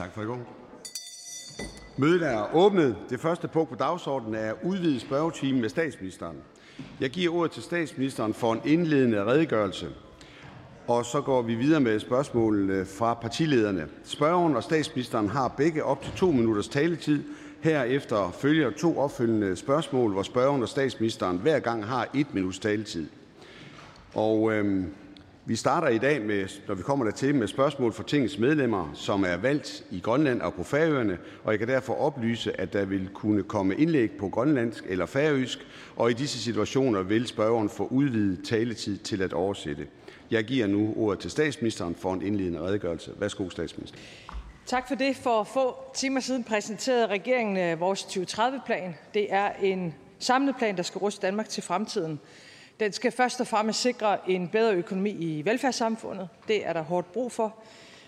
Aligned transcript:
Tak 0.00 0.14
for 0.14 0.22
i 0.22 0.24
går. 0.24 0.38
Mødet 1.96 2.22
er 2.22 2.54
åbnet. 2.54 2.96
Det 3.10 3.20
første 3.20 3.48
punkt 3.48 3.68
på 3.70 3.74
dagsordenen 3.74 4.34
er 4.34 4.52
udvidet 4.64 5.00
spørgetime 5.00 5.60
med 5.60 5.68
statsministeren. 5.68 6.36
Jeg 7.00 7.10
giver 7.10 7.34
ordet 7.34 7.50
til 7.50 7.62
statsministeren 7.62 8.34
for 8.34 8.52
en 8.52 8.60
indledende 8.64 9.24
redegørelse. 9.24 9.88
Og 10.86 11.04
så 11.04 11.20
går 11.20 11.42
vi 11.42 11.54
videre 11.54 11.80
med 11.80 12.00
spørgsmålene 12.00 12.84
fra 12.84 13.14
partilederne. 13.14 13.88
Spørgeren 14.04 14.56
og 14.56 14.62
statsministeren 14.62 15.28
har 15.28 15.48
begge 15.48 15.84
op 15.84 16.02
til 16.02 16.12
to 16.12 16.30
minutters 16.30 16.68
taletid. 16.68 17.22
Herefter 17.60 18.30
følger 18.30 18.70
to 18.70 18.98
opfølgende 18.98 19.56
spørgsmål, 19.56 20.12
hvor 20.12 20.22
spørgeren 20.22 20.62
og 20.62 20.68
statsministeren 20.68 21.38
hver 21.38 21.58
gang 21.58 21.86
har 21.86 22.08
et 22.14 22.34
minuts 22.34 22.58
taletid. 22.58 23.08
Og 24.14 24.52
øhm, 24.52 24.86
vi 25.44 25.56
starter 25.56 25.88
i 25.88 25.98
dag, 25.98 26.22
med, 26.22 26.48
når 26.68 26.74
vi 26.74 26.82
kommer 26.82 27.04
dertil, 27.04 27.34
med 27.34 27.46
spørgsmål 27.48 27.92
fra 27.92 28.02
tingets 28.02 28.38
medlemmer, 28.38 28.90
som 28.94 29.24
er 29.24 29.36
valgt 29.36 29.84
i 29.90 30.00
Grønland 30.00 30.40
og 30.42 30.54
på 30.54 30.62
Færøerne, 30.62 31.18
og 31.44 31.52
jeg 31.52 31.58
kan 31.58 31.68
derfor 31.68 31.94
oplyse, 31.94 32.60
at 32.60 32.72
der 32.72 32.84
vil 32.84 33.08
kunne 33.14 33.42
komme 33.42 33.74
indlæg 33.74 34.10
på 34.10 34.28
grønlandsk 34.28 34.84
eller 34.88 35.06
færøsk, 35.06 35.58
og 35.96 36.10
i 36.10 36.14
disse 36.14 36.38
situationer 36.38 37.02
vil 37.02 37.26
spørgeren 37.26 37.68
få 37.68 37.86
udvidet 37.86 38.44
taletid 38.44 38.98
til 38.98 39.22
at 39.22 39.32
oversætte. 39.32 39.86
Jeg 40.30 40.44
giver 40.44 40.66
nu 40.66 40.94
ordet 40.96 41.18
til 41.18 41.30
statsministeren 41.30 41.94
for 41.94 42.14
en 42.14 42.22
indledende 42.22 42.60
redegørelse. 42.60 43.12
Værsgo, 43.18 43.50
statsminister. 43.50 43.98
Tak 44.66 44.88
for 44.88 44.94
det. 44.94 45.16
For 45.16 45.44
få 45.44 45.76
timer 45.94 46.20
siden 46.20 46.44
præsenterede 46.44 47.06
regeringen 47.06 47.56
øh, 47.56 47.80
vores 47.80 48.02
2030-plan. 48.02 48.94
Det 49.14 49.26
er 49.30 49.50
en 49.62 49.94
samlet 50.18 50.54
plan, 50.58 50.76
der 50.76 50.82
skal 50.82 50.98
ruste 50.98 51.26
Danmark 51.26 51.48
til 51.48 51.62
fremtiden. 51.62 52.20
Den 52.80 52.92
skal 52.92 53.12
først 53.12 53.40
og 53.40 53.46
fremmest 53.46 53.80
sikre 53.80 54.30
en 54.30 54.48
bedre 54.48 54.74
økonomi 54.74 55.10
i 55.10 55.44
velfærdssamfundet. 55.44 56.28
Det 56.48 56.66
er 56.66 56.72
der 56.72 56.82
hårdt 56.82 57.12
brug 57.12 57.32
for. 57.32 57.54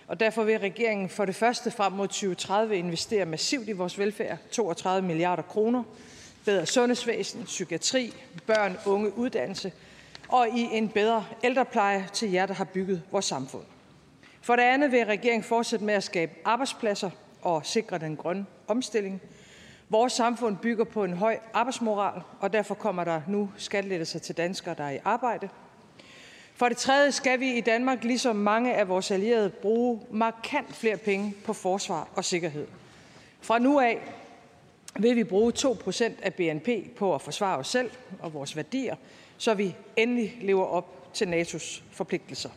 Og 0.07 0.21
derfor 0.21 0.45
vil 0.45 0.59
regeringen 0.59 1.09
for 1.09 1.25
det 1.25 1.35
første 1.35 1.71
frem 1.71 1.93
mod 1.93 2.09
2030 2.09 2.77
investere 2.77 3.25
massivt 3.27 3.69
i 3.69 3.73
vores 3.73 3.99
velfærd. 3.99 4.39
32 4.51 5.09
milliarder 5.09 5.43
kroner. 5.43 5.83
Bedre 6.45 6.67
sundhedsvæsen, 6.67 7.45
psykiatri, 7.45 8.15
børn, 8.47 8.79
unge, 8.87 9.19
uddannelse 9.19 9.73
og 10.29 10.49
i 10.49 10.69
en 10.73 10.89
bedre 10.89 11.25
ældrepleje 11.45 12.09
til 12.13 12.33
jer, 12.33 12.47
der 12.47 12.55
har 12.55 12.65
bygget 12.65 13.03
vores 13.11 13.25
samfund. 13.25 13.65
For 14.41 14.57
det 14.57 14.63
andet 14.63 14.93
vil 14.93 15.05
regeringen 15.05 15.45
fortsætte 15.45 15.85
med 15.85 15.95
at 15.95 16.05
skabe 16.05 16.33
arbejdspladser 16.45 17.11
og 17.43 17.67
sikre 17.67 17.99
den 17.99 18.17
grønne 18.17 18.47
omstilling. 18.69 19.23
Vores 19.93 20.13
samfund 20.13 20.57
bygger 20.57 20.85
på 20.85 21.05
en 21.05 21.13
høj 21.13 21.39
arbejdsmoral, 21.55 22.23
og 22.41 22.53
derfor 22.53 22.75
kommer 22.75 23.05
der 23.05 23.21
nu 23.29 23.51
skattelettelser 23.57 24.19
til 24.19 24.37
danskere, 24.37 24.75
der 24.75 24.85
er 24.85 24.91
i 24.91 24.99
arbejde. 25.05 25.49
For 26.55 26.69
det 26.69 26.77
tredje 26.77 27.13
skal 27.13 27.41
vi 27.41 27.53
i 27.53 27.61
Danmark, 27.61 28.05
ligesom 28.05 28.37
mange 28.37 28.75
af 28.75 28.89
vores 28.89 29.11
allierede, 29.11 29.51
bruge 29.51 30.01
markant 30.11 30.75
flere 30.75 30.97
penge 30.97 31.35
på 31.45 31.53
forsvar 31.53 32.09
og 32.15 32.25
sikkerhed. 32.25 32.67
Fra 33.41 33.59
nu 33.59 33.81
af 33.81 33.99
vil 34.99 35.17
vi 35.17 35.25
bruge 35.25 35.53
2% 35.59 36.05
af 36.23 36.35
BNP 36.35 36.97
på 36.97 37.15
at 37.15 37.23
forsvare 37.23 37.59
os 37.59 37.69
selv 37.69 37.91
og 38.21 38.35
vores 38.35 38.57
værdier, 38.57 38.97
så 39.39 39.55
vi 39.55 39.77
endelig 39.97 40.39
lever 40.41 40.65
op 40.65 41.15
til 41.15 41.27
NATO's 41.27 41.83
forpligtelser. 41.91 42.51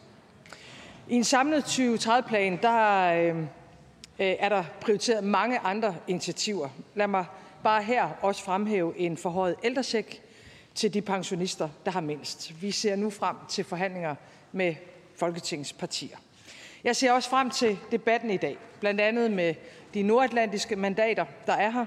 I 1.10 1.16
en 1.16 1.24
samlet 1.24 1.64
2030-plan 1.64 2.60
der, 2.62 3.04
øh, 3.14 3.44
Øh, 4.20 4.36
er 4.40 4.50
der 4.50 4.64
prioriteret 4.82 5.24
mange 5.24 5.60
andre 5.60 5.96
initiativer. 6.08 6.70
Lad 6.96 7.08
mig 7.08 7.26
bare 7.64 7.84
her 7.84 8.10
også 8.22 8.44
fremhæve 8.44 8.98
en 8.98 9.18
forhøjet 9.18 9.56
ældresæk 9.64 10.22
til 10.76 10.94
de 10.94 11.02
pensionister, 11.02 11.70
der 11.86 11.92
har 11.92 12.02
mindst. 12.02 12.62
Vi 12.62 12.72
ser 12.72 12.96
nu 12.96 13.10
frem 13.10 13.36
til 13.50 13.64
forhandlinger 13.64 14.16
med 14.52 14.76
Folketingets 15.16 15.74
partier. 15.74 16.18
Jeg 16.84 16.96
ser 16.96 17.12
også 17.12 17.30
frem 17.30 17.50
til 17.50 17.78
debatten 17.92 18.32
i 18.32 18.38
dag, 18.38 18.58
blandt 18.80 19.02
andet 19.02 19.32
med 19.32 19.54
de 19.94 20.04
nordatlantiske 20.04 20.76
mandater, 20.76 21.26
der 21.48 21.54
er 21.54 21.72
her. 21.72 21.86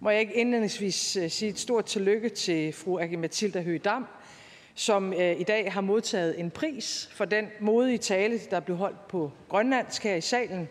Må 0.00 0.10
jeg 0.10 0.20
ikke 0.20 0.34
indledningsvis 0.34 1.16
øh, 1.16 1.30
sige 1.30 1.48
et 1.48 1.58
stort 1.58 1.84
tillykke 1.84 2.28
til 2.28 2.72
fru 2.72 2.98
Agge 2.98 3.16
Mathilda 3.16 3.62
Høgh-Dam, 3.62 4.04
som 4.74 5.12
øh, 5.12 5.40
i 5.40 5.44
dag 5.44 5.72
har 5.72 5.80
modtaget 5.80 6.40
en 6.40 6.50
pris 6.50 7.10
for 7.12 7.24
den 7.24 7.46
modige 7.60 7.98
tale, 7.98 8.40
der 8.50 8.60
blev 8.60 8.76
holdt 8.76 9.08
på 9.08 9.32
grønlandsk 9.48 10.02
her 10.04 10.14
i 10.14 10.20
salen. 10.20 10.68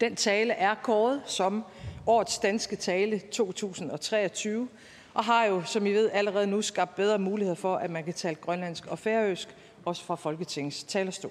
Den 0.00 0.16
tale 0.16 0.52
er 0.52 0.74
kåret 0.74 1.22
som 1.26 1.64
årets 2.06 2.38
danske 2.38 2.76
tale 2.76 3.18
2023, 3.18 4.68
og 5.14 5.24
har 5.24 5.44
jo, 5.44 5.62
som 5.62 5.86
I 5.86 5.92
ved, 5.92 6.10
allerede 6.12 6.46
nu 6.46 6.62
skabt 6.62 6.94
bedre 6.94 7.18
muligheder 7.18 7.56
for, 7.56 7.76
at 7.76 7.90
man 7.90 8.04
kan 8.04 8.14
tale 8.14 8.34
grønlandsk 8.34 8.86
og 8.86 8.98
færøsk, 8.98 9.48
også 9.84 10.04
fra 10.04 10.14
Folketingets 10.14 10.84
talerstol. 10.84 11.30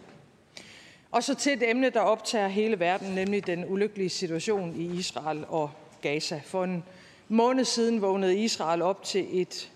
Og 1.11 1.23
så 1.23 1.35
til 1.35 1.53
et 1.53 1.69
emne, 1.69 1.89
der 1.89 1.99
optager 1.99 2.47
hele 2.47 2.79
verden, 2.79 3.15
nemlig 3.15 3.47
den 3.47 3.65
ulykkelige 3.65 4.09
situation 4.09 4.75
i 4.75 4.99
Israel 4.99 5.45
og 5.47 5.71
Gaza. 6.01 6.41
For 6.45 6.63
en 6.63 6.83
måned 7.27 7.65
siden 7.65 8.01
vågnede 8.01 8.37
Israel 8.37 8.81
op 8.81 9.03
til 9.03 9.41
et 9.41 9.71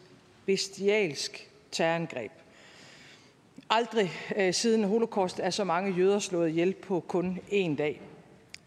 bestialsk 0.45 1.49
terrorangreb. 1.71 2.31
Aldrig 3.69 4.11
øh, 4.35 4.53
siden 4.53 4.83
holocaust 4.83 5.39
er 5.39 5.49
så 5.49 5.63
mange 5.63 5.93
jøder 5.93 6.19
slået 6.19 6.49
ihjel 6.49 6.73
på 6.73 7.03
kun 7.07 7.39
én 7.51 7.75
dag. 7.75 8.01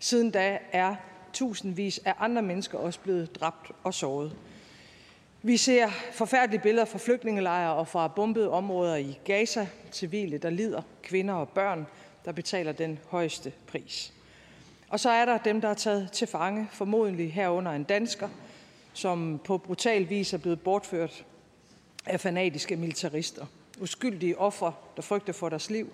Siden 0.03 0.31
da 0.31 0.59
er 0.73 0.95
tusindvis 1.33 2.01
af 2.05 2.15
andre 2.19 2.43
mennesker 2.43 2.79
også 2.79 3.01
blevet 3.01 3.35
dræbt 3.41 3.73
og 3.83 3.95
såret. 3.95 4.37
Vi 5.43 5.57
ser 5.57 5.89
forfærdelige 6.13 6.61
billeder 6.63 6.85
fra 6.85 6.99
flygtningelejre 6.99 7.75
og 7.75 7.89
fra 7.89 8.09
bombede 8.09 8.51
områder 8.51 8.97
i 8.97 9.19
Gaza, 9.25 9.69
civile, 9.93 10.39
der 10.39 10.51
lider, 10.51 10.83
kvinder 11.03 11.35
og 11.35 11.49
børn, 11.49 11.87
der 12.25 12.33
betaler 12.33 12.73
den 12.73 12.99
højeste 13.09 13.53
pris. 13.67 14.13
Og 14.89 15.01
så 15.01 15.11
er 15.11 15.25
der 15.25 15.39
dem, 15.39 15.61
der 15.61 15.69
er 15.69 15.75
taget 15.75 16.13
til 16.13 16.27
fange, 16.27 16.69
formodentlig 16.73 17.33
herunder 17.33 17.73
en 17.73 17.85
dansker, 17.85 18.29
som 18.93 19.41
på 19.45 19.59
brutal 19.59 20.09
vis 20.09 20.33
er 20.33 20.39
blevet 20.39 20.61
bortført 20.61 21.25
af 22.07 22.21
fanatiske 22.21 22.77
militarister. 22.77 23.47
Uskyldige 23.81 24.39
ofre, 24.39 24.73
der 24.97 25.03
frygter 25.03 25.33
for 25.33 25.49
deres 25.49 25.71
liv, 25.71 25.93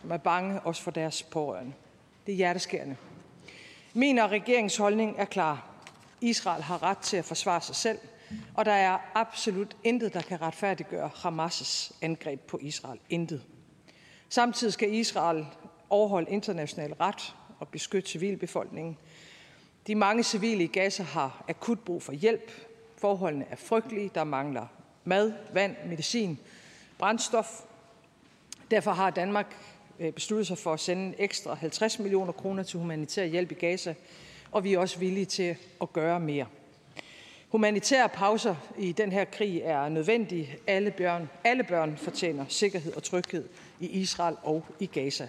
som 0.00 0.10
er 0.10 0.16
bange 0.16 0.60
også 0.60 0.82
for 0.82 0.90
deres 0.90 1.22
pårørende. 1.22 1.72
Det 2.26 2.32
er 2.32 2.36
hjerteskærende. 2.36 2.96
Min 3.98 4.18
og 4.18 4.30
regeringens 4.30 4.76
holdning 4.76 5.14
er 5.18 5.24
klar. 5.24 5.66
Israel 6.20 6.62
har 6.62 6.82
ret 6.82 6.98
til 6.98 7.16
at 7.16 7.24
forsvare 7.24 7.60
sig 7.60 7.76
selv, 7.76 7.98
og 8.54 8.64
der 8.64 8.72
er 8.72 8.98
absolut 9.14 9.76
intet, 9.84 10.14
der 10.14 10.20
kan 10.20 10.42
retfærdiggøre 10.42 11.10
Hamas' 11.14 11.92
angreb 12.02 12.40
på 12.40 12.58
Israel. 12.62 13.00
Intet. 13.10 13.42
Samtidig 14.28 14.72
skal 14.72 14.94
Israel 14.94 15.46
overholde 15.90 16.30
international 16.30 16.92
ret 16.92 17.34
og 17.58 17.68
beskytte 17.68 18.10
civilbefolkningen. 18.10 18.98
De 19.86 19.94
mange 19.94 20.22
civile 20.22 20.64
i 20.64 20.66
Gaza 20.66 21.02
har 21.02 21.44
akut 21.48 21.80
brug 21.80 22.02
for 22.02 22.12
hjælp. 22.12 22.52
Forholdene 22.98 23.46
er 23.50 23.56
frygtelige. 23.56 24.10
Der 24.14 24.24
mangler 24.24 24.66
mad, 25.04 25.32
vand, 25.52 25.76
medicin, 25.86 26.38
brændstof. 26.98 27.60
Derfor 28.70 28.92
har 28.92 29.10
Danmark 29.10 29.75
Øh, 30.00 30.12
besluttet 30.12 30.46
sig 30.46 30.58
for 30.58 30.72
at 30.72 30.80
sende 30.80 31.14
ekstra 31.18 31.54
50 31.54 31.98
millioner 31.98 32.32
kroner 32.32 32.62
til 32.62 32.78
humanitær 32.78 33.24
hjælp 33.24 33.52
i 33.52 33.54
Gaza, 33.54 33.94
og 34.52 34.64
vi 34.64 34.74
er 34.74 34.78
også 34.78 34.98
villige 34.98 35.26
til 35.26 35.56
at 35.80 35.92
gøre 35.92 36.20
mere. 36.20 36.46
Humanitære 37.48 38.08
pauser 38.08 38.54
i 38.78 38.92
den 38.92 39.12
her 39.12 39.24
krig 39.24 39.60
er 39.64 39.88
nødvendige. 39.88 40.56
Alle 40.66 40.90
børn, 40.90 41.28
alle 41.44 41.64
børn 41.64 41.96
fortjener 41.96 42.44
sikkerhed 42.48 42.96
og 42.96 43.02
tryghed 43.02 43.48
i 43.80 43.86
Israel 43.86 44.36
og 44.42 44.64
i 44.80 44.86
Gaza. 44.86 45.28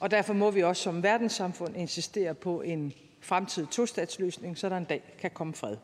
Og 0.00 0.10
derfor 0.10 0.32
må 0.32 0.50
vi 0.50 0.62
også 0.62 0.82
som 0.82 1.02
verdenssamfund 1.02 1.76
insistere 1.76 2.34
på 2.34 2.60
en 2.60 2.92
fremtidig 3.20 3.70
tostatsløsning, 3.70 4.58
så 4.58 4.68
der 4.68 4.76
en 4.76 4.84
dag 4.84 5.02
kan 5.18 5.30
komme 5.30 5.54
fred. 5.54 5.76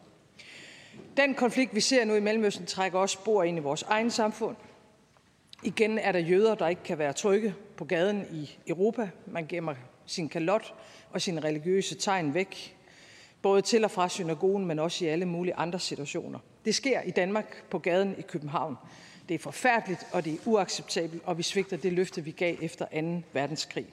Den 1.17 1.35
konflikt, 1.35 1.75
vi 1.75 1.81
ser 1.81 2.05
nu 2.05 2.15
i 2.15 2.21
Mellemøsten, 2.21 2.67
trækker 2.67 2.99
også 2.99 3.13
spor 3.13 3.43
ind 3.43 3.59
i 3.59 3.61
vores 3.61 3.83
egen 3.83 4.11
samfund. 4.11 4.57
Igen 5.63 5.99
er 5.99 6.13
der 6.13 6.19
jøder, 6.19 6.55
der 6.55 6.69
ikke 6.69 6.83
kan 6.83 6.99
være 6.99 7.13
trygge 7.13 7.55
på 7.77 7.85
gaden 7.85 8.27
i 8.33 8.59
Europa. 8.67 9.11
Man 9.27 9.47
gemmer 9.47 9.75
sin 10.07 10.29
kalot 10.29 10.75
og 11.11 11.23
sine 11.23 11.41
religiøse 11.41 11.95
tegn 11.95 12.35
væk, 12.35 12.77
både 13.43 13.63
til 13.63 13.85
og 13.85 13.91
fra 13.91 14.09
synagogen, 14.09 14.67
men 14.67 14.79
også 14.79 15.05
i 15.05 15.09
alle 15.09 15.25
mulige 15.25 15.55
andre 15.55 15.79
situationer. 15.79 16.39
Det 16.65 16.75
sker 16.75 17.01
i 17.01 17.11
Danmark 17.11 17.65
på 17.71 17.79
gaden 17.79 18.15
i 18.19 18.23
København. 18.23 18.77
Det 19.29 19.35
er 19.35 19.39
forfærdeligt, 19.39 20.07
og 20.13 20.25
det 20.25 20.33
er 20.33 20.39
uacceptabelt, 20.45 21.23
og 21.27 21.39
vi 21.39 21.43
svigter 21.43 21.77
det 21.77 21.93
løfte, 21.93 22.25
vi 22.25 22.31
gav 22.31 22.57
efter 22.63 22.87
2. 23.01 23.23
verdenskrig. 23.33 23.87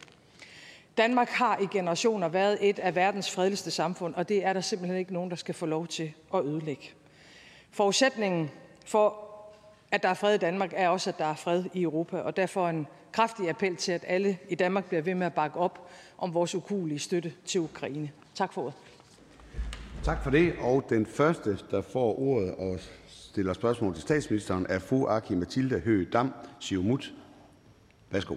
Danmark 0.98 1.30
har 1.30 1.60
i 1.60 1.66
generationer 1.66 2.28
været 2.28 2.58
et 2.70 2.80
af 2.80 2.96
verdens 2.96 3.32
fredeligste 3.32 3.72
samfund, 3.72 4.16
og 4.16 4.30
det 4.30 4.46
er 4.46 4.54
der 4.54 4.62
simpelthen 4.62 5.00
ikke 5.00 5.14
nogen, 5.14 5.30
der 5.30 5.36
skal 5.36 5.56
få 5.56 5.66
lov 5.66 5.88
til 5.88 6.14
at 6.34 6.46
ødelægge. 6.46 6.90
Forudsætningen 7.72 8.52
for, 8.86 9.33
at 9.94 10.04
der 10.04 10.10
er 10.10 10.14
fred 10.14 10.36
i 10.36 10.38
Danmark, 10.38 10.74
er 10.76 10.90
også, 10.90 11.10
at 11.10 11.18
der 11.18 11.26
er 11.26 11.36
fred 11.36 11.64
i 11.74 11.82
Europa, 11.82 12.18
og 12.18 12.38
derfor 12.38 12.70
en 12.70 12.88
kraftig 13.12 13.50
appel 13.50 13.76
til, 13.76 13.92
at 13.92 14.06
alle 14.08 14.38
i 14.50 14.56
Danmark 14.56 14.86
bliver 14.86 15.02
ved 15.02 15.16
med 15.16 15.26
at 15.26 15.34
bakke 15.34 15.60
op 15.60 15.90
om 16.18 16.34
vores 16.34 16.56
ukulige 16.56 17.00
støtte 17.00 17.34
til 17.46 17.62
Ukraine. 17.62 18.12
Tak 18.36 18.54
for 18.54 18.62
ordet. 18.62 18.74
Tak 20.04 20.24
for 20.24 20.30
det. 20.30 20.54
Og 20.62 20.86
den 20.90 21.06
første, 21.06 21.58
der 21.72 21.82
får 21.82 22.20
ordet 22.20 22.56
og 22.56 22.80
stiller 23.08 23.54
spørgsmål 23.54 23.94
til 23.94 24.02
statsministeren, 24.02 24.66
er 24.70 24.80
fru 24.80 25.08
Aki 25.08 25.36
Mathilde 25.36 25.80
Høgh 25.80 26.14
Dam, 26.14 26.34
Siumut. 26.60 27.14
Værsgo. 28.12 28.36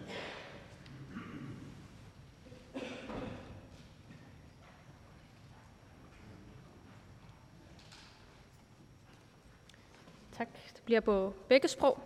bliver 10.86 11.02
på 11.02 11.34
begge 11.50 11.68
sprog. 11.68 11.98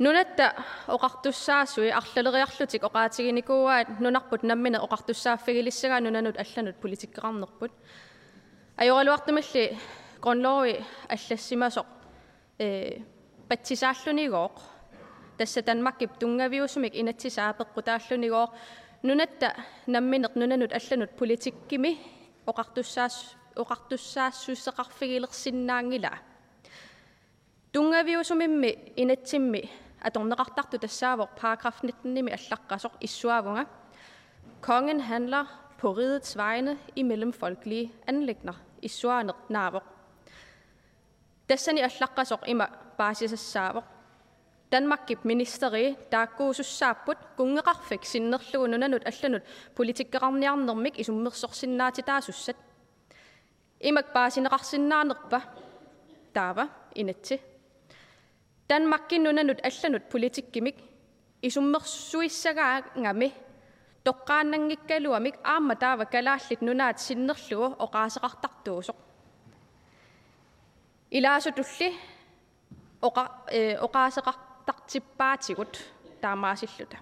нунатта 0.00 0.54
оқартуссаасуи 0.88 1.90
арлалериарлутик 1.90 2.82
оқаатигиникууаат 2.82 4.00
нунарпут 4.00 4.42
наммина 4.42 4.78
оқартуссааффигилиссагаа 4.86 6.00
нунанут 6.00 6.36
алланут 6.38 6.76
политиккеқарнерпут 6.80 7.72
ajorluartumilli 8.80 9.76
grunlovi 10.24 10.74
аллассимасоқ 11.14 11.86
э 12.58 13.00
патсисааллунигооқ 13.48 14.56
тасса 15.38 15.62
танмаккип 15.62 16.10
тунгаviusumik 16.20 16.94
инатсисаапеққутааллунигооқ 17.00 18.50
нунатта 19.02 19.48
намминеқ 19.86 20.32
нунанут 20.34 20.72
алланут 20.72 21.10
политиккими 21.20 21.98
оқартуссаас 22.46 23.36
uqartussaa 23.63 24.31
susseqarfigilersinnaangila 24.31 26.11
tungaviusumimmi 27.73 28.71
inatsimmi 28.97 29.61
atorneqartartu 30.07 30.77
tassaavoq 30.79 31.29
paragraf 31.41 31.77
19 31.83 32.13
nimi 32.17 32.31
allaqqasoq 32.37 32.93
issuavunga 33.07 33.65
kongen 34.61 34.99
handler 35.09 35.45
på 35.79 35.93
rigets 35.97 36.37
vegne 36.37 36.77
i 36.95 37.03
mellemfolkelige 37.03 37.91
anlægner 38.07 38.57
issuaneq 38.81 39.39
naavoq 39.49 39.85
tassani 41.47 41.81
allaqqasoq 41.89 42.41
ima 42.53 42.67
baasisassaavoq 42.97 43.95
Danmarkip 44.71 45.23
ministeri 45.25 45.95
taakkuusussaaput 46.11 47.17
kungeqarfik 47.37 48.03
sinnerluununanut 48.05 49.03
allanut 49.11 49.43
politikkaqarniarnermik 49.75 50.99
isummersorsinnaatitaasusat 50.99 52.57
taasussat. 53.84 53.84
Imak 53.84 54.12
baasineqarsinnaanerpa 54.12 55.40
taava 56.32 56.68
inatsi. 56.94 57.40
Danmarkin 58.68 59.24
nunanut 59.24 59.58
allanut 59.62 60.08
politikkimik 60.08 60.76
isummersuissagaangami 61.42 63.34
тоққааннангиккалуамик 64.04 65.36
аама 65.44 65.74
таава 65.76 66.04
калааллит 66.04 66.60
нунаат 66.62 66.98
синнерлугу 66.98 67.76
оқаасеқартартуусоқ 67.84 68.96
илаасутулли 71.10 71.88
оқа 73.02 73.24
э 73.58 73.76
оқаасеқартартиппаатигут 73.86 75.74
таамаасиллута 76.20 76.98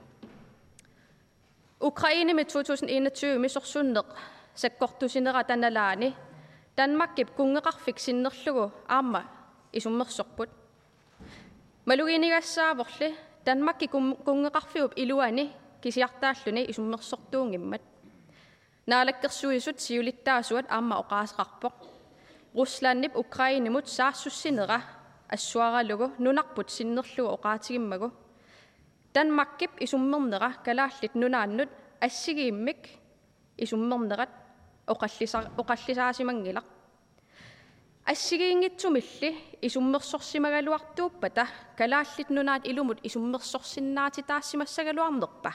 Ukraine 1.81 2.35
med 2.35 2.49
2021 2.51 3.39
мисорсуннеқ 3.39 4.07
саккортусинера 4.55 5.45
таналаани 5.45 6.15
Danmarkip 6.77 7.29
кунгеқарфик 7.37 7.99
синнерлугу 7.99 8.73
аама 8.89 9.25
исуммерсорпут 9.73 10.51
малугинигассааворлли 11.87 13.15
Danmarkki 13.49 13.89
кунгеқарфиуп 14.27 14.93
илуани 14.97 15.53
кисиартааллуни 15.83 16.67
исуммерсортуунгиммат 16.71 17.83
наалаккерсуисут 18.87 19.81
сиулиттаасуат 19.81 20.67
аама 20.69 20.95
оqaасеқарпоқ 21.03 21.75
руслааннип 22.55 23.17
украинимут 23.17 23.89
саассуссинера 23.89 24.83
ассуаралугу 25.29 26.13
нунарпут 26.19 26.71
синнерлугу 26.71 27.33
оqaатигиммагу 27.37 28.13
данмаккип 29.15 29.71
исуммернера 29.81 30.51
калааллит 30.65 31.15
нунааннут 31.15 31.71
ассигииммик 32.01 32.81
исуммернерат 33.57 34.31
оқаллиса 34.87 35.39
оқаллисаасимангилақ 35.61 36.65
ассигиингитсумилли 38.07 39.31
исуммерсорсимагалуартууппата 39.63 41.47
калааллит 41.77 42.31
нунаат 42.31 42.67
илумут 42.67 42.99
исуммерсорсиннаати 43.03 44.23
таассимассагалуарнерпа 44.23 45.53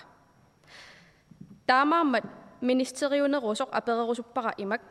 таамааммат 1.67 2.25
министериунерусоқ 2.61 3.69
аперерусуппара 3.71 4.53
имак 4.57 4.81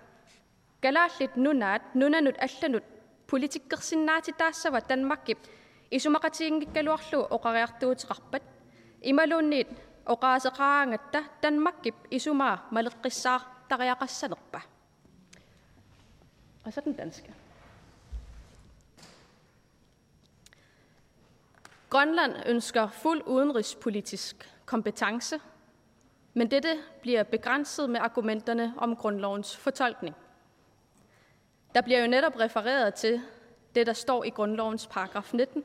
калааллит 0.82 1.36
нунаат 1.36 1.82
нунанут 1.94 2.36
алланут 2.46 2.84
политиккерсиннаати 3.30 4.32
таассава 4.32 4.80
танмаккип 4.80 5.38
исумақатигингиккалуарлугу 5.96 7.28
оқариартуутеқарпат 7.36 8.42
ималуунниит 9.02 9.69
оқаасеқараангатта 10.06 11.20
танмаккип 11.40 11.94
исумаа 12.10 12.62
малеққиссаар 12.70 13.42
Tarjaqassanerpa. 13.69 14.61
Og 16.65 16.73
så 16.73 16.81
den 16.81 16.93
danske. 16.93 17.33
Grønland 21.89 22.33
ønsker 22.45 22.89
fuld 22.89 23.21
udenrigspolitisk 23.25 24.53
kompetence, 24.65 25.39
men 26.33 26.51
dette 26.51 26.77
bliver 27.01 27.23
begrænset 27.23 27.89
med 27.89 27.99
argumenterne 27.99 28.73
om 28.77 28.95
grundlovens 28.95 29.57
fortolkning. 29.57 30.15
Der 31.75 31.81
bliver 31.81 31.99
jo 31.99 32.07
netop 32.07 32.39
refereret 32.39 32.93
til 32.93 33.21
det, 33.75 33.87
der 33.87 33.93
står 33.93 34.23
i 34.23 34.29
grundlovens 34.29 34.87
paragraf 34.87 35.33
19, 35.33 35.63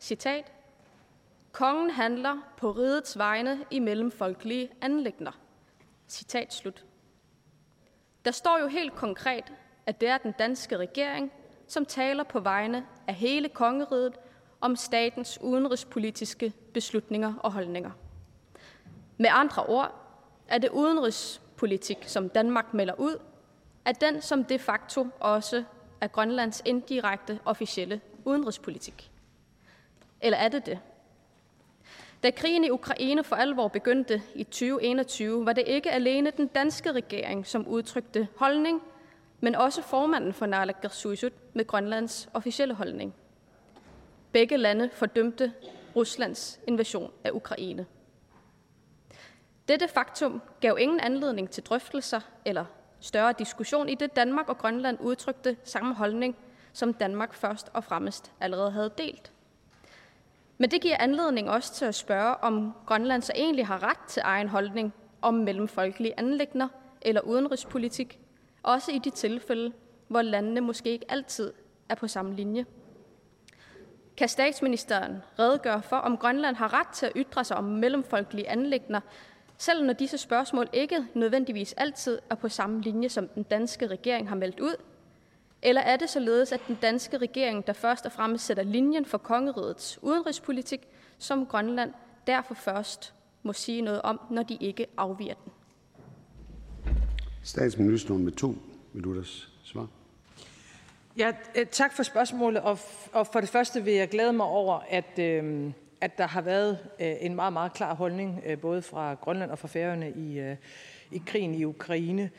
citat, 0.00 0.52
Kongen 1.52 1.90
handler 1.90 2.36
på 2.56 2.72
rigets 2.72 3.18
vegne 3.18 3.64
i 3.70 3.78
mellemfolkelige 3.78 4.70
anlægner. 4.80 5.32
Citat 6.08 6.54
slut. 6.54 6.84
Der 8.24 8.30
står 8.30 8.58
jo 8.60 8.66
helt 8.66 8.94
konkret, 8.94 9.52
at 9.86 10.00
det 10.00 10.08
er 10.08 10.18
den 10.18 10.34
danske 10.38 10.76
regering, 10.76 11.32
som 11.66 11.86
taler 11.86 12.24
på 12.24 12.40
vegne 12.40 12.86
af 13.06 13.14
hele 13.14 13.48
kongeriget 13.48 14.18
om 14.60 14.76
statens 14.76 15.38
udenrigspolitiske 15.40 16.52
beslutninger 16.74 17.34
og 17.42 17.52
holdninger. 17.52 17.90
Med 19.16 19.30
andre 19.32 19.66
ord 19.66 19.94
er 20.48 20.58
det 20.58 20.70
udenrigspolitik, 20.70 21.98
som 22.06 22.28
Danmark 22.28 22.74
melder 22.74 22.94
ud, 22.94 23.18
er 23.84 23.92
den, 23.92 24.22
som 24.22 24.44
de 24.44 24.58
facto 24.58 25.06
også 25.20 25.64
er 26.00 26.06
Grønlands 26.06 26.62
indirekte 26.64 27.40
officielle 27.44 28.00
udenrigspolitik. 28.24 29.10
Eller 30.20 30.38
er 30.38 30.48
det 30.48 30.66
det? 30.66 30.78
Da 32.22 32.30
krigen 32.30 32.64
i 32.64 32.70
Ukraine 32.70 33.24
for 33.24 33.36
alvor 33.36 33.68
begyndte 33.68 34.22
i 34.34 34.44
2021, 34.44 35.46
var 35.46 35.52
det 35.52 35.64
ikke 35.66 35.90
alene 35.90 36.30
den 36.30 36.46
danske 36.46 36.92
regering, 36.92 37.46
som 37.46 37.66
udtrykte 37.66 38.28
holdning, 38.36 38.82
men 39.40 39.54
også 39.54 39.82
formanden 39.82 40.32
for 40.32 40.46
Naalakkersuisut 40.46 41.32
med 41.54 41.66
Grønlands 41.66 42.28
officielle 42.34 42.74
holdning. 42.74 43.14
Begge 44.32 44.56
lande 44.56 44.90
fordømte 44.92 45.52
Ruslands 45.96 46.60
invasion 46.66 47.12
af 47.24 47.30
Ukraine. 47.30 47.86
Dette 49.68 49.88
faktum 49.88 50.42
gav 50.60 50.76
ingen 50.80 51.00
anledning 51.00 51.50
til 51.50 51.62
drøftelser 51.62 52.20
eller 52.44 52.64
større 53.00 53.34
diskussion 53.38 53.88
i 53.88 53.94
det 53.94 54.16
Danmark 54.16 54.48
og 54.48 54.58
Grønland 54.58 54.98
udtrykte 55.00 55.56
samme 55.64 55.94
holdning, 55.94 56.36
som 56.72 56.94
Danmark 56.94 57.34
først 57.34 57.70
og 57.74 57.84
fremmest 57.84 58.32
allerede 58.40 58.70
havde 58.70 58.90
delt. 58.98 59.32
Men 60.60 60.70
det 60.70 60.80
giver 60.80 60.96
anledning 61.00 61.50
også 61.50 61.74
til 61.74 61.84
at 61.84 61.94
spørge, 61.94 62.36
om 62.36 62.72
Grønland 62.86 63.22
så 63.22 63.32
egentlig 63.36 63.66
har 63.66 63.82
ret 63.82 64.08
til 64.08 64.22
egen 64.24 64.48
holdning 64.48 64.94
om 65.22 65.34
mellemfolkelige 65.34 66.14
anlægner 66.18 66.68
eller 67.02 67.20
udenrigspolitik, 67.20 68.18
også 68.62 68.92
i 68.92 68.98
de 68.98 69.10
tilfælde, 69.10 69.72
hvor 70.08 70.22
landene 70.22 70.60
måske 70.60 70.90
ikke 70.90 71.06
altid 71.08 71.52
er 71.88 71.94
på 71.94 72.08
samme 72.08 72.34
linje. 72.36 72.66
Kan 74.16 74.28
statsministeren 74.28 75.16
redegøre 75.38 75.82
for, 75.82 75.96
om 75.96 76.16
Grønland 76.16 76.56
har 76.56 76.80
ret 76.80 76.88
til 76.88 77.06
at 77.06 77.12
ytre 77.16 77.44
sig 77.44 77.56
om 77.56 77.64
mellemfolkelige 77.64 78.48
anlægner, 78.48 79.00
selv 79.58 79.84
når 79.84 79.92
disse 79.92 80.18
spørgsmål 80.18 80.68
ikke 80.72 81.06
nødvendigvis 81.14 81.72
altid 81.72 82.18
er 82.30 82.34
på 82.34 82.48
samme 82.48 82.80
linje, 82.80 83.08
som 83.08 83.28
den 83.28 83.42
danske 83.42 83.86
regering 83.86 84.28
har 84.28 84.36
meldt 84.36 84.60
ud? 84.60 84.74
Eller 85.62 85.80
er 85.80 85.96
det 85.96 86.10
således, 86.10 86.52
at 86.52 86.60
den 86.68 86.78
danske 86.82 87.18
regering, 87.18 87.66
der 87.66 87.72
først 87.72 88.06
og 88.06 88.12
fremmest 88.12 88.46
sætter 88.46 88.62
linjen 88.62 89.04
for 89.04 89.18
kongerigets 89.18 89.98
udenrigspolitik, 90.02 90.80
som 91.18 91.46
Grønland 91.46 91.92
derfor 92.26 92.54
først 92.54 93.14
må 93.42 93.52
sige 93.52 93.82
noget 93.82 94.02
om, 94.02 94.20
når 94.30 94.42
de 94.42 94.58
ikke 94.60 94.86
afviger 94.96 95.34
den? 95.34 95.52
Statsministeren 97.42 98.24
med 98.24 98.32
to 98.32 98.54
minutters 98.92 99.48
svar. 99.64 99.86
Ja, 101.16 101.32
øh, 101.54 101.66
tak 101.66 101.92
for 101.92 102.02
spørgsmålet. 102.02 102.62
Og, 102.62 102.78
og 103.12 103.26
for 103.26 103.40
det 103.40 103.48
første 103.48 103.84
vil 103.84 103.94
jeg 103.94 104.08
glæde 104.08 104.32
mig 104.32 104.46
over, 104.46 104.80
at, 104.90 105.18
øh, 105.18 105.72
at 106.00 106.18
der 106.18 106.26
har 106.26 106.40
været 106.40 106.78
øh, 107.00 107.12
en 107.20 107.34
meget, 107.34 107.52
meget 107.52 107.72
klar 107.72 107.94
holdning, 107.94 108.42
øh, 108.46 108.58
både 108.58 108.82
fra 108.82 109.14
Grønland 109.14 109.50
og 109.50 109.58
fra 109.58 109.68
Færøerne 109.68 110.10
i, 110.10 110.38
øh, 110.38 110.56
i 111.10 111.22
krigen 111.26 111.54
i 111.54 111.64
Ukraine. 111.64 112.30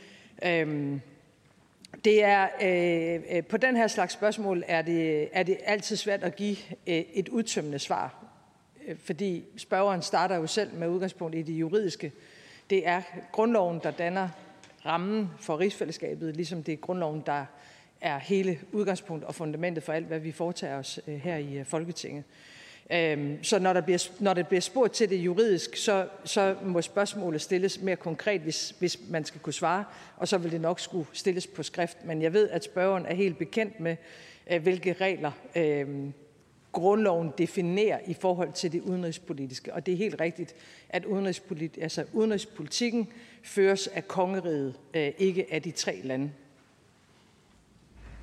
Øhm, 0.45 1.01
det 2.05 2.23
er, 2.23 2.47
øh, 2.61 3.37
øh, 3.37 3.43
på 3.43 3.57
den 3.57 3.75
her 3.75 3.87
slags 3.87 4.13
spørgsmål 4.13 4.63
er 4.67 4.81
det, 4.81 5.29
er 5.31 5.43
det 5.43 5.57
altid 5.63 5.95
svært 5.95 6.23
at 6.23 6.35
give 6.35 6.57
øh, 6.87 6.95
et 7.13 7.29
udtømmende 7.29 7.79
svar, 7.79 8.25
øh, 8.87 8.97
fordi 9.03 9.43
spørgeren 9.57 10.01
starter 10.01 10.35
jo 10.35 10.47
selv 10.47 10.73
med 10.73 10.87
udgangspunkt 10.87 11.35
i 11.35 11.41
det 11.41 11.53
juridiske. 11.53 12.11
Det 12.69 12.87
er 12.87 13.01
grundloven, 13.31 13.79
der 13.83 13.91
danner 13.91 14.29
rammen 14.85 15.29
for 15.39 15.59
rigsfællesskabet, 15.59 16.35
ligesom 16.35 16.63
det 16.63 16.73
er 16.73 16.77
grundloven, 16.77 17.23
der 17.25 17.45
er 18.01 18.19
hele 18.19 18.59
udgangspunkt 18.71 19.23
og 19.23 19.35
fundamentet 19.35 19.83
for 19.83 19.93
alt, 19.93 20.07
hvad 20.07 20.19
vi 20.19 20.31
foretager 20.31 20.77
os 20.77 20.99
øh, 21.07 21.15
her 21.15 21.37
i 21.37 21.57
øh, 21.57 21.65
Folketinget. 21.65 22.23
Øhm, 22.89 23.43
så 23.43 23.59
når 23.59 23.73
der, 23.73 23.81
bliver, 23.81 24.09
når 24.19 24.33
der 24.33 24.43
bliver 24.43 24.61
spurgt 24.61 24.93
til 24.93 25.09
det 25.09 25.15
juridisk, 25.15 25.75
så, 25.75 26.07
så 26.23 26.55
må 26.63 26.81
spørgsmålet 26.81 27.41
stilles 27.41 27.81
mere 27.81 27.95
konkret, 27.95 28.41
hvis, 28.41 28.75
hvis 28.79 28.99
man 29.09 29.25
skal 29.25 29.41
kunne 29.41 29.53
svare, 29.53 29.85
og 30.17 30.27
så 30.27 30.37
vil 30.37 30.51
det 30.51 30.61
nok 30.61 30.79
skulle 30.79 31.07
stilles 31.13 31.47
på 31.47 31.63
skrift. 31.63 32.05
Men 32.05 32.21
jeg 32.21 32.33
ved, 32.33 32.49
at 32.49 32.63
spørgeren 32.63 33.05
er 33.05 33.13
helt 33.13 33.37
bekendt 33.37 33.79
med, 33.79 33.95
øh, 34.51 34.61
hvilke 34.61 34.93
regler 34.93 35.31
øh, 35.55 36.11
grundloven 36.71 37.31
definerer 37.37 37.99
i 38.07 38.13
forhold 38.13 38.53
til 38.53 38.71
det 38.71 38.81
udenrigspolitiske. 38.81 39.73
Og 39.73 39.85
det 39.85 39.91
er 39.93 39.97
helt 39.97 40.21
rigtigt, 40.21 40.55
at 40.89 41.05
udenrigspolit, 41.05 41.77
altså 41.81 42.05
udenrigspolitikken 42.13 43.07
føres 43.43 43.87
af 43.87 44.07
kongeriget, 44.07 44.75
øh, 44.93 45.11
ikke 45.17 45.45
af 45.51 45.61
de 45.61 45.71
tre 45.71 46.01
lande. 46.03 46.31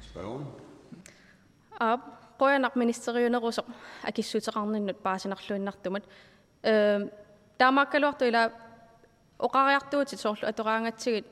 Spørgeren. 0.00 0.44
Ab 1.80 1.98
qoyanaq 2.39 2.75
ministeriuneruso 2.75 3.63
akissuteqarninnut 4.09 4.97
paasinarluinnartumut 5.03 6.03
э 6.63 6.73
таамааккалуарту 7.57 8.25
ила 8.25 8.51
оқариартуутит 9.39 10.19
соорлу 10.19 10.47
атораангатсигит 10.47 11.25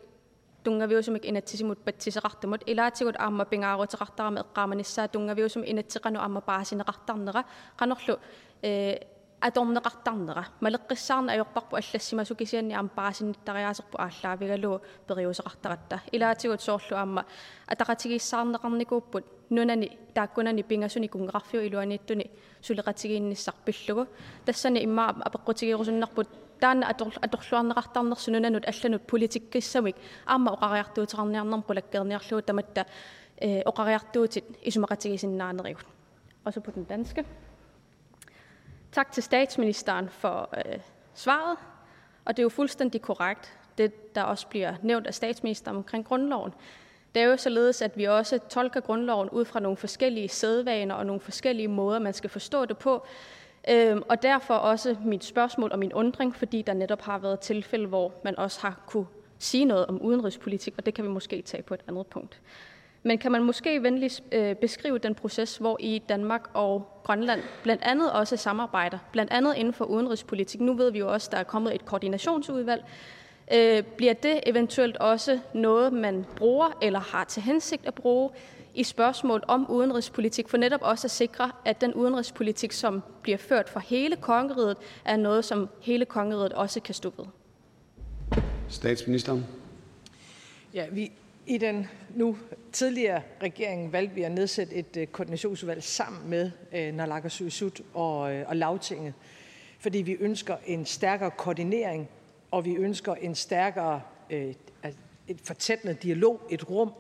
тунгавиусумик 0.64 1.26
инатсисимут 1.26 1.80
патсисеқартумут 1.86 2.62
илаатигут 2.66 3.16
аама 3.20 3.46
пингаарутеқартарами 3.46 4.42
эққааманиссаа 4.44 5.08
тунгавиусум 5.08 5.64
инатсеқану 5.64 6.20
аама 6.20 6.42
паасинеқартарнера 6.42 7.46
қанерлу 7.78 8.20
э 8.62 9.00
аторнеқартарнера 9.42 10.46
малеққиссаарна 10.62 11.34
ajorparpu 11.34 11.76
аллассимасу 11.76 12.36
кисианни 12.36 12.74
аама 12.74 12.90
паасинниттариаасерпу 12.90 13.98
ааллаавигалуу 13.98 14.82
периусеқартаратта 15.08 16.02
илаатигут 16.12 16.62
соорлу 16.62 16.96
аама 16.96 17.26
атақатигиссаарнеқарникууппут 17.68 19.26
нунани 19.50 19.98
тааккунани 20.14 20.64
пингасуни 20.64 21.08
кунгеқарфиу 21.08 21.62
илуаниттуни 21.62 22.32
сулеқатигиинниссарпиллугу 22.62 24.08
тассани 24.46 24.84
имма 24.84 25.16
апеққутигиерусуннарпут 25.26 26.28
таана 26.60 26.88
аторлуарнеқартарнерсу 27.22 28.32
нунанут 28.32 28.66
алланут 28.68 29.08
политиккиссамик 29.08 29.96
аама 30.26 30.52
оқариартуутеқарниарнерпу 30.54 31.74
лаккерниарлуу 31.74 32.42
таматта 32.42 32.86
э 33.38 33.64
оқариартуутит 33.64 34.46
исумақатигисиннаанеригут 34.64 35.86
og 36.44 36.54
så 36.54 36.60
på 36.60 36.72
den 36.72 36.84
danske. 36.84 37.26
Tak 38.92 39.12
til 39.12 39.24
statsministeren 39.24 40.10
for 40.10 40.50
øh, 40.58 40.80
svaret. 41.14 41.58
Og 42.26 42.38
det 42.38 42.40
er 42.40 42.44
jo 42.44 42.50
fuldstændig 42.50 43.02
korrekt, 43.02 43.58
det 43.78 44.16
der 44.16 44.24
også 44.24 44.48
bliver 44.48 44.74
nævnt 44.84 45.08
af 45.08 45.14
statsministeren 45.14 45.78
omkring 45.78 46.06
grundloven. 46.06 46.54
det 47.17 47.23
er 47.23 47.27
jo 47.27 47.37
således, 47.37 47.83
at 47.83 47.97
vi 47.97 48.05
også 48.05 48.39
tolker 48.49 48.81
grundloven 48.81 49.31
ud 49.31 49.45
fra 49.45 49.61
nogle 49.61 49.77
forskellige 49.77 50.29
sædvaner 50.29 50.95
og 50.95 51.07
nogle 51.07 51.21
forskellige 51.21 51.69
måder, 51.69 51.99
man 51.99 52.13
skal 52.13 52.31
forstå 52.31 52.65
det 52.65 52.79
på. 52.79 53.07
Øhm, 53.71 54.03
og 54.09 54.23
derfor 54.23 54.55
også 54.55 54.97
mit 55.05 55.25
spørgsmål 55.25 55.73
og 55.73 55.79
min 55.79 55.93
undring, 55.93 56.37
fordi 56.37 56.63
der 56.63 56.75
netop 56.75 57.03
har 57.03 57.19
været 57.19 57.41
tilfælde, 57.41 57.87
hvor 57.87 58.13
man 58.25 58.39
også 58.39 58.61
har 58.61 58.81
kunne 58.87 59.07
sige 59.39 59.65
noget 59.65 59.87
om 59.87 60.03
udenrigspolitik, 60.03 60.75
og 60.79 60.87
det 60.87 60.95
kan 60.95 61.05
vi 61.05 61.09
måske 61.09 61.43
tage 61.43 61.63
på 61.63 61.75
et 61.75 61.81
andet 61.89 62.07
punkt. 62.07 62.41
Men 63.03 63.19
kan 63.19 63.33
man 63.33 63.43
måske 63.43 63.83
venligst 63.83 64.23
øh, 64.33 64.55
beskrive 64.55 64.99
den 64.99 65.15
proces, 65.15 65.57
hvor 65.57 65.77
i 65.81 66.03
Danmark 66.09 66.51
og 66.55 67.01
Grønland 67.05 67.41
blandt 67.63 67.83
andet 67.83 68.13
også 68.13 68.37
samarbejder, 68.37 68.99
blandt 69.13 69.33
andet 69.33 69.57
inden 69.57 69.75
for 69.75 69.85
udenrigspolitik. 69.85 70.61
Nu 70.61 70.75
ved 70.75 70.93
vi 70.93 70.99
jo 70.99 71.13
også, 71.13 71.29
at 71.29 71.33
der 71.33 71.39
er 71.39 71.45
kommet 71.45 71.75
et 71.75 71.85
koordinationsudvalg. 71.85 72.85
Øh, 73.53 73.83
bliver 73.83 74.13
det 74.13 74.41
eventuelt 74.47 74.97
også 74.97 75.39
noget, 75.55 75.93
man 75.93 76.27
bruger 76.37 76.79
eller 76.83 77.01
har 77.01 77.25
til 77.25 77.43
hensigt 77.43 77.87
at 77.87 77.95
bruge 77.95 78.31
i 78.75 78.85
spørgsmål 78.85 79.43
om 79.49 79.71
udenrigspolitik, 79.71 80.49
for 80.49 80.57
netop 80.57 80.83
også 80.83 81.07
at 81.07 81.11
sikre, 81.11 81.51
at 81.65 81.81
den 81.81 81.95
udenrigspolitik, 81.95 82.73
som 82.73 83.03
bliver 83.23 83.39
ført 83.39 83.69
for 83.69 83.81
hele 83.81 84.17
kongeriget, 84.17 84.77
er 85.05 85.17
noget, 85.17 85.45
som 85.45 85.69
hele 85.81 86.05
kongeriget 86.05 86.53
også 86.53 86.81
kan 86.81 86.95
stå 86.95 87.13
ved? 87.17 87.25
Statsministeren. 88.69 89.47
Ja, 90.75 90.87
vi, 90.93 91.13
i 91.47 91.59
den 91.59 91.89
nu 92.15 92.37
tidligere 92.73 93.23
regering 93.43 93.93
valgte 93.93 94.15
vi 94.15 94.23
at 94.23 94.33
nedsætte 94.33 94.75
et 94.75 94.97
øh, 94.97 95.07
koordinationsudvalg 95.07 95.83
sammen 95.83 96.31
med 96.31 96.51
øh, 96.73 96.95
Naalakkersuisut 96.95 97.81
og, 97.95 98.35
øh, 98.35 98.49
og 98.49 98.57
Lavtinget, 98.57 99.15
fordi 99.79 99.99
vi 99.99 100.17
ønsker 100.21 100.57
en 100.67 100.87
stærkere 100.87 101.31
koordinering, 101.31 102.09
og 102.51 102.65
vi 102.65 102.75
ønsker 102.75 103.15
en 103.15 103.35
stærkere 103.35 104.03
øh, 104.31 104.55
et 105.29 105.41
fortættende 105.45 105.95
dialog, 105.95 106.41
et 106.51 106.71
rum, 106.71 106.93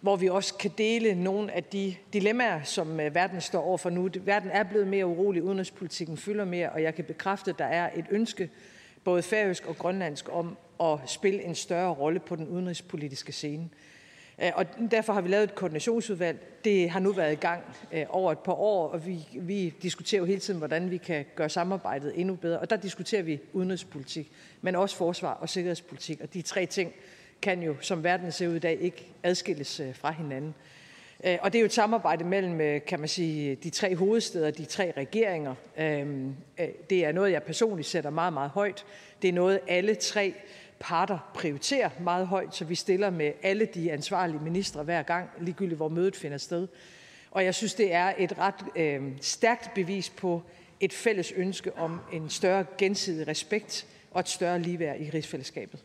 hvor 0.00 0.16
vi 0.16 0.28
også 0.28 0.54
kan 0.54 0.70
dele 0.78 1.14
nogle 1.14 1.52
af 1.52 1.64
de 1.64 1.94
dilemmaer, 2.12 2.62
som 2.62 3.00
øh, 3.00 3.14
verden 3.14 3.40
står 3.40 3.62
overfor 3.62 3.90
nu. 3.90 4.10
Verden 4.20 4.50
er 4.50 4.62
blevet 4.62 4.88
mere 4.88 5.06
urolig, 5.06 5.42
udenrigspolitikken 5.42 6.16
fylder 6.16 6.44
mere, 6.44 6.70
og 6.70 6.82
jeg 6.82 6.94
kan 6.94 7.04
bekræfte, 7.04 7.50
at 7.50 7.58
der 7.58 7.64
er 7.64 7.90
et 7.96 8.06
ønske, 8.10 8.50
både 9.04 9.22
færøsk 9.22 9.66
og 9.66 9.76
grønlandsk, 9.76 10.28
om 10.32 10.56
at 10.80 10.98
spille 11.06 11.42
en 11.42 11.54
større 11.54 11.94
rolle 11.94 12.20
på 12.20 12.36
den 12.36 12.48
udenrigspolitiske 12.48 13.32
scene. 13.32 13.68
Øh, 14.42 14.52
og 14.54 14.66
derfor 14.90 15.12
har 15.12 15.20
vi 15.20 15.28
lavet 15.28 15.44
et 15.44 15.54
koordinationsudvalg. 15.54 16.38
Det 16.64 16.90
har 16.90 17.00
nu 17.00 17.12
været 17.12 17.32
i 17.32 17.36
gang 17.36 17.62
øh, 17.92 18.04
over 18.08 18.32
et 18.32 18.38
par 18.38 18.52
år, 18.52 18.88
og 18.88 19.06
vi, 19.06 19.28
vi 19.34 19.74
diskuterer 19.82 20.20
jo 20.20 20.24
hele 20.24 20.40
tiden, 20.40 20.58
hvordan 20.58 20.90
vi 20.90 20.96
kan 20.96 21.24
gøre 21.34 21.48
samarbejdet 21.48 22.12
endnu 22.20 22.34
bedre. 22.34 22.58
Og 22.58 22.70
der 22.70 22.76
diskuterer 22.76 23.22
vi 23.22 23.40
udenrigspolitik, 23.52 24.32
men 24.60 24.74
også 24.74 24.96
forsvar 24.96 25.32
og 25.32 25.48
sikkerhedspolitik. 25.48 26.20
Og 26.20 26.34
de 26.34 26.42
tre 26.42 26.66
ting 26.66 26.92
kan 27.42 27.62
jo, 27.62 27.76
som 27.80 28.04
verden 28.04 28.32
ser 28.32 28.48
ud 28.48 28.54
i 28.54 28.58
dag, 28.58 28.78
ikke 28.80 29.06
adskilles 29.22 29.80
øh, 29.80 29.94
fra 29.94 30.10
hinanden. 30.12 30.54
Øh, 31.24 31.38
og 31.40 31.52
det 31.52 31.58
er 31.58 31.60
jo 31.60 31.66
et 31.66 31.72
samarbejde 31.72 32.24
mellem, 32.24 32.80
kan 32.86 33.00
man 33.00 33.08
sige, 33.08 33.54
de 33.54 33.70
tre 33.70 33.96
hovedsteder, 33.96 34.50
de 34.50 34.64
tre 34.64 34.92
regeringer. 34.96 35.54
Øhm, 35.78 36.34
det 36.90 37.04
er 37.04 37.12
noget, 37.12 37.32
jeg 37.32 37.42
personligt 37.42 37.88
sætter 37.88 38.10
meget, 38.10 38.32
meget 38.32 38.50
højt. 38.50 38.84
Det 39.22 39.28
er 39.28 39.32
noget, 39.32 39.60
alle 39.68 39.94
tre 39.94 40.34
parter 40.80 41.18
prioriterer 41.34 41.90
meget 42.00 42.26
højt, 42.26 42.54
så 42.54 42.64
vi 42.64 42.74
stiller 42.74 43.10
med 43.10 43.32
alle 43.42 43.68
de 43.74 43.92
ansvarlige 43.92 44.40
ministre 44.40 44.82
hver 44.82 45.02
gang, 45.02 45.30
ligegyldigt 45.40 45.76
hvor 45.76 45.88
mødet 45.88 46.16
finder 46.16 46.38
sted. 46.38 46.68
Og 47.30 47.44
jeg 47.44 47.54
synes, 47.54 47.74
det 47.74 47.94
er 47.94 48.12
et 48.18 48.38
ret 48.38 48.64
øh, 48.76 49.12
stærkt 49.20 49.74
bevis 49.74 50.10
på 50.10 50.42
et 50.80 50.92
fælles 50.92 51.32
ønske 51.32 51.76
om 51.76 52.00
en 52.12 52.30
større 52.30 52.64
gensidig 52.78 53.28
respekt 53.28 53.86
og 54.10 54.20
et 54.20 54.28
større 54.28 54.58
ligeværd 54.58 55.00
i 55.00 55.10
rigsfællesskabet. 55.10 55.84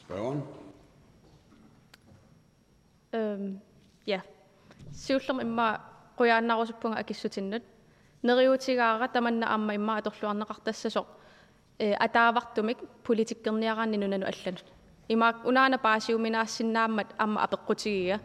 Spørgeren? 0.00 0.42
Øhm, 3.12 3.60
ja. 4.06 4.20
Siullum 4.92 5.40
imma 5.40 5.76
quyaannarusuppunga 6.18 6.98
akissutinnut. 6.98 7.62
Neriutigaara 8.22 9.06
tamanna 9.06 9.46
amma 9.46 9.72
imma 9.72 9.96
atorluarneqartassasoq 9.96 11.19
атаавартумик 11.79 12.77
политиккерниараанни 13.03 13.97
алланут 13.97 14.63
имаак 15.09 15.45
унаана 15.45 15.77
паасиуминаассиннааммат 15.77 17.07
амма 17.17 17.43
апеққутигиа 17.45 18.19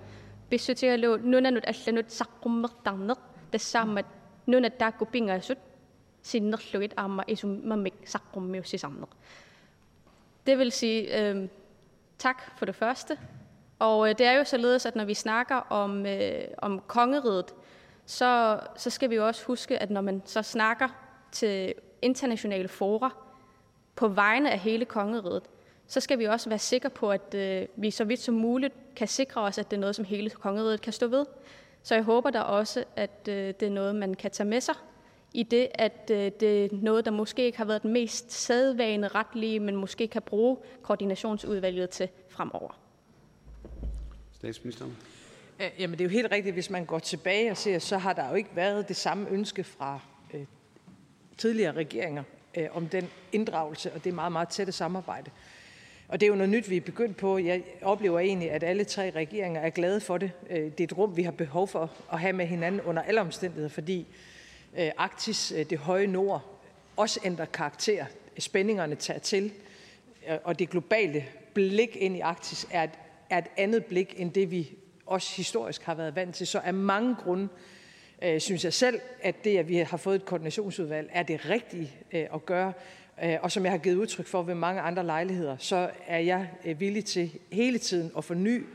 писсутигалу 0.51 1.19
нунанут 1.19 1.65
алланут 1.65 2.09
саққуммертарнеқ 2.11 3.19
тассааммат 3.51 4.07
нунат 4.47 4.79
таакку 4.79 5.07
пингаасут 5.07 5.59
синнерлугит 6.23 6.93
аама 6.97 7.25
исуммаммик 7.27 7.95
саққуммиуссисарнеқ 8.05 9.11
det 10.47 10.59
vil 10.59 10.73
sige 10.73 11.21
øh, 11.21 11.49
tak 12.19 12.43
for 12.59 12.67
det 12.67 12.75
første. 12.75 13.19
Og 13.79 14.09
øh, 14.09 14.19
det 14.19 14.27
er 14.27 14.33
jo 14.33 14.45
således, 14.45 14.87
at 14.87 14.97
når 14.97 15.05
vi 15.05 15.15
snakker 15.15 15.55
om, 15.55 16.07
øh, 16.07 16.45
om 16.59 16.81
kongeriget, 16.87 17.55
så, 18.07 18.61
så 18.77 18.91
skal 18.91 19.11
vi 19.11 19.15
jo 19.15 19.27
også 19.27 19.45
huske, 19.45 19.79
at 19.79 19.91
når 19.91 20.01
man 20.01 20.23
så 20.25 20.43
snakker 20.43 20.89
til 21.33 21.75
internationale 22.03 22.69
fora, 22.69 23.11
på 23.96 24.08
vegne 24.08 24.52
af 24.52 24.60
hele 24.60 24.86
kongeriget, 24.86 25.44
så 25.88 26.00
skal 26.00 26.20
vi 26.20 26.26
også 26.26 26.50
være 26.50 26.60
sikre 26.60 26.90
på, 26.90 27.12
at 27.12 27.34
øh, 27.36 27.68
vi 27.76 27.92
så 27.92 28.04
vidt 28.04 28.20
som 28.20 28.36
muligt 28.36 28.74
kan 28.96 29.08
sikre 29.08 29.42
os, 29.42 29.58
at 29.58 29.72
det 29.72 29.78
er 29.78 29.82
noget, 29.82 29.96
som 29.96 30.06
hele 30.06 30.30
kongeriget 30.30 30.82
kan 30.82 30.94
stå 30.94 31.08
ved. 31.08 31.26
Så 31.84 31.96
jeg 31.96 32.04
håber 32.04 32.30
da 32.30 32.40
også, 32.40 32.84
at 32.96 33.28
øh, 33.30 33.54
det 33.60 33.64
er 33.64 33.70
noget, 33.70 33.96
man 33.96 34.14
kan 34.14 34.32
tage 34.32 34.50
med 34.50 34.62
sig 34.62 34.76
i 35.34 35.44
det, 35.44 35.68
at 35.74 36.12
øh, 36.12 36.32
det 36.40 36.66
er 36.66 36.70
noget, 36.72 37.06
der 37.06 37.12
måske 37.12 37.46
ikke 37.46 37.58
har 37.58 37.66
været 37.66 37.84
den 37.84 37.94
mest 37.94 38.32
sædvane 38.32 39.08
retlige, 39.08 39.60
men 39.60 39.76
måske 39.76 40.08
kan 40.08 40.22
bruge 40.22 40.58
koordinationsudvalget 40.82 41.90
til 41.90 42.10
fremover. 42.30 42.80
Statsministeren. 44.32 44.98
Jamen 45.80 45.98
det 45.98 46.02
er 46.02 46.06
jo 46.06 46.12
helt 46.12 46.32
rigtigt, 46.32 46.54
hvis 46.54 46.70
man 46.70 46.86
går 46.86 47.00
tilbage 47.00 47.52
og 47.52 47.58
ser, 47.58 47.80
så 47.80 47.98
har 47.98 48.14
der 48.14 48.30
jo 48.30 48.36
ikke 48.36 48.50
været 48.56 48.88
det 48.88 48.96
samme 48.96 49.30
ønske 49.30 49.64
fra 49.64 50.00
øh, 50.34 50.46
tidligere 51.38 51.72
regeringer 51.72 52.24
øh, 52.58 52.68
om 52.72 52.88
den 52.88 53.10
inddragelse 53.32 53.94
og 53.94 54.04
det 54.04 54.14
meget, 54.14 54.32
meget 54.32 54.50
tætte 54.50 54.72
samarbejde. 54.72 55.32
Og 56.08 56.20
det 56.20 56.26
er 56.26 56.30
jo 56.30 56.36
noget 56.36 56.50
nyt, 56.50 56.70
vi 56.70 56.78
er 56.78 56.82
begyndt 56.82 57.18
på. 57.18 57.38
Jeg 57.38 57.64
oplever 57.82 58.20
egentlig, 58.20 58.52
at 58.52 58.64
alle 58.64 58.84
tre 58.84 59.12
regeringer 59.16 59.62
er 59.62 59.70
glade 59.70 60.02
for 60.02 60.18
det. 60.18 60.32
Øh, 60.50 60.58
det 60.58 60.80
er 60.80 60.84
et 60.84 60.98
rum, 60.98 61.18
vi 61.18 61.24
har 61.24 61.32
behov 61.32 61.68
for 61.68 61.92
at 62.14 62.20
have 62.20 62.34
med 62.34 62.46
hinanden 62.46 62.82
under 62.82 63.02
alle 63.02 63.22
omstændigheder, 63.22 63.70
fordi 63.70 64.08
øh, 64.78 64.92
Arktis, 64.98 65.52
øh, 65.52 65.66
det 65.70 65.78
høje 65.78 66.08
nord, 66.08 66.62
også 66.98 67.20
ændrer 67.24 67.46
karakter. 67.46 68.06
Spændingerne 68.40 68.96
tager 68.96 69.20
til, 69.20 69.52
øh, 70.30 70.38
og 70.44 70.60
det 70.60 70.70
globale 70.70 71.26
blik 71.54 71.96
ind 71.96 72.18
i 72.18 72.20
Arktis 72.20 72.68
er 72.72 72.84
et, 72.84 72.90
er 73.30 73.38
et 73.38 73.48
andet 73.58 73.86
blik 73.86 74.14
end 74.18 74.32
det, 74.32 74.52
vi 74.52 74.72
også 75.06 75.36
historisk 75.36 75.84
har 75.84 75.96
været 75.96 76.16
vant 76.16 76.36
til. 76.36 76.48
Så 76.48 76.60
af 76.60 76.74
mange 76.74 77.16
grunde 77.16 77.48
synes 78.40 78.64
jeg 78.64 78.74
selv, 78.74 79.00
at 79.22 79.44
det, 79.44 79.58
at 79.58 79.68
vi 79.68 79.76
har 79.76 79.98
fået 79.98 80.16
et 80.16 80.26
koordinationsudvalg, 80.26 81.10
er 81.14 81.24
det 81.24 81.50
rigtige 81.50 81.92
øh, 82.14 82.26
at 82.34 82.46
gøre. 82.46 82.74
Øh, 83.24 83.38
og 83.42 83.52
som 83.52 83.64
jeg 83.64 83.72
har 83.72 83.78
givet 83.78 83.96
udtryk 83.96 84.28
for 84.28 84.44
ved 84.44 84.56
mange 84.56 84.82
andre 84.82 85.04
lejligheder, 85.04 85.58
så 85.60 85.90
er 86.08 86.20
jeg 86.20 86.50
øh, 86.66 86.80
villig 86.80 87.06
til 87.06 87.32
hele 87.52 87.78
tiden 87.78 88.12
at 88.18 88.24
forny 88.24 88.66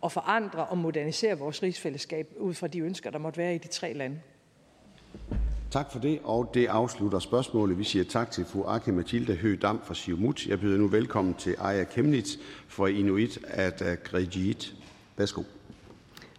og 0.00 0.12
forandre 0.12 0.64
og 0.64 0.78
modernisere 0.78 1.38
vores 1.38 1.62
rigsfællesskab 1.62 2.28
ud 2.36 2.54
fra 2.54 2.66
de 2.66 2.78
ønsker, 2.78 3.10
der 3.10 3.18
måtte 3.18 3.38
være 3.38 3.54
i 3.54 3.58
de 3.58 3.68
tre 3.68 3.92
lande. 3.92 4.20
Tak 5.70 5.92
for 5.92 5.98
det, 5.98 6.20
og 6.24 6.50
det 6.54 6.66
afslutter 6.66 7.18
spørgsmålet. 7.18 7.78
Vi 7.78 7.84
siger 7.84 8.04
tak 8.04 8.30
til 8.30 8.44
fru 8.44 8.64
Aki 8.64 8.90
Mathilde 8.90 9.34
Høgh-Dam 9.34 9.84
fra 9.84 9.94
Siumut. 9.94 10.46
Jeg 10.46 10.60
byder 10.60 10.78
nu 10.78 10.86
velkommen 10.86 11.34
til 11.34 11.56
Aya 11.58 11.84
Kemnitz 11.84 12.36
fra 12.68 12.86
Inuit 12.86 13.38
Ataqatigiit. 13.48 14.74
Værsgo. 15.16 15.42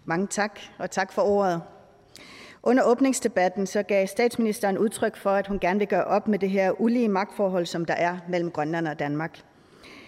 Mange 0.05 0.27
tak, 0.27 0.59
og 0.77 0.91
tak 0.91 1.13
for 1.13 1.21
ordet. 1.21 1.61
Under 2.63 2.83
åbningsdebatten 2.83 3.67
så 3.67 3.83
gav 3.83 4.07
statsministeren 4.07 4.77
udtryk 4.77 5.17
for, 5.17 5.29
at 5.29 5.47
hun 5.47 5.59
gerne 5.59 5.79
vil 5.79 5.87
gøre 5.87 6.03
op 6.03 6.27
med 6.27 6.39
det 6.39 6.49
her 6.49 6.81
ulige 6.81 7.09
magtforhold, 7.09 7.65
som 7.65 7.85
der 7.85 7.93
er 7.93 8.17
mellem 8.29 8.51
Grønland 8.51 8.87
og 8.87 8.99
Danmark. 8.99 9.39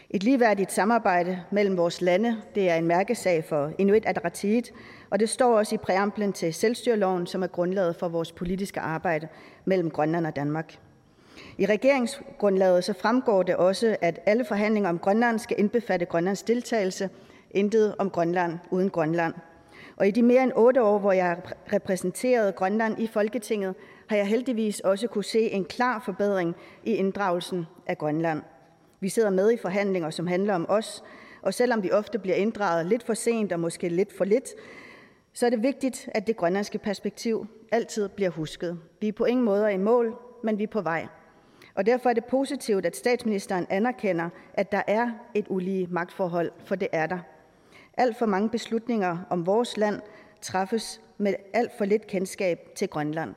Et 0.10 0.24
ligeværdigt 0.24 0.72
samarbejde 0.72 1.40
mellem 1.52 1.78
vores 1.78 2.02
lande, 2.02 2.38
det 2.56 2.70
er 2.70 2.76
en 2.76 2.88
mærkesag 2.88 3.44
for 3.44 3.72
Inuit 3.78 4.06
Ataqatigiit, 4.06 4.74
og 5.10 5.20
det 5.20 5.30
står 5.30 5.58
også 5.58 5.76
i 5.76 5.78
præamblen 5.78 6.34
til 6.34 6.54
selvstyreloven, 6.54 7.28
som 7.28 7.44
er 7.44 7.48
grundlaget 7.48 7.96
for 7.96 8.08
vores 8.08 8.32
politiske 8.32 8.80
arbejde 8.80 9.28
mellem 9.66 9.92
Grønland 9.92 10.28
og 10.28 10.36
Danmark. 10.36 10.78
I 11.58 11.66
regeringsgrundlaget 11.66 12.84
så 12.84 12.94
fremgår 12.94 13.44
det 13.44 13.56
også, 13.56 13.98
at 14.02 14.20
alle 14.26 14.46
forhandlinger 14.46 14.90
om 14.90 15.00
Grønland 15.00 15.40
skal 15.40 15.60
indbefatte 15.60 16.06
Grønlands 16.06 16.44
deltagelse, 16.44 17.10
intet 17.52 17.96
om 17.98 18.10
Grønland 18.10 18.60
uden 18.72 18.90
Grønland. 18.90 19.34
Og 20.04 20.08
i 20.08 20.12
de 20.12 20.24
mere 20.24 20.44
end 20.44 20.52
otte 20.56 20.84
år, 20.84 21.00
hvor 21.00 21.12
jeg 21.12 21.42
repræsenterede 21.74 22.52
Grønland 22.52 23.00
i 23.00 23.08
Folketinget, 23.08 23.76
har 24.08 24.18
jeg 24.18 24.28
heldigvis 24.28 24.80
også 24.80 25.08
kunne 25.08 25.24
se 25.24 25.40
en 25.40 25.66
klar 25.66 26.02
forbedring 26.06 26.56
i 26.84 26.92
inddragelsen 26.92 27.66
af 27.88 27.98
Grønland. 27.98 28.42
Vi 29.00 29.10
sidder 29.10 29.30
med 29.30 29.52
i 29.52 29.58
forhandlinger, 29.58 30.10
som 30.10 30.28
handler 30.28 30.56
om 30.56 30.66
os, 30.70 31.04
og 31.42 31.54
selvom 31.54 31.84
vi 31.84 31.92
ofte 31.92 32.20
bliver 32.20 32.36
inddraget 32.36 32.86
lidt 32.86 33.04
for 33.04 33.14
sent 33.14 33.52
og 33.52 33.60
måske 33.60 33.90
lidt 33.90 34.18
for 34.18 34.26
lidt, 34.26 34.50
så 35.34 35.46
er 35.46 35.50
det 35.50 35.64
vigtigt, 35.64 36.10
at 36.16 36.28
det 36.28 36.38
grønlandske 36.38 36.78
perspektiv 36.78 37.48
altid 37.72 38.10
bliver 38.10 38.30
husket. 38.30 38.80
Vi 39.02 39.08
er 39.08 39.14
på 39.14 39.26
ingen 39.26 39.46
måde 39.46 39.74
i 39.74 39.78
mål, 39.78 40.16
men 40.44 40.58
vi 40.58 40.64
er 40.64 40.68
på 40.68 40.82
vej. 40.82 41.08
Og 41.76 41.86
derfor 41.86 42.10
er 42.10 42.14
det 42.14 42.26
positivt, 42.26 42.86
at 42.86 42.96
statsministeren 42.96 43.68
anerkender, 43.70 44.30
at 44.54 44.72
der 44.72 44.82
er 44.88 45.12
et 45.34 45.46
ulige 45.50 45.88
magtforhold, 45.92 46.52
for 46.66 46.76
det 46.76 46.88
er 46.92 47.08
der. 47.08 47.20
Alt 47.98 48.18
for 48.18 48.26
mange 48.26 48.50
beslutninger 48.50 49.18
om 49.30 49.46
vores 49.46 49.78
land 49.78 50.02
træffes 50.42 51.02
med 51.18 51.34
alt 51.54 51.72
for 51.78 51.86
lidt 51.86 52.08
kendskab 52.08 52.60
til 52.76 52.88
Grønland. 52.88 53.34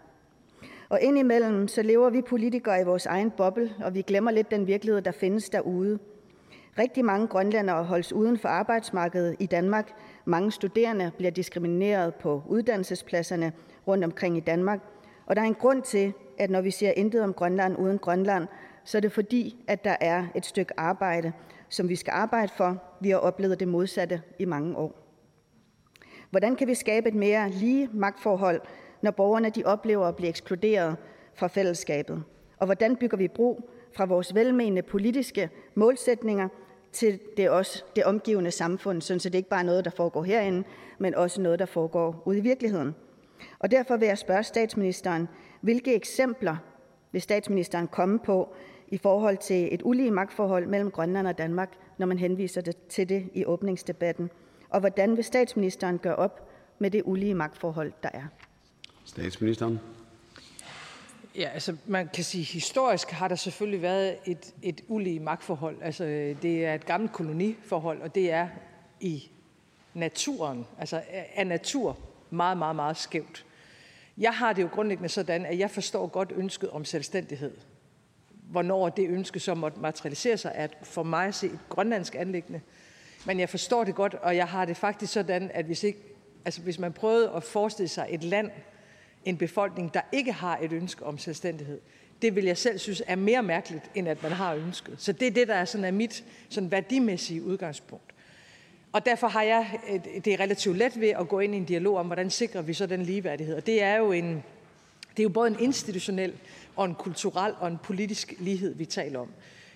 Og 0.89 1.01
indimellem 1.01 1.69
så 1.69 1.83
lever 1.83 2.11
vi 2.11 2.23
politikere 2.23 2.81
i 2.81 2.85
vores 2.85 3.07
egen 3.07 3.31
boble, 3.31 3.75
og 3.85 3.95
vi 3.95 4.03
glemmer 4.03 4.31
lidt 4.31 4.51
den 4.51 4.67
virkelighed, 4.67 5.03
der 5.03 5.13
findes 5.13 5.51
derude. 5.51 5.99
Rigtig 6.79 7.05
mange 7.05 7.27
grønlændere 7.27 7.85
holdes 7.85 8.13
uden 8.13 8.39
for 8.39 8.49
arbejdsmarkedet 8.49 9.37
i 9.39 9.47
Danmark. 9.47 9.93
Mange 10.25 10.53
studerende 10.53 11.11
bliver 11.17 11.31
diskrimineret 11.31 12.15
på 12.15 12.43
uddannelsespladserne 12.49 13.53
rundt 13.87 14.05
omkring 14.05 14.37
i 14.37 14.41
Danmark. 14.41 14.81
Og 15.27 15.37
der 15.37 15.43
er 15.43 15.47
en 15.47 15.55
grund 15.55 15.83
til, 15.83 16.13
at 16.39 16.51
når 16.51 16.61
vi 16.61 16.71
siger 16.71 16.93
intet 16.93 17.23
om 17.23 17.35
Grønland 17.35 17.79
uden 17.79 17.99
Grønland, 17.99 18.47
så 18.85 18.99
er 18.99 19.01
det 19.01 19.13
fordi, 19.13 19.65
at 19.69 19.85
der 19.85 19.97
er 20.01 20.25
et 20.35 20.47
stykke 20.47 20.73
arbejde, 20.77 21.33
som 21.69 21.89
vi 21.89 21.97
skal 21.97 22.11
arbejde 22.11 22.53
for. 22.57 22.83
Vi 23.01 23.11
har 23.11 23.19
oplevet 23.19 23.61
det 23.61 23.69
modsatte 23.69 24.23
i 24.39 24.45
mange 24.45 24.77
år. 24.77 25.03
Hvordan 26.31 26.57
kan 26.57 26.69
vi 26.69 26.75
skabe 26.75 27.09
et 27.09 27.15
mere 27.15 27.51
lige 27.51 27.89
magtforhold, 27.93 28.61
når 29.03 29.11
borgerne 29.11 29.51
de 29.51 29.65
oplever 29.65 30.07
at 30.07 30.17
blive 30.17 30.29
ekskluderet 30.29 30.97
fra 31.35 31.47
fællesskabet? 31.47 32.23
Og 32.59 32.67
hvordan 32.67 32.97
bygger 32.97 33.17
vi 33.17 33.29
bro 33.29 33.71
fra 33.93 34.05
vores 34.05 34.35
velmenende 34.35 34.83
politiske 34.83 35.51
målsætninger 35.75 36.49
til 36.93 37.21
det, 37.37 37.51
også 37.51 37.85
det 37.97 38.05
omgivende 38.05 38.51
samfund, 38.51 39.01
så 39.01 39.15
det 39.15 39.35
ikke 39.35 39.49
bare 39.49 39.61
er 39.61 39.65
noget, 39.65 39.85
der 39.85 39.91
foregår 39.91 40.23
herinde, 40.23 40.65
men 40.99 41.15
også 41.15 41.41
noget, 41.41 41.59
der 41.59 41.67
foregår 41.67 42.23
ude 42.25 42.39
i 42.39 42.41
virkeligheden. 42.41 42.95
Og 43.59 43.71
derfor 43.71 43.97
vil 43.97 44.09
jeg 44.09 44.19
spørge 44.19 44.43
statsministeren, 44.43 45.29
hvilke 45.61 45.95
eksempler 45.95 46.57
vil 47.13 47.23
statsministeren 47.23 47.89
komme 47.89 48.19
på 48.19 48.55
i 48.89 48.99
forhold 48.99 49.37
til 49.37 49.75
et 49.75 49.83
ulige 49.85 50.11
magtforhold 50.11 50.67
mellem 50.67 50.91
Grønland 50.91 51.27
og 51.27 51.39
Danmark, 51.39 51.73
når 51.99 52.07
man 52.07 52.19
henviser 52.19 52.61
det 52.61 52.77
til 52.89 53.09
det 53.09 53.31
i 53.35 53.45
åbningsdebatten? 53.45 54.31
Og 54.69 54.81
hvordan 54.81 55.17
vil 55.17 55.25
statsministeren 55.25 55.99
gøre 55.99 56.17
op 56.17 56.49
med 56.79 56.91
det 56.91 57.03
ulige 57.05 57.35
magtforhold, 57.35 57.93
der 58.03 58.09
er? 58.13 58.25
Statsministeren. 59.05 59.81
Ja, 61.37 61.49
altså 61.49 61.77
man 61.87 62.09
kan 62.15 62.25
sige, 62.25 62.45
historisk 62.45 63.11
har 63.11 63.29
der 63.29 63.35
selvfølgelig 63.35 63.83
været 63.83 64.17
et, 64.27 64.55
et 64.63 64.81
ulige 64.89 65.21
magtforhold. 65.21 65.77
Altså 65.83 66.05
det 66.43 66.67
er 66.67 66.75
et 66.75 66.87
gammelt 66.87 67.13
koloniforhold, 67.13 68.01
og 68.03 68.15
det 68.15 68.33
er 68.33 68.49
i 69.01 69.31
naturen, 69.95 70.67
altså 70.79 71.03
af 71.35 71.47
natur, 71.47 71.99
meget, 72.31 72.59
meget, 72.59 72.77
meget 72.77 72.97
skævt. 72.97 73.47
Jeg 74.19 74.33
har 74.33 74.53
det 74.53 74.63
jo 74.63 74.69
grundlæggende 74.73 75.09
sådan, 75.09 75.47
at 75.47 75.59
jeg 75.59 75.71
forstår 75.71 76.07
godt 76.07 76.33
ønsket 76.37 76.71
om 76.71 76.85
selvstændighed. 76.85 77.53
Hvornår 78.51 78.89
det 78.89 79.09
ønske 79.09 79.41
så 79.41 79.55
måtte 79.55 79.81
materialisere 79.81 80.37
sig, 80.37 80.53
er 80.55 80.69
for 80.83 81.03
mig 81.03 81.27
at 81.27 81.35
se 81.35 81.47
et 81.47 81.59
grønlandsk 81.69 82.15
anlæggende. 82.15 82.61
Men 83.27 83.41
jeg 83.41 83.49
forstår 83.49 83.85
det 83.85 83.95
godt, 83.95 84.15
og 84.15 84.37
jeg 84.37 84.47
har 84.47 84.65
det 84.65 84.77
faktisk 84.77 85.13
sådan, 85.13 85.51
at 85.55 85.65
hvis, 85.65 85.85
ikke, 85.85 85.99
altså 86.45 86.61
hvis 86.61 86.79
man 86.79 86.93
prøvede 86.93 87.31
at 87.31 87.43
forestille 87.43 87.89
sig 87.89 88.07
et 88.11 88.25
land, 88.25 88.51
en 89.25 89.37
befolkning, 89.37 89.95
der 89.95 90.01
ikke 90.13 90.33
har 90.33 90.59
et 90.63 90.73
ønske 90.73 91.05
om 91.05 91.19
selvstændighed, 91.19 91.81
det 92.23 92.37
vil 92.37 92.45
jeg 92.45 92.59
selv 92.59 92.79
synes 92.79 93.03
er 93.07 93.17
mere 93.17 93.43
mærkeligt, 93.43 93.91
end 93.95 94.09
at 94.09 94.23
man 94.23 94.33
har 94.33 94.55
ønsket. 94.55 94.95
Så 94.99 95.13
det 95.13 95.27
er 95.27 95.31
det, 95.31 95.49
der 95.49 95.55
er, 95.55 95.65
sådan 95.65 95.85
er 95.85 95.91
mit 95.91 96.25
sådan 96.49 96.71
værdimæssige 96.71 97.43
udgangspunkt. 97.43 98.13
Og 98.93 99.07
derfor 99.07 99.29
har 99.29 99.43
jeg 99.43 99.79
øh, 99.91 100.01
det 100.25 100.33
er 100.33 100.41
relativt 100.41 100.77
let 100.77 101.01
ved 101.01 101.09
at 101.09 101.29
gå 101.29 101.41
ind 101.41 101.55
i 101.55 101.57
en 101.57 101.65
dialog 101.65 101.97
om, 101.97 102.07
hvordan 102.07 102.31
sikrer 102.31 102.63
vi 102.63 102.75
så 102.75 102.87
den 102.87 103.03
ligeværdighed. 103.03 103.57
Og 103.57 103.67
det 103.67 103.83
er 103.83 103.97
jo, 103.97 104.13
en, 104.13 104.45
det 105.11 105.19
er 105.19 105.23
jo 105.23 105.29
både 105.29 105.51
en 105.51 105.61
institutionel 105.61 106.33
og 106.77 106.85
en 106.85 106.95
kulturel 106.95 107.55
og 107.61 107.69
en 107.69 107.79
politisk 107.83 108.35
lighed, 108.39 108.75
vi 108.75 108.85
taler 108.85 109.19
om. 109.19 109.29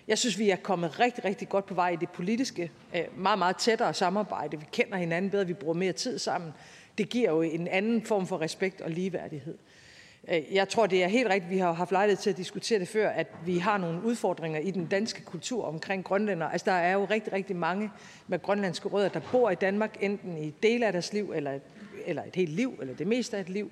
Jeg 0.09 0.19
synes, 0.19 0.39
vi 0.39 0.51
er 0.51 0.57
kommet 0.57 1.01
rigtig, 1.01 1.25
rigtig 1.25 1.49
godt 1.49 1.67
på 1.67 1.75
vej 1.75 1.91
i 1.91 1.97
det 1.97 2.11
politiske, 2.11 2.71
øh, 2.95 3.03
meget, 3.17 3.39
meget 3.39 3.57
tættere 3.57 3.95
samarbejde. 3.95 4.61
Vi 4.61 4.67
kender 4.73 4.97
hinanden 4.97 5.31
bedre, 5.31 5.47
vi 5.47 5.55
bruger 5.55 5.75
mere 5.75 5.93
tid 5.93 6.19
sammen. 6.19 6.53
Det 6.99 7.09
giver 7.09 7.31
jo 7.31 7.43
en 7.43 7.69
anden 7.69 8.03
form 8.03 8.27
for 8.27 8.41
respekt 8.41 8.81
og 8.81 8.91
ligeværdighed. 8.91 9.59
Øh, 10.29 10.43
jeg 10.53 10.69
tror, 10.69 10.87
det 10.87 11.05
er 11.05 11.09
helt 11.09 11.29
rigtigt, 11.29 11.51
vi 11.51 11.59
har 11.59 11.73
haft 11.73 11.93
lejlighed 11.93 12.23
til 12.23 12.31
at 12.31 12.37
diskutere 12.37 12.79
det 12.79 12.89
før, 12.89 13.09
at 13.09 13.27
vi 13.47 13.59
har 13.59 13.79
nogle 13.79 14.05
udfordringer 14.05 14.61
i 14.61 14.71
den 14.71 14.87
danske 14.87 15.23
kultur 15.23 15.65
omkring 15.65 16.05
grønlænder. 16.05 16.47
Altså, 16.47 16.65
der 16.65 16.77
er 16.77 16.93
jo 16.93 17.05
rigtig, 17.05 17.33
rigtig 17.33 17.57
mange 17.57 17.91
med 18.29 18.43
grønlandske 18.43 18.89
rødder, 18.89 19.09
der 19.09 19.21
bor 19.33 19.51
i 19.51 19.55
Danmark, 19.55 19.97
enten 20.01 20.39
i 20.39 20.55
dele 20.63 20.87
af 20.87 20.93
deres 20.93 21.13
liv, 21.13 21.33
eller, 21.35 21.59
eller 22.07 22.23
et 22.25 22.37
helt 22.37 22.51
liv, 22.51 22.79
eller 22.81 22.95
det 22.95 23.07
meste 23.07 23.37
af 23.37 23.41
et 23.41 23.49
liv. 23.49 23.71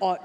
Og 0.00 0.18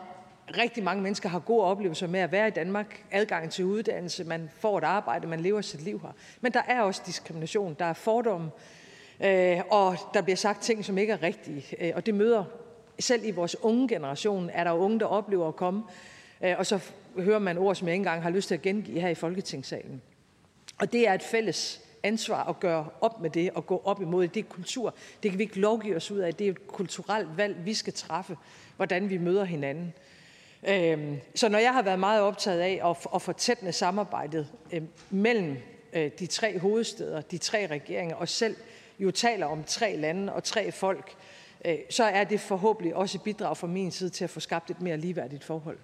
rigtig 0.57 0.83
mange 0.83 1.03
mennesker 1.03 1.29
har 1.29 1.39
gode 1.39 1.63
oplevelser 1.63 2.07
med 2.07 2.19
at 2.19 2.31
være 2.31 2.47
i 2.47 2.51
Danmark, 2.51 3.03
adgang 3.11 3.51
til 3.51 3.65
uddannelse, 3.65 4.23
man 4.23 4.49
får 4.59 4.77
et 4.77 4.83
arbejde, 4.83 5.27
man 5.27 5.39
lever 5.39 5.61
sit 5.61 5.81
liv 5.81 6.01
her. 6.01 6.11
Men 6.41 6.51
der 6.51 6.61
er 6.67 6.81
også 6.81 7.01
diskrimination, 7.05 7.75
der 7.79 7.85
er 7.85 7.93
fordomme, 7.93 8.51
øh, 9.23 9.61
og 9.69 9.97
der 10.13 10.21
bliver 10.21 10.37
sagt 10.37 10.63
ting, 10.63 10.85
som 10.85 10.97
ikke 10.97 11.13
er 11.13 11.23
rigtige. 11.23 11.65
Øh, 11.79 11.91
og 11.95 12.05
det 12.05 12.13
møder 12.13 12.43
selv 12.99 13.25
i 13.25 13.31
vores 13.31 13.63
unge 13.63 13.87
generation 13.87 14.49
er 14.53 14.63
der 14.63 14.71
unge, 14.71 14.99
der 14.99 15.05
oplever 15.05 15.47
at 15.47 15.55
komme, 15.55 15.83
øh, 16.43 16.55
og 16.57 16.65
så 16.65 16.79
hører 17.17 17.39
man 17.39 17.57
ord, 17.57 17.75
som 17.75 17.87
jeg 17.87 17.93
ikke 17.93 18.01
engang 18.01 18.23
har 18.23 18.29
lyst 18.29 18.47
til 18.47 18.55
at 18.55 18.61
gengive 18.61 18.99
her 18.99 19.09
i 19.09 19.15
Folketingssalen. 19.15 20.01
Og 20.79 20.93
det 20.93 21.07
er 21.07 21.13
et 21.13 21.23
fælles 21.23 21.81
ansvar 22.03 22.43
at 22.43 22.59
gøre 22.59 22.87
op 23.01 23.21
med 23.21 23.29
det 23.29 23.49
og 23.51 23.65
gå 23.65 23.81
op 23.85 24.01
imod 24.01 24.23
det. 24.23 24.33
Det 24.33 24.39
er 24.39 24.49
kultur. 24.49 24.95
Det 25.23 25.31
kan 25.31 25.37
vi 25.37 25.43
ikke 25.43 25.59
lovgive 25.59 25.95
os 25.95 26.11
ud 26.11 26.19
af. 26.19 26.33
Det 26.33 26.47
er 26.47 26.51
et 26.51 26.67
kulturelt 26.67 27.37
valg, 27.37 27.65
vi 27.65 27.73
skal 27.73 27.93
træffe, 27.93 28.37
hvordan 28.75 29.09
vi 29.09 29.17
møder 29.17 29.43
hinanden. 29.43 29.93
Øhm, 30.67 31.19
så 31.35 31.49
når 31.49 31.59
jeg 31.59 31.73
har 31.73 31.81
været 31.81 31.99
meget 31.99 32.21
optaget 32.21 32.59
af 32.59 32.81
at 33.15 33.21
fortætte 33.21 33.71
samarbejdet 33.71 34.47
øh, 34.71 34.81
mellem 35.09 35.57
øh, 35.93 36.11
de 36.19 36.27
tre 36.27 36.59
hovedsteder, 36.59 37.21
de 37.21 37.37
tre 37.37 37.67
regeringer, 37.67 38.15
og 38.15 38.29
selv 38.29 38.55
jo 38.99 39.11
taler 39.11 39.45
om 39.45 39.63
tre 39.63 39.95
lande 39.95 40.33
og 40.33 40.43
tre 40.43 40.71
folk, 40.71 41.17
Øh, 41.65 41.77
så 41.89 42.03
er 42.03 42.23
det 42.23 42.39
forhåbentlig 42.39 42.95
også 42.95 43.17
et 43.17 43.21
bidrag 43.21 43.57
fra 43.57 43.67
min 43.67 43.91
side 43.91 44.09
til 44.09 44.23
at 44.23 44.29
få 44.29 44.39
skabt 44.39 44.69
et 44.69 44.81
mere 44.81 44.97
ligeværdigt 44.97 45.43
forhold. 45.43 45.77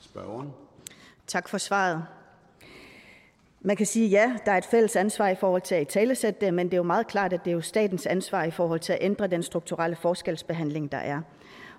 Spørgeren. 0.00 0.50
Tak 1.26 1.48
for 1.48 1.58
svaret. 1.58 2.04
Man 3.60 3.76
kan 3.76 3.86
sige, 3.86 4.08
ja, 4.08 4.36
der 4.46 4.52
er 4.52 4.58
et 4.58 4.64
fælles 4.64 4.96
ansvar 4.96 5.28
i 5.28 5.34
forhold 5.34 5.62
til 5.62 5.74
at 5.74 5.88
talesætte 5.88 6.46
det, 6.46 6.54
men 6.54 6.66
det 6.66 6.74
er 6.74 6.76
jo 6.76 6.82
meget 6.82 7.06
klart, 7.06 7.32
at 7.32 7.44
det 7.44 7.50
er 7.50 7.54
jo 7.54 7.60
statens 7.60 8.06
ansvar 8.06 8.44
i 8.44 8.50
forhold 8.50 8.80
til 8.80 8.92
at 8.92 8.98
ændre 9.00 9.26
den 9.26 9.42
strukturelle 9.42 9.96
forskelsbehandling, 9.96 10.92
der 10.92 10.98
er. 10.98 11.22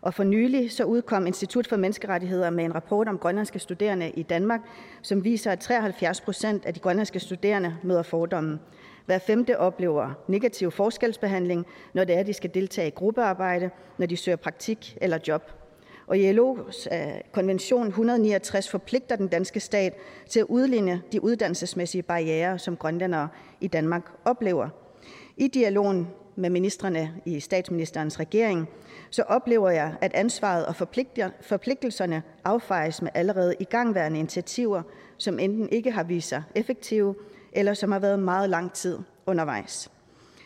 Og 0.02 0.14
for 0.14 0.24
nylig 0.24 0.72
så 0.72 0.84
udkom 0.84 1.28
Institut 1.28 1.68
for 1.68 1.76
Menneskerettigheder 1.76 2.50
med 2.50 2.66
en 2.66 2.76
rapport 2.76 3.08
om 3.08 3.18
grønlandske 3.18 3.60
studerende 3.60 4.10
i 4.10 4.24
Danmark, 4.24 4.62
som 5.02 5.24
viser, 5.24 5.52
at 5.52 5.60
73 5.60 6.22
procent 6.22 6.66
af 6.66 6.74
de 6.74 6.80
grønlandske 6.80 7.20
studerende 7.20 7.78
møder 7.84 8.04
fordomme. 8.04 8.60
Hver 9.06 9.20
femte 9.20 9.60
oplever 9.60 10.14
negativ 10.28 10.72
forskelsbehandling, 10.72 11.66
når 11.94 12.04
det 12.04 12.18
er, 12.18 12.24
de 12.24 12.34
skal 12.34 12.54
deltage 12.54 12.88
i 12.88 12.92
gruppearbejde, 12.92 13.70
når 13.98 14.06
de 14.06 14.18
søger 14.18 14.36
praktik 14.36 14.98
eller 15.02 15.18
job. 15.28 15.52
Og 16.08 16.16
ILO's 16.16 16.88
uh, 16.92 16.98
øh, 16.98 17.14
konvention 17.32 17.88
169 17.88 18.70
forpligter 18.70 19.16
den 19.16 19.28
danske 19.28 19.60
stat 19.60 19.94
til 20.30 20.40
at 20.40 20.46
udligne 20.50 21.02
de 21.12 21.24
uddannelsesmæssige 21.24 22.02
barriere, 22.02 22.60
som 22.60 22.78
grønlændere 22.78 23.28
i 23.62 23.68
Danmark 23.68 24.12
oplever. 24.26 24.70
I 25.38 25.48
dialogen 25.48 26.08
med 26.36 26.50
ministerne 26.50 27.14
i 27.26 27.40
statsministerens 27.40 28.20
regering, 28.20 28.70
så 29.10 29.24
oplever 29.28 29.70
jeg, 29.70 29.96
at 30.02 30.14
ansvaret 30.14 30.66
og 30.66 30.76
forpligtelserne 31.42 32.24
affejes 32.44 33.02
med 33.02 33.12
allerede 33.14 33.56
igangværende 33.60 34.20
initiativer, 34.20 34.82
som 35.18 35.40
enten 35.40 35.70
ikke 35.70 35.92
har 35.92 36.04
vist 36.04 36.30
sig 36.30 36.44
effektive, 36.56 37.16
eller 37.54 37.74
som 37.74 37.92
har 37.92 38.00
været 38.00 38.20
meget 38.20 38.50
lang 38.50 38.74
tid 38.74 39.00
undervejs. 39.26 39.92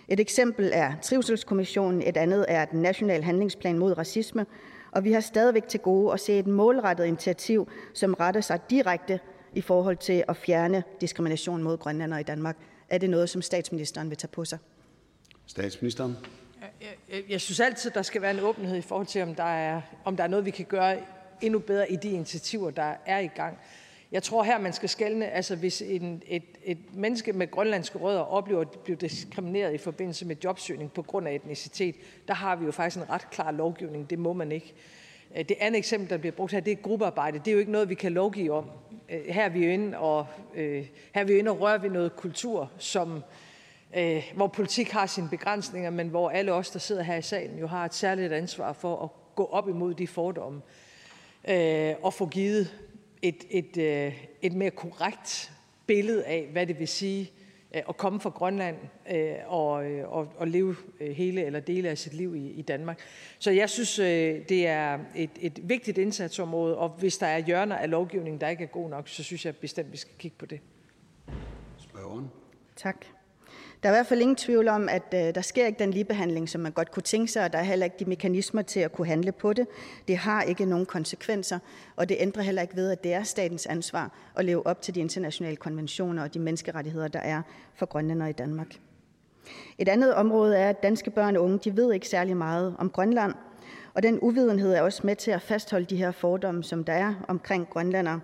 Et 0.07 0.19
eksempel 0.19 0.71
er 0.73 0.93
Trivselskommissionen, 1.01 2.01
et 2.01 2.17
andet 2.17 2.45
er 2.47 2.65
den 2.65 2.81
nationale 2.81 3.23
handlingsplan 3.23 3.77
mod 3.77 3.97
racisme, 3.97 4.45
og 4.91 5.03
vi 5.03 5.11
har 5.11 5.19
stadigvæk 5.19 5.67
til 5.67 5.79
gode 5.79 6.13
at 6.13 6.19
se 6.19 6.39
et 6.39 6.47
målrettet 6.47 7.05
initiativ, 7.05 7.69
som 7.93 8.13
retter 8.13 8.41
sig 8.41 8.59
direkte 8.69 9.19
i 9.53 9.61
forhold 9.61 9.97
til 9.97 10.23
at 10.27 10.37
fjerne 10.37 10.83
diskrimination 11.01 11.63
mod 11.63 11.77
grønlændere 11.77 12.19
i 12.19 12.23
Danmark. 12.23 12.57
Er 12.89 12.97
det 12.97 13.09
noget, 13.09 13.29
som 13.29 13.41
statsministeren 13.41 14.09
vil 14.09 14.17
tage 14.17 14.29
på 14.29 14.45
sig? 14.45 14.59
Statsministeren. 15.47 16.17
Jeg, 16.81 17.23
jeg 17.29 17.41
synes 17.41 17.59
altid, 17.59 17.91
der 17.91 18.01
skal 18.01 18.21
være 18.21 18.31
en 18.31 18.39
åbenhed 18.39 18.77
i 18.77 18.81
forhold 18.81 19.07
til, 19.07 19.21
om 19.21 19.35
der, 19.35 19.43
er, 19.43 19.81
om 20.05 20.17
der 20.17 20.23
er 20.23 20.27
noget, 20.27 20.45
vi 20.45 20.51
kan 20.51 20.65
gøre 20.65 20.97
endnu 21.41 21.59
bedre 21.59 21.91
i 21.91 21.95
de 21.95 22.09
initiativer, 22.09 22.71
der 22.71 22.93
er 23.05 23.19
i 23.19 23.27
gang. 23.27 23.57
Jeg 24.11 24.23
tror 24.23 24.43
her, 24.43 24.59
man 24.59 24.73
skal 24.73 24.89
skælne, 24.89 25.27
altså 25.27 25.55
hvis 25.55 25.81
en, 25.81 26.23
et, 26.27 26.43
et 26.63 26.77
menneske 26.93 27.33
med 27.33 27.51
grønlandske 27.51 27.97
rødder 27.97 28.21
oplever 28.21 28.61
at 28.61 28.69
blive 28.69 28.97
diskrimineret 28.97 29.73
i 29.73 29.77
forbindelse 29.77 30.25
med 30.25 30.35
jobsøgning 30.43 30.91
på 30.91 31.01
grund 31.01 31.27
af 31.27 31.33
etnicitet, 31.33 31.95
der 32.27 32.33
har 32.33 32.55
vi 32.55 32.65
jo 32.65 32.71
faktisk 32.71 33.03
en 33.03 33.09
ret 33.09 33.29
klar 33.29 33.51
lovgivning. 33.51 34.09
Det 34.09 34.19
må 34.19 34.33
man 34.33 34.51
ikke. 34.51 34.73
Øh, 35.37 35.45
det 35.49 35.57
andet 35.59 35.77
eksempel, 35.77 36.09
der 36.09 36.17
bliver 36.17 36.31
brugt 36.31 36.51
her, 36.51 36.59
det 36.59 36.71
er 36.71 36.75
gruppearbejde. 36.75 37.39
Det 37.39 37.47
er 37.47 37.51
jo 37.51 37.59
ikke 37.59 37.71
noget, 37.71 37.89
vi 37.89 37.95
kan 37.95 38.11
lovgive 38.11 38.53
om. 38.53 38.69
Øh, 39.09 39.25
her 39.25 39.45
er 39.45 39.49
vi 39.49 39.65
jo 39.65 39.71
inde 39.71 39.97
og, 39.97 40.27
øh, 40.55 40.87
her 41.13 41.21
er 41.21 41.25
vi 41.25 41.33
inde 41.33 41.51
og 41.51 41.59
rører 41.59 41.77
ved 41.77 41.89
noget 41.89 42.15
kultur, 42.15 42.71
som, 42.77 43.23
øh, 43.97 44.31
hvor 44.35 44.47
politik 44.47 44.91
har 44.91 45.05
sine 45.05 45.29
begrænsninger, 45.29 45.89
men 45.89 46.07
hvor 46.07 46.29
alle 46.29 46.53
os, 46.53 46.71
der 46.71 46.79
sidder 46.79 47.03
her 47.03 47.15
i 47.15 47.21
salen, 47.21 47.59
jo 47.59 47.67
har 47.67 47.85
et 47.85 47.93
særligt 47.93 48.33
ansvar 48.33 48.73
for 48.73 49.03
at 49.03 49.09
gå 49.35 49.45
op 49.45 49.69
imod 49.69 49.93
de 49.93 50.07
fordomme 50.07 50.61
øh, 51.49 51.95
og 52.01 52.13
få 52.13 52.25
givet 52.25 52.73
et, 53.21 53.43
et, 53.49 53.77
øh, 53.77 54.25
et 54.41 54.53
mere 54.53 54.71
korrekt 54.71 55.51
billede 55.87 56.25
af, 56.25 56.49
hvad 56.51 56.67
det 56.67 56.79
vil 56.79 56.87
sige 56.87 57.31
øh, 57.75 57.81
at 57.89 57.97
komme 57.97 58.19
fra 58.19 58.29
Grønland 58.29 58.77
øh, 59.11 59.35
og, 59.47 59.71
og, 60.05 60.33
og 60.37 60.47
leve 60.47 60.75
hele 60.99 61.45
eller 61.45 61.59
dele 61.59 61.89
af 61.89 61.97
sit 61.97 62.13
liv 62.13 62.35
i, 62.35 62.51
i 62.51 62.61
Danmark. 62.61 62.99
Så 63.39 63.51
jeg 63.51 63.69
synes, 63.69 63.95
det 64.49 64.67
er 64.67 64.99
et, 65.15 65.29
et 65.41 65.69
vigtigt 65.69 65.97
indsatsområde, 65.97 66.77
og 66.77 66.89
hvis 66.89 67.17
der 67.17 67.27
er 67.27 67.37
hjørner 67.37 67.75
af 67.75 67.89
lovgivningen, 67.89 68.41
der 68.41 68.47
ikke 68.47 68.63
er 68.63 68.67
god 68.67 68.89
nok, 68.89 69.07
så 69.07 69.23
synes 69.23 69.45
jeg 69.45 69.55
bestemt, 69.55 69.91
vi 69.91 69.97
skal 69.97 70.13
kigge 70.19 70.37
på 70.37 70.45
det. 70.45 70.59
Spørgeren. 71.77 72.31
Tak. 72.75 73.05
Der 73.85 73.91
er 73.91 73.95
i 73.95 73.97
hvert 73.97 74.07
fald 74.07 74.21
ingen 74.21 74.35
tvivl 74.35 74.67
om, 74.67 74.89
at 74.89 75.03
øh, 75.13 75.35
der 75.35 75.41
sker 75.41 75.65
ikke 75.65 75.79
den 75.79 75.91
ligebehandling, 75.91 76.49
som 76.49 76.61
man 76.61 76.71
godt 76.71 76.91
kunne 76.91 77.03
tænke 77.03 77.31
sig, 77.31 77.43
og 77.43 77.53
der 77.53 77.59
er 77.59 77.63
heller 77.63 77.83
ikke 77.83 77.95
de 77.99 78.05
mekanismer 78.05 78.61
til 78.61 78.79
at 78.79 78.91
kunne 78.91 79.07
handle 79.07 79.31
på 79.31 79.53
det. 79.53 79.67
Det 80.07 80.17
har 80.17 80.41
ikke 80.41 80.65
nogen 80.65 80.85
konsekvenser, 80.85 81.59
og 81.95 82.09
det 82.09 82.17
ændrer 82.19 82.43
heller 82.43 82.61
ikke 82.61 82.75
ved, 82.75 82.91
at 82.91 83.03
det 83.03 83.13
er 83.13 83.23
statens 83.23 83.65
ansvar 83.65 84.11
at 84.35 84.45
leve 84.45 84.67
op 84.67 84.81
til 84.81 84.95
de 84.95 84.99
internationale 84.99 85.55
konventioner 85.55 86.23
og 86.23 86.33
de 86.33 86.39
menneskerettigheder, 86.39 87.07
der 87.07 87.19
er 87.19 87.41
for 87.75 87.85
grønlændere 87.85 88.29
i 88.29 88.33
Danmark. 88.33 88.75
Et 89.77 89.89
andet 89.89 90.13
område 90.13 90.57
er, 90.57 90.69
at 90.69 90.83
danske 90.83 91.11
børn 91.11 91.35
og 91.35 91.43
unge 91.43 91.57
de 91.57 91.77
ved 91.77 91.93
ikke 91.93 92.07
særlig 92.07 92.37
meget 92.37 92.75
om 92.79 92.89
Grønland, 92.89 93.33
og 93.93 94.03
den 94.03 94.19
uvidenhed 94.21 94.73
er 94.73 94.81
også 94.81 95.01
med 95.03 95.15
til 95.15 95.31
at 95.31 95.41
fastholde 95.41 95.85
de 95.85 95.95
her 95.95 96.11
fordomme, 96.11 96.63
som 96.63 96.83
der 96.83 96.93
er 96.93 97.13
omkring 97.27 97.69
grønlandere. 97.69 98.19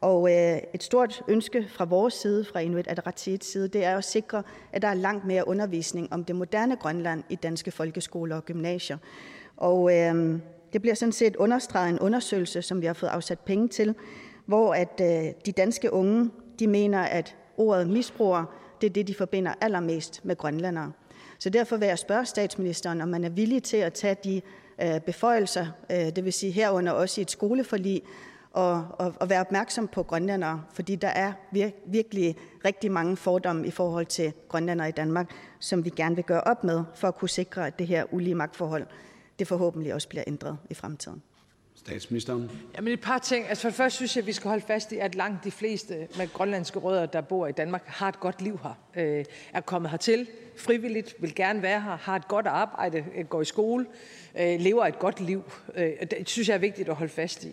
Og 0.00 0.30
øh, 0.30 0.58
et 0.74 0.82
stort 0.82 1.22
ønske 1.28 1.66
fra 1.68 1.84
vores 1.84 2.14
side, 2.14 2.44
fra 2.44 2.60
Inuit 2.60 2.88
Ataqatigiits 2.88 3.52
side, 3.52 3.68
det 3.68 3.84
er 3.84 3.96
at 3.96 4.04
sikre, 4.04 4.42
at 4.72 4.82
der 4.82 4.88
er 4.88 4.94
langt 4.94 5.24
mere 5.24 5.48
undervisning 5.48 6.12
om 6.12 6.24
det 6.24 6.36
moderne 6.36 6.76
Grønland 6.76 7.24
i 7.28 7.34
danske 7.34 7.70
folkeskoler 7.70 8.36
og 8.36 8.44
gymnasier. 8.44 8.98
Og 9.56 9.96
øh, 9.96 10.40
det 10.72 10.80
bliver 10.80 10.94
sådan 10.94 11.12
set 11.12 11.36
understreget 11.36 11.90
en 11.90 11.98
undersøgelse, 11.98 12.62
som 12.62 12.80
vi 12.80 12.86
har 12.86 12.94
fået 12.94 13.10
afsat 13.10 13.40
penge 13.40 13.68
til, 13.68 13.94
hvor 14.46 14.74
at 14.74 15.00
øh, 15.00 15.32
de 15.46 15.52
danske 15.52 15.92
unge, 15.92 16.30
de 16.58 16.66
mener, 16.66 17.00
at 17.00 17.36
ordet 17.56 17.88
misbruger, 17.88 18.44
det 18.80 18.86
er 18.86 18.92
det, 18.92 19.08
de 19.08 19.14
forbinder 19.14 19.54
allermest 19.60 20.24
med 20.24 20.36
grønlandere. 20.36 20.92
Så 21.38 21.50
derfor 21.50 21.76
vil 21.76 21.88
jeg 21.88 21.98
spørge 21.98 22.26
statsministeren, 22.26 23.00
om 23.00 23.08
man 23.08 23.24
er 23.24 23.28
villig 23.28 23.62
til 23.62 23.76
at 23.76 23.92
tage 23.92 24.16
de 24.24 24.40
øh, 24.82 25.00
beføjelser, 25.00 25.66
øh, 25.90 25.98
det 25.98 26.24
vil 26.24 26.32
sige 26.32 26.52
herunder 26.52 26.92
også 26.92 27.20
i 27.20 27.22
et 27.22 27.30
skoleforlig, 27.30 28.02
og, 28.52 28.86
og, 28.98 29.14
og 29.20 29.30
være 29.30 29.40
opmærksom 29.40 29.88
på 29.88 30.02
grønlændere, 30.02 30.62
fordi 30.72 30.96
der 30.96 31.08
er 31.08 31.32
vir, 31.52 31.70
virkelig 31.86 32.36
rigtig 32.64 32.92
mange 32.92 33.16
fordomme 33.16 33.66
i 33.66 33.70
forhold 33.70 34.06
til 34.06 34.32
grønlændere 34.48 34.88
i 34.88 34.92
Danmark, 34.92 35.30
som 35.60 35.84
vi 35.84 35.90
gerne 35.90 36.14
vil 36.14 36.24
gøre 36.24 36.40
op 36.40 36.64
med, 36.64 36.84
for 36.94 37.08
at 37.08 37.14
kunne 37.14 37.28
sikre, 37.28 37.66
at 37.66 37.78
det 37.78 37.86
her 37.86 38.04
ulige 38.10 38.34
magtforhold, 38.34 38.86
det 39.38 39.48
forhåbentlig 39.48 39.94
også 39.94 40.08
bliver 40.08 40.24
ændret 40.26 40.58
i 40.70 40.74
fremtiden. 40.74 41.22
Statsministeren. 41.74 42.50
Jamen 42.76 42.92
et 42.92 43.00
par 43.00 43.18
ting. 43.18 43.48
Altså 43.48 43.62
for 43.62 43.68
det 43.68 43.76
første 43.76 43.96
synes 43.96 44.16
jeg, 44.16 44.22
at 44.22 44.26
vi 44.26 44.32
skal 44.32 44.48
holde 44.48 44.64
fast 44.66 44.92
i, 44.92 44.96
at 44.96 45.14
langt 45.14 45.44
de 45.44 45.50
fleste 45.50 46.08
med 46.16 46.32
grønlandske 46.32 46.78
rødder, 46.78 47.06
der 47.06 47.20
bor 47.20 47.46
i 47.46 47.52
Danmark, 47.52 47.82
har 47.86 48.08
et 48.08 48.20
godt 48.20 48.42
liv 48.42 48.60
her. 48.62 48.74
Øh, 48.96 49.24
er 49.52 49.60
kommet 49.60 49.90
hertil 49.90 50.28
frivilligt, 50.56 51.14
vil 51.18 51.34
gerne 51.34 51.62
være 51.62 51.80
her, 51.80 51.96
har 51.96 52.16
et 52.16 52.28
godt 52.28 52.46
arbejde, 52.46 53.04
går 53.28 53.40
i 53.40 53.44
skole, 53.44 53.86
øh, 54.38 54.60
lever 54.60 54.86
et 54.86 54.98
godt 54.98 55.20
liv. 55.20 55.52
Øh, 55.74 55.92
det 56.10 56.28
synes 56.28 56.48
jeg 56.48 56.54
er 56.54 56.58
vigtigt 56.58 56.88
at 56.88 56.94
holde 56.94 57.12
fast 57.12 57.44
i. 57.44 57.52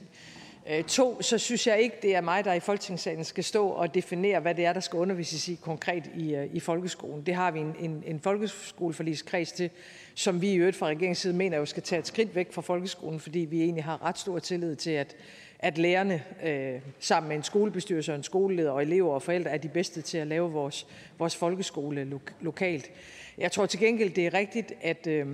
Øh, 0.69 0.83
to, 0.83 1.21
så 1.21 1.37
synes 1.37 1.67
jeg 1.67 1.79
ikke, 1.79 1.95
det 2.01 2.15
er 2.15 2.21
mig, 2.21 2.45
der 2.45 2.53
i 2.53 2.59
Folketingssalen 2.59 3.23
skal 3.23 3.43
stå 3.43 3.67
og 3.67 3.93
definere, 3.93 4.39
hvad 4.39 4.55
det 4.55 4.65
er, 4.65 4.73
der 4.73 4.79
skal 4.79 4.97
undervises 4.99 5.47
i 5.47 5.59
konkret 5.61 6.11
i, 6.15 6.35
øh, 6.35 6.49
i 6.53 6.59
folkeskolen. 6.59 7.25
Det 7.25 7.35
har 7.35 7.51
vi 7.51 7.59
en, 7.59 7.75
en, 7.79 8.03
en 8.05 8.19
folkeskoleforligskreds 8.19 9.51
til, 9.51 9.69
som 10.15 10.41
vi 10.41 10.51
i 10.51 10.55
øvrigt 10.55 10.77
fra 10.77 10.87
regeringens 10.87 11.17
side 11.17 11.33
mener 11.33 11.57
jo 11.57 11.65
skal 11.65 11.83
tage 11.83 11.99
et 11.99 12.07
skridt 12.07 12.35
væk 12.35 12.53
fra 12.53 12.61
folkeskolen, 12.61 13.19
fordi 13.19 13.39
vi 13.39 13.61
egentlig 13.61 13.83
har 13.83 14.05
ret 14.05 14.17
stor 14.17 14.39
tillid 14.39 14.75
til, 14.75 14.91
at, 14.91 15.15
at 15.59 15.77
lærerne 15.77 16.23
øh, 16.43 16.81
sammen 16.99 17.27
med 17.27 17.37
en 17.37 17.43
skolebestyrelse 17.43 18.11
og 18.11 18.15
en 18.15 18.23
skoleleder 18.23 18.71
og 18.71 18.81
elever 18.81 19.13
og 19.13 19.21
forældre 19.21 19.51
er 19.51 19.57
de 19.57 19.69
bedste 19.69 20.01
til 20.01 20.17
at 20.17 20.27
lave 20.27 20.51
vores, 20.51 20.87
vores 21.19 21.35
folkeskole 21.35 22.03
lo- 22.03 22.19
lokalt. 22.41 22.91
Jeg 23.37 23.51
tror 23.51 23.65
til 23.65 23.79
gengæld, 23.79 24.09
det 24.09 24.25
er 24.25 24.33
rigtigt, 24.33 24.73
at, 24.81 25.07
øh, 25.07 25.27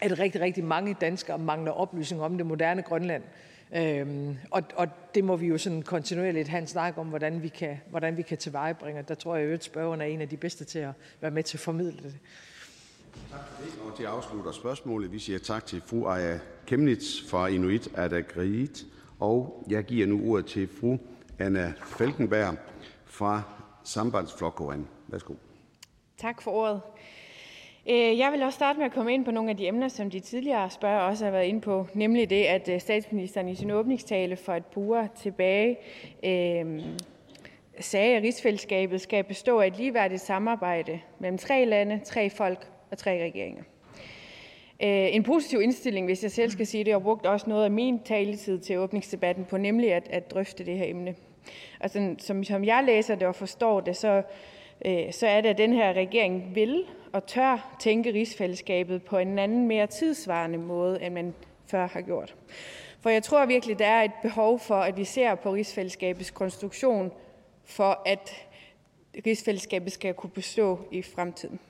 at 0.00 0.18
rigtig, 0.18 0.40
rigtig 0.40 0.64
mange 0.64 0.96
danskere 1.00 1.38
mangler 1.38 1.72
oplysning 1.72 2.22
om 2.22 2.36
det 2.36 2.46
moderne 2.46 2.82
Grønland. 2.82 3.22
Øhm, 3.76 4.36
og, 4.50 4.62
og 4.74 4.88
det 5.14 5.24
må 5.24 5.36
vi 5.36 5.46
jo 5.46 5.58
sådan 5.58 5.82
kontinuerligt 5.82 6.48
have 6.48 6.60
en 6.60 6.66
snak 6.66 6.98
om, 6.98 7.06
hvordan 7.06 7.42
vi 7.42 7.48
kan, 7.48 7.80
hvordan 7.90 8.16
vi 8.16 8.22
kan 8.22 8.38
tilvejebringe. 8.38 9.04
Der 9.08 9.14
tror 9.14 9.36
jeg, 9.36 9.52
at 9.52 9.64
spørgeren 9.64 10.00
er 10.00 10.04
en 10.04 10.20
af 10.20 10.28
de 10.28 10.36
bedste 10.36 10.64
til 10.64 10.78
at 10.78 10.92
være 11.20 11.30
med 11.30 11.42
til 11.42 11.56
at 11.56 11.60
formidle 11.60 12.02
det. 12.02 12.14
Tak 13.30 13.40
for 13.48 13.64
det. 13.64 13.72
Og 13.90 13.96
til 13.96 14.04
afslutter 14.04 14.52
spørgsmålet. 14.52 15.12
Vi 15.12 15.18
siger 15.18 15.38
tak 15.38 15.66
til 15.66 15.82
fru 15.86 16.06
Aya 16.06 16.38
Kemnitz 16.66 17.30
fra 17.30 17.46
Inuit 17.46 17.88
Ataqatigiit. 17.94 18.86
Og 19.20 19.64
jeg 19.68 19.84
giver 19.84 20.06
nu 20.06 20.30
ordet 20.32 20.46
til 20.46 20.68
fru 20.80 20.98
Anna 21.38 21.72
Falkenberg 21.86 22.56
fra 23.04 23.42
Sambandsflokkuren. 23.84 24.88
Værsgo. 25.08 25.34
Tak 26.18 26.42
for 26.42 26.50
ordet. 26.50 26.80
Øh, 27.90 28.18
jeg 28.18 28.32
vil 28.32 28.42
også 28.42 28.56
starte 28.56 28.78
med 28.78 28.86
at 28.86 28.92
komme 28.92 29.14
ind 29.14 29.24
på 29.24 29.30
nogle 29.30 29.50
af 29.50 29.56
de 29.56 29.66
emner, 29.66 29.88
som 29.88 30.10
de 30.10 30.20
tidligere 30.20 30.70
spørger 30.70 31.00
også 31.00 31.24
har 31.24 31.32
været 31.32 31.46
inde 31.46 31.60
på, 31.60 31.86
nemlig 31.94 32.30
det, 32.30 32.44
at 32.44 32.68
øh, 32.68 32.80
statsministeren 32.80 33.48
i 33.48 33.54
sin 33.54 33.70
åbningstale 33.70 34.36
for 34.36 34.54
et 34.54 34.66
par 34.66 34.80
uger 34.80 35.06
tilbage 35.06 35.76
øh, 36.24 36.82
sagde, 37.80 38.16
at 38.16 38.22
rigsfællesskabet 38.22 39.00
skal 39.00 39.24
bestå 39.24 39.60
af 39.60 39.66
et 39.66 39.76
ligeværdigt 39.76 40.20
samarbejde 40.20 41.00
mellem 41.18 41.38
tre 41.38 41.64
lande, 41.64 42.00
tre 42.04 42.30
folk 42.30 42.70
og 42.90 42.98
tre 42.98 43.24
regeringer. 43.24 43.62
Øh, 44.82 45.14
en 45.14 45.22
positiv 45.22 45.60
indstilling, 45.60 46.06
hvis 46.06 46.22
jeg 46.22 46.30
selv 46.30 46.50
skal 46.50 46.66
sige 46.66 46.84
det, 46.84 46.94
og 46.94 47.02
brugt 47.02 47.26
også 47.26 47.48
noget 47.48 47.64
af 47.64 47.70
min 47.70 47.98
taletid 47.98 48.58
til 48.58 48.78
åbningsdebatten 48.78 49.44
på, 49.44 49.58
nemlig 49.58 49.92
at, 49.92 50.08
at 50.10 50.30
drøfte 50.30 50.66
det 50.66 50.78
her 50.78 50.86
emne. 50.88 51.14
Og 51.80 51.90
sådan, 51.90 52.18
som, 52.18 52.44
som 52.44 52.64
jeg 52.64 52.84
læser 52.86 53.14
det 53.14 53.28
og 53.28 53.34
forstår 53.34 53.80
det, 53.80 53.96
så, 53.96 54.22
øh, 54.84 55.12
så 55.12 55.26
er 55.26 55.40
det, 55.40 55.48
at 55.48 55.58
den 55.58 55.72
her 55.72 55.92
regering 55.92 56.54
vil 56.54 56.84
og 57.12 57.26
tør 57.26 57.76
tænke 57.80 58.12
rigsfællesskabet 58.12 59.02
på 59.02 59.18
en 59.18 59.38
anden, 59.38 59.66
mere 59.68 59.86
tidsvarende 59.86 60.58
måde, 60.58 61.02
end 61.02 61.14
man 61.14 61.34
før 61.66 61.86
har 61.86 62.00
gjort. 62.00 62.34
For 63.00 63.10
jeg 63.10 63.22
tror 63.22 63.46
virkelig, 63.46 63.78
der 63.78 63.86
er 63.86 64.02
et 64.02 64.12
behov 64.22 64.58
for, 64.58 64.74
at 64.74 64.96
vi 64.96 65.04
ser 65.04 65.34
på 65.34 65.54
rigsfællesskabets 65.54 66.30
konstruktion, 66.30 67.12
for 67.64 68.02
at 68.06 68.46
rigsfællesskabet 69.26 69.92
skal 69.92 70.14
kunne 70.14 70.30
bestå 70.30 70.78
i 70.90 71.02
fremtiden. 71.02 71.60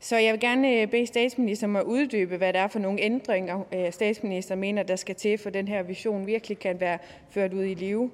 Så 0.00 0.16
jeg 0.16 0.32
vil 0.32 0.40
gerne 0.40 0.80
øh, 0.80 0.88
bede 0.88 1.06
statsministeren 1.06 1.70
om 1.70 1.76
at 1.76 1.82
uddybe, 1.82 2.36
hvad 2.36 2.52
det 2.52 2.60
er 2.60 2.68
for 2.68 2.78
nogle 2.78 3.00
ændringer, 3.00 3.60
øh, 3.74 3.92
statsministeren 3.92 4.60
mener, 4.60 4.82
der 4.82 4.96
skal 4.96 5.14
til, 5.14 5.38
for 5.38 5.50
den 5.50 5.68
her 5.68 5.82
vision 5.82 6.26
virkelig 6.26 6.58
kan 6.58 6.80
være 6.80 6.98
ført 7.30 7.52
ud 7.52 7.64
i 7.64 7.74
live. 7.74 8.10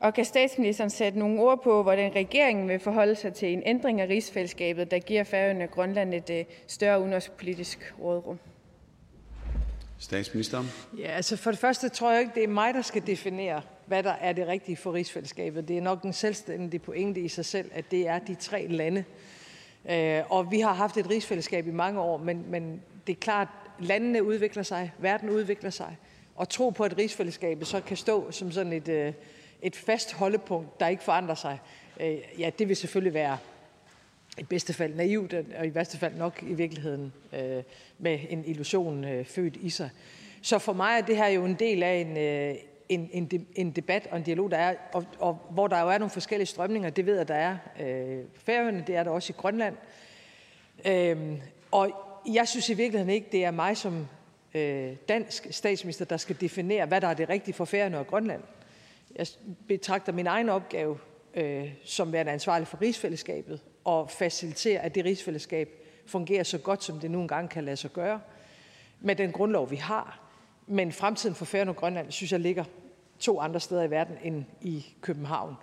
Og 0.00 0.14
kan 0.14 0.24
statsministeren 0.24 0.90
sætte 0.90 1.18
nogle 1.18 1.40
ord 1.40 1.62
på, 1.62 1.82
hvordan 1.82 2.14
regeringen 2.14 2.68
vil 2.68 2.80
forholde 2.80 3.14
sig 3.14 3.34
til 3.34 3.52
en 3.52 3.62
ændring 3.66 4.00
af 4.00 4.08
rigsfællesskabet, 4.08 4.90
der 4.90 4.98
giver 4.98 5.24
Færøerne 5.24 5.64
og 5.64 5.70
Grønland 5.70 6.14
et 6.14 6.46
større 6.66 7.00
udenrigspolitisk 7.00 7.94
rådrum? 8.00 8.38
Statsministeren. 9.98 10.66
Ja, 10.98 11.06
altså 11.08 11.36
for 11.36 11.50
det 11.50 11.60
første 11.60 11.88
tror 11.88 12.10
jeg 12.10 12.20
ikke, 12.20 12.32
det 12.34 12.44
er 12.44 12.48
mig, 12.48 12.74
der 12.74 12.82
skal 12.82 13.06
definere, 13.06 13.62
hvad 13.86 14.02
der 14.02 14.12
er 14.12 14.32
det 14.32 14.46
rigtige 14.46 14.76
for 14.76 14.92
rigsfællesskabet. 14.92 15.68
Det 15.68 15.76
er 15.78 15.82
nok 15.82 16.02
en 16.02 16.12
selvstændig 16.12 16.82
pointe 16.82 17.20
i 17.20 17.28
sig 17.28 17.44
selv, 17.44 17.70
at 17.74 17.90
det 17.90 18.08
er 18.08 18.18
de 18.18 18.34
tre 18.34 18.66
lande. 18.66 19.04
Øh, 19.90 20.22
og 20.30 20.50
vi 20.50 20.60
har 20.60 20.72
haft 20.72 20.96
et 20.96 21.10
rigsfællesskab 21.10 21.66
i 21.66 21.70
mange 21.70 22.00
år, 22.00 22.18
men, 22.18 22.44
men 22.48 22.82
det 23.06 23.12
er 23.12 23.20
klart, 23.20 23.48
landene 23.78 24.24
udvikler 24.24 24.62
sig, 24.62 24.92
verden 24.98 25.30
udvikler 25.30 25.70
sig, 25.70 25.96
og 26.34 26.48
tro 26.48 26.70
på, 26.70 26.84
at 26.84 26.98
rigsfællesskabet 26.98 27.66
så 27.66 27.80
kan 27.80 27.96
stå 27.96 28.30
som 28.30 28.50
sådan 28.50 28.72
et, 28.72 28.88
øh, 28.88 29.12
et 29.62 29.76
fast 29.76 30.12
holdepunkt, 30.12 30.80
der 30.80 30.88
ikke 30.88 31.02
forandrer 31.02 31.34
sig, 31.34 31.58
øh, 32.00 32.18
ja, 32.38 32.50
det 32.58 32.68
vil 32.68 32.76
selvfølgelig 32.76 33.14
være 33.14 33.38
i 34.38 34.42
bedste 34.42 34.72
fald 34.72 34.94
naivt, 34.94 35.34
og 35.58 35.66
i 35.66 35.74
værste 35.74 35.98
fald 35.98 36.14
nok 36.14 36.42
i 36.42 36.54
virkeligheden 36.54 37.12
øh, 37.32 37.62
med 37.98 38.18
en 38.28 38.44
illusion 38.44 39.04
øh, 39.04 39.24
født 39.24 39.56
i 39.56 39.70
sig. 39.70 39.90
Så 40.42 40.58
for 40.58 40.72
mig 40.72 40.98
er 40.98 41.06
det 41.06 41.16
her 41.16 41.28
jo 41.28 41.44
en 41.44 41.54
del 41.54 41.82
af 41.82 41.94
en, 41.94 42.16
øh, 42.16 42.54
en, 42.88 43.10
en, 43.12 43.46
en 43.54 43.70
debat 43.70 44.08
og 44.10 44.16
en 44.16 44.22
dialog, 44.22 44.50
der 44.50 44.56
er, 44.56 44.74
og, 44.92 45.04
og 45.18 45.38
hvor 45.50 45.66
der 45.66 45.80
jo 45.80 45.88
er 45.88 45.98
nogle 45.98 46.10
forskellige 46.10 46.46
strømninger. 46.46 46.90
Det 46.90 47.06
ved 47.06 47.16
jeg, 47.16 47.28
der 47.28 47.34
er 47.34 47.56
øh, 47.80 48.24
færøerne, 48.34 48.84
det 48.86 48.96
er 48.96 49.02
der 49.02 49.10
også 49.10 49.32
i 49.32 49.36
Grønland. 49.38 49.76
Øh, 50.84 51.16
og 51.70 51.90
jeg 52.32 52.48
synes 52.48 52.68
i 52.68 52.74
virkeligheden 52.74 53.14
ikke, 53.14 53.28
det 53.32 53.44
er 53.44 53.50
mig 53.50 53.76
som 53.76 54.08
øh, 54.54 54.92
dansk 55.08 55.46
statsminister, 55.50 56.04
der 56.04 56.16
skal 56.16 56.36
definere, 56.40 56.86
hvad 56.86 57.00
der 57.00 57.08
er 57.08 57.14
det 57.14 57.28
rigtige 57.28 57.54
for 57.54 57.64
Færøerne 57.64 57.98
og 57.98 58.06
Grønland. 58.06 58.42
Jeg 59.18 59.26
betragter 59.68 60.12
min 60.12 60.26
egen 60.26 60.48
opgave 60.48 60.98
øh, 61.34 61.68
som 61.84 62.12
værende 62.12 62.32
ansvarlig 62.32 62.68
for 62.68 62.82
rigsfællesskabet 62.82 63.60
og 63.84 64.10
facilitere, 64.10 64.80
at 64.80 64.94
det 64.94 65.04
rigsfællesskab 65.04 65.68
fungerer 66.06 66.42
så 66.42 66.58
godt, 66.58 66.84
som 66.84 67.00
det 67.00 67.10
nu 67.10 67.20
engang 67.20 67.50
kan 67.50 67.64
lade 67.64 67.76
sig 67.76 67.92
gøre 67.92 68.20
med 69.00 69.16
den 69.16 69.32
grundlov, 69.32 69.70
vi 69.70 69.76
har. 69.76 70.20
Men 70.66 70.92
fremtiden 70.92 71.34
for 71.34 71.44
Færøerne 71.44 71.70
og 71.70 71.76
Grønland, 71.76 72.10
synes 72.10 72.32
jeg, 72.32 72.40
ligger 72.40 72.64
to 73.18 73.40
andre 73.40 73.60
steder 73.60 73.82
i 73.82 73.90
verden 73.90 74.16
end 74.22 74.44
i 74.60 74.86
København. 75.00 75.54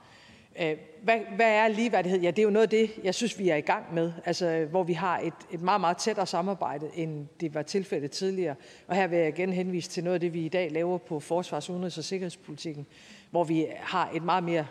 Øh, 0.61 0.77
hvad, 1.03 1.19
hvad 1.35 1.51
er 1.51 1.67
ligeværdighed? 1.67 2.21
Ja, 2.21 2.31
det 2.31 2.39
er 2.39 2.43
jo 2.43 2.49
noget 2.49 2.63
af 2.63 2.69
det, 2.69 2.91
jeg 3.03 3.15
synes, 3.15 3.39
vi 3.39 3.49
er 3.49 3.55
i 3.55 3.61
gang 3.61 3.93
med, 3.93 4.11
altså, 4.25 4.67
hvor 4.69 4.83
vi 4.83 4.93
har 4.93 5.19
et, 5.19 5.33
et 5.51 5.61
meget, 5.61 5.81
meget 5.81 5.97
tættere 5.97 6.27
samarbejde, 6.27 6.89
end 6.95 7.27
det 7.39 7.53
var 7.53 7.61
tilfældet 7.61 8.11
tidligere. 8.11 8.55
Og 8.87 8.95
her 8.95 9.07
vil 9.07 9.19
jeg 9.19 9.27
igen 9.27 9.53
henvise 9.53 9.89
til 9.89 10.03
noget 10.03 10.13
af 10.13 10.19
det, 10.19 10.33
vi 10.33 10.45
i 10.45 10.49
dag 10.49 10.71
laver 10.71 10.97
på 10.97 11.19
forsvars-, 11.19 11.69
udenrigs- 11.69 11.97
og 11.97 12.03
sikkerhedspolitikken, 12.03 12.87
hvor 13.33 13.43
vi 13.43 13.67
har 13.79 14.09
et 14.13 14.23
meget 14.23 14.43
mere 14.43 14.67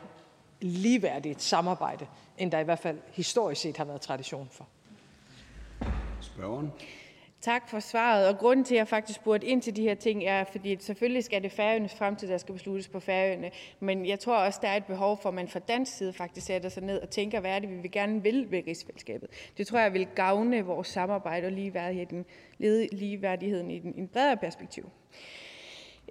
ligeværdigt 0.60 1.42
samarbejde, 1.42 2.06
end 2.38 2.50
der 2.50 2.58
i 2.58 2.64
hvert 2.64 2.78
fald 2.78 2.98
historisk 3.12 3.60
set 3.60 3.76
har 3.76 3.84
været 3.84 4.00
tradition 4.00 4.48
for. 4.50 4.68
Spørgeren. 6.20 6.72
Tak 7.40 7.68
for 7.68 7.80
svaret. 7.80 8.28
Og 8.28 8.38
grunden 8.38 8.64
til, 8.64 8.74
at 8.74 8.78
jeg 8.78 8.88
faktisk 8.88 9.16
spurgte 9.16 9.46
ind 9.46 9.62
til 9.62 9.76
de 9.76 9.82
her 9.82 9.94
ting, 9.94 10.24
er, 10.24 10.44
fordi 10.44 10.76
selvfølgelig 10.80 11.24
skal 11.24 11.42
det 11.42 11.52
færøernes 11.52 11.94
fremtid, 11.94 12.28
der 12.28 12.38
skal 12.38 12.52
besluttes 12.52 12.88
på 12.88 13.00
færøerne. 13.00 13.50
Men 13.80 14.06
jeg 14.06 14.20
tror 14.20 14.36
også, 14.36 14.58
der 14.62 14.68
er 14.68 14.76
et 14.76 14.84
behov 14.84 15.18
for, 15.22 15.28
at 15.28 15.34
man 15.34 15.48
fra 15.48 15.58
dansk 15.58 15.96
side 15.96 16.12
faktisk 16.12 16.46
sætter 16.46 16.68
sig 16.68 16.82
ned 16.82 17.00
og 17.00 17.10
tænker, 17.10 17.40
hvad 17.40 17.50
er 17.50 17.58
det, 17.58 17.70
vi 17.70 17.76
vil 17.76 17.90
gerne 17.90 18.22
vil 18.22 18.50
ved 18.50 18.62
rigsfællesskabet. 18.66 19.28
Det 19.56 19.66
tror 19.66 19.78
jeg 19.78 19.92
vil 19.92 20.06
gavne 20.06 20.62
vores 20.62 20.88
samarbejde 20.88 21.46
og 21.46 21.52
ligeværdigheden, 21.52 22.24
ligeværdigheden 22.92 23.70
i 23.70 23.76
en 23.76 24.08
bredere 24.08 24.36
perspektiv. 24.36 24.90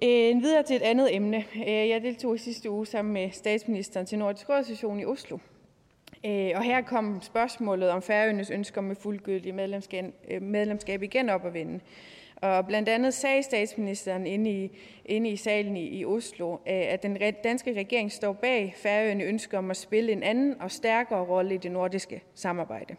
En 0.04 0.42
videre 0.42 0.62
til 0.62 0.76
et 0.76 0.82
andet 0.82 1.14
emne. 1.14 1.44
Øh, 1.56 1.88
jeg 1.88 2.02
deltog 2.02 2.34
i 2.34 2.38
sidste 2.38 2.70
uge 2.70 2.86
sammen 2.86 3.14
med 3.14 3.30
statsministeren 3.30 4.06
til 4.06 4.18
Nordisk 4.18 4.48
Råd 4.48 4.98
i 5.00 5.04
Oslo. 5.04 5.38
Øh, 6.26 6.50
og 6.54 6.62
her 6.62 6.80
kom 6.80 7.22
spørgsmålet 7.22 7.90
om 7.90 8.02
Færøernes 8.02 8.50
ønsker 8.50 8.80
med 8.80 8.96
fuldgyldig 8.96 9.54
medlemskab 10.40 11.02
igen 11.02 11.28
op 11.28 11.46
at 11.46 11.54
vende. 11.54 11.80
Og 12.36 12.66
blandt 12.66 12.88
andet 12.88 13.14
sagde 13.14 13.42
statsministeren 13.42 14.26
inde 14.26 14.50
i, 14.50 14.70
inde 15.04 15.30
i 15.30 15.36
salen 15.36 15.76
i, 15.76 15.88
i 15.98 16.04
Oslo, 16.04 16.56
at 16.66 17.02
den 17.02 17.18
danske 17.44 17.72
regering 17.74 18.12
står 18.12 18.32
bag 18.32 18.74
Færøerne 18.76 19.24
ønsker 19.24 19.58
om 19.58 19.70
at 19.70 19.76
spille 19.76 20.12
en 20.12 20.22
anden 20.22 20.60
og 20.60 20.70
stærkere 20.70 21.24
rolle 21.24 21.54
i 21.54 21.58
det 21.58 21.72
nordiske 21.72 22.22
samarbejde. 22.34 22.96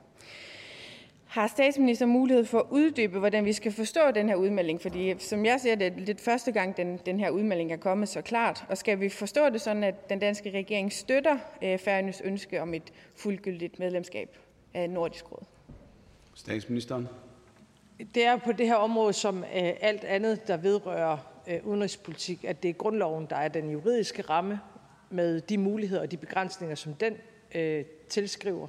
Har 1.34 1.48
statsminister 1.48 2.06
mulighed 2.06 2.46
for 2.46 2.60
at 2.60 2.66
uddybe, 2.70 3.20
hvordan 3.20 3.46
vi 3.46 3.54
skal 3.54 3.72
forstå 3.72 4.12
den 4.12 4.30
her 4.30 4.36
udmelding? 4.36 4.82
Fordi 4.82 5.20
som 5.20 5.46
jeg 5.46 5.60
ser 5.60 5.76
det, 5.76 5.88
er 5.88 6.06
det 6.06 6.20
første 6.20 6.52
gang, 6.52 6.78
den, 6.78 7.00
den 7.06 7.20
her 7.20 7.30
udmelding 7.30 7.72
er 7.72 7.78
kommet 7.78 8.10
så 8.10 8.22
klart. 8.22 8.66
Og 8.70 8.78
skal 8.78 9.00
vi 9.00 9.10
forstå 9.10 9.50
det 9.50 9.62
sådan, 9.62 9.84
at 9.84 10.10
den 10.10 10.20
danske 10.20 10.52
regering 10.52 10.94
støtter 10.94 11.38
øh, 11.64 11.80
Færøernes 11.80 12.22
ønske 12.26 12.62
om 12.62 12.74
et 12.74 12.94
fuldgyldigt 13.16 13.80
medlemskab 13.80 14.38
af 14.74 14.90
Nordisk 14.90 15.32
Råd? 15.32 15.44
Statsministeren. 16.36 17.08
Det 18.16 18.26
er 18.26 18.38
på 18.38 18.52
det 18.52 18.68
her 18.68 18.76
område, 18.76 19.14
som 19.14 19.44
øh, 19.44 19.74
alt 19.82 20.04
andet, 20.04 20.48
der 20.48 20.58
vedrører 20.58 21.18
øh, 21.48 21.60
udenrigspolitik, 21.64 22.44
at 22.44 22.64
det 22.64 22.70
er 22.70 22.74
grundloven, 22.74 23.28
der 23.30 23.36
er 23.36 23.48
den 23.48 23.70
juridiske 23.70 24.22
ramme 24.22 24.60
med 25.10 25.42
de 25.42 25.58
muligheder 25.58 26.02
og 26.02 26.12
de 26.12 26.18
begrænsninger, 26.18 26.76
som 26.76 26.94
den 26.94 27.14
øh, 27.56 27.86
tilskriver. 28.10 28.68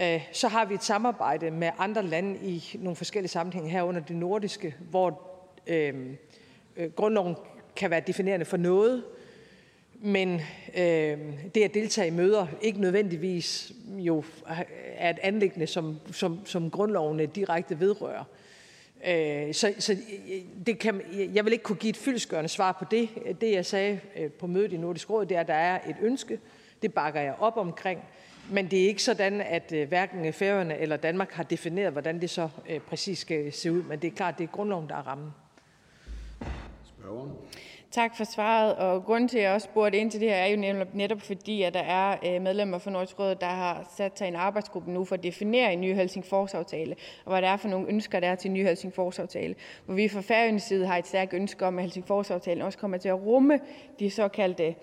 Øh, 0.00 0.28
så 0.32 0.48
har 0.48 0.64
vi 0.64 0.74
et 0.74 0.84
samarbejde 0.84 1.50
med 1.50 1.70
andre 1.78 2.02
lande 2.02 2.38
i 2.42 2.76
nogle 2.78 2.96
forskellige 2.96 3.30
sammenhænge, 3.30 3.70
herunder 3.70 4.00
det 4.00 4.16
nordiske, 4.16 4.74
hvor 4.90 5.22
øh, 5.66 5.94
øh, 6.76 6.90
grundloven 6.90 7.36
kan 7.76 7.90
være 7.90 8.00
definerende 8.06 8.46
for 8.46 8.56
noget, 8.56 9.04
men 10.00 10.40
øh, 10.76 11.18
det 11.54 11.62
at 11.62 11.74
deltage 11.74 12.08
i 12.08 12.10
møder 12.10 12.46
ikke 12.60 12.80
nødvendigvis 12.80 13.72
jo 13.88 14.24
er 14.96 15.10
et 15.10 15.18
anlæggende, 15.22 15.66
som, 15.66 15.98
som, 16.12 16.46
som 16.46 16.70
grundlovene 16.70 17.26
direkte 17.26 17.80
vedrører. 17.80 18.24
Øh, 19.06 19.54
så 19.54 19.74
så 19.78 19.96
det 20.66 20.78
kan, 20.78 21.02
jeg 21.34 21.44
vil 21.44 21.52
ikke 21.52 21.64
kunne 21.64 21.76
give 21.76 21.90
et 21.90 21.96
fyldsgørende 21.96 22.48
svar 22.48 22.72
på 22.72 22.84
det. 22.90 23.08
Det 23.40 23.52
jeg 23.52 23.66
sagde 23.66 24.00
øh, 24.16 24.30
på 24.30 24.46
mødet 24.46 24.72
i 24.72 24.76
Nordisk 24.76 25.10
Råd, 25.10 25.26
det 25.26 25.36
er, 25.36 25.40
at 25.40 25.48
der 25.48 25.54
er 25.54 25.80
et 25.88 25.96
ønske. 26.02 26.40
Det 26.82 26.94
bakker 26.94 27.20
jeg 27.20 27.34
op 27.38 27.56
omkring. 27.56 28.00
Men 28.50 28.70
det 28.70 28.82
er 28.82 28.86
ikke 28.86 29.02
sådan, 29.02 29.40
at 29.40 29.72
øh, 29.72 29.88
hverken 29.88 30.32
Færøerne 30.32 30.78
eller 30.78 30.96
Danmark 30.96 31.32
har 31.32 31.42
defineret, 31.42 31.92
hvordan 31.92 32.20
det 32.20 32.30
så 32.30 32.48
øh, 32.68 32.80
præcis 32.80 33.18
skal 33.18 33.52
se 33.52 33.72
ud. 33.72 33.82
Men 33.82 33.98
det 33.98 34.08
er 34.08 34.16
klart, 34.16 34.38
det 34.38 34.44
er 34.44 34.48
grundloven, 34.48 34.88
der 34.88 34.94
er 34.94 35.06
rammen. 35.06 35.30
Spørgeren. 36.84 37.30
Tak 37.90 38.16
for 38.16 38.24
svaret. 38.24 38.76
Og 38.76 39.04
grunden 39.04 39.28
til, 39.28 39.38
at 39.38 39.44
jeg 39.44 39.52
også 39.52 39.64
spurgte 39.64 39.98
ind 39.98 40.10
til 40.10 40.20
det 40.20 40.28
her, 40.28 40.36
er 40.36 40.46
jo 40.46 40.86
netop 40.92 41.20
fordi, 41.20 41.62
at 41.62 41.74
der 41.74 41.80
er 41.80 42.16
øh, 42.26 42.42
medlemmer 42.42 42.78
fra 42.78 42.90
Nordisk 42.90 43.18
Råd, 43.18 43.34
der 43.34 43.46
har 43.46 43.92
sat 43.96 44.18
sig 44.18 44.28
en 44.28 44.36
arbejdsgruppe 44.36 44.90
nu 44.90 45.04
for 45.04 45.14
at 45.14 45.22
definere 45.22 45.72
en 45.72 45.80
ny 45.80 45.94
Helsingfors-aftale, 45.94 46.96
og 47.24 47.32
hvad 47.32 47.42
der 47.42 47.48
er 47.48 47.56
for 47.56 47.68
nogle 47.68 47.88
ønsker, 47.88 48.20
der 48.20 48.28
er 48.28 48.34
til 48.34 48.48
en 48.48 48.54
ny 48.54 48.66
Helsingfors-aftale. 48.66 49.54
Hvor 49.86 49.94
vi 49.94 50.08
fra 50.08 50.20
Færøernes 50.20 50.62
side 50.62 50.86
har 50.86 50.96
et 50.96 51.06
stærkt 51.06 51.34
ønske 51.34 51.66
om, 51.66 51.78
at 51.78 51.84
Helsingfors-aftalen 51.84 52.62
også 52.62 52.78
kommer 52.78 52.96
til 52.96 53.08
at 53.08 53.20
rumme 53.20 53.60
de 53.98 54.10
såkaldte 54.10 54.74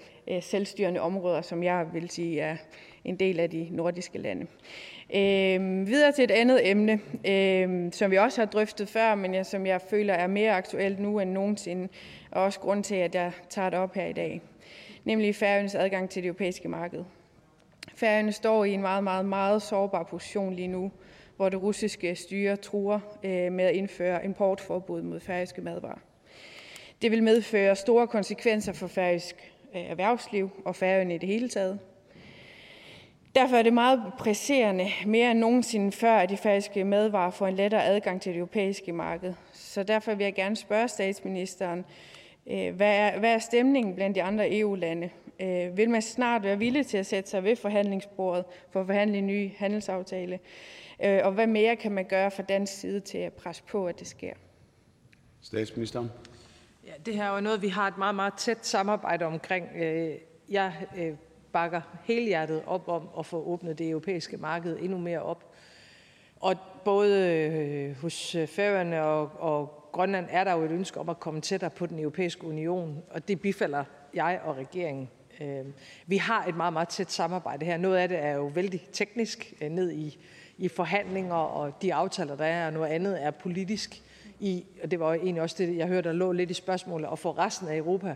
selvstyrende 0.41 0.99
områder, 0.99 1.41
som 1.41 1.63
jeg 1.63 1.86
vil 1.93 2.10
sige 2.10 2.41
er 2.41 2.58
en 3.06 3.15
del 3.15 3.39
af 3.39 3.50
de 3.50 3.68
nordiske 3.72 4.18
lande. 4.18 4.48
Øh, 5.15 5.88
videre 5.88 6.12
til 6.12 6.24
et 6.24 6.32
andet 6.32 6.70
emne, 6.70 7.00
øh, 7.28 7.91
som 7.91 8.12
vi 8.12 8.18
også 8.18 8.41
har 8.41 8.46
drøftet 8.46 8.89
før, 8.89 9.15
men 9.15 9.34
jeg, 9.34 9.46
som 9.46 9.65
jeg 9.65 9.82
føler 9.82 10.13
er 10.13 10.28
mere 10.28 10.52
aktuelt 10.52 11.00
nu 11.00 11.20
end 11.20 11.32
nogensinde, 11.32 11.88
og 12.32 12.44
også 12.44 12.60
grund 12.60 12.84
til, 12.84 12.96
at 12.96 13.15
jeg 13.15 13.32
tager 13.50 13.70
det 13.70 13.80
op 13.80 13.96
her 13.96 14.06
i 14.06 14.13
dag, 14.13 14.41
nemlig 15.04 15.36
Færøernes 15.36 15.76
adgang 15.76 16.10
til 16.10 16.24
det 16.24 16.28
europæiske 16.28 16.68
marked. 16.68 17.04
Færøerne 17.96 18.32
står 18.32 18.65
i 18.65 18.72
en 18.72 18.82
meget, 18.82 19.04
meget, 19.04 19.26
meget 19.26 19.62
sårbar 19.62 20.04
position 20.04 20.54
lige 20.54 20.68
nu, 20.68 20.91
hvor 21.36 21.50
det 21.50 21.62
russiske 21.62 22.15
styre 22.15 22.56
truer 22.56 23.00
øh, 23.24 23.52
med 23.52 23.65
at 23.65 23.76
indføre 23.76 24.26
importforbud 24.26 25.02
mod 25.02 25.20
færøske 25.20 25.62
madvarer. 25.62 26.00
Det 27.02 27.12
vil 27.12 27.24
medføre 27.24 27.76
store 27.76 28.08
konsekvenser 28.08 28.74
for 28.74 28.88
færøsk 28.88 29.36
øh, 29.76 29.82
erhvervsliv 29.82 30.50
og 30.65 30.76
Færøerne 30.76 31.15
i 31.15 31.18
det 31.18 31.30
hele 31.30 31.50
taget. 31.50 31.80
Derfor 33.36 33.56
er 33.56 33.63
det 33.63 33.74
meget 33.74 34.13
presserende, 34.17 34.89
mere 35.06 35.32
end 35.32 35.39
nogensinde 35.39 35.91
før, 35.91 36.17
at 36.17 36.30
de 36.30 36.38
færøske 36.38 36.84
madvarer 36.84 37.32
får 37.32 37.48
en 37.48 37.56
lettere 37.56 37.84
adgang 37.84 38.21
til 38.21 38.32
det 38.34 38.39
europæiske 38.39 38.91
marked. 38.91 39.34
Så 39.54 39.84
derfor 39.84 40.15
vil 40.15 40.24
jeg 40.24 40.34
gerne 40.34 40.56
spørge 40.56 40.88
statsministeren, 40.88 41.86
øh, 42.48 42.76
hvad 42.76 42.95
er, 42.95 43.19
hvad 43.19 43.34
er 43.34 43.39
stemningen 43.39 43.95
blandt 43.95 44.15
de 44.15 44.24
andre 44.24 44.60
EU-lande? 44.60 45.10
Øh, 45.39 45.78
vil 45.78 45.89
man 45.89 46.02
snart 46.02 46.43
være 46.43 46.58
villig 46.58 46.88
til 46.88 46.98
at 46.98 47.06
sætte 47.06 47.30
sig 47.30 47.43
ved 47.43 47.56
forhandlingsbordet 47.56 48.45
for 48.71 48.80
at 48.80 48.86
forhandle 48.86 49.17
en 49.17 49.28
ny 49.28 49.52
handelsaftale? 49.58 50.39
Øh, 51.04 51.19
og 51.24 51.32
hvad 51.32 51.48
mere 51.48 51.76
kan 51.76 51.91
man 51.91 52.06
gøre 52.06 52.32
fra 52.32 52.43
dansk 52.43 52.74
side 52.74 53.00
til 53.00 53.17
at 53.17 53.34
presse 53.34 53.63
på, 53.63 53.88
at 53.88 54.00
det 54.00 54.08
sker? 54.08 54.34
Statsministeren. 55.41 56.12
Ja, 56.86 56.91
det 57.06 57.15
her 57.15 57.24
er 57.24 57.36
jo 57.36 57.41
noget, 57.41 57.62
vi 57.62 57.67
har 57.67 57.88
et 57.88 57.98
meget, 57.98 58.15
meget 58.15 58.34
tæt 58.34 58.65
samarbejde 58.65 59.26
omkring. 59.26 59.67
Jeg 60.50 60.74
bakker 61.56 61.82
helhjertet 62.04 62.63
op 62.65 62.88
om 62.88 63.10
at 63.20 63.26
få 63.26 63.44
åbnet 63.44 63.80
det 63.80 63.89
europæiske 63.89 64.38
marked 64.38 64.78
endnu 64.82 64.98
mere 64.98 65.22
op. 65.22 65.54
Og 66.39 66.56
både 66.86 67.30
øh, 67.30 68.02
hos 68.02 68.36
øh, 68.36 68.48
Færøerne 68.48 69.04
og, 69.04 69.32
og 69.39 69.89
Grønland 69.91 70.28
er 70.30 70.44
der 70.44 70.54
jo 70.54 70.62
et 70.62 70.72
ønske 70.72 71.00
om 71.00 71.10
at 71.10 71.20
komme 71.20 71.41
tættere 71.41 71.70
på 71.70 71.86
den 71.86 72.00
europæiske 72.00 72.48
union, 72.48 73.04
og 73.10 73.28
det 73.28 73.41
bifalder 73.41 73.84
jeg 74.13 74.41
og 74.44 74.58
regeringen. 74.58 75.10
Øh, 75.41 75.65
vi 76.08 76.18
har 76.18 76.46
et 76.46 76.56
meget, 76.56 76.74
meget 76.74 76.89
tæt 76.89 77.12
samarbejde 77.12 77.65
her. 77.65 77.78
Noget 77.78 77.98
af 77.98 78.10
det 78.10 78.24
er 78.24 78.32
jo 78.32 78.46
vældig 78.46 78.88
teknisk 78.91 79.54
ned 79.70 79.91
i, 79.91 80.20
i 80.58 80.68
forhandlinger 80.68 81.36
og 81.36 81.82
de 81.82 81.94
aftaler, 81.94 82.36
der 82.36 82.46
er, 82.46 82.68
og 82.68 82.74
noget 82.74 82.89
andet 82.89 83.24
er 83.24 83.32
politisk 83.32 84.02
i, 84.39 84.65
og 84.84 84.91
det 84.91 85.00
var 85.00 85.13
egentlig 85.13 85.41
også 85.41 85.56
det, 85.60 85.78
jeg 85.78 85.88
hørte, 85.88 86.10
der 86.10 86.15
lå 86.15 86.32
lidt 86.32 86.52
i 86.52 86.54
spørgsmålet, 86.54 87.10
at 87.12 87.20
få 87.20 87.32
resten 87.32 87.68
af 87.68 87.78
Europa 87.78 88.15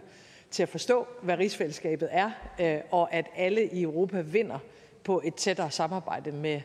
til 0.52 0.64
at 0.64 0.70
forstå, 0.70 1.08
hvad 1.22 1.38
rigsfællesskabet 1.38 2.10
er, 2.12 2.32
øh, 2.60 2.78
og 2.92 3.14
at 3.14 3.26
alle 3.36 3.66
i 3.66 3.82
Europa 3.82 4.22
vinder 4.22 4.60
på 5.04 5.22
et 5.26 5.36
tættere 5.36 5.72
samarbejde 5.72 6.32
med 6.32 6.62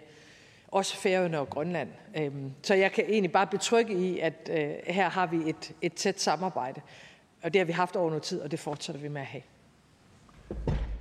også 0.69 0.97
Færøerne 0.97 1.39
og 1.39 1.51
Grønland. 1.51 1.89
Øhm, 2.17 2.51
så 2.63 2.75
jeg 2.75 2.93
kan 2.93 3.05
egentlig 3.09 3.33
bare 3.33 3.47
betrygge 3.47 3.95
i, 3.95 4.19
at 4.19 4.51
øh, 4.53 4.71
her 4.87 5.09
har 5.09 5.27
vi 5.27 5.37
et, 5.47 5.73
et 5.83 5.95
tæt 5.95 6.21
samarbejde, 6.21 6.81
og 7.43 7.53
det 7.53 7.61
har 7.61 7.67
vi 7.67 7.73
haft 7.73 7.97
over 7.97 8.09
noget 8.09 8.23
tid, 8.23 8.41
og 8.41 8.51
det 8.51 8.61
fortsætter 8.61 9.03
vi 9.03 9.09
med 9.09 9.21
at 9.21 9.27
have. 9.27 9.43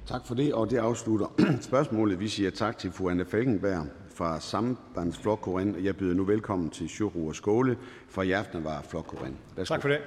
Tak 0.06 0.26
for 0.26 0.36
det, 0.36 0.54
og 0.54 0.70
det 0.70 0.78
afslutter 0.78 1.28
spørgsmålet. 1.70 2.20
Vi 2.20 2.28
siger 2.28 2.52
tak 2.52 2.78
til 2.78 2.92
fru 2.92 3.10
Anne 3.10 3.26
Falkenberg 3.26 3.88
fra 4.16 4.40
Sambandsflokkuren, 4.40 5.76
og 5.76 5.84
jeg 5.84 5.98
byder 5.98 6.14
nu 6.14 6.24
velkommen 6.24 6.70
til 6.70 6.90
Sjurur 6.90 7.32
Skåle 7.32 7.78
fra 8.10 8.24
Jafnavar 8.24 8.82
Flokkuren. 8.82 9.38
Tak 9.66 9.82
for 9.82 9.90
det. 9.90 10.00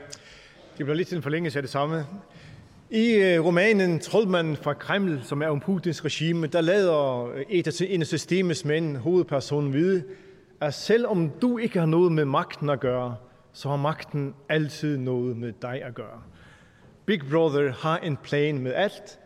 Det 0.78 0.86
bliver 0.86 0.94
lidt 0.94 1.12
en 1.12 1.22
forlængelse 1.22 1.58
af 1.58 1.62
det 1.62 1.70
samme. 1.70 2.06
I 2.90 3.14
øh, 3.14 3.44
romanen 3.44 4.00
Troldmanden 4.00 4.56
fra 4.56 4.74
Kreml, 4.74 5.20
som 5.22 5.42
er 5.42 5.46
om 5.46 5.60
Putins 5.60 6.04
regime, 6.04 6.46
der 6.46 6.60
lader 6.60 7.24
øh, 7.24 7.44
et 7.48 7.66
af 7.66 7.86
en 7.88 8.00
af 8.00 8.06
systemets 8.06 8.64
mænd, 8.64 8.96
hovedpersonen, 8.96 9.72
vide, 9.72 10.04
at 10.60 10.74
selvom 10.74 11.30
du 11.42 11.58
ikke 11.58 11.78
har 11.78 11.86
noget 11.86 12.12
med 12.12 12.24
magten 12.24 12.70
at 12.70 12.80
gøre, 12.80 13.16
så 13.52 13.68
har 13.68 13.76
magten 13.76 14.34
altid 14.48 14.96
noget 14.96 15.36
med 15.36 15.52
dig 15.62 15.82
at 15.82 15.94
gøre. 15.94 16.22
Big 17.06 17.20
Brother 17.30 17.72
har 17.72 17.98
en 17.98 18.16
plan 18.16 18.58
med 18.58 18.72
alt, 18.74 19.18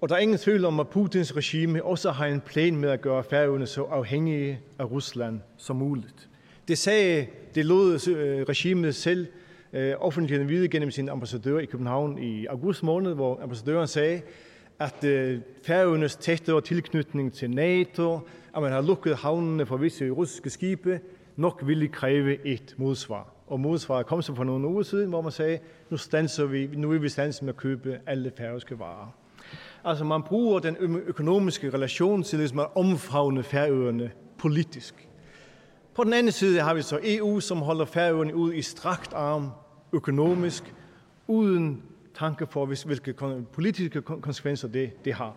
og 0.00 0.08
der 0.08 0.14
er 0.14 0.18
ingen 0.18 0.38
tvivl 0.38 0.64
om, 0.64 0.80
at 0.80 0.88
Putins 0.88 1.36
regime 1.36 1.84
også 1.84 2.10
har 2.10 2.26
en 2.26 2.40
plan 2.40 2.76
med 2.76 2.90
at 2.90 3.00
gøre 3.00 3.24
Færøerne 3.24 3.66
så 3.66 3.82
afhængige 3.82 4.60
af 4.78 4.90
Rusland 4.90 5.40
som 5.56 5.76
muligt. 5.76 6.28
Det 6.68 6.78
sagde, 6.78 7.26
det 7.54 7.64
lod 7.64 8.08
øh, 8.08 8.42
regimet 8.48 8.94
selv 8.94 9.26
øh, 9.72 9.94
offentligheden 9.98 10.48
vide 10.48 10.68
gennem 10.68 10.90
sin 10.90 11.08
ambassadør 11.08 11.58
i 11.58 11.64
København 11.64 12.18
i 12.18 12.46
august 12.46 12.82
måned, 12.82 13.14
hvor 13.14 13.40
ambassadøren 13.42 13.86
sagde, 13.86 14.22
at 14.78 15.04
øh, 15.04 15.40
Færøernes 15.62 16.16
tættere 16.16 16.60
tilknytning 16.60 17.32
til 17.32 17.50
NATO, 17.50 18.18
at 18.56 18.62
man 18.62 18.72
har 18.72 18.80
lukket 18.80 19.16
havnene 19.16 19.66
for 19.66 19.76
visse 19.76 20.10
russiske 20.10 20.50
skibe, 20.50 21.00
nok 21.36 21.62
ville 21.66 21.88
kræve 21.88 22.46
et 22.46 22.74
modsvar. 22.76 23.34
Og 23.46 23.60
modsvaret 23.60 24.06
kom 24.06 24.22
så 24.22 24.34
for 24.34 24.44
nogle 24.44 24.68
uger 24.68 24.82
siden, 24.82 25.08
hvor 25.08 25.20
man 25.20 25.32
sagde, 25.32 25.58
nu, 25.90 25.96
stanser 25.96 26.44
vi, 26.44 26.70
nu 26.72 26.88
vil 26.88 27.02
vi 27.02 27.08
stanset 27.08 27.42
med 27.42 27.52
at 27.52 27.56
købe 27.56 27.98
alle 28.06 28.32
færøske 28.38 28.78
varer. 28.78 29.14
Altså 29.84 30.04
man 30.04 30.22
bruger 30.22 30.58
den 30.58 30.76
økonomiske 31.06 31.70
relation 31.70 32.22
til 32.22 32.38
ligesom 32.38 32.58
at 32.58 32.66
omfavne 32.74 33.42
Færøerne 33.42 34.10
politisk. 34.38 35.08
På 36.00 36.04
den 36.04 36.12
anden 36.12 36.32
side 36.32 36.60
har 36.60 36.74
vi 36.74 36.82
så 36.82 36.98
EU, 37.04 37.40
som 37.40 37.58
holder 37.58 37.84
Færøerne 37.84 38.34
ud 38.34 38.54
i 38.54 38.62
strakt 38.62 39.12
arm 39.12 39.50
økonomisk, 39.92 40.74
uden 41.26 41.82
tanke 42.18 42.46
for, 42.50 42.66
hvilke 42.66 43.14
politiske 43.52 44.02
konsekvenser 44.02 44.68
det, 44.68 45.04
det 45.04 45.14
har. 45.14 45.34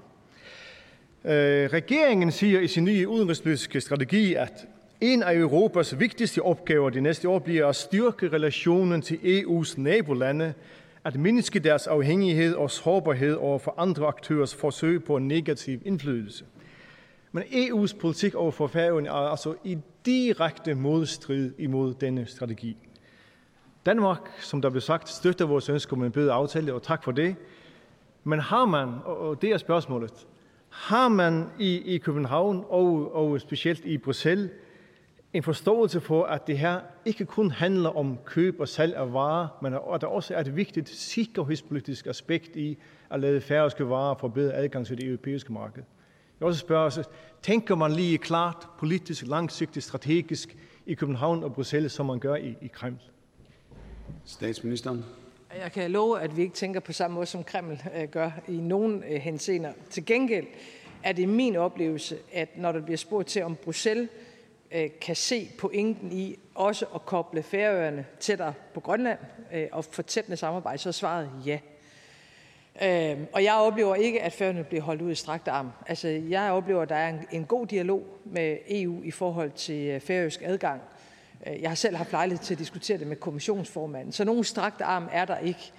Øh, 1.25 1.69
regeringen 1.73 2.31
siger 2.31 2.59
i 2.59 2.67
sin 2.67 2.83
nye 2.83 3.07
udenrigspolitiske 3.07 3.81
strategi, 3.81 4.33
at 4.33 4.67
en 5.01 5.23
af 5.23 5.35
Europas 5.35 5.99
vigtigste 5.99 6.41
opgaver 6.41 6.89
de 6.89 7.01
næste 7.01 7.29
år 7.29 7.39
bliver 7.39 7.67
at 7.67 7.75
styrke 7.75 8.27
relationen 8.27 9.01
til 9.01 9.15
EU's 9.15 9.81
nabolande, 9.81 10.53
at 11.03 11.15
mindske 11.15 11.59
deres 11.59 11.87
afhængighed 11.87 12.55
og 12.55 12.71
sårbarhed 12.71 13.33
over 13.33 13.59
for 13.59 13.75
andre 13.77 14.07
aktørers 14.07 14.55
forsøg 14.55 15.03
på 15.03 15.17
en 15.17 15.27
negativ 15.27 15.79
indflydelse. 15.85 16.45
Men 17.31 17.43
EU's 17.43 17.97
politik 17.99 18.35
over 18.35 18.51
for 18.51 18.67
Færøerne 18.67 19.09
er 19.09 19.13
altså 19.13 19.55
i 19.63 19.77
direkte 20.05 20.75
modstrid 20.75 21.51
imod 21.57 21.93
denne 21.93 22.25
strategi. 22.25 22.77
Danmark, 23.85 24.19
som 24.39 24.61
der 24.61 24.69
blev 24.69 24.81
sagt, 24.81 25.09
støtter 25.09 25.45
vores 25.45 25.69
ønske 25.69 25.93
om 25.93 26.03
en 26.03 26.11
bedre 26.11 26.33
aftale, 26.33 26.73
og 26.73 26.83
tak 26.83 27.03
for 27.03 27.11
det. 27.11 27.35
Men 28.23 28.39
har 28.39 28.65
man, 28.65 28.89
og 29.05 29.41
det 29.41 29.49
er 29.49 29.57
spørgsmålet, 29.57 30.27
har 30.69 31.07
man 31.07 31.45
i, 31.59 31.95
i 31.95 31.97
København 31.97 32.65
og, 32.69 33.15
og 33.15 33.41
specielt 33.41 33.85
i 33.85 33.97
Bruxelles 33.97 34.51
en 35.33 35.43
forståelse 35.43 36.01
for, 36.01 36.23
at 36.23 36.47
det 36.47 36.57
her 36.57 36.79
ikke 37.05 37.25
kun 37.25 37.51
handler 37.51 37.89
om 37.89 38.17
køb 38.25 38.59
og 38.59 38.67
salg 38.67 38.95
af 38.95 39.13
varer, 39.13 39.47
men 39.61 39.73
at 39.73 40.01
der 40.01 40.07
også 40.07 40.33
er 40.33 40.39
et 40.39 40.55
vigtigt 40.55 40.89
sikkerhedspolitisk 40.89 42.07
aspekt 42.07 42.55
i 42.55 42.77
at 43.09 43.19
lade 43.19 43.41
færøske 43.41 43.89
varer 43.89 44.15
få 44.15 44.27
bedre 44.27 44.53
adgang 44.53 44.85
til 44.85 44.97
det 44.97 45.07
europæiske 45.07 45.53
marked. 45.53 45.83
Jeg 46.43 46.47
også 46.47 46.59
spørger 46.59 46.85
os, 46.85 46.99
tænker 47.41 47.75
man 47.75 47.91
lige 47.91 48.17
klart, 48.17 48.67
politisk, 48.79 49.27
langsigtet, 49.27 49.83
strategisk 49.83 50.57
i 50.85 50.93
København 50.93 51.43
og 51.43 51.53
Bruxelles, 51.53 51.91
som 51.91 52.05
man 52.05 52.19
gør 52.19 52.35
i, 52.35 52.55
i 52.61 52.67
Kreml? 52.67 52.99
Statsministeren. 54.25 55.05
Jeg 55.57 55.71
kan 55.71 55.91
love, 55.91 56.21
at 56.21 56.37
vi 56.37 56.41
ikke 56.41 56.55
tænker 56.55 56.79
på 56.79 56.93
samme 56.93 57.15
måde, 57.15 57.25
som 57.25 57.43
Kreml 57.43 57.81
øh, 57.95 58.09
gør 58.09 58.31
i 58.47 58.57
nogen 58.57 59.03
øh, 59.09 59.21
henseender. 59.21 59.73
Til 59.89 60.05
gengæld 60.05 60.47
er 61.03 61.11
det 61.11 61.29
min 61.29 61.55
oplevelse, 61.55 62.17
at 62.33 62.49
når 62.57 62.71
der 62.71 62.81
bliver 62.81 62.97
spurgt 62.97 63.27
til, 63.27 63.43
om 63.43 63.55
Bruxelles 63.55 64.09
øh, 64.71 64.89
kan 65.01 65.15
se 65.15 65.49
pointen 65.59 66.11
i 66.11 66.39
også 66.55 66.85
at 66.95 67.05
koble 67.05 67.43
Færøerne 67.43 68.05
tættere 68.19 68.53
på 68.73 68.79
Grønland 68.79 69.19
og 69.71 69.85
fortættende 69.85 70.37
samarbejde, 70.37 70.77
så 70.77 70.89
er 70.89 70.93
svaret 70.93 71.29
ja. 71.45 71.59
Øh, 72.81 73.17
og 73.33 73.43
jeg 73.43 73.53
oplever 73.53 73.95
ikke, 73.95 74.21
at 74.21 74.33
Færøerne 74.33 74.63
bliver 74.63 74.83
holdt 74.83 75.01
ud 75.01 75.11
i 75.11 75.15
strakt 75.15 75.47
arm. 75.47 75.71
Altså, 75.87 76.07
jeg 76.07 76.51
oplever, 76.51 76.81
at 76.81 76.89
der 76.89 76.95
er 76.95 77.13
en, 77.31 77.45
god 77.45 77.67
dialog 77.67 78.03
med 78.25 78.57
EU 78.69 79.01
i 79.03 79.11
forhold 79.11 79.51
til 79.51 79.87
øh, 79.87 80.01
færøsk 80.01 80.41
adgang. 80.43 80.81
Øh, 81.47 81.61
jeg 81.61 81.69
har 81.69 81.75
selv 81.75 81.95
haft 81.95 82.11
lejlighed 82.11 82.43
til 82.43 82.53
at 82.53 82.59
diskutere 82.59 82.97
det 82.97 83.07
med 83.07 83.15
kommissionsformanden, 83.15 84.11
så 84.11 84.23
nogen 84.23 84.43
strakt 84.43 84.81
arm 84.81 85.09
er 85.11 85.25
der 85.25 85.37
ikke. 85.37 85.71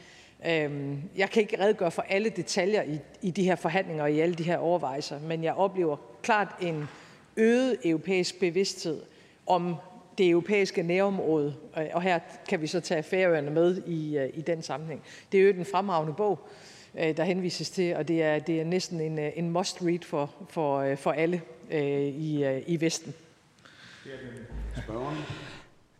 Øhm, 0.49 1.03
jeg 1.17 1.31
kan 1.31 1.43
ikke 1.43 1.61
redegøre 1.61 1.91
for 1.91 2.05
alle 2.09 2.29
detaljer 2.29 2.83
i, 2.83 2.99
i 3.23 3.31
de 3.31 3.45
her 3.45 3.57
forhandlinger 3.57 4.03
og 4.03 4.13
i 4.13 4.21
alle 4.21 4.35
de 4.35 4.43
her 4.43 4.59
overvejelser, 4.59 5.21
men 5.21 5.45
jeg 5.45 5.55
oplever 5.55 5.97
klart 6.23 6.49
en 6.61 6.89
øget 7.37 7.77
europæisk 7.85 8.41
bevidsthed 8.41 9.03
om 9.47 9.77
det 10.19 10.31
europæiske 10.31 10.83
nærområde, 10.83 11.55
øh, 11.79 11.87
og 11.93 12.03
her 12.03 12.19
kan 12.49 12.61
vi 12.61 12.67
så 12.67 12.81
tage 12.81 13.03
Færøerne 13.03 13.51
med 13.51 13.83
i, 13.87 14.29
i 14.35 14.41
den 14.41 14.63
sammenhæng. 14.63 15.03
Det 15.33 15.41
er 15.41 15.45
jo 15.45 15.51
en 15.51 15.65
fremragende 15.65 16.15
bog, 16.15 16.49
der 16.97 17.25
henvises 17.25 17.71
til, 17.71 17.97
og 17.97 18.09
det 18.09 18.23
er, 18.23 18.39
det 18.39 18.61
er 18.61 18.65
næsten 18.65 19.01
en, 19.01 19.19
en 19.19 19.51
must-read 19.51 20.03
for, 20.03 20.31
for, 20.51 20.95
for 20.95 21.13
alle 21.13 21.43
i, 21.71 22.61
i 22.67 22.81
Vesten. 22.81 23.15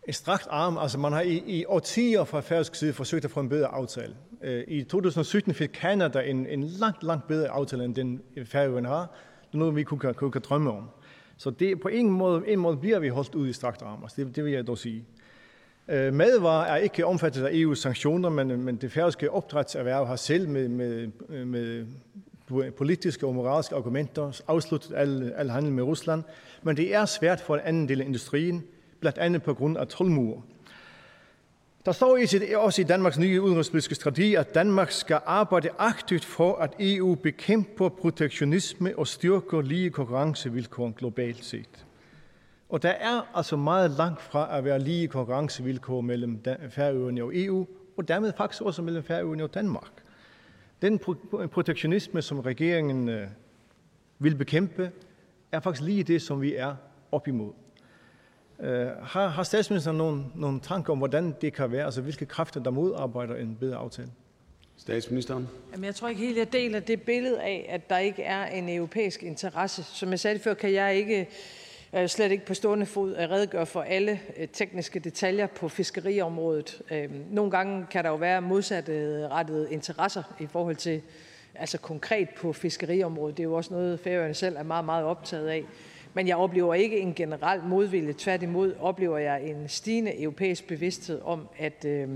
En 0.09 0.13
strakt 0.13 0.47
arm, 0.51 0.79
altså 0.79 0.99
man 0.99 1.13
har 1.13 1.21
i, 1.21 1.43
i 1.47 1.65
årtier 1.65 2.25
fra 2.25 2.41
færøsk 2.41 2.75
side 2.75 2.93
forsøgt 2.93 3.25
at 3.25 3.31
få 3.31 3.41
en 3.41 3.49
bedre 3.49 3.67
aftale. 3.67 4.15
I 4.69 4.83
2017 4.83 5.55
fik 5.55 5.69
Kanada 5.69 6.21
en, 6.21 6.47
en 6.47 6.65
langt, 6.65 7.03
langt 7.03 7.27
bedre 7.27 7.49
aftale, 7.49 7.85
end 7.85 7.95
den 7.95 8.23
Færøerne 8.45 8.89
har. 8.89 9.01
Det 9.47 9.55
er 9.55 9.59
noget, 9.59 9.77
vi 9.77 9.83
kunne, 9.83 9.99
kunne, 9.99 10.31
kunne 10.31 10.41
drømme 10.41 10.73
om. 10.73 10.89
Så 11.37 11.51
det, 11.51 11.81
på 11.81 11.89
en 11.89 12.11
måde, 12.11 12.43
en 12.49 12.59
måde 12.59 12.77
bliver 12.77 12.99
vi 12.99 13.09
holdt 13.09 13.35
ud 13.35 13.49
i 13.49 13.53
strakt 13.53 13.83
arm. 13.83 14.03
Altså 14.03 14.25
det, 14.25 14.37
det 14.37 14.45
vil 14.45 14.53
jeg 14.53 14.67
dog 14.67 14.79
sige. 14.79 15.05
Øh, 15.89 16.15
madvarer 16.15 16.67
er 16.67 16.77
ikke 16.77 17.07
omfattet 17.07 17.45
af 17.45 17.51
EU's 17.53 17.75
sanktioner, 17.75 18.29
men, 18.29 18.65
men 18.65 18.77
det 18.77 18.93
færøske 18.93 19.31
opdrætserhverv 19.31 20.07
har 20.07 20.17
selv 20.17 20.49
med, 20.49 20.69
med, 20.69 21.09
med 21.45 21.87
politiske 22.71 23.27
og 23.27 23.35
moralske 23.35 23.75
argumenter 23.75 24.41
afsluttet 24.49 24.93
al, 24.97 25.33
al 25.37 25.51
handel 25.51 25.73
med 25.73 25.83
Rusland. 25.83 26.23
Men 26.63 26.77
det 26.77 26.95
er 26.95 27.05
svært 27.05 27.41
for 27.41 27.55
en 27.55 27.61
anden 27.65 27.89
del 27.89 28.01
af 28.01 28.05
industrien, 28.05 28.65
blandt 29.01 29.19
andet 29.19 29.43
på 29.43 29.55
grund 29.55 29.79
af 29.79 29.89
tolvmure. 29.89 30.43
Der 31.87 31.93
står 31.93 32.19
også 32.57 32.81
i 32.81 32.85
Danmarks 32.85 33.19
nye 33.19 33.43
udenrigspolitiske 33.43 33.95
strategi, 33.95 34.35
at 34.35 34.55
Danmark 34.55 34.91
skal 34.91 35.19
arbejde 35.27 35.69
aktivt 35.79 36.25
for, 36.25 36.57
at 36.57 36.75
EU 36.81 37.15
bekæmper 37.15 37.89
protektionisme 37.89 38.99
og 38.99 39.07
styrker 39.07 39.61
lige 39.61 39.91
konkurrencevilkår 39.91 40.91
globalt 40.91 41.45
set. 41.45 41.85
Og 42.75 42.83
der 42.83 42.91
er 42.91 43.31
altså 43.35 43.57
meget 43.57 43.91
langt 43.91 44.23
fra 44.23 44.59
at 44.59 44.65
være 44.65 44.79
lige 44.79 45.09
konkurrencevilkår 45.09 46.01
mellem 46.01 46.45
Færøerne 46.71 47.23
og 47.23 47.33
EU, 47.35 47.67
og 47.97 48.09
dermed 48.09 48.33
faktisk 48.37 48.63
også 48.63 48.83
mellem 48.83 49.03
Færøerne 49.03 49.45
og 49.45 49.55
Danmark. 49.55 49.93
Den 50.83 50.99
protektionisme, 51.53 52.23
som 52.23 52.41
regeringen 52.41 53.09
øh, 53.09 53.27
vil 54.19 54.35
bekæmpe, 54.35 54.91
er 55.53 55.61
faktisk 55.61 55.83
lige 55.83 56.03
det, 56.03 56.23
som 56.23 56.43
vi 56.43 56.55
er 56.55 56.75
op 57.13 57.29
imod. 57.29 57.53
Øh, 58.61 58.87
har, 58.87 59.29
har 59.29 59.43
statsministeren 59.43 59.99
nogle, 59.99 60.25
nogle 60.35 60.61
tanker 60.61 60.93
om, 60.93 60.99
hvordan 60.99 61.35
det 61.41 61.53
kan 61.53 61.73
være, 61.73 61.85
altså 61.85 62.01
hvilke 62.01 62.27
kræfter, 62.27 62.63
der 62.63 62.71
modarbejder 62.71 63.37
en 63.37 63.57
bedre 63.61 63.77
aftale? 63.77 64.11
Statsministeren. 64.77 65.49
Jamen, 65.73 65.85
jeg 65.85 65.95
tror 65.95 66.09
ikke 66.09 66.21
helt, 66.21 66.39
jeg 66.39 66.53
deler 66.53 66.81
det 66.81 67.03
billede 67.03 67.43
af, 67.43 67.67
at 67.69 67.91
der 67.91 67.99
ikke 67.99 68.23
er 68.23 68.47
en 68.47 68.69
europæisk 68.69 69.23
interesse. 69.23 69.83
Som 69.83 70.11
jeg 70.11 70.21
sagde 70.21 70.39
før, 70.39 70.55
kan 70.55 70.73
jeg 70.73 70.97
ikke 70.97 71.29
jeg 71.95 72.11
slet 72.11 72.33
ikke 72.33 72.47
på 72.47 72.55
stående 72.55 72.87
fod 72.87 73.15
at 73.15 73.31
redegøre 73.31 73.67
for 73.67 73.83
alle 73.83 74.21
øh, 74.37 74.49
tekniske 74.49 74.99
detaljer 74.99 75.47
på 75.47 75.69
fiskeriområdet. 75.69 76.83
Øh, 76.91 77.11
nogle 77.31 77.51
gange 77.51 77.87
kan 77.91 78.05
der 78.05 78.11
jo 78.11 78.17
være 78.17 78.43
modsatte 78.43 79.29
rettede 79.29 79.73
interesser 79.73 80.23
i 80.41 80.47
forhold 80.47 80.77
til 80.77 81.03
altså 81.55 81.79
konkret 81.79 82.29
på 82.37 82.53
fiskeriområdet. 82.53 83.37
Det 83.37 83.43
er 83.43 83.49
jo 83.49 83.55
også 83.55 83.75
noget, 83.75 84.01
Færøerne 84.01 84.35
selv 84.35 84.57
er 84.57 84.63
meget, 84.63 84.85
meget 84.85 85.05
optaget 85.05 85.49
af. 85.49 85.65
Men 86.15 86.29
jeg 86.29 86.37
oplever 86.37 86.75
ikke 86.75 86.99
en 86.99 87.15
generel 87.15 87.63
modvilje. 87.63 88.15
Tværtimod 88.19 88.75
oplever 88.81 89.19
jeg 89.19 89.43
en 89.43 89.69
stigende 89.69 90.23
europæisk 90.23 90.67
bevidsthed 90.67 91.21
om, 91.23 91.49
at, 91.59 91.85
øh, 91.85 92.09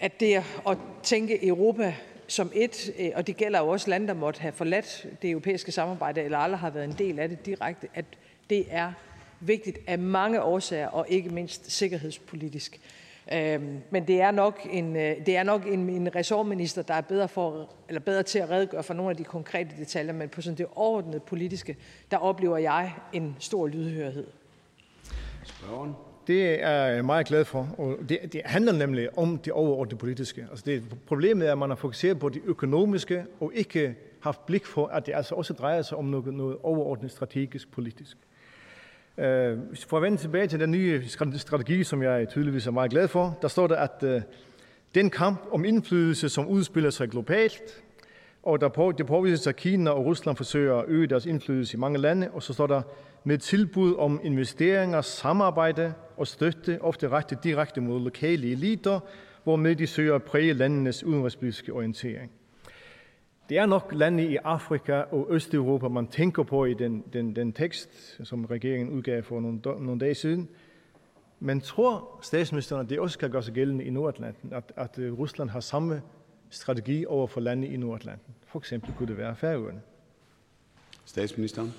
at 0.00 0.20
det 0.20 0.36
at 0.68 0.78
tænke 1.02 1.46
Europa 1.46 1.94
som 2.26 2.50
et, 2.54 2.92
øh, 2.98 3.10
og 3.14 3.26
det 3.26 3.36
gælder 3.36 3.60
jo 3.60 3.68
også 3.68 3.90
lande, 3.90 4.08
der 4.08 4.14
måtte 4.14 4.40
have 4.40 4.52
forladt 4.52 5.06
det 5.22 5.30
europæiske 5.30 5.72
samarbejde, 5.72 6.22
eller 6.22 6.38
aldrig 6.38 6.58
har 6.58 6.70
været 6.70 6.84
en 6.84 6.96
del 6.98 7.18
af 7.18 7.28
det 7.28 7.46
direkte, 7.46 7.88
at 7.94 8.04
det 8.50 8.66
er 8.70 8.92
vigtigt 9.40 9.78
af 9.86 9.98
mange 9.98 10.42
årsager, 10.42 10.88
og 10.88 11.06
ikke 11.08 11.30
mindst 11.30 11.70
sikkerhedspolitisk. 11.70 12.80
Øhm, 13.32 13.80
men 13.90 14.06
det 14.06 14.20
er 14.20 14.30
nok 14.30 14.66
en, 14.70 14.96
øh, 14.96 15.26
det 15.26 15.36
er 15.36 15.42
nok 15.42 15.66
en, 15.66 15.88
en 15.88 16.14
ressortminister, 16.14 16.82
der 16.82 16.94
er 16.94 17.00
bedre, 17.00 17.28
for, 17.28 17.70
eller 17.88 18.00
bedre 18.00 18.22
til 18.22 18.38
at 18.38 18.50
redegøre 18.50 18.82
for 18.82 18.94
nogle 18.94 19.10
af 19.10 19.16
de 19.16 19.24
konkrete 19.24 19.70
detaljer, 19.78 20.12
men 20.12 20.28
på 20.28 20.42
sådan 20.42 20.58
det 20.58 20.66
overordnede 20.74 21.20
politiske, 21.20 21.76
der 22.10 22.16
oplever 22.16 22.56
jeg 22.56 22.92
en 23.12 23.36
stor 23.38 23.66
lydhørighed. 23.66 24.26
Spørgen. 25.44 25.94
Det 26.26 26.62
er 26.62 26.86
jeg 26.86 27.04
meget 27.04 27.26
glad 27.26 27.44
for, 27.44 27.68
og 27.78 27.96
det, 28.08 28.32
det 28.32 28.42
handler 28.44 28.72
nemlig 28.72 29.18
om 29.18 29.38
det 29.38 29.52
overordnede 29.52 29.96
politiske. 29.96 30.46
Altså 30.50 30.64
det, 30.66 30.82
problemet 31.06 31.48
er, 31.48 31.52
at 31.52 31.58
man 31.58 31.70
har 31.70 31.76
fokuseret 31.76 32.18
på 32.18 32.28
det 32.28 32.42
økonomiske, 32.44 33.24
og 33.40 33.52
ikke 33.54 33.94
haft 34.20 34.46
blik 34.46 34.66
for, 34.66 34.86
at 34.86 35.06
det 35.06 35.14
altså 35.14 35.34
også 35.34 35.52
drejer 35.52 35.82
sig 35.82 35.98
om 35.98 36.04
noget, 36.04 36.34
noget 36.34 36.56
overordnet 36.62 37.10
strategisk 37.10 37.70
politisk. 37.72 38.16
Øh, 39.20 39.58
for 39.88 39.96
at 39.96 40.02
vende 40.02 40.18
tilbage 40.18 40.46
til 40.46 40.60
den 40.60 40.70
nye 40.70 41.02
strategi, 41.36 41.84
som 41.84 42.02
jeg 42.02 42.28
tydeligvis 42.28 42.66
er 42.66 42.70
meget 42.70 42.90
glad 42.90 43.08
for, 43.08 43.38
der 43.42 43.48
står 43.48 43.66
der, 43.66 43.76
at 43.76 44.02
øh, 44.02 44.22
den 44.94 45.10
kamp 45.10 45.40
om 45.52 45.64
indflydelse, 45.64 46.28
som 46.28 46.46
udspiller 46.46 46.90
sig 46.90 47.08
globalt, 47.08 47.82
og 48.42 48.60
der 48.60 48.68
på, 48.68 48.92
det 48.98 49.06
påvises, 49.06 49.46
at 49.46 49.56
Kina 49.56 49.90
og 49.90 50.04
Rusland 50.04 50.36
forsøger 50.36 50.76
at 50.76 50.84
øge 50.88 51.06
deres 51.06 51.26
indflydelse 51.26 51.76
i 51.76 51.80
mange 51.80 51.98
lande, 51.98 52.30
og 52.30 52.42
så 52.42 52.52
står 52.52 52.66
der 52.66 52.82
med 53.24 53.38
tilbud 53.38 53.96
om 53.96 54.20
investeringer, 54.24 55.00
samarbejde 55.00 55.94
og 56.16 56.26
støtte, 56.26 56.82
ofte 56.82 57.08
rettet 57.08 57.44
direkte 57.44 57.80
mod 57.80 58.00
lokale 58.00 58.50
eliter, 58.50 59.00
hvormed 59.44 59.76
de 59.76 59.86
søger 59.86 60.14
at 60.14 60.22
præge 60.22 60.52
landenes 60.52 61.04
udenrigspolitiske 61.04 61.72
orientering. 61.72 62.30
Det 63.50 63.58
er 63.58 63.66
nok 63.66 63.92
lande 63.92 64.24
i 64.24 64.36
Afrika 64.36 64.92
og 64.92 65.26
Østeuropa, 65.30 65.88
man 65.88 66.06
tænker 66.06 66.42
på 66.42 66.64
i 66.64 66.74
den, 66.74 67.04
den, 67.12 67.36
den 67.36 67.52
tekst, 67.52 68.20
som 68.24 68.44
regeringen 68.44 68.90
udgav 68.90 69.22
for 69.22 69.40
nogle, 69.40 69.60
nogle 69.64 70.00
dage 70.00 70.14
siden. 70.14 70.48
Men 71.40 71.60
tror 71.60 72.18
statsministeren, 72.22 72.84
at 72.84 72.90
det 72.90 73.00
også 73.00 73.18
kan 73.18 73.30
gøre 73.30 73.42
sig 73.42 73.54
gældende 73.54 73.84
i 73.84 73.90
Nordatlanten, 73.90 74.52
at, 74.52 74.72
at 74.76 74.98
Rusland 74.98 75.50
har 75.50 75.60
samme 75.60 76.02
strategi 76.50 77.06
over 77.06 77.26
for 77.26 77.40
lande 77.40 77.68
i 77.68 77.76
Nordatlanten? 77.76 78.34
For 78.46 78.58
eksempel 78.58 78.94
kunne 78.98 79.08
det 79.08 79.16
være 79.18 79.36
Færøerne. 79.36 79.80
Statsministeren? 81.04 81.74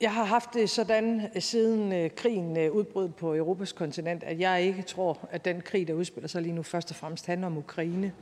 Jeg 0.00 0.14
har 0.14 0.24
haft 0.24 0.54
det 0.54 0.70
sådan 0.70 1.20
øh, 1.34 1.42
siden 1.42 1.92
øh, 1.92 2.10
krigen 2.10 2.56
øh, 2.56 2.72
udbrød 2.72 3.08
på 3.08 3.34
Europas 3.34 3.72
kontinent, 3.72 4.24
at 4.24 4.40
jeg 4.40 4.62
ikke 4.62 4.82
tror, 4.82 5.28
at 5.30 5.44
den 5.44 5.60
krig, 5.60 5.88
der 5.88 5.94
udspiller 5.94 6.28
sig 6.28 6.42
lige 6.42 6.54
nu, 6.54 6.62
først 6.62 6.90
og 6.90 6.96
fremmest 6.96 7.26
handler 7.26 7.46
om 7.46 7.58
Ukraine. 7.58 8.12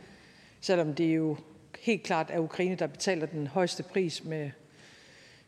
Selvom 0.61 0.95
det 0.95 1.17
jo 1.17 1.37
helt 1.81 2.03
klart 2.03 2.31
er 2.31 2.39
Ukraine, 2.39 2.75
der 2.75 2.87
betaler 2.87 3.27
den 3.27 3.47
højeste 3.47 3.83
pris 3.83 4.25
med 4.25 4.51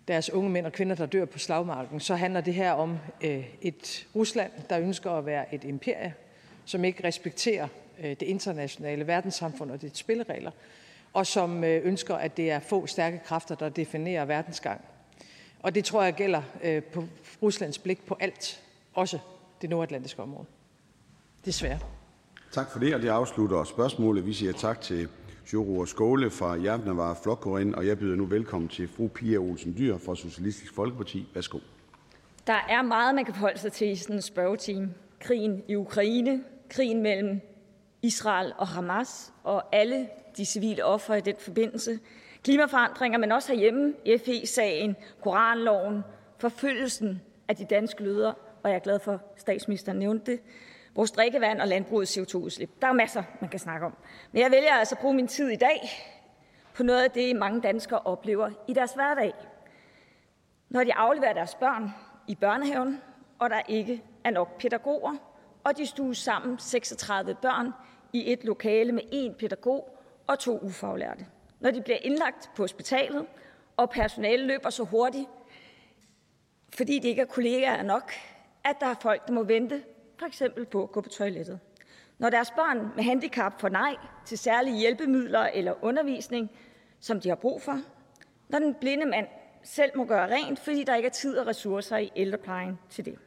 deres 0.08 0.30
unge 0.30 0.50
mænd 0.50 0.66
og 0.66 0.72
kvinder, 0.72 0.96
der 0.96 1.06
dør 1.06 1.24
på 1.24 1.38
slagmarken, 1.38 2.00
så 2.00 2.14
handler 2.14 2.40
det 2.40 2.54
her 2.54 2.72
om 2.72 2.98
et 3.62 4.06
Rusland, 4.14 4.52
der 4.70 4.80
ønsker 4.80 5.10
at 5.10 5.26
være 5.26 5.54
et 5.54 5.64
imperie, 5.64 6.14
som 6.64 6.84
ikke 6.84 7.04
respekterer 7.04 7.68
det 8.02 8.22
internationale 8.22 9.06
verdenssamfund 9.06 9.70
og 9.70 9.82
dets 9.82 9.98
spilleregler, 9.98 10.50
og 11.12 11.26
som 11.26 11.64
ønsker, 11.64 12.14
at 12.14 12.36
det 12.36 12.50
er 12.50 12.60
få 12.60 12.86
stærke 12.86 13.20
kræfter, 13.24 13.54
der 13.54 13.68
definerer 13.68 14.24
verdensgang. 14.24 14.80
Og 15.62 15.74
det 15.74 15.84
tror 15.84 16.02
jeg 16.02 16.14
gælder 16.14 16.42
øh, 16.64 16.82
på 16.82 17.04
Ruslands 17.42 17.78
blik 17.78 18.06
på 18.06 18.16
alt, 18.20 18.62
også 18.94 19.18
det 19.62 19.70
nordatlantiske 19.70 20.22
område. 20.22 20.46
Desværre. 21.44 21.78
Tak 22.52 22.70
for 22.70 22.78
det, 22.78 22.94
og 22.94 23.02
det 23.02 23.08
afslutter 23.08 23.64
spørgsmålet. 23.64 24.26
Vi 24.26 24.32
siger 24.32 24.52
tak 24.52 24.80
til 24.80 25.08
Sjoro 25.46 25.86
Skåle 25.86 26.30
fra 26.30 26.56
Javnavar 26.56 27.18
Flokkorin, 27.22 27.74
og 27.74 27.86
jeg 27.86 27.98
byder 27.98 28.16
nu 28.16 28.24
velkommen 28.24 28.68
til 28.68 28.88
fru 28.88 29.08
Pia 29.08 29.38
Olsen 29.38 29.74
Dyr 29.78 29.98
fra 29.98 30.16
Socialistisk 30.16 30.74
Folkeparti. 30.74 31.28
Værsgo. 31.34 31.58
Der 32.46 32.66
er 32.68 32.82
meget, 32.82 33.14
man 33.14 33.24
kan 33.24 33.34
forholde 33.34 33.58
sig 33.58 33.72
til 33.72 33.88
i 33.88 33.96
sådan 33.96 34.16
en 34.16 34.22
spørgetime. 34.22 34.94
Krigen 35.20 35.62
i 35.68 35.74
Ukraine, 35.74 36.44
krigen 36.68 37.02
mellem 37.02 37.40
Israel 38.02 38.52
og 38.58 38.68
Hamas 38.68 39.32
og 39.42 39.76
alle 39.76 40.08
de 40.36 40.44
civile 40.44 40.84
ofre 40.84 41.18
i 41.18 41.20
den 41.20 41.34
forbindelse, 41.38 41.98
klimaforandringer, 42.44 43.18
men 43.18 43.32
også 43.32 43.52
herhjemme, 43.52 43.94
FE-sagen, 44.24 44.96
koranloven, 45.22 46.04
forfølgelsen 46.38 47.22
af 47.48 47.56
de 47.56 47.64
danske 47.64 48.02
lyder, 48.02 48.32
og 48.62 48.70
jeg 48.70 48.74
er 48.74 48.80
glad 48.80 48.98
for, 48.98 49.12
at 49.12 49.20
statsministeren 49.36 49.98
nævnte 49.98 50.32
det, 50.32 50.40
vores 50.94 51.10
drikkevand 51.10 51.60
og 51.60 51.68
landbrugets 51.68 52.18
CO2-udslip. 52.18 52.70
Der 52.80 52.86
er 52.86 52.92
masser, 52.92 53.22
man 53.40 53.50
kan 53.50 53.60
snakke 53.60 53.86
om. 53.86 53.96
Men 54.32 54.42
jeg 54.42 54.50
vælger 54.50 54.72
altså 54.72 54.94
at 54.94 54.98
bruge 54.98 55.14
min 55.14 55.28
tid 55.28 55.48
i 55.48 55.56
dag 55.56 55.90
på 56.74 56.82
noget 56.82 57.04
af 57.04 57.10
det, 57.10 57.36
mange 57.36 57.60
danskere 57.60 58.00
oplever 58.04 58.50
i 58.68 58.72
deres 58.72 58.92
hverdag. 58.92 59.32
Når 60.68 60.84
de 60.84 60.94
afleverer 60.94 61.32
deres 61.32 61.54
børn 61.54 61.90
i 62.28 62.34
børnehaven, 62.34 63.00
og 63.38 63.50
der 63.50 63.60
ikke 63.68 64.02
er 64.24 64.30
nok 64.30 64.60
pædagoger, 64.60 65.16
og 65.64 65.76
de 65.76 65.86
stues 65.86 66.18
sammen 66.18 66.58
36 66.58 67.34
børn 67.34 67.72
i 68.12 68.32
et 68.32 68.44
lokale 68.44 68.92
med 68.92 69.02
én 69.02 69.38
pædagog 69.38 69.98
og 70.26 70.38
to 70.38 70.58
ufaglærte 70.58 71.26
når 71.60 71.70
de 71.70 71.82
bliver 71.82 71.98
indlagt 72.02 72.50
på 72.56 72.62
hospitalet, 72.62 73.26
og 73.76 73.90
personalet 73.90 74.46
løber 74.46 74.70
så 74.70 74.84
hurtigt, 74.84 75.28
fordi 76.74 76.98
de 76.98 77.08
ikke 77.08 77.22
er 77.22 77.26
kollegaer 77.26 77.82
nok, 77.82 78.12
at 78.64 78.76
der 78.80 78.86
er 78.86 78.94
folk, 79.00 79.26
der 79.26 79.32
må 79.32 79.42
vente, 79.42 79.82
for 80.18 80.26
eksempel 80.26 80.66
på 80.66 80.82
at 80.82 80.92
gå 80.92 81.00
på 81.00 81.08
toilettet. 81.08 81.60
Når 82.18 82.30
deres 82.30 82.50
børn 82.50 82.88
med 82.96 83.04
handicap 83.04 83.60
får 83.60 83.68
nej 83.68 83.96
til 84.24 84.38
særlige 84.38 84.78
hjælpemidler 84.78 85.40
eller 85.40 85.84
undervisning, 85.84 86.50
som 87.00 87.20
de 87.20 87.28
har 87.28 87.36
brug 87.36 87.62
for. 87.62 87.80
Når 88.48 88.58
den 88.58 88.74
blinde 88.74 89.06
mand 89.06 89.26
selv 89.62 89.90
må 89.96 90.04
gøre 90.04 90.34
rent, 90.34 90.58
fordi 90.58 90.84
der 90.84 90.96
ikke 90.96 91.06
er 91.06 91.10
tid 91.12 91.38
og 91.38 91.46
ressourcer 91.46 91.96
i 91.96 92.12
ældreplejen 92.16 92.78
til 92.90 93.04
det. 93.04 93.18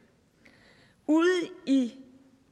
Ude 1.06 1.48
i 1.66 1.94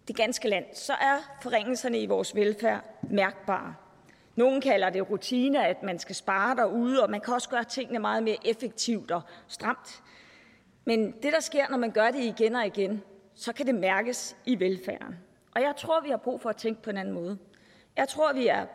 det 0.08 0.16
ganske 0.16 0.48
land, 0.48 0.64
så 0.74 0.92
er 0.92 1.38
forringelserne 1.42 2.00
i 2.00 2.06
vores 2.06 2.34
velfærd 2.34 2.84
mærkbare. 3.02 3.74
Nogle 4.40 4.60
kalder 4.60 4.90
det 4.90 5.10
rutine, 5.10 5.66
at 5.66 5.82
man 5.82 5.98
skal 5.98 6.14
spare 6.14 6.56
derude, 6.56 7.02
og 7.02 7.10
man 7.10 7.20
kan 7.20 7.34
også 7.34 7.48
gøre 7.48 7.64
tingene 7.64 7.98
meget 7.98 8.22
mere 8.22 8.36
effektivt 8.44 9.10
og 9.10 9.22
stramt. 9.48 10.02
Men 10.84 11.12
det, 11.12 11.32
der 11.32 11.40
sker, 11.40 11.68
når 11.70 11.76
man 11.76 11.90
gør 11.90 12.10
det 12.10 12.20
igen 12.20 12.54
og 12.54 12.66
igen, 12.66 13.02
så 13.34 13.52
kan 13.52 13.66
det 13.66 13.74
mærkes 13.74 14.36
i 14.46 14.60
velfærden. 14.60 15.18
Og 15.54 15.60
jeg 15.60 15.74
tror, 15.76 16.00
vi 16.00 16.10
har 16.10 16.16
brug 16.16 16.40
for 16.40 16.50
at 16.50 16.56
tænke 16.56 16.82
på 16.82 16.90
en 16.90 16.96
anden 16.96 17.14
måde. 17.14 17.38
Jeg 17.96 18.08
tror, 18.08 18.32
vi 18.32 18.46
har 18.46 18.68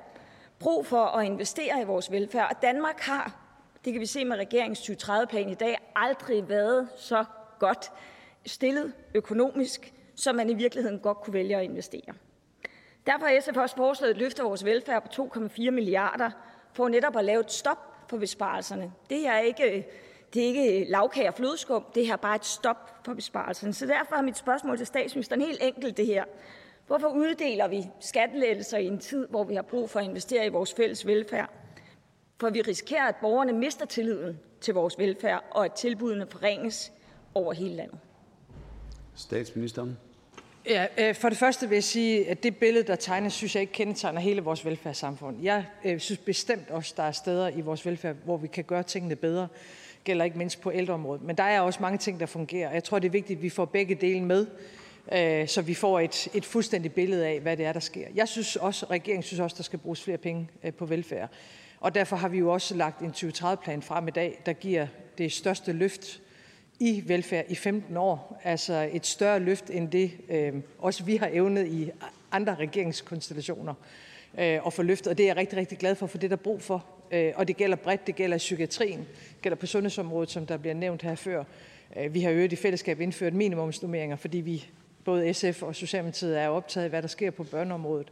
brug 0.59 0.85
for 0.85 1.05
at 1.05 1.25
investere 1.25 1.81
i 1.81 1.83
vores 1.83 2.11
velfærd. 2.11 2.55
Og 2.55 2.61
Danmark 2.61 2.99
har, 2.99 3.39
det 3.85 3.93
kan 3.93 3.99
vi 4.01 4.05
se 4.05 4.25
med 4.25 4.37
regeringens 4.37 4.89
2030-plan 4.89 5.49
i 5.49 5.55
dag, 5.55 5.91
aldrig 5.95 6.49
været 6.49 6.89
så 6.97 7.25
godt 7.59 7.91
stillet 8.45 8.93
økonomisk, 9.15 9.93
som 10.15 10.35
man 10.35 10.49
i 10.49 10.53
virkeligheden 10.53 10.99
godt 10.99 11.17
kunne 11.17 11.33
vælge 11.33 11.57
at 11.57 11.63
investere. 11.63 12.13
Derfor 13.05 13.25
har 13.25 13.41
SF 13.41 13.57
også 13.57 13.75
foreslået 13.75 14.11
et 14.11 14.17
løft 14.17 14.39
af 14.39 14.45
vores 14.45 14.65
velfærd 14.65 15.15
på 15.15 15.23
2,4 15.37 15.71
milliarder 15.71 16.31
for 16.73 16.89
netop 16.89 17.17
at 17.17 17.25
lave 17.25 17.39
et 17.39 17.51
stop 17.51 17.77
for 18.09 18.17
besparelserne. 18.17 18.91
Det 19.09 19.27
er 19.27 19.39
ikke, 19.39 19.87
det 20.33 20.43
er 20.43 20.47
ikke 20.47 20.91
lavkage 20.91 21.27
og 21.27 21.33
flødeskum, 21.33 21.85
det 21.95 22.09
er 22.09 22.15
bare 22.15 22.35
et 22.35 22.45
stop 22.45 22.99
for 23.05 23.13
besparelserne. 23.13 23.73
Så 23.73 23.85
derfor 23.85 24.15
er 24.15 24.21
mit 24.21 24.37
spørgsmål 24.37 24.77
til 24.77 24.87
statsministeren 24.87 25.41
helt 25.41 25.59
enkelt 25.63 25.97
det 25.97 26.05
her. 26.05 26.23
Hvorfor 26.87 27.07
uddeler 27.07 27.67
vi 27.67 27.87
skattelettelser 27.99 28.77
i 28.77 28.85
en 28.85 28.99
tid, 28.99 29.27
hvor 29.27 29.43
vi 29.43 29.55
har 29.55 29.61
brug 29.61 29.89
for 29.89 29.99
at 29.99 30.05
investere 30.05 30.45
i 30.45 30.49
vores 30.49 30.73
fælles 30.73 31.07
velfærd? 31.07 31.49
For 32.39 32.49
vi 32.49 32.61
risikerer, 32.61 33.07
at 33.07 33.15
borgerne 33.21 33.53
mister 33.53 33.85
tilliden 33.85 34.39
til 34.61 34.73
vores 34.73 34.99
velfærd, 34.99 35.43
og 35.51 35.65
at 35.65 35.73
tilbudene 35.73 36.27
forringes 36.27 36.91
over 37.33 37.53
hele 37.53 37.75
landet. 37.75 37.99
Statsministeren. 39.15 39.97
Ja, 40.69 40.87
øh, 40.97 41.15
for 41.15 41.29
det 41.29 41.37
første 41.37 41.69
vil 41.69 41.75
jeg 41.75 41.83
sige, 41.83 42.29
at 42.29 42.43
det 42.43 42.57
billede, 42.57 42.87
der 42.87 42.95
tegnes, 42.95 43.33
synes 43.33 43.55
jeg 43.55 43.61
ikke 43.61 43.73
kendetegner 43.73 44.21
hele 44.21 44.41
vores 44.41 44.65
velfærdssamfund. 44.65 45.37
Jeg 45.41 45.65
øh, 45.83 45.99
synes 45.99 46.19
bestemt 46.19 46.69
også, 46.69 46.93
der 46.97 47.03
er 47.03 47.11
steder 47.11 47.49
i 47.49 47.61
vores 47.61 47.85
velfærd, 47.85 48.15
hvor 48.25 48.37
vi 48.37 48.47
kan 48.47 48.63
gøre 48.63 48.83
tingene 48.83 49.15
bedre. 49.15 49.41
Det 49.41 50.03
gælder 50.03 50.25
ikke 50.25 50.37
mindst 50.37 50.61
på 50.61 50.71
ældreområdet. 50.71 51.23
Men 51.23 51.37
der 51.37 51.43
er 51.43 51.61
også 51.61 51.79
mange 51.81 51.97
ting, 51.97 52.19
der 52.19 52.25
fungerer. 52.25 52.71
Jeg 52.71 52.83
tror, 52.83 52.99
det 52.99 53.07
er 53.07 53.11
vigtigt, 53.11 53.37
at 53.37 53.43
vi 53.43 53.49
får 53.49 53.65
begge 53.65 53.95
dele 53.95 54.21
med, 54.21 54.47
øh, 55.11 55.47
så 55.47 55.61
vi 55.61 55.73
får 55.73 55.99
et, 55.99 56.27
et 56.33 56.45
fuldstændigt 56.45 56.95
billede 56.95 57.27
af, 57.27 57.39
hvad 57.39 57.57
det 57.57 57.65
er, 57.65 57.73
der 57.73 57.79
sker. 57.79 58.07
Jeg 58.15 58.27
synes 58.27 58.55
også, 58.55 58.85
regeringen 58.85 59.23
synes 59.23 59.39
også, 59.39 59.55
der 59.57 59.63
skal 59.63 59.79
bruges 59.79 60.03
flere 60.03 60.17
penge 60.17 60.49
på 60.77 60.85
velfærd. 60.85 61.29
Og 61.79 61.95
derfor 61.95 62.15
har 62.15 62.27
vi 62.27 62.37
jo 62.37 62.53
også 62.53 62.75
lagt 62.75 63.01
en 63.01 63.13
2030-plan 63.17 63.81
frem 63.81 64.07
i 64.07 64.11
dag, 64.11 64.41
der 64.45 64.53
giver 64.53 64.87
det 65.17 65.31
største 65.31 65.71
løft 65.71 66.21
i 66.79 67.03
velfærd 67.05 67.45
i 67.49 67.55
15 67.55 67.97
år. 67.97 68.41
Altså 68.43 68.89
et 68.93 69.05
større 69.05 69.39
løft 69.39 69.69
end 69.69 69.91
det, 69.91 70.11
øh, 70.29 70.53
også 70.77 71.03
vi 71.03 71.15
har 71.15 71.29
evnet 71.33 71.67
i 71.67 71.91
andre 72.31 72.55
regeringskonstellationer 72.55 73.73
øh, 74.39 74.59
at 74.67 74.73
få 74.73 74.83
løftet. 74.83 75.07
Og 75.07 75.17
det 75.17 75.23
er 75.23 75.27
jeg 75.27 75.37
rigtig, 75.37 75.59
rigtig 75.59 75.77
glad 75.77 75.95
for, 75.95 76.07
for 76.07 76.17
det 76.17 76.27
er 76.27 76.35
der 76.35 76.43
brug 76.43 76.61
for. 76.61 76.85
Øh, 77.11 77.33
og 77.35 77.47
det 77.47 77.57
gælder 77.57 77.75
bredt. 77.75 78.07
Det 78.07 78.15
gælder 78.15 78.37
psykiatrien, 78.37 78.99
det 78.99 79.41
gælder 79.41 79.55
på 79.55 79.65
sundhedsområdet, 79.65 80.31
som 80.31 80.45
der 80.45 80.57
bliver 80.57 80.73
nævnt 80.73 81.01
her 81.01 81.15
før. 81.15 81.43
Øh, 81.97 82.13
vi 82.13 82.21
har 82.21 82.31
øvrigt 82.31 82.53
i 82.53 82.55
fællesskab 82.55 83.01
indført 83.01 83.33
minimumsnummeringer, 83.33 84.15
fordi 84.15 84.37
vi 84.37 84.65
både 85.05 85.33
SF 85.33 85.63
og 85.63 85.75
Socialdemokratiet 85.75 86.39
er 86.39 86.47
optaget 86.47 86.83
af, 86.83 86.89
hvad 86.89 87.01
der 87.01 87.07
sker 87.07 87.31
på 87.31 87.43
børneområdet. 87.43 88.11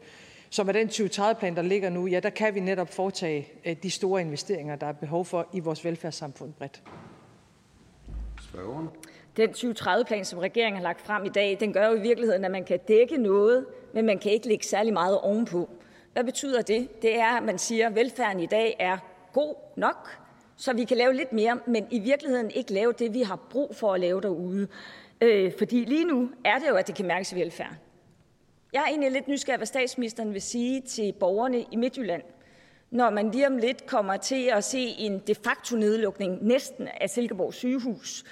Så 0.49 0.63
med 0.63 0.73
den 0.73 0.87
2030-plan, 0.87 1.55
der 1.55 1.61
ligger 1.61 1.89
nu, 1.89 2.07
ja, 2.07 2.19
der 2.19 2.29
kan 2.29 2.55
vi 2.55 2.59
netop 2.59 2.93
foretage 2.93 3.47
øh, 3.65 3.75
de 3.83 3.91
store 3.91 4.21
investeringer, 4.21 4.75
der 4.75 4.87
er 4.87 4.91
behov 4.91 5.25
for 5.25 5.47
i 5.53 5.59
vores 5.59 5.85
velfærdssamfund 5.85 6.53
bredt. 6.53 6.81
Spørgeren. 8.53 8.89
Den 9.37 9.49
2030-plan, 9.49 10.25
som 10.25 10.39
regeringen 10.39 10.77
har 10.77 10.83
lagt 10.83 11.01
frem 11.01 11.25
i 11.25 11.29
dag, 11.29 11.57
den 11.59 11.73
gør 11.73 11.87
jo 11.87 11.95
i 11.95 12.01
virkeligheden, 12.01 12.45
at 12.45 12.51
man 12.51 12.63
kan 12.63 12.79
dække 12.87 13.17
noget, 13.17 13.65
men 13.93 14.05
man 14.05 14.19
kan 14.19 14.31
ikke 14.31 14.47
lægge 14.47 14.65
særlig 14.65 14.93
meget 14.93 15.19
ovenpå. 15.19 15.69
Hvad 16.13 16.23
betyder 16.23 16.61
det? 16.61 17.01
Det 17.01 17.19
er, 17.19 17.37
at 17.37 17.43
man 17.43 17.57
siger, 17.57 17.87
at 17.87 17.95
velfærden 17.95 18.39
i 18.39 18.45
dag 18.45 18.75
er 18.79 18.97
god 19.33 19.55
nok, 19.75 20.09
så 20.55 20.73
vi 20.73 20.83
kan 20.83 20.97
lave 20.97 21.13
lidt 21.13 21.33
mere, 21.33 21.59
men 21.67 21.87
i 21.91 21.99
virkeligheden 21.99 22.51
ikke 22.51 22.73
lave 22.73 22.93
det, 22.93 23.13
vi 23.13 23.21
har 23.21 23.35
brug 23.49 23.75
for 23.75 23.93
at 23.93 23.99
lave 23.99 24.21
derude. 24.21 24.67
Øh, 25.21 25.51
fordi 25.57 25.85
lige 25.85 26.05
nu 26.05 26.29
er 26.45 26.59
det 26.59 26.67
jo, 26.69 26.75
at 26.75 26.87
det 26.87 26.95
kan 26.95 27.05
mærkes 27.05 27.31
i 27.31 27.35
velfærden. 27.35 27.77
Jeg 28.73 28.79
er 28.79 28.87
egentlig 28.87 29.11
lidt 29.11 29.27
nysgerrig, 29.27 29.57
hvad 29.57 29.67
statsministeren 29.67 30.33
vil 30.33 30.41
sige 30.41 30.81
til 30.81 31.13
borgerne 31.19 31.65
i 31.71 31.75
Midtjylland, 31.75 32.21
når 32.93 33.09
man 33.09 33.31
lige 33.31 33.47
om 33.47 33.57
lidt 33.57 33.85
kommer 33.85 34.17
til 34.17 34.49
at 34.53 34.63
se 34.63 34.79
en 34.79 35.19
de 35.19 35.35
facto 35.35 35.75
nedlukning 35.75 36.45
næsten 36.45 36.87
af 37.01 37.09
Silkeborg 37.09 37.53
sygehus. 37.53 38.23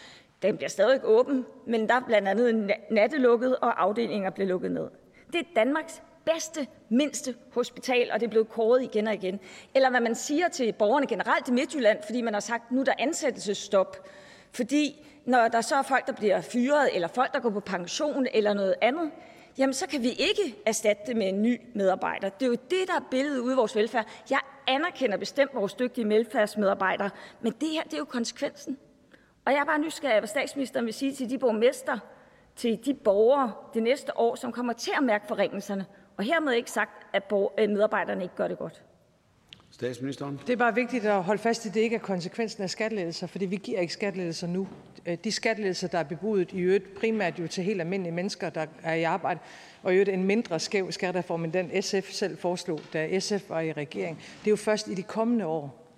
Den 0.42 0.58
bliver 0.58 0.70
stadig 0.70 1.00
åben, 1.04 1.46
men 1.68 1.90
der 1.90 1.96
er 1.96 2.02
blandt 2.08 2.28
andet 2.28 2.72
nattelukket, 2.92 3.56
og 3.56 3.84
afdelinger 3.84 4.30
bliver 4.30 4.48
lukket 4.48 4.72
ned. 4.72 4.88
Det 5.34 5.40
er 5.40 5.44
Danmarks 5.56 6.02
bedste, 6.26 6.68
mindste 6.90 7.36
hospital, 7.54 8.10
og 8.14 8.20
det 8.20 8.26
er 8.26 8.30
blevet 8.30 8.50
kåret 8.50 8.84
igen 8.84 9.08
og 9.08 9.14
igen. 9.14 9.40
Eller 9.76 9.90
hvad 9.90 10.02
man 10.02 10.16
siger 10.16 10.48
til 10.48 10.74
borgerne 10.74 11.08
generelt 11.08 11.48
i 11.48 11.52
Midtjylland, 11.52 11.98
fordi 12.06 12.22
man 12.22 12.34
har 12.34 12.42
sagt, 12.42 12.72
nu 12.72 12.80
er 12.80 12.84
der 12.84 12.94
ansættelsesstop. 13.00 14.08
Fordi 14.52 15.08
når 15.26 15.48
der 15.48 15.62
så 15.62 15.76
er 15.76 15.82
folk, 15.82 16.08
der 16.08 16.14
bliver 16.14 16.42
fyret, 16.42 16.96
eller 16.96 17.08
folk, 17.08 17.34
der 17.34 17.40
går 17.40 17.50
på 17.50 17.60
pension, 17.60 18.28
eller 18.34 18.54
noget 18.54 18.76
andet, 18.82 19.12
jamen 19.62 19.74
så 19.74 19.88
kan 19.88 20.02
vi 20.02 20.10
ikke 20.10 20.56
erstatte 20.66 21.04
det 21.08 21.16
med 21.16 21.28
en 21.28 21.42
ny 21.42 21.62
medarbejder. 21.74 22.30
Det 22.30 22.46
er 22.46 22.50
jo 22.50 22.58
det, 22.70 22.88
der 22.88 22.96
er 22.96 23.06
billedet 23.12 23.40
ude 23.40 23.54
i 23.54 23.56
vores 23.56 23.76
velfærd. 23.76 24.08
Jeg 24.30 24.40
anerkender 24.68 25.18
bestemt 25.18 25.56
vores 25.56 25.74
dygtige 25.74 26.10
velfærdsmedarbejdere, 26.10 27.10
men 27.42 27.54
det 27.62 27.70
her 27.70 27.84
det 27.84 27.94
er 27.94 27.98
jo 27.98 28.06
konsekvensen. 28.06 28.78
Og 29.46 29.52
jeg 29.52 29.60
er 29.60 29.66
bare 29.66 29.80
nysgerrig, 29.80 30.20
hvad 30.20 30.28
statsministeren 30.28 30.86
vil 30.86 30.94
sige 30.94 31.14
til 31.14 31.30
de 31.30 31.38
borgmester, 31.38 31.98
til 32.56 32.86
de 32.86 32.94
borgere 32.94 33.52
det 33.74 33.84
næste 33.84 34.18
år, 34.18 34.36
som 34.36 34.52
kommer 34.52 34.74
til 34.74 34.92
at 34.98 35.04
mærke 35.04 35.28
forringelserne. 35.28 35.86
Og 36.18 36.24
hermed 36.24 36.54
ikke 36.54 36.72
sagt, 36.72 37.08
at 37.14 37.32
medarbejderne 37.58 38.24
ikke 38.24 38.36
gør 38.36 38.48
det 38.48 38.58
godt. 38.58 38.84
Statsministeren. 39.82 40.40
Det 40.48 40.54
er 40.54 40.58
bare 40.58 40.76
vigtigt 40.76 41.06
at 41.06 41.24
holde 41.24 41.42
fast 41.42 41.66
i, 41.66 41.68
at 41.68 41.74
det 41.74 41.82
ikke 41.82 41.96
er 41.96 42.00
konsekvensen 42.00 42.64
af 42.64 42.70
skattelettelser, 42.70 43.28
fordi 43.28 43.46
vi 43.46 43.56
giver 43.56 43.80
ikke 43.80 43.94
skattelettelser 43.94 44.48
nu. 44.48 44.68
Øh, 45.06 45.18
de 45.24 45.32
skattelettelser, 45.32 45.88
der 45.88 45.98
er 45.98 46.04
bebudet 46.04 46.52
i 46.52 46.60
øvrigt 46.60 46.96
primært 46.96 47.40
jo 47.40 47.48
til 47.48 47.64
helt 47.64 47.82
almindelige 47.82 48.14
mennesker, 48.14 48.50
der 48.50 48.66
er 48.84 48.94
i 48.94 49.04
arbejde, 49.04 49.40
og 49.84 49.92
i 49.92 49.96
øvrigt 49.96 50.10
en 50.10 50.24
mindre 50.24 50.60
skæv 50.60 50.92
skattereform 50.92 51.44
end 51.44 51.54
den 51.54 51.82
SF 51.82 52.12
selv 52.12 52.38
foreslog, 52.38 52.80
da 52.94 53.20
SF 53.20 53.50
var 53.50 53.62
i 53.62 53.72
regering. 53.72 54.18
Det 54.18 54.48
er 54.48 54.52
jo 54.52 54.56
først 54.56 54.88
i 54.88 54.94
de 54.94 55.04
kommende 55.04 55.46
år. 55.46 55.94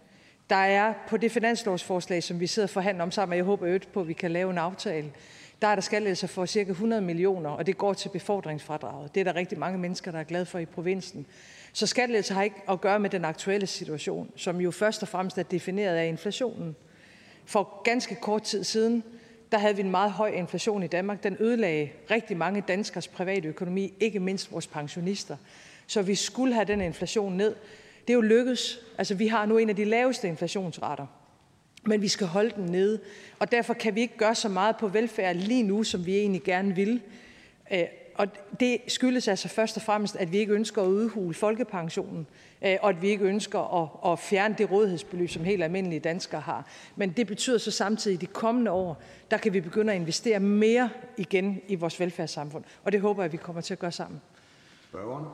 Der 0.50 0.56
er 0.56 0.94
på 1.10 1.18
det 1.18 1.32
finanslovsforslag, 1.32 2.24
som 2.24 2.40
vi 2.40 2.48
sidder 2.48 2.66
og 2.66 2.70
forhandler 2.70 3.04
om 3.04 3.12
sammen, 3.12 3.34
og 3.34 3.38
jeg 3.38 3.46
håber 3.46 3.68
øvrigt 3.68 3.94
på, 3.94 4.02
at 4.02 4.08
vi 4.08 4.14
kan 4.14 4.32
lave 4.32 4.52
en 4.52 4.58
aftale, 4.58 5.12
der 5.62 5.68
er 5.68 5.76
der 5.76 5.82
skattelettelser 5.82 6.28
for 6.28 6.46
cirka 6.46 6.72
100 6.72 7.02
millioner, 7.02 7.50
og 7.50 7.66
det 7.66 7.78
går 7.78 7.94
til 7.94 8.10
befordringsfradraget. 8.10 9.16
Det 9.16 9.22
er 9.22 9.24
der 9.24 9.36
rigtig 9.36 9.60
mange 9.60 9.78
mennesker, 9.78 10.12
der 10.12 10.20
er 10.20 10.24
glade 10.24 10.46
for 10.46 10.60
i 10.60 10.66
provinsen. 10.66 11.26
Så 11.74 11.88
skattelettelser 11.88 12.36
har 12.36 12.44
ikke 12.44 12.62
at 12.70 12.82
gøre 12.82 13.00
med 13.00 13.10
den 13.10 13.26
aktuelle 13.26 13.68
situation, 13.68 14.32
som 14.36 14.62
jo 14.62 14.72
først 14.72 15.02
og 15.02 15.08
fremmest 15.08 15.38
er 15.38 15.44
defineret 15.44 15.96
af 15.96 16.08
inflationen. 16.08 16.76
For 17.46 17.82
ganske 17.84 18.16
kort 18.16 18.44
tid 18.44 18.64
siden, 18.64 19.04
der 19.52 19.58
havde 19.58 19.76
vi 19.76 19.82
en 19.82 19.92
meget 19.92 20.12
høj 20.12 20.30
inflation 20.30 20.84
i 20.84 20.88
Danmark. 20.88 21.24
Den 21.24 21.38
ødelagde 21.40 21.90
rigtig 22.12 22.38
mange 22.38 22.64
danskers 22.68 23.08
private 23.08 23.48
økonomi, 23.48 23.94
ikke 24.00 24.20
mindst 24.20 24.52
vores 24.52 24.68
pensionister. 24.68 25.38
Så 25.88 26.02
vi 26.02 26.16
skulle 26.16 26.54
have 26.54 26.66
den 26.66 26.82
inflation 26.82 27.34
ned. 27.34 27.56
Det 28.08 28.10
er 28.10 28.14
jo 28.14 28.22
lykkedes. 28.22 28.80
Altså, 28.98 29.16
vi 29.16 29.28
har 29.28 29.46
nu 29.46 29.58
en 29.58 29.70
af 29.70 29.76
de 29.76 29.86
laveste 29.86 30.28
inflationsrater. 30.28 31.06
Men 31.84 32.02
vi 32.02 32.08
skal 32.08 32.28
holde 32.28 32.52
den 32.56 32.66
nede. 32.66 33.00
Og 33.40 33.52
derfor 33.52 33.74
kan 33.74 33.96
vi 33.96 34.02
ikke 34.02 34.18
gøre 34.18 34.36
så 34.36 34.50
meget 34.50 34.78
på 34.78 34.88
velfærd 34.88 35.36
lige 35.36 35.64
nu, 35.64 35.84
som 35.84 36.06
vi 36.06 36.18
egentlig 36.18 36.44
gerne 36.44 36.76
vil. 36.76 37.02
Øh, 37.72 37.84
og 38.16 38.28
det 38.60 38.78
skyldes 38.88 39.28
altså 39.28 39.48
først 39.48 39.78
og 39.78 39.84
fremmest, 39.84 40.16
at 40.16 40.32
vi 40.32 40.38
ikke 40.38 40.54
ønsker 40.54 40.82
at 40.82 40.88
udhule 40.88 41.34
folkepensionen, 41.34 42.28
øh, 42.62 42.78
og 42.82 42.90
at 42.90 43.02
vi 43.02 43.10
ikke 43.10 43.26
ønsker 43.26 43.82
at, 43.82 44.12
at 44.12 44.20
fjerne 44.20 44.56
det 44.58 44.72
rådighedsbeløb, 44.72 45.30
som 45.30 45.44
helt 45.44 45.64
almindelige 45.64 46.00
danskere 46.00 46.42
har. 46.42 46.68
Men 46.96 47.10
det 47.10 47.28
betyder 47.28 47.58
så 47.58 47.72
samtidig, 47.72 48.16
at 48.16 48.22
de 48.22 48.26
kommende 48.26 48.72
år, 48.72 49.02
der 49.32 49.38
kan 49.38 49.54
vi 49.54 49.62
begynde 49.62 49.94
at 49.94 50.00
investere 50.00 50.40
mere 50.40 50.90
igen 51.18 51.62
i 51.68 51.76
vores 51.76 52.00
velfærdssamfund. 52.00 52.64
Og 52.84 52.92
det 52.92 53.02
håber 53.02 53.24
jeg, 53.24 53.26
at 53.26 53.32
vi 53.32 53.38
kommer 53.38 53.62
til 53.62 53.74
at 53.74 53.80
gøre 53.80 53.92
sammen. 53.92 54.22
Spørgeren. 54.90 55.26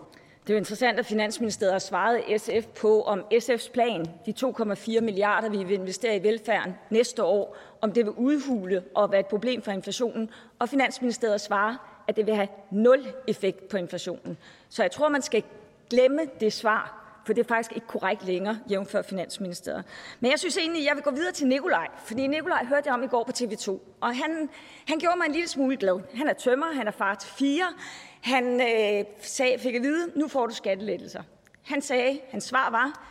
Det 0.49 0.53
er 0.53 0.57
jo 0.57 0.59
interessant, 0.59 0.99
at 0.99 1.05
Finansministeriet 1.05 1.71
har 1.71 1.80
svaret 1.80 2.41
SF 2.41 2.67
på, 2.82 3.01
om 3.01 3.23
SF's 3.34 3.71
plan, 3.71 4.05
de 4.25 4.34
2,4 4.45 5.01
milliarder, 5.01 5.49
vi 5.49 5.63
vil 5.63 5.80
investere 5.80 6.15
i 6.15 6.23
velfærden 6.23 6.73
næste 6.89 7.23
år, 7.23 7.57
om 7.82 7.91
det 7.91 8.05
vil 8.05 8.13
udhule 8.13 8.84
og 8.95 9.11
være 9.11 9.19
et 9.19 9.25
problem 9.25 9.61
for 9.61 9.71
inflationen. 9.71 10.30
Og 10.59 10.69
Finansministeriet 10.69 11.41
svarer, 11.41 11.99
at 12.10 12.16
det 12.16 12.26
vil 12.26 12.36
have 12.36 12.47
nul 12.72 13.07
effekt 13.28 13.70
på 13.70 13.78
inflationen. 13.78 14.38
Så 14.70 14.84
jeg 14.84 14.91
tror, 14.91 15.10
man 15.10 15.22
skal 15.22 15.43
glemme 15.89 16.22
det 16.39 16.53
svar, 16.53 16.95
for 17.26 17.34
det 17.34 17.43
er 17.43 17.47
faktisk 17.47 17.76
ikke 17.76 17.88
korrekt 17.88 18.26
længere, 18.26 18.60
jævnfør 18.70 19.01
Finansministeriet. 19.01 19.84
Men 20.20 20.32
jeg 20.32 20.39
synes 20.39 20.57
egentlig, 20.57 20.86
jeg 20.86 20.95
vil 20.95 21.03
gå 21.03 21.12
videre 21.12 21.32
til 21.32 21.47
Nikolaj, 21.47 21.88
fordi 22.05 22.28
Nikolaj 22.28 22.66
hørte 22.66 22.88
jeg 22.88 22.93
om 22.93 23.03
i 23.03 23.07
går 23.07 23.24
på 23.24 23.32
TV2, 23.36 23.70
og 24.01 24.16
han, 24.16 24.49
han 24.88 24.99
gjorde 24.99 25.18
mig 25.18 25.26
en 25.26 25.32
lille 25.32 25.47
smule 25.47 25.78
glad. 25.78 25.99
Han 26.14 26.28
er 26.28 26.34
tømmer, 26.34 26.74
han 26.74 26.88
er 26.88 26.91
far 26.91 27.16
til 27.16 27.30
fire. 27.30 27.66
Han 28.22 28.62
øh, 28.62 29.05
sag, 29.22 29.60
fik 29.60 29.76
at 29.76 29.82
vide, 29.82 30.12
nu 30.16 30.28
får 30.28 30.47
du 30.47 30.53
skattelettelser. 30.53 31.24
Han 31.64 31.82
sagde, 31.82 32.20
hans 32.32 32.43
svar 32.43 32.70
var, 32.72 33.09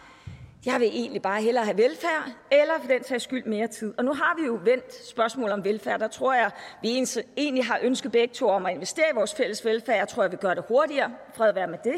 jeg 0.72 0.80
vil 0.80 0.88
egentlig 0.88 1.22
bare 1.22 1.42
hellere 1.42 1.64
have 1.64 1.76
velfærd, 1.76 2.30
eller 2.50 2.74
for 2.80 2.88
den 2.88 3.04
sags 3.04 3.24
skyld 3.24 3.44
mere 3.44 3.66
tid. 3.66 3.94
Og 3.98 4.04
nu 4.04 4.12
har 4.12 4.36
vi 4.40 4.46
jo 4.46 4.60
vendt 4.64 5.06
spørgsmål 5.06 5.50
om 5.50 5.64
velfærd. 5.64 6.00
Der 6.00 6.08
tror 6.08 6.34
jeg, 6.34 6.50
vi 6.82 7.06
egentlig 7.36 7.64
har 7.64 7.78
ønsket 7.82 8.12
begge 8.12 8.34
to 8.34 8.48
om 8.48 8.66
at 8.66 8.74
investere 8.74 9.06
i 9.12 9.14
vores 9.14 9.34
fælles 9.34 9.64
velfærd. 9.64 9.96
Jeg 9.96 10.08
tror, 10.08 10.22
jeg 10.22 10.30
vil 10.30 10.38
gøre 10.38 10.54
det 10.54 10.64
hurtigere. 10.68 11.14
Fred 11.34 11.52
være 11.52 11.66
med 11.66 11.78
det. 11.84 11.94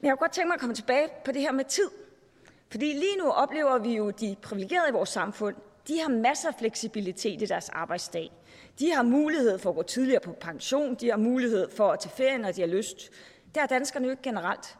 Men 0.00 0.08
jeg 0.08 0.12
kunne 0.12 0.16
godt 0.16 0.32
tænke 0.32 0.48
mig 0.48 0.54
at 0.54 0.60
komme 0.60 0.74
tilbage 0.74 1.08
på 1.24 1.32
det 1.32 1.40
her 1.40 1.52
med 1.52 1.64
tid. 1.64 1.90
Fordi 2.70 2.92
lige 2.92 3.16
nu 3.18 3.30
oplever 3.30 3.78
vi 3.78 3.96
jo 3.96 4.10
de 4.10 4.36
privilegerede 4.42 4.88
i 4.88 4.92
vores 4.92 5.08
samfund. 5.08 5.56
De 5.88 6.00
har 6.00 6.08
masser 6.08 6.48
af 6.48 6.54
fleksibilitet 6.58 7.42
i 7.42 7.46
deres 7.46 7.68
arbejdsdag. 7.68 8.32
De 8.78 8.92
har 8.92 9.02
mulighed 9.02 9.58
for 9.58 9.70
at 9.70 9.76
gå 9.76 9.82
tidligere 9.82 10.20
på 10.20 10.32
pension. 10.40 10.94
De 10.94 11.10
har 11.10 11.16
mulighed 11.16 11.70
for 11.76 11.92
at 11.92 12.00
tage 12.00 12.12
ferie, 12.16 12.38
når 12.38 12.52
de 12.52 12.60
har 12.60 12.68
lyst. 12.68 13.10
Det 13.54 13.60
har 13.60 13.66
danskerne 13.66 14.06
jo 14.06 14.10
ikke 14.10 14.22
generelt. 14.22 14.76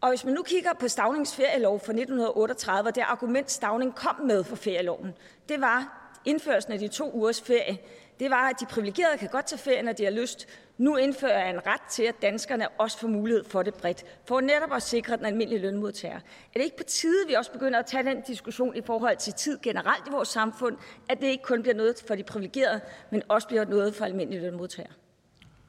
Og 0.00 0.08
hvis 0.08 0.24
man 0.24 0.34
nu 0.34 0.42
kigger 0.42 0.72
på 0.80 0.88
Stavnings 0.88 1.36
ferielov 1.36 1.78
fra 1.78 1.92
1938, 1.92 2.88
og 2.88 2.94
det 2.94 3.00
argument, 3.06 3.50
Stavning 3.50 3.94
kom 3.94 4.20
med 4.26 4.44
for 4.44 4.56
ferieloven, 4.56 5.14
det 5.48 5.60
var 5.60 6.02
indførelsen 6.24 6.72
af 6.72 6.78
de 6.78 6.88
to 6.88 7.10
ugers 7.14 7.40
ferie. 7.40 7.78
Det 8.20 8.30
var, 8.30 8.48
at 8.48 8.60
de 8.60 8.66
privilegerede 8.66 9.18
kan 9.18 9.28
godt 9.28 9.46
tage 9.46 9.58
ferie, 9.58 9.82
når 9.82 9.92
de 9.92 10.04
har 10.04 10.10
lyst. 10.10 10.48
Nu 10.78 10.96
indfører 10.96 11.38
jeg 11.38 11.50
en 11.50 11.66
ret 11.66 11.80
til, 11.90 12.02
at 12.02 12.14
danskerne 12.22 12.68
også 12.68 12.98
får 12.98 13.08
mulighed 13.08 13.44
for 13.44 13.62
det 13.62 13.74
bredt, 13.74 14.04
for 14.24 14.40
netop 14.40 14.72
at 14.72 14.82
sikre 14.82 15.16
den 15.16 15.24
almindelige 15.24 15.60
lønmodtager. 15.60 16.16
Er 16.16 16.20
det 16.54 16.62
ikke 16.62 16.76
på 16.76 16.82
tide, 16.82 17.22
at 17.22 17.28
vi 17.28 17.34
også 17.34 17.52
begynder 17.52 17.78
at 17.78 17.86
tage 17.86 18.02
den 18.02 18.20
diskussion 18.20 18.76
i 18.76 18.80
forhold 18.86 19.16
til 19.16 19.32
tid 19.32 19.58
generelt 19.62 20.08
i 20.08 20.10
vores 20.10 20.28
samfund, 20.28 20.76
at 21.08 21.20
det 21.20 21.26
ikke 21.26 21.44
kun 21.44 21.62
bliver 21.62 21.74
noget 21.74 22.04
for 22.06 22.14
de 22.14 22.22
privilegerede, 22.22 22.80
men 23.10 23.22
også 23.28 23.48
bliver 23.48 23.64
noget 23.64 23.94
for 23.94 24.04
almindelige 24.04 24.40
lønmodtagere? 24.40 24.92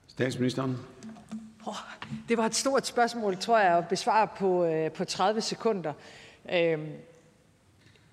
Statsministeren. 0.07 0.77
Det 2.29 2.37
var 2.37 2.45
et 2.45 2.55
stort 2.55 2.87
spørgsmål, 2.87 3.37
tror 3.37 3.59
jeg, 3.59 3.77
at 3.77 3.87
besvare 3.87 4.27
på, 4.27 4.65
øh, 4.65 4.91
på 4.91 5.05
30 5.05 5.41
sekunder. 5.41 5.93
Øhm, 6.51 6.91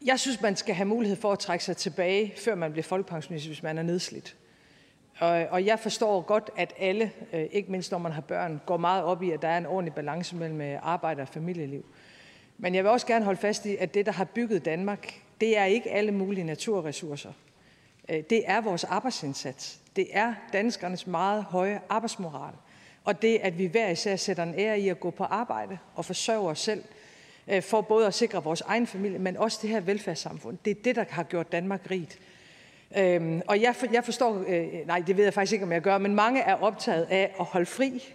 jeg 0.04 0.20
synes, 0.20 0.40
man 0.40 0.56
skal 0.56 0.74
have 0.74 0.86
mulighed 0.86 1.16
for 1.16 1.32
at 1.32 1.38
trække 1.38 1.64
sig 1.64 1.76
tilbage, 1.76 2.34
før 2.44 2.54
man 2.54 2.72
bliver 2.72 2.82
folkepensionist, 2.82 3.46
hvis 3.46 3.62
man 3.62 3.78
er 3.78 3.82
nedslidt. 3.82 4.36
Og, 5.18 5.46
og 5.50 5.66
jeg 5.66 5.78
forstår 5.78 6.20
godt, 6.20 6.50
at 6.56 6.72
alle, 6.78 7.12
øh, 7.32 7.46
ikke 7.52 7.70
mindst 7.72 7.90
når 7.90 7.98
man 7.98 8.12
har 8.12 8.20
børn, 8.20 8.60
går 8.66 8.76
meget 8.76 9.04
op 9.04 9.22
i, 9.22 9.30
at 9.30 9.42
der 9.42 9.48
er 9.48 9.58
en 9.58 9.66
ordentlig 9.66 9.94
balance 9.94 10.36
mellem 10.36 10.60
øh, 10.60 10.78
arbejde 10.82 11.22
og 11.22 11.28
familieliv. 11.28 11.84
Men 12.58 12.74
jeg 12.74 12.84
vil 12.84 12.90
også 12.90 13.06
gerne 13.06 13.24
holde 13.24 13.40
fast 13.40 13.66
i, 13.66 13.76
at 13.76 13.94
det, 13.94 14.06
der 14.06 14.12
har 14.12 14.24
bygget 14.24 14.64
Danmark, 14.64 15.20
det 15.40 15.58
er 15.58 15.64
ikke 15.64 15.90
alle 15.90 16.12
mulige 16.12 16.44
naturressourcer. 16.44 17.32
Øh, 18.08 18.22
det 18.30 18.42
er 18.46 18.60
vores 18.60 18.84
arbejdsindsats. 18.84 19.80
Det 19.96 20.06
er 20.10 20.34
danskernes 20.52 21.06
meget 21.06 21.44
høje 21.44 21.80
arbejdsmoral 21.88 22.54
og 23.04 23.22
det, 23.22 23.38
at 23.42 23.58
vi 23.58 23.66
hver 23.66 23.88
især 23.88 24.16
sætter 24.16 24.42
en 24.42 24.54
ære 24.58 24.80
i 24.80 24.88
at 24.88 25.00
gå 25.00 25.10
på 25.10 25.24
arbejde 25.24 25.78
og 25.94 26.04
forsørge 26.04 26.50
os 26.50 26.60
selv. 26.60 26.84
Øh, 27.48 27.62
for 27.62 27.80
både 27.80 28.06
at 28.06 28.14
sikre 28.14 28.44
vores 28.44 28.60
egen 28.60 28.86
familie, 28.86 29.18
men 29.18 29.36
også 29.36 29.58
det 29.62 29.70
her 29.70 29.80
velfærdssamfund. 29.80 30.58
Det 30.64 30.70
er 30.70 30.82
det, 30.84 30.96
der 30.96 31.04
har 31.10 31.22
gjort 31.22 31.52
Danmark 31.52 31.90
rigt. 31.90 32.18
Øhm, 32.96 33.42
og 33.46 33.60
jeg, 33.60 33.74
jeg 33.92 34.04
forstår, 34.04 34.44
øh, 34.48 34.86
nej, 34.86 35.02
det 35.06 35.16
ved 35.16 35.24
jeg 35.24 35.34
faktisk 35.34 35.52
ikke, 35.52 35.64
om 35.64 35.72
jeg 35.72 35.82
gør, 35.82 35.98
men 35.98 36.14
mange 36.14 36.40
er 36.40 36.54
optaget 36.54 37.06
af 37.10 37.34
at 37.40 37.44
holde 37.44 37.66
fri. 37.66 38.14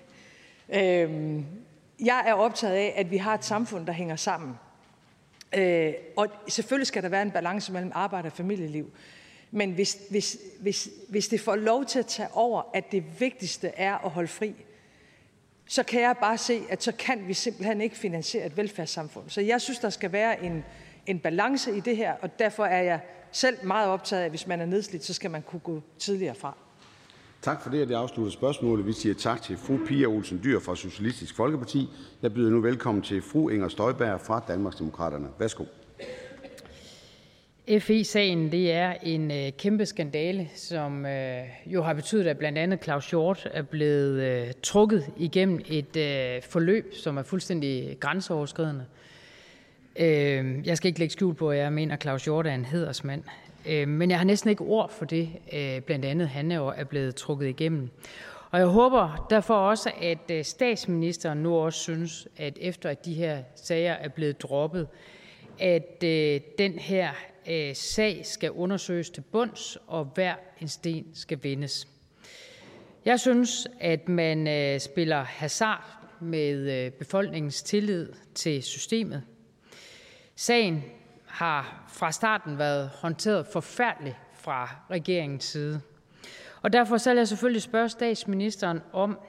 Øhm, 0.69 1.45
jeg 1.99 2.23
er 2.27 2.33
optaget 2.33 2.73
af, 2.73 2.93
at 2.95 3.11
vi 3.11 3.17
har 3.17 3.33
et 3.33 3.45
samfund, 3.45 3.85
der 3.85 3.93
hænger 3.93 4.15
sammen. 4.15 4.55
Øh, 5.53 5.93
og 6.17 6.27
selvfølgelig 6.47 6.87
skal 6.87 7.03
der 7.03 7.09
være 7.09 7.21
en 7.21 7.31
balance 7.31 7.71
mellem 7.71 7.91
arbejde 7.95 8.27
og 8.27 8.33
familieliv. 8.33 8.91
Men 9.51 9.71
hvis, 9.71 9.97
hvis, 10.09 10.37
hvis, 10.59 10.89
hvis 11.09 11.27
det 11.27 11.41
får 11.41 11.55
lov 11.55 11.85
til 11.85 11.99
at 11.99 12.05
tage 12.05 12.29
over, 12.33 12.61
at 12.73 12.91
det 12.91 13.19
vigtigste 13.19 13.67
er 13.67 14.05
at 14.05 14.11
holde 14.11 14.27
fri, 14.27 14.55
så 15.71 15.83
kan 15.83 16.01
jeg 16.01 16.15
bare 16.21 16.37
se, 16.37 16.61
at 16.69 16.83
så 16.83 16.91
kan 16.91 17.27
vi 17.27 17.33
simpelthen 17.33 17.81
ikke 17.81 17.95
finansiere 17.95 18.45
et 18.45 18.57
velfærdssamfund. 18.57 19.29
Så 19.29 19.41
jeg 19.41 19.61
synes, 19.61 19.79
der 19.79 19.89
skal 19.89 20.11
være 20.11 20.43
en, 20.43 20.63
en 21.05 21.19
balance 21.19 21.77
i 21.77 21.79
det 21.79 21.97
her, 21.97 22.13
og 22.21 22.39
derfor 22.39 22.65
er 22.65 22.81
jeg 22.81 22.99
selv 23.31 23.57
meget 23.63 23.89
optaget 23.89 24.21
af, 24.21 24.25
at 24.25 24.31
hvis 24.31 24.47
man 24.47 24.61
er 24.61 24.65
nedslidt, 24.65 25.05
så 25.05 25.13
skal 25.13 25.31
man 25.31 25.41
kunne 25.41 25.59
gå 25.59 25.81
tidligere 25.99 26.35
fra. 26.35 26.57
Tak 27.41 27.61
for 27.61 27.69
det, 27.69 27.81
og 27.81 27.87
det 27.87 27.95
afslutter 27.95 28.31
spørgsmålet. 28.31 28.85
Vi 28.85 28.93
siger 28.93 29.15
tak 29.15 29.41
til 29.41 29.57
fru 29.57 29.77
Pia 29.87 30.07
Olsen 30.07 30.41
Dyr 30.43 30.59
fra 30.59 30.75
Socialistisk 30.75 31.35
Folkeparti. 31.35 31.89
Jeg 32.21 32.33
byder 32.33 32.51
nu 32.51 32.61
velkommen 32.61 33.01
til 33.03 33.21
fru 33.21 33.49
Inger 33.49 33.67
Støjberg 33.67 34.21
fra 34.21 34.43
Danmarksdemokraterne. 34.47 35.27
Værsgo. 35.39 35.63
FE-sagen 37.77 38.51
det 38.51 38.71
er 38.71 38.93
en 39.03 39.31
øh, 39.31 39.51
kæmpe 39.57 39.85
skandale, 39.85 40.49
som 40.55 41.05
øh, 41.05 41.43
jo 41.65 41.83
har 41.83 41.93
betydet, 41.93 42.27
at 42.27 42.37
blandt 42.37 42.57
andet 42.57 42.83
Claus 42.83 43.09
Hjort 43.09 43.49
er 43.53 43.61
blevet 43.61 44.21
øh, 44.21 44.53
trukket 44.63 45.05
igennem 45.17 45.59
et 45.67 45.95
øh, 45.95 46.41
forløb, 46.41 46.93
som 46.95 47.17
er 47.17 47.23
fuldstændig 47.23 47.97
grænseoverskridende. 47.99 48.85
Øh, 49.99 50.67
jeg 50.67 50.77
skal 50.77 50.87
ikke 50.87 50.99
lægge 50.99 51.11
skjul 51.11 51.33
på, 51.33 51.51
at 51.51 51.57
jeg 51.57 51.73
mener, 51.73 51.95
at 51.95 52.01
Claus 52.01 52.23
Hjort 52.23 52.47
er 52.47 52.55
en 52.55 52.65
hedersmand. 52.65 53.23
Øh, 53.67 53.87
men 53.87 54.09
jeg 54.09 54.17
har 54.19 54.25
næsten 54.25 54.49
ikke 54.49 54.63
ord 54.63 54.91
for 54.91 55.05
det, 55.05 55.29
øh, 55.53 55.81
blandt 55.81 56.05
andet 56.05 56.27
han 56.27 56.51
er 56.51 56.83
blevet 56.89 57.15
trukket 57.15 57.47
igennem. 57.47 57.89
Og 58.51 58.59
jeg 58.59 58.67
håber 58.67 59.27
derfor 59.29 59.53
også, 59.53 59.91
at 60.01 60.31
øh, 60.31 60.43
statsministeren 60.43 61.37
nu 61.37 61.55
også 61.55 61.79
synes, 61.79 62.27
at 62.37 62.57
efter 62.61 62.89
at 62.89 63.05
de 63.05 63.13
her 63.13 63.43
sager 63.55 63.93
er 63.93 64.09
blevet 64.09 64.41
droppet, 64.41 64.87
at 65.59 66.03
øh, 66.03 66.41
den 66.57 66.79
her 66.79 67.11
øh, 67.49 67.75
sag 67.75 68.25
skal 68.25 68.51
undersøges 68.51 69.09
til 69.09 69.21
bunds, 69.21 69.77
og 69.87 70.05
hver 70.15 70.35
en 70.61 70.67
sten 70.67 71.05
skal 71.13 71.39
vendes. 71.43 71.87
Jeg 73.05 73.19
synes, 73.19 73.67
at 73.79 74.09
man 74.09 74.47
øh, 74.47 74.79
spiller 74.79 75.23
hasard 75.23 75.83
med 76.19 76.91
befolkningens 76.91 77.63
tillid 77.63 78.13
til 78.35 78.63
systemet. 78.63 79.23
Sagen 80.35 80.83
har 81.25 81.85
fra 81.93 82.11
starten 82.11 82.57
været 82.57 82.89
håndteret 82.89 83.47
forfærdeligt 83.53 84.15
fra 84.33 84.75
regeringens 84.89 85.43
side. 85.43 85.81
Og 86.61 86.73
derfor 86.73 86.97
så 86.97 87.09
vil 87.09 87.17
jeg 87.17 87.27
selvfølgelig 87.27 87.61
spørge 87.61 87.89
statsministeren 87.89 88.81
om, 88.93 89.19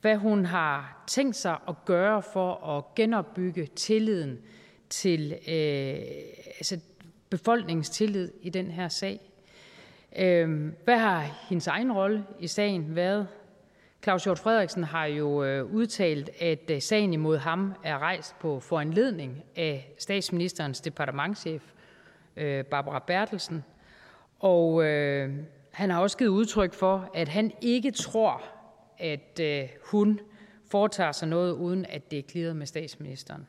hvad 0.00 0.16
hun 0.16 0.44
har 0.44 1.04
tænkt 1.06 1.36
sig 1.36 1.58
at 1.68 1.74
gøre 1.84 2.22
for 2.32 2.76
at 2.76 2.94
genopbygge 2.94 3.66
tilliden 3.66 4.38
til 4.90 5.32
øh, 5.32 5.98
altså 6.58 6.80
befolkningens 7.30 7.90
tillid 7.90 8.30
i 8.42 8.50
den 8.50 8.70
her 8.70 8.88
sag. 8.88 9.20
Øh, 10.18 10.72
hvad 10.84 10.98
har 10.98 11.46
hendes 11.48 11.66
egen 11.66 11.92
rolle 11.92 12.24
i 12.38 12.46
sagen 12.46 12.96
været? 12.96 13.28
Claus 14.02 14.24
Hjort 14.24 14.38
Frederiksen 14.38 14.84
har 14.84 15.04
jo 15.04 15.44
øh, 15.44 15.64
udtalt, 15.64 16.30
at 16.40 16.70
øh, 16.70 16.82
sagen 16.82 17.12
imod 17.12 17.38
ham 17.38 17.74
er 17.84 17.98
rejst 17.98 18.38
på 18.38 18.60
foranledning 18.60 19.44
af 19.56 19.94
statsministerens 19.98 20.80
departementschef, 20.80 21.62
øh, 22.36 22.64
Barbara 22.64 22.98
Bertelsen. 23.06 23.64
Og 24.38 24.84
øh, 24.84 25.36
han 25.70 25.90
har 25.90 26.00
også 26.00 26.18
givet 26.18 26.30
udtryk 26.30 26.74
for, 26.74 27.10
at 27.14 27.28
han 27.28 27.52
ikke 27.60 27.90
tror, 27.90 28.42
at 28.98 29.40
øh, 29.40 29.68
hun 29.84 30.20
foretager 30.70 31.12
sig 31.12 31.28
noget, 31.28 31.52
uden 31.52 31.86
at 31.86 32.10
det 32.10 32.18
er 32.18 32.22
klidret 32.22 32.56
med 32.56 32.66
statsministeren. 32.66 33.46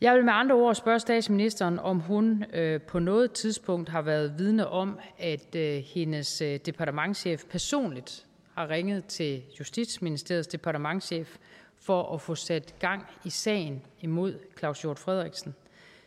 Jeg 0.00 0.14
vil 0.14 0.24
med 0.24 0.32
andre 0.32 0.54
ord 0.54 0.74
spørge 0.74 1.00
statsministeren, 1.00 1.78
om 1.78 2.00
hun 2.00 2.44
på 2.88 2.98
noget 2.98 3.32
tidspunkt 3.32 3.88
har 3.88 4.02
været 4.02 4.38
vidne 4.38 4.68
om, 4.68 4.98
at 5.18 5.54
hendes 5.84 6.42
departementschef 6.66 7.44
personligt 7.50 8.26
har 8.54 8.70
ringet 8.70 9.04
til 9.04 9.42
Justitsministeriets 9.60 10.48
departementschef 10.48 11.36
for 11.80 12.14
at 12.14 12.20
få 12.20 12.34
sat 12.34 12.74
gang 12.78 13.06
i 13.24 13.30
sagen 13.30 13.82
imod 14.00 14.38
Claus 14.58 14.82
Hjort 14.82 14.98
Frederiksen, 14.98 15.54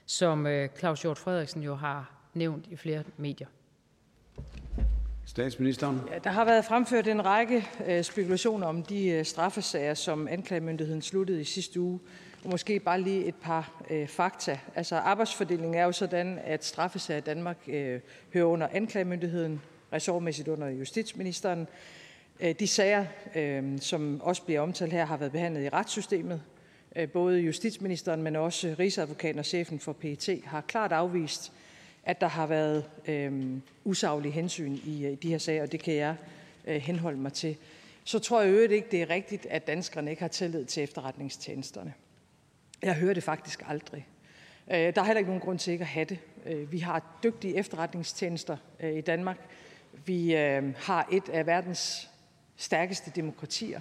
som 0.06 0.48
øh, 0.48 0.70
Claus 0.80 1.02
Hjort 1.02 1.18
Frederiksen 1.18 1.64
jo 1.64 1.76
har 1.76 2.12
nævnt 2.34 2.68
i 2.72 2.76
flere 2.76 3.04
medier. 3.18 3.48
Statsministeren. 5.26 6.02
Ja, 6.12 6.20
der 6.20 6.30
har 6.30 6.46
været 6.46 6.66
fremført 6.66 7.08
en 7.08 7.26
række 7.26 7.68
øh, 7.88 8.04
spekulationer 8.04 8.68
om 8.68 8.84
de 8.84 9.08
øh, 9.08 9.26
straffesager, 9.26 9.94
som 9.94 10.28
anklagemyndigheden 10.28 11.02
sluttede 11.02 11.42
i 11.42 11.44
sidste 11.44 11.80
uge. 11.80 12.00
Og 12.44 12.50
måske 12.50 12.80
bare 12.80 13.02
lige 13.02 13.26
et 13.26 13.36
par 13.36 13.84
øh, 13.90 14.08
fakta. 14.08 14.60
Altså 14.76 14.96
arbejdsfordelingen 14.96 15.76
er 15.76 15.84
jo 15.84 15.92
sådan, 15.92 16.40
at 16.44 16.66
straffesager 16.66 17.18
i 17.18 17.22
Danmark 17.22 17.58
øh, 17.68 18.00
hører 18.34 18.46
under 18.46 18.68
anklagemyndigheden, 18.72 19.62
ressortmæssigt 19.94 20.48
under 20.48 20.68
justitsministeren, 20.68 21.68
Øh, 22.40 22.56
de 22.60 22.68
sager, 22.68 23.06
øh, 23.36 23.80
som 23.80 24.22
også 24.22 24.42
bliver 24.42 24.62
omtalt 24.62 24.94
her, 24.94 25.06
har 25.06 25.18
været 25.18 25.32
behandlet 25.32 25.64
i 25.64 25.70
retssystemet. 25.70 26.42
Øh, 26.96 27.10
både 27.10 27.40
justitsministeren, 27.40 28.24
men 28.24 28.36
også 28.36 28.76
rigsadvokaten 28.80 29.40
og 29.40 29.46
chefen 29.46 29.80
for 29.80 29.94
PET 29.94 30.42
har 30.46 30.62
klart 30.62 30.92
afvist, 30.92 31.52
at 32.04 32.22
der 32.22 32.28
har 32.28 32.48
været 32.48 32.86
øh, 33.08 33.58
usaglige 33.84 34.32
hensyn 34.32 34.78
i 34.86 35.06
øh, 35.06 35.18
de 35.24 35.30
her 35.30 35.38
sager, 35.38 35.62
og 35.62 35.72
det 35.72 35.84
kan 35.84 35.94
jeg 35.94 36.16
øh, 36.68 36.76
henholde 36.76 37.20
mig 37.20 37.34
til. 37.34 37.56
Så 38.04 38.20
tror 38.20 38.42
jeg 38.42 38.52
øvrigt 38.52 38.72
ikke, 38.72 38.88
det 38.92 39.02
er 39.02 39.10
rigtigt, 39.10 39.46
at 39.46 39.68
danskerne 39.68 40.10
ikke 40.10 40.22
har 40.22 40.30
tillid 40.30 40.66
til 40.66 40.84
efterretningstjenesterne. 40.84 41.94
Jeg 42.82 42.96
hører 42.96 43.14
det 43.14 43.24
faktisk 43.24 43.64
aldrig. 43.68 44.08
Øh, 44.72 44.78
der 44.78 45.02
er 45.02 45.04
heller 45.04 45.20
ikke 45.20 45.30
nogen 45.30 45.42
grund 45.42 45.60
til 45.60 45.72
ikke 45.74 45.82
at 45.82 45.88
have 45.88 46.06
det. 46.06 46.20
Øh, 46.46 46.72
vi 46.72 46.80
har 46.80 47.20
dygtige 47.24 47.56
efterretningstjenester 47.56 48.58
øh, 48.80 48.98
i 48.98 49.02
Danmark. 49.02 49.38
Vi 50.06 50.32
har 50.78 51.08
et 51.12 51.30
af 51.30 51.46
verdens 51.46 52.10
stærkeste 52.56 53.12
demokratier. 53.16 53.80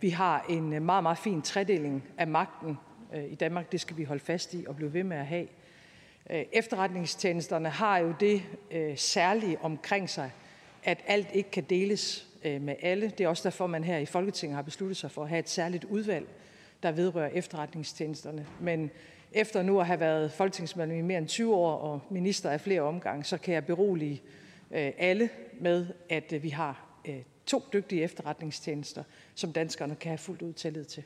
Vi 0.00 0.10
har 0.10 0.46
en 0.48 0.84
meget, 0.84 1.02
meget 1.02 1.18
fin 1.18 1.42
tredeling 1.42 2.04
af 2.18 2.26
magten 2.26 2.78
i 3.28 3.34
Danmark. 3.34 3.72
Det 3.72 3.80
skal 3.80 3.96
vi 3.96 4.04
holde 4.04 4.24
fast 4.24 4.54
i 4.54 4.64
og 4.68 4.76
blive 4.76 4.92
ved 4.92 5.04
med 5.04 5.16
at 5.16 5.26
have. 5.26 5.46
Efterretningstjenesterne 6.52 7.68
har 7.68 7.98
jo 7.98 8.14
det 8.20 8.42
særlige 8.96 9.58
omkring 9.60 10.10
sig, 10.10 10.30
at 10.84 10.98
alt 11.06 11.28
ikke 11.32 11.50
kan 11.50 11.64
deles 11.64 12.26
med 12.44 12.74
alle. 12.82 13.10
Det 13.18 13.24
er 13.24 13.28
også 13.28 13.42
derfor, 13.48 13.66
man 13.66 13.84
her 13.84 13.98
i 13.98 14.06
Folketinget 14.06 14.56
har 14.56 14.62
besluttet 14.62 14.96
sig 14.96 15.10
for 15.10 15.22
at 15.22 15.28
have 15.28 15.38
et 15.38 15.48
særligt 15.48 15.84
udvalg, 15.84 16.28
der 16.82 16.92
vedrører 16.92 17.28
efterretningstjenesterne. 17.28 18.46
Men 18.60 18.90
efter 19.32 19.62
nu 19.62 19.80
at 19.80 19.86
have 19.86 20.00
været 20.00 20.32
folketingsmedlem 20.32 20.98
i 20.98 21.02
mere 21.02 21.18
end 21.18 21.28
20 21.28 21.54
år 21.54 21.76
og 21.76 22.00
minister 22.10 22.50
af 22.50 22.60
flere 22.60 22.80
omgange, 22.80 23.24
så 23.24 23.38
kan 23.38 23.54
jeg 23.54 23.66
berolige 23.66 24.22
alle 24.98 25.30
med, 25.60 25.86
at 26.08 26.42
vi 26.42 26.48
har 26.48 26.92
to 27.46 27.62
dygtige 27.72 28.02
efterretningstjenester, 28.02 29.02
som 29.34 29.52
danskerne 29.52 29.94
kan 29.94 30.08
have 30.08 30.18
fuldt 30.18 30.42
ud 30.42 30.52
tillid 30.52 30.84
til. 30.84 31.02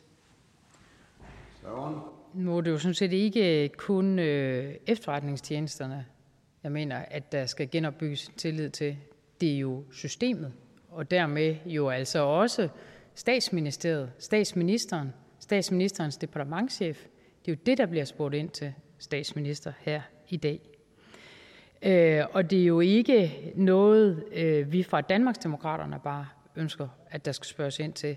Nu 2.34 2.56
er 2.56 2.60
det 2.60 2.70
jo 2.70 2.78
sådan 2.78 2.94
set 2.94 3.12
ikke 3.12 3.68
kun 3.68 4.18
øh, 4.18 4.74
efterretningstjenesterne, 4.86 6.06
jeg 6.62 6.72
mener, 6.72 6.96
at 6.96 7.32
der 7.32 7.46
skal 7.46 7.70
genopbygges 7.70 8.30
tillid 8.36 8.70
til. 8.70 8.96
Det 9.40 9.54
er 9.54 9.58
jo 9.58 9.84
systemet, 9.92 10.52
og 10.90 11.10
dermed 11.10 11.56
jo 11.66 11.88
altså 11.88 12.18
også 12.18 12.68
statsministeriet, 13.14 14.12
statsministeren, 14.18 15.12
statsministerens 15.38 16.16
departementchef. 16.16 17.04
Det 17.44 17.52
er 17.52 17.56
jo 17.56 17.58
det, 17.66 17.78
der 17.78 17.86
bliver 17.86 18.04
spurgt 18.04 18.34
ind 18.34 18.50
til 18.50 18.72
statsminister 18.98 19.72
her 19.80 20.00
i 20.28 20.36
dag. 20.36 20.60
Øh, 21.82 22.24
og 22.32 22.50
det 22.50 22.60
er 22.60 22.66
jo 22.66 22.80
ikke 22.80 23.52
noget, 23.54 24.24
øh, 24.32 24.72
vi 24.72 24.82
fra 24.82 25.00
Danmarksdemokraterne 25.00 26.00
bare 26.04 26.26
ønsker, 26.56 26.88
at 27.10 27.24
der 27.24 27.32
skal 27.32 27.46
spørges 27.46 27.78
ind 27.78 27.92
til. 27.92 28.16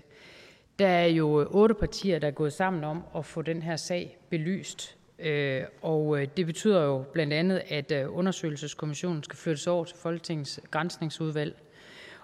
Der 0.78 0.88
er 0.88 1.06
jo 1.06 1.46
otte 1.50 1.74
partier, 1.74 2.18
der 2.18 2.26
er 2.26 2.32
gået 2.32 2.52
sammen 2.52 2.84
om 2.84 3.02
at 3.16 3.24
få 3.24 3.42
den 3.42 3.62
her 3.62 3.76
sag 3.76 4.18
belyst. 4.30 4.96
Øh, 5.18 5.62
og 5.82 6.18
det 6.36 6.46
betyder 6.46 6.82
jo 6.82 7.04
blandt 7.12 7.32
andet, 7.32 7.62
at 7.68 7.92
undersøgelseskommissionen 7.92 9.22
skal 9.22 9.36
flyttes 9.36 9.66
over 9.66 9.84
til 9.84 9.96
Folketingets 9.96 10.60
grænsningsudvalg. 10.70 11.56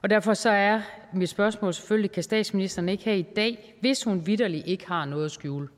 Og 0.06 0.10
derfor 0.10 0.34
så 0.34 0.50
er 0.50 0.80
mit 1.12 1.28
spørgsmål 1.28 1.74
selvfølgelig, 1.74 2.12
kan 2.12 2.22
statsministeren 2.22 2.88
ikke 2.88 3.04
her 3.04 3.12
i 3.12 3.22
dag, 3.22 3.74
hvis 3.80 4.04
hun 4.04 4.26
vitterlig 4.26 4.68
ikke 4.68 4.86
har 4.86 5.04
noget 5.04 5.24
at 5.24 5.30
skjule, 5.30 5.68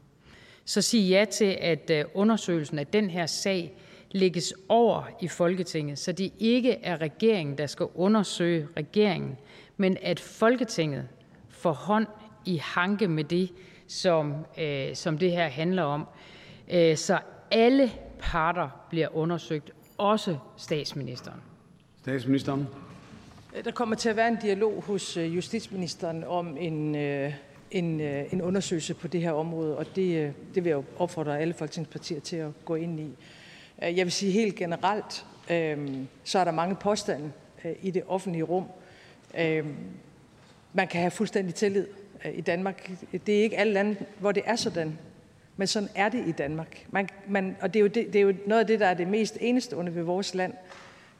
så 0.64 0.82
sige 0.82 1.08
ja 1.08 1.24
til, 1.24 1.58
at 1.60 1.90
øh, 1.90 2.04
undersøgelsen 2.14 2.78
af 2.78 2.86
den 2.86 3.10
her 3.10 3.26
sag 3.26 3.76
lægges 4.10 4.54
over 4.68 5.02
i 5.20 5.28
Folketinget, 5.28 5.98
så 5.98 6.12
det 6.12 6.32
ikke 6.38 6.72
er 6.72 7.00
regeringen, 7.00 7.58
der 7.58 7.66
skal 7.66 7.86
undersøge 7.94 8.68
regeringen, 8.76 9.36
men 9.76 9.96
at 10.02 10.20
Folketinget 10.20 11.08
får 11.48 11.72
hånd 11.72 12.06
i 12.44 12.56
hanke 12.56 13.08
med 13.08 13.24
det, 13.24 13.52
som, 13.86 14.34
øh, 14.58 14.94
som 14.94 15.18
det 15.18 15.32
her 15.32 15.48
handler 15.48 15.82
om. 15.82 16.06
Øh, 16.70 16.96
så 16.96 17.18
alle 17.50 17.92
parter 18.18 18.86
bliver 18.90 19.16
undersøgt, 19.16 19.70
også 19.98 20.36
statsministeren. 20.56 21.40
Statsministeren. 22.02 22.68
Øh, 23.56 23.64
der 23.64 23.70
kommer 23.70 23.96
til 23.96 24.08
at 24.08 24.16
være 24.16 24.28
en 24.28 24.38
dialog 24.42 24.82
hos 24.82 25.16
øh, 25.16 25.36
justitsministeren 25.36 26.24
om 26.24 26.56
en, 26.56 26.94
øh, 26.94 27.34
en, 27.70 28.00
en 28.00 28.42
undersøgelse 28.42 28.94
på 28.94 29.08
det 29.08 29.20
her 29.20 29.32
område, 29.32 29.76
og 29.76 29.96
det, 29.96 30.34
det 30.54 30.64
vil 30.64 30.70
jeg 30.70 30.82
opfordre 30.98 31.40
alle 31.40 31.54
folketingspartier 31.54 32.20
til 32.20 32.36
at 32.36 32.50
gå 32.64 32.74
ind 32.74 33.00
i. 33.00 33.08
Jeg 33.82 34.06
vil 34.06 34.12
sige 34.12 34.32
helt 34.32 34.54
generelt, 34.54 35.26
så 36.24 36.38
er 36.38 36.44
der 36.44 36.50
mange 36.50 36.74
påstande 36.74 37.32
i 37.82 37.90
det 37.90 38.02
offentlige 38.08 38.42
rum. 38.42 38.64
Man 40.72 40.88
kan 40.90 41.00
have 41.00 41.10
fuldstændig 41.10 41.54
tillid 41.54 41.86
i 42.34 42.40
Danmark. 42.40 42.90
Det 43.26 43.38
er 43.38 43.42
ikke 43.42 43.56
alle 43.56 43.72
lande, 43.72 43.96
hvor 44.18 44.32
det 44.32 44.42
er 44.46 44.56
sådan, 44.56 44.98
men 45.56 45.66
sådan 45.66 45.88
er 45.94 46.08
det 46.08 46.28
i 46.28 46.32
Danmark. 46.32 46.86
Man, 46.90 47.08
man, 47.28 47.56
og 47.60 47.74
det 47.74 47.80
er, 47.80 47.82
jo 47.82 47.86
det, 47.86 48.06
det 48.12 48.16
er 48.16 48.22
jo 48.22 48.34
noget 48.46 48.60
af 48.60 48.66
det, 48.66 48.80
der 48.80 48.86
er 48.86 48.94
det 48.94 49.08
mest 49.08 49.38
enestående 49.40 49.94
ved 49.94 50.02
vores 50.02 50.34
land– 50.34 50.52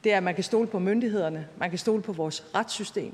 det 0.03 0.13
er, 0.13 0.17
at 0.17 0.23
man 0.23 0.35
kan 0.35 0.43
stole 0.43 0.67
på 0.67 0.79
myndighederne, 0.79 1.47
man 1.57 1.69
kan 1.69 1.79
stole 1.79 2.01
på 2.01 2.13
vores 2.13 2.45
retssystem, 2.55 3.13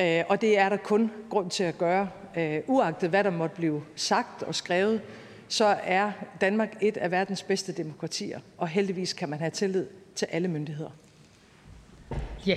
øh, 0.00 0.22
og 0.28 0.40
det 0.40 0.58
er 0.58 0.68
der 0.68 0.76
kun 0.76 1.10
grund 1.30 1.50
til 1.50 1.64
at 1.64 1.78
gøre. 1.78 2.08
Øh, 2.36 2.60
uagtet 2.66 3.10
hvad 3.10 3.24
der 3.24 3.30
måtte 3.30 3.56
blive 3.56 3.82
sagt 3.96 4.42
og 4.42 4.54
skrevet, 4.54 5.00
så 5.48 5.76
er 5.84 6.12
Danmark 6.40 6.76
et 6.80 6.96
af 6.96 7.10
verdens 7.10 7.42
bedste 7.42 7.72
demokratier, 7.72 8.40
og 8.58 8.68
heldigvis 8.68 9.12
kan 9.12 9.28
man 9.28 9.38
have 9.38 9.50
tillid 9.50 9.86
til 10.14 10.26
alle 10.30 10.48
myndigheder. 10.48 10.90
Ja, 12.46 12.56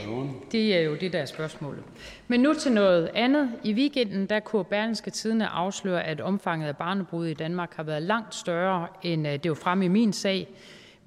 det 0.52 0.76
er 0.76 0.82
jo 0.82 0.96
det, 0.96 1.14
der 1.14 1.20
er 1.20 1.26
spørgsmålet. 1.26 1.84
Men 2.28 2.40
nu 2.40 2.54
til 2.54 2.72
noget 2.72 3.12
andet. 3.14 3.52
I 3.64 3.74
weekenden 3.74 4.26
der 4.26 4.40
kunne 4.40 4.64
Berlingske 4.64 5.12
Tidene 5.12 5.48
afsløre, 5.48 6.04
at 6.04 6.22
omfanget 6.22 6.68
af 6.68 6.78
barnebrud 6.78 7.28
i 7.28 7.34
Danmark 7.34 7.76
har 7.76 7.84
været 7.84 8.02
langt 8.02 8.36
større, 8.36 8.88
end 9.04 9.28
øh, 9.28 9.34
det 9.34 9.50
var 9.50 9.56
fremme 9.56 9.86
i 9.86 9.88
min 9.88 10.14
sag. 10.14 10.48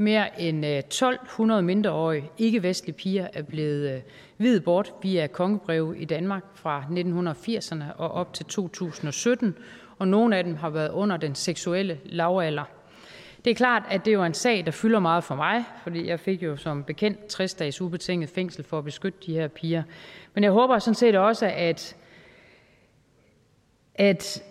Mere 0.00 0.40
end 0.40 0.66
øh, 0.66 0.78
1200 0.78 1.62
mindreårige 1.62 2.30
ikke-vestlige 2.38 2.96
piger 2.96 3.28
er 3.32 3.42
blevet 3.42 3.94
øh, 3.94 4.00
videt 4.38 4.64
bort 4.64 4.92
via 5.02 5.26
kongebreve 5.26 5.98
i 5.98 6.04
Danmark 6.04 6.42
fra 6.54 6.84
1980'erne 6.90 7.84
og 7.96 8.10
op 8.10 8.34
til 8.34 8.46
2017, 8.46 9.56
og 9.98 10.08
nogle 10.08 10.36
af 10.36 10.44
dem 10.44 10.56
har 10.56 10.70
været 10.70 10.90
under 10.90 11.16
den 11.16 11.34
seksuelle 11.34 12.00
lavalder. 12.04 12.64
Det 13.44 13.50
er 13.50 13.54
klart, 13.54 13.82
at 13.90 14.04
det 14.04 14.12
er 14.12 14.24
en 14.24 14.34
sag, 14.34 14.66
der 14.66 14.72
fylder 14.72 14.98
meget 14.98 15.24
for 15.24 15.34
mig, 15.34 15.64
fordi 15.82 16.06
jeg 16.06 16.20
fik 16.20 16.42
jo 16.42 16.56
som 16.56 16.84
bekendt 16.84 17.26
60 17.26 17.54
dages 17.54 17.80
ubetinget 17.80 18.30
fængsel 18.30 18.64
for 18.64 18.78
at 18.78 18.84
beskytte 18.84 19.18
de 19.26 19.34
her 19.34 19.48
piger. 19.48 19.82
Men 20.34 20.44
jeg 20.44 20.52
håber 20.52 20.78
sådan 20.78 20.94
set 20.94 21.16
også, 21.16 21.46
at 21.46 21.96
at 23.94 24.42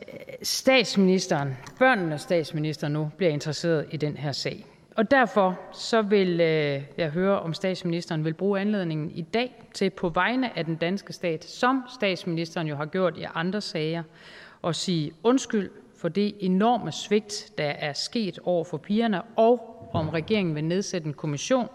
statsministeren, 0.43 1.57
børnenes 1.79 2.21
statsminister 2.21 2.87
nu, 2.87 3.11
bliver 3.17 3.31
interesseret 3.31 3.85
i 3.91 3.97
den 3.97 4.17
her 4.17 4.31
sag. 4.31 4.65
Og 4.97 5.11
derfor 5.11 5.59
så 5.71 6.01
vil 6.01 6.41
øh, 6.41 6.83
jeg 6.97 7.09
høre, 7.09 7.39
om 7.39 7.53
statsministeren 7.53 8.25
vil 8.25 8.33
bruge 8.33 8.59
anledningen 8.59 9.11
i 9.11 9.21
dag 9.21 9.63
til 9.73 9.89
på 9.89 10.09
vegne 10.09 10.57
af 10.57 10.65
den 10.65 10.75
danske 10.75 11.13
stat, 11.13 11.43
som 11.43 11.83
statsministeren 11.99 12.67
jo 12.67 12.75
har 12.75 12.85
gjort 12.85 13.17
i 13.17 13.25
andre 13.33 13.61
sager, 13.61 14.03
at 14.63 14.75
sige 14.75 15.11
undskyld 15.23 15.71
for 15.95 16.09
det 16.09 16.35
enorme 16.39 16.91
svigt, 16.91 17.51
der 17.57 17.69
er 17.69 17.93
sket 17.93 18.39
over 18.43 18.63
for 18.63 18.77
pigerne, 18.77 19.21
og 19.23 19.89
om 19.93 20.09
regeringen 20.09 20.55
vil 20.55 20.63
nedsætte 20.63 21.07
en 21.07 21.13
kommission, 21.13 21.67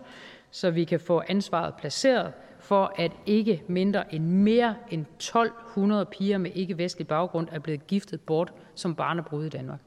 så 0.50 0.70
vi 0.70 0.84
kan 0.84 1.00
få 1.00 1.22
ansvaret 1.28 1.74
placeret 1.74 2.32
for, 2.58 2.94
at 2.96 3.12
ikke 3.26 3.62
mindre 3.66 4.14
end 4.14 4.24
mere 4.24 4.74
end 4.90 5.06
1200 5.16 6.06
piger 6.06 6.38
med 6.38 6.50
ikke-vestlig 6.54 7.06
baggrund 7.06 7.48
er 7.52 7.58
blevet 7.58 7.86
giftet 7.86 8.20
bort 8.20 8.52
som 8.74 8.94
barnebrud 8.94 9.44
i 9.44 9.48
Danmark. 9.48 9.80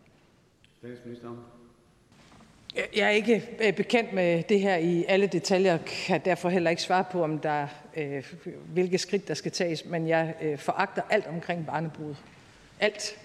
Statsministeren. 0.77 1.54
Jeg 2.75 3.05
er 3.05 3.09
ikke 3.09 3.49
øh, 3.59 3.73
bekendt 3.73 4.13
med 4.13 4.43
det 4.43 4.59
her 4.59 4.75
i 4.75 5.05
alle 5.07 5.27
detaljer, 5.27 5.77
kan 6.07 6.21
derfor 6.25 6.49
heller 6.49 6.69
ikke 6.69 6.81
svare 6.81 7.03
på, 7.11 7.23
om 7.23 7.39
der, 7.39 7.67
øh, 7.95 8.23
hvilke 8.73 8.97
skridt 8.97 9.27
der 9.27 9.33
skal 9.33 9.51
tages, 9.51 9.85
men 9.85 10.07
jeg 10.07 10.33
øh, 10.41 10.57
foragter 10.57 11.01
alt 11.09 11.27
omkring 11.27 11.65
barnebrud. 11.65 12.15
Alt. 12.79 13.17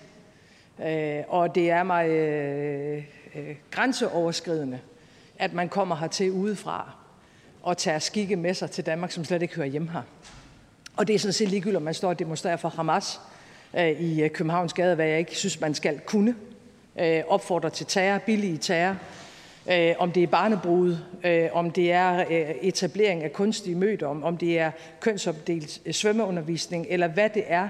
Og 1.28 1.54
det 1.54 1.70
er 1.70 1.82
mig 1.82 2.06
grænseoverskridende, 3.70 4.80
at 5.38 5.52
man 5.52 5.68
kommer 5.68 5.96
hertil 5.96 6.30
udefra 6.30 6.92
og 7.62 7.78
tager 7.78 7.98
skikke 7.98 8.36
med 8.36 8.54
sig 8.54 8.70
til 8.70 8.86
Danmark, 8.86 9.10
som 9.10 9.24
slet 9.24 9.42
ikke 9.42 9.54
hører 9.54 9.66
hjemme 9.66 9.90
her. 9.90 10.02
Og 10.96 11.06
det 11.06 11.14
er 11.14 11.18
sådan 11.18 11.32
set 11.32 11.48
ligegyldigt, 11.48 11.76
om 11.76 11.82
man 11.82 11.94
står 11.94 12.08
og 12.08 12.18
demonstrerer 12.18 12.56
for 12.56 12.68
Hamas 12.68 13.20
i 13.98 14.28
Københavns 14.34 14.72
Gade, 14.72 14.94
hvad 14.94 15.06
jeg 15.06 15.18
ikke 15.18 15.36
synes, 15.36 15.60
man 15.60 15.74
skal 15.74 16.00
kunne. 16.00 16.34
Øh, 17.00 17.22
opfordre 17.28 17.70
til 17.70 17.86
terror, 17.86 18.18
billige 18.18 18.58
terror, 18.58 18.96
øh, 19.70 19.94
om 19.98 20.12
det 20.12 20.22
er 20.22 20.26
barnebrud, 20.26 20.96
øh, 21.24 21.48
om 21.52 21.70
det 21.70 21.92
er 21.92 22.20
øh, 22.30 22.50
etablering 22.60 23.24
af 23.24 23.32
kunstige 23.32 23.74
mødom, 23.74 24.22
om 24.22 24.36
det 24.36 24.58
er 24.58 24.70
kønsopdelt 25.00 25.80
øh, 25.86 25.92
svømmeundervisning, 25.92 26.86
eller 26.88 27.08
hvad 27.08 27.30
det 27.30 27.44
er, 27.46 27.68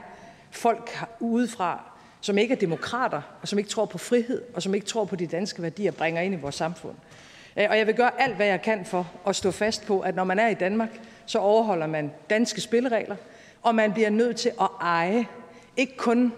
folk 0.50 0.98
udefra, 1.20 1.84
som 2.20 2.38
ikke 2.38 2.54
er 2.54 2.58
demokrater, 2.58 3.22
og 3.42 3.48
som 3.48 3.58
ikke 3.58 3.70
tror 3.70 3.84
på 3.84 3.98
frihed, 3.98 4.42
og 4.54 4.62
som 4.62 4.74
ikke 4.74 4.86
tror 4.86 5.04
på 5.04 5.16
de 5.16 5.26
danske 5.26 5.62
værdier, 5.62 5.90
bringer 5.90 6.22
ind 6.22 6.34
i 6.34 6.36
vores 6.36 6.54
samfund. 6.54 6.94
Øh, 7.56 7.66
og 7.70 7.78
jeg 7.78 7.86
vil 7.86 7.94
gøre 7.94 8.20
alt, 8.20 8.36
hvad 8.36 8.46
jeg 8.46 8.62
kan 8.62 8.84
for 8.84 9.10
at 9.26 9.36
stå 9.36 9.50
fast 9.50 9.86
på, 9.86 10.00
at 10.00 10.16
når 10.16 10.24
man 10.24 10.38
er 10.38 10.48
i 10.48 10.54
Danmark, 10.54 11.00
så 11.26 11.38
overholder 11.38 11.86
man 11.86 12.10
danske 12.30 12.60
spilleregler, 12.60 13.16
og 13.62 13.74
man 13.74 13.92
bliver 13.92 14.10
nødt 14.10 14.36
til 14.36 14.52
at 14.60 14.68
eje, 14.80 15.26
ikke 15.76 15.96
kun 15.96 16.32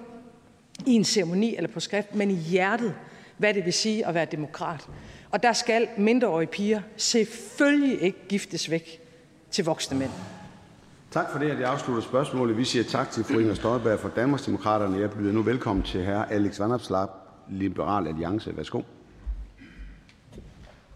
i 0.87 0.93
en 0.93 1.05
ceremoni 1.05 1.57
eller 1.57 1.71
på 1.71 1.81
skrift, 1.81 2.15
men 2.15 2.31
i 2.31 2.35
hjertet, 2.35 2.95
hvad 3.37 3.55
det 3.55 3.65
vil 3.65 3.73
sige 3.73 4.07
at 4.07 4.15
være 4.15 4.25
demokrat. 4.25 4.89
Og 5.33 5.43
der 5.43 5.53
skal 5.53 5.89
mindreårige 5.99 6.47
piger 6.47 6.81
selvfølgelig 6.97 8.03
ikke 8.03 8.19
giftes 8.29 8.71
væk 8.71 9.01
til 9.51 9.65
voksne 9.65 9.99
mænd. 9.99 10.11
Tak 11.11 11.33
for 11.33 11.39
det, 11.39 11.51
at 11.51 11.61
jeg 11.61 11.71
afslutter 11.71 12.03
spørgsmålet. 12.03 12.57
Vi 12.57 12.65
siger 12.65 12.85
tak 12.85 13.11
til 13.11 13.25
fru 13.25 13.39
Inger 13.39 13.55
Støjberg 13.55 14.01
fra 14.01 14.11
Danmarksdemokraterne. 14.17 15.01
Jeg 15.01 15.11
byder 15.11 15.33
nu 15.33 15.43
velkommen 15.43 15.85
til 15.85 16.05
hr. 16.05 16.11
Alex 16.11 16.61
Vanopslagh, 16.61 17.11
Liberal 17.51 18.07
Alliance. 18.07 18.57
Værsgo. 18.57 18.83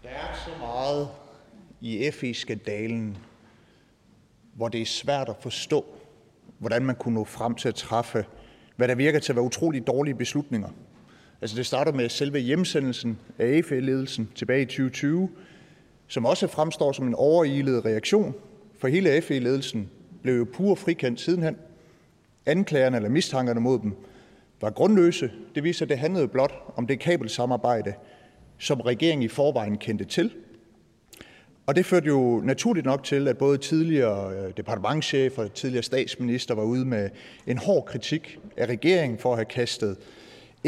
Der 0.03 0.09
er 0.09 0.35
så 0.45 0.49
meget 0.59 1.07
i 1.81 2.11
FE-skandalen, 2.11 3.17
hvor 4.53 4.67
det 4.67 4.81
er 4.81 4.85
svært 4.85 5.29
at 5.29 5.35
forstå, 5.39 5.85
hvordan 6.59 6.85
man 6.85 6.95
kunne 6.95 7.15
nå 7.15 7.23
frem 7.23 7.55
til 7.55 7.67
at 7.67 7.75
træffe, 7.75 8.25
hvad 8.75 8.87
der 8.87 8.95
virker 8.95 9.19
til 9.19 9.31
at 9.31 9.35
være 9.35 9.45
utrolig 9.45 9.87
dårlige 9.87 10.15
beslutninger. 10.15 10.69
Altså 11.41 11.57
det 11.57 11.65
starter 11.65 11.91
med 11.91 12.09
selve 12.09 12.39
hjemsendelsen 12.39 13.19
af 13.39 13.63
FE-ledelsen 13.65 14.29
tilbage 14.35 14.61
i 14.61 14.65
2020, 14.65 15.29
som 16.07 16.25
også 16.25 16.47
fremstår 16.47 16.91
som 16.91 17.07
en 17.07 17.15
overilet 17.15 17.85
reaktion, 17.85 18.35
for 18.79 18.87
hele 18.87 19.21
FE-ledelsen 19.21 19.89
blev 20.21 20.37
jo 20.37 20.47
pur 20.53 20.75
frikendt 20.75 21.21
sidenhen. 21.21 21.55
Anklagerne 22.45 22.97
eller 22.97 23.09
mistankerne 23.09 23.59
mod 23.59 23.79
dem 23.79 23.93
var 24.61 24.69
grundløse. 24.69 25.31
Det 25.55 25.63
viser, 25.63 25.85
at 25.85 25.89
det 25.89 25.97
handlede 25.97 26.27
blot 26.27 26.73
om 26.75 26.87
det 26.87 26.99
kabelsamarbejde, 26.99 27.93
som 28.57 28.81
regeringen 28.81 29.23
i 29.23 29.27
forvejen 29.27 29.77
kendte 29.77 30.05
til. 30.05 30.31
Og 31.65 31.75
det 31.75 31.85
førte 31.85 32.07
jo 32.07 32.41
naturligt 32.43 32.85
nok 32.85 33.03
til, 33.03 33.27
at 33.27 33.37
både 33.37 33.57
tidligere 33.57 34.33
øh, 34.33 34.53
departementchef 34.57 35.37
og 35.37 35.53
tidligere 35.53 35.83
statsminister 35.83 36.55
var 36.55 36.63
ude 36.63 36.85
med 36.85 37.09
en 37.47 37.57
hård 37.57 37.85
kritik 37.85 38.39
af 38.57 38.65
regeringen 38.65 39.19
for 39.19 39.31
at 39.31 39.37
have 39.37 39.45
kastet 39.45 39.97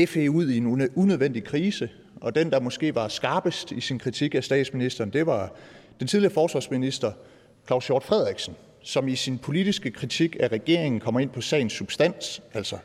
FE 0.08 0.32
ud 0.32 0.50
i 0.50 0.58
en 0.58 0.90
unødvendig 0.96 1.44
krise, 1.44 1.90
og 2.22 2.36
den, 2.36 2.52
der 2.52 2.60
måske 2.60 2.96
var 2.96 3.08
skarpest 3.08 3.72
i 3.72 3.82
sin 3.82 4.00
kritik 4.00 4.36
af 4.36 4.44
statsministeren, 4.44 5.14
det 5.14 5.26
var 5.26 5.54
den 6.00 6.08
tidligere 6.08 6.34
forsvarsminister 6.34 7.12
Claus 7.68 7.88
Hjort 7.88 8.04
Frederiksen, 8.04 8.56
som 8.82 9.08
i 9.08 9.16
sin 9.16 9.38
politiske 9.38 9.92
kritik 9.92 10.36
af 10.40 10.48
regeringen 10.48 11.00
kommer 11.00 11.20
ind 11.20 11.30
på 11.30 11.42
sagens 11.42 11.74
substans, 11.74 12.42
altså 12.54 12.78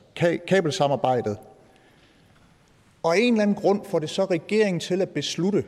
kabelsamarbejdet. 0.46 1.36
Og 3.02 3.16
af 3.16 3.20
en 3.20 3.32
eller 3.32 3.42
anden 3.42 3.56
grund 3.56 3.80
får 3.84 3.98
det 3.98 4.10
så 4.10 4.24
regeringen 4.24 4.80
til 4.80 5.02
at 5.02 5.08
beslutte, 5.08 5.64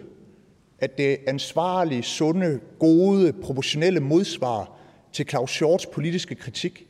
at 0.78 0.98
det 0.98 1.18
ansvarlige, 1.26 2.02
sunde, 2.02 2.60
gode, 2.78 3.32
proportionelle 3.32 4.00
modsvar 4.00 4.72
til 5.12 5.28
Claus 5.28 5.58
Hjorts 5.58 5.86
politiske 5.86 6.34
kritik, 6.34 6.86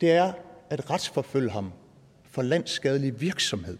det 0.00 0.12
er 0.12 0.32
at 0.70 0.90
retsforfølge 0.90 1.50
ham 1.50 1.72
for 2.32 2.42
landsskadelig 2.42 3.20
virksomhed. 3.20 3.78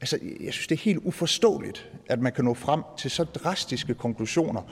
Altså, 0.00 0.18
jeg 0.40 0.52
synes, 0.52 0.66
det 0.66 0.74
er 0.74 0.82
helt 0.82 1.00
uforståeligt, 1.04 1.90
at 2.06 2.20
man 2.20 2.32
kan 2.32 2.44
nå 2.44 2.54
frem 2.54 2.82
til 2.98 3.10
så 3.10 3.24
drastiske 3.24 3.94
konklusioner. 3.94 4.62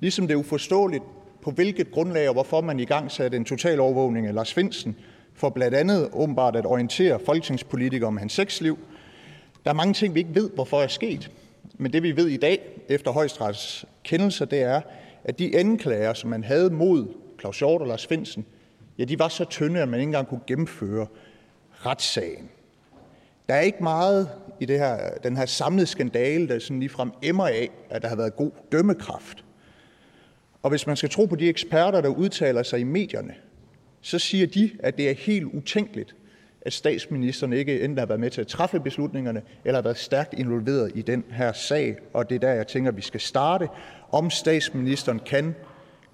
Ligesom 0.00 0.26
det 0.26 0.34
er 0.34 0.38
uforståeligt, 0.38 1.04
på 1.42 1.50
hvilket 1.50 1.90
grundlag 1.90 2.28
og 2.28 2.32
hvorfor 2.32 2.60
man 2.60 2.80
i 2.80 2.84
gang 2.84 3.10
satte 3.10 3.36
en 3.36 3.44
total 3.44 3.80
overvågning 3.80 4.26
af 4.26 4.34
Lars 4.34 4.54
Finsen, 4.54 4.96
for 5.34 5.48
blandt 5.48 5.76
andet 5.76 6.08
åbenbart 6.12 6.56
at 6.56 6.66
orientere 6.66 7.20
folketingspolitikere 7.26 8.06
om 8.06 8.16
hans 8.16 8.32
sexliv. 8.32 8.78
Der 9.64 9.70
er 9.70 9.74
mange 9.74 9.94
ting, 9.94 10.14
vi 10.14 10.20
ikke 10.20 10.34
ved, 10.34 10.50
hvorfor 10.50 10.82
er 10.82 10.88
sket. 10.88 11.30
Men 11.78 11.92
det 11.92 12.02
vi 12.02 12.16
ved 12.16 12.26
i 12.28 12.36
dag, 12.36 12.80
efter 12.88 13.10
højstrets 13.10 13.84
kendelser, 14.04 14.44
det 14.44 14.62
er, 14.62 14.80
at 15.24 15.38
de 15.38 15.58
anklager, 15.58 16.14
som 16.14 16.30
man 16.30 16.44
havde 16.44 16.70
mod 16.70 17.06
Claus 17.40 17.58
Hjort 17.58 17.80
og 17.80 17.86
Lars 17.86 18.06
Finsen, 18.06 18.46
ja, 18.98 19.04
de 19.04 19.18
var 19.18 19.28
så 19.28 19.44
tynde, 19.44 19.80
at 19.80 19.88
man 19.88 20.00
ikke 20.00 20.08
engang 20.08 20.28
kunne 20.28 20.40
gennemføre 20.46 21.06
retssagen. 21.86 22.48
Der 23.48 23.54
er 23.54 23.60
ikke 23.60 23.82
meget 23.82 24.28
i 24.60 24.64
det 24.64 24.78
her, 24.78 25.10
den 25.22 25.36
her 25.36 25.46
samlede 25.46 25.86
skandale, 25.86 26.48
der 26.48 26.58
sådan 26.58 26.80
ligefrem 26.80 27.12
emmer 27.22 27.46
af, 27.46 27.70
at 27.90 28.02
der 28.02 28.08
har 28.08 28.16
været 28.16 28.36
god 28.36 28.50
dømmekraft. 28.72 29.44
Og 30.62 30.70
hvis 30.70 30.86
man 30.86 30.96
skal 30.96 31.10
tro 31.10 31.26
på 31.26 31.36
de 31.36 31.48
eksperter, 31.48 32.00
der 32.00 32.08
udtaler 32.08 32.62
sig 32.62 32.80
i 32.80 32.84
medierne, 32.84 33.34
så 34.00 34.18
siger 34.18 34.46
de, 34.46 34.70
at 34.78 34.96
det 34.96 35.10
er 35.10 35.14
helt 35.14 35.44
utænkeligt, 35.44 36.14
at 36.62 36.72
statsministeren 36.72 37.52
ikke 37.52 37.80
enten 37.80 37.98
har 37.98 38.06
været 38.06 38.20
med 38.20 38.30
til 38.30 38.40
at 38.40 38.46
træffe 38.46 38.80
beslutningerne 38.80 39.42
eller 39.64 39.76
har 39.76 39.82
været 39.82 39.98
stærkt 39.98 40.34
involveret 40.34 40.92
i 40.94 41.02
den 41.02 41.24
her 41.30 41.52
sag. 41.52 41.96
Og 42.12 42.28
det 42.28 42.34
er 42.34 42.38
der, 42.38 42.52
jeg 42.52 42.66
tænker, 42.66 42.90
vi 42.90 43.02
skal 43.02 43.20
starte. 43.20 43.68
Om 44.12 44.30
statsministeren 44.30 45.18
kan 45.18 45.54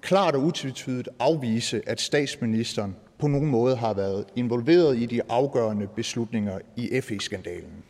klart 0.01 0.35
og 0.35 0.41
utvetydigt 0.41 1.09
afvise, 1.19 1.81
at 1.85 2.01
statsministeren 2.01 2.95
på 3.19 3.27
nogen 3.27 3.47
måde 3.47 3.75
har 3.75 3.93
været 3.93 4.25
involveret 4.35 4.97
i 4.97 5.05
de 5.05 5.21
afgørende 5.29 5.87
beslutninger 5.87 6.59
i 6.75 7.01
FE-skandalen. 7.01 7.83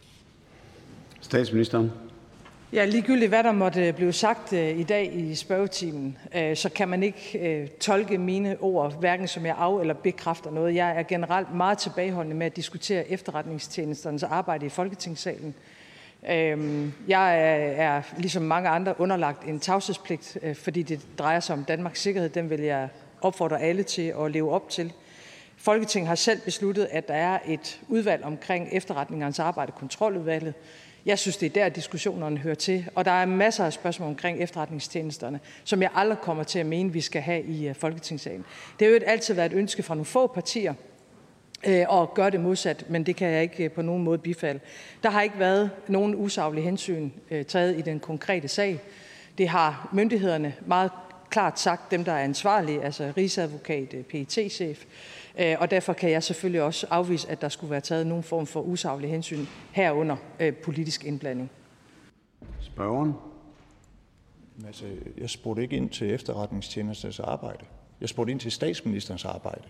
Statsministeren. 1.22 1.92
Ja, 2.74 2.86
ligegyldigt 2.86 3.30
hvad 3.30 3.44
der 3.44 3.52
måtte 3.52 3.94
blive 3.94 4.14
sagt 4.14 4.54
øh, 4.54 4.80
i 4.80 4.84
dag 4.84 5.16
i 5.16 5.36
spørgetimen, 5.36 6.18
øh, 6.36 6.56
så 6.56 6.70
kan 6.70 6.90
man 6.90 7.04
ikke 7.04 7.40
øh, 7.40 7.68
tolke 7.68 8.18
mine 8.18 8.58
ord, 8.60 9.00
hverken 9.00 9.28
som 9.28 9.46
jeg 9.46 9.56
af- 9.58 9.80
eller 9.82 9.94
bekræfter 9.94 10.52
noget. 10.52 10.76
Jeg 10.76 11.00
er 11.00 11.04
generelt 11.04 11.54
meget 11.54 11.78
tilbageholdende 11.78 12.38
med 12.38 12.46
at 12.46 12.56
diskutere 12.56 13.12
efterretningstjenesternes 13.12 14.24
arbejde 14.24 14.66
i 14.66 14.70
Folketingssalen. 14.70 15.56
Øhm, 16.30 16.94
jeg 17.08 17.40
er, 17.78 18.02
ligesom 18.18 18.44
mange 18.44 18.70
andre, 18.70 19.00
underlagt 19.00 19.44
en 19.48 19.60
tavshedspligt, 19.60 20.38
fordi 20.54 20.84
det 20.84 21.00
drejer 21.18 21.40
sig 21.40 21.56
om 21.56 21.64
Danmarks 21.64 22.02
sikkerhed. 22.02 22.30
Den 22.30 22.50
vil 22.50 22.62
jeg 22.62 22.90
opfordre 23.22 23.62
alle 23.62 23.84
til 23.84 24.14
at 24.20 24.32
leve 24.32 24.52
op 24.52 24.70
til. 24.70 24.94
Folketinget 25.58 26.08
har 26.08 26.16
selv 26.16 26.40
besluttet, 26.42 26.88
at 26.92 27.08
der 27.08 27.14
er 27.14 27.40
et 27.48 27.82
udvalg 27.88 28.24
omkring 28.24 28.70
efterretningernes 28.72 29.40
arbejde, 29.40 29.72
kontroludvalget, 29.72 30.54
jeg 31.08 31.20
synes, 31.20 31.38
det 31.38 31.46
er 31.46 31.50
der, 31.50 31.70
diskussionerne 31.70 32.38
hører 32.38 32.56
til, 32.56 32.90
og 32.96 33.06
der 33.06 33.12
er 33.12 33.26
masser 33.26 33.66
af 33.66 33.74
spørgsmål 33.74 34.10
omkring 34.10 34.40
efterretningstjenesterne, 34.44 35.40
som 35.64 35.82
jeg 35.82 35.90
aldrig 35.96 36.18
kommer 36.20 36.44
til 36.44 36.60
at 36.60 36.66
mene, 36.66 36.94
vi 36.94 37.02
skal 37.02 37.22
have 37.22 37.44
i 37.44 37.68
øh, 37.68 37.76
Folketingssalen. 37.76 38.46
Det 38.80 38.88
har 38.88 38.94
jo 38.94 39.00
altid 39.06 39.34
været 39.34 39.52
et 39.52 39.58
ønske 39.58 39.84
fra 39.84 39.96
nogle 39.96 40.06
få 40.06 40.28
partier 40.28 40.74
øh, 41.68 42.02
at 42.02 42.14
gøre 42.14 42.30
det 42.30 42.40
modsat, 42.40 42.86
men 42.90 43.06
det 43.06 43.16
kan 43.16 43.28
jeg 43.28 43.42
ikke 43.42 43.64
øh, 43.64 43.72
på 43.72 43.82
nogen 43.82 44.04
måde 44.04 44.18
bifalde. 44.18 44.60
Der 45.04 45.10
har 45.10 45.22
ikke 45.22 45.40
været 45.40 45.70
nogen 45.88 46.16
usaglige 46.16 46.64
hensyn 46.64 47.10
øh, 47.32 47.46
taget 47.46 47.78
i 47.78 47.82
den 47.82 48.00
konkrete 48.00 48.48
sag. 48.48 48.80
Det 49.38 49.50
har 49.50 49.90
myndighederne 49.94 50.54
meget 50.66 50.92
klart 51.30 51.60
sagt, 51.60 51.92
dem 51.92 52.04
der 52.04 52.12
er 52.12 52.24
ansvarlige, 52.24 52.84
altså 52.84 53.14
rigsadvokat, 53.18 53.96
pet 54.10 54.32
chef 54.32 54.86
Øh, 54.86 55.17
og 55.60 55.72
derfor 55.72 55.94
kan 55.94 56.12
jeg 56.12 56.24
selvfølgelig 56.24 56.62
også 56.62 56.88
afvise, 56.90 57.30
at 57.30 57.42
der 57.42 57.50
skulle 57.50 57.72
være 57.72 57.82
taget 57.82 58.08
nogen 58.08 58.24
form 58.24 58.48
for 58.48 58.62
usaglig 58.62 59.10
hensyn 59.10 59.46
herunder 59.72 60.16
øh, 60.40 60.54
politisk 60.54 61.04
indblanding. 61.04 61.50
Spørgeren. 62.62 63.14
Altså, 64.68 64.86
jeg 65.18 65.30
spurgte 65.30 65.62
ikke 65.62 65.76
ind 65.76 65.90
til 65.90 66.14
efterretningstjenestens 66.14 67.20
arbejde. 67.20 67.66
Jeg 68.02 68.10
spurgte 68.10 68.32
ind 68.32 68.40
til 68.40 68.52
statsministerens 68.52 69.26
arbejde. 69.26 69.62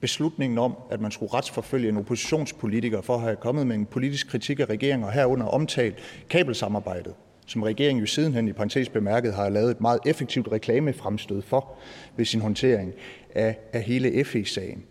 Beslutningen 0.00 0.58
om, 0.58 0.76
at 0.90 1.00
man 1.00 1.10
skulle 1.10 1.34
retsforfølge 1.34 1.88
en 1.88 1.96
oppositionspolitiker 1.96 3.00
for 3.00 3.14
at 3.14 3.20
have 3.20 3.36
kommet 3.36 3.66
med 3.66 3.76
en 3.76 3.86
politisk 3.86 4.28
kritik 4.28 4.60
af 4.60 4.64
regeringen 4.64 5.04
og 5.04 5.12
herunder 5.12 5.46
omtalt 5.46 5.96
kabelsamarbejdet, 6.30 7.14
som 7.46 7.62
regeringen 7.62 8.00
jo 8.00 8.06
sidenhen 8.06 8.48
i 8.48 8.52
parentes 8.52 8.88
bemærket 8.88 9.34
har 9.34 9.48
lavet 9.48 9.70
et 9.70 9.80
meget 9.80 10.00
effektivt 10.06 10.52
reklamefremstød 10.52 11.42
for 11.42 11.74
ved 12.16 12.24
sin 12.24 12.40
håndtering 12.40 12.92
af, 13.34 13.58
af 13.72 13.82
hele 13.82 14.24
FE-sagen. 14.24 14.84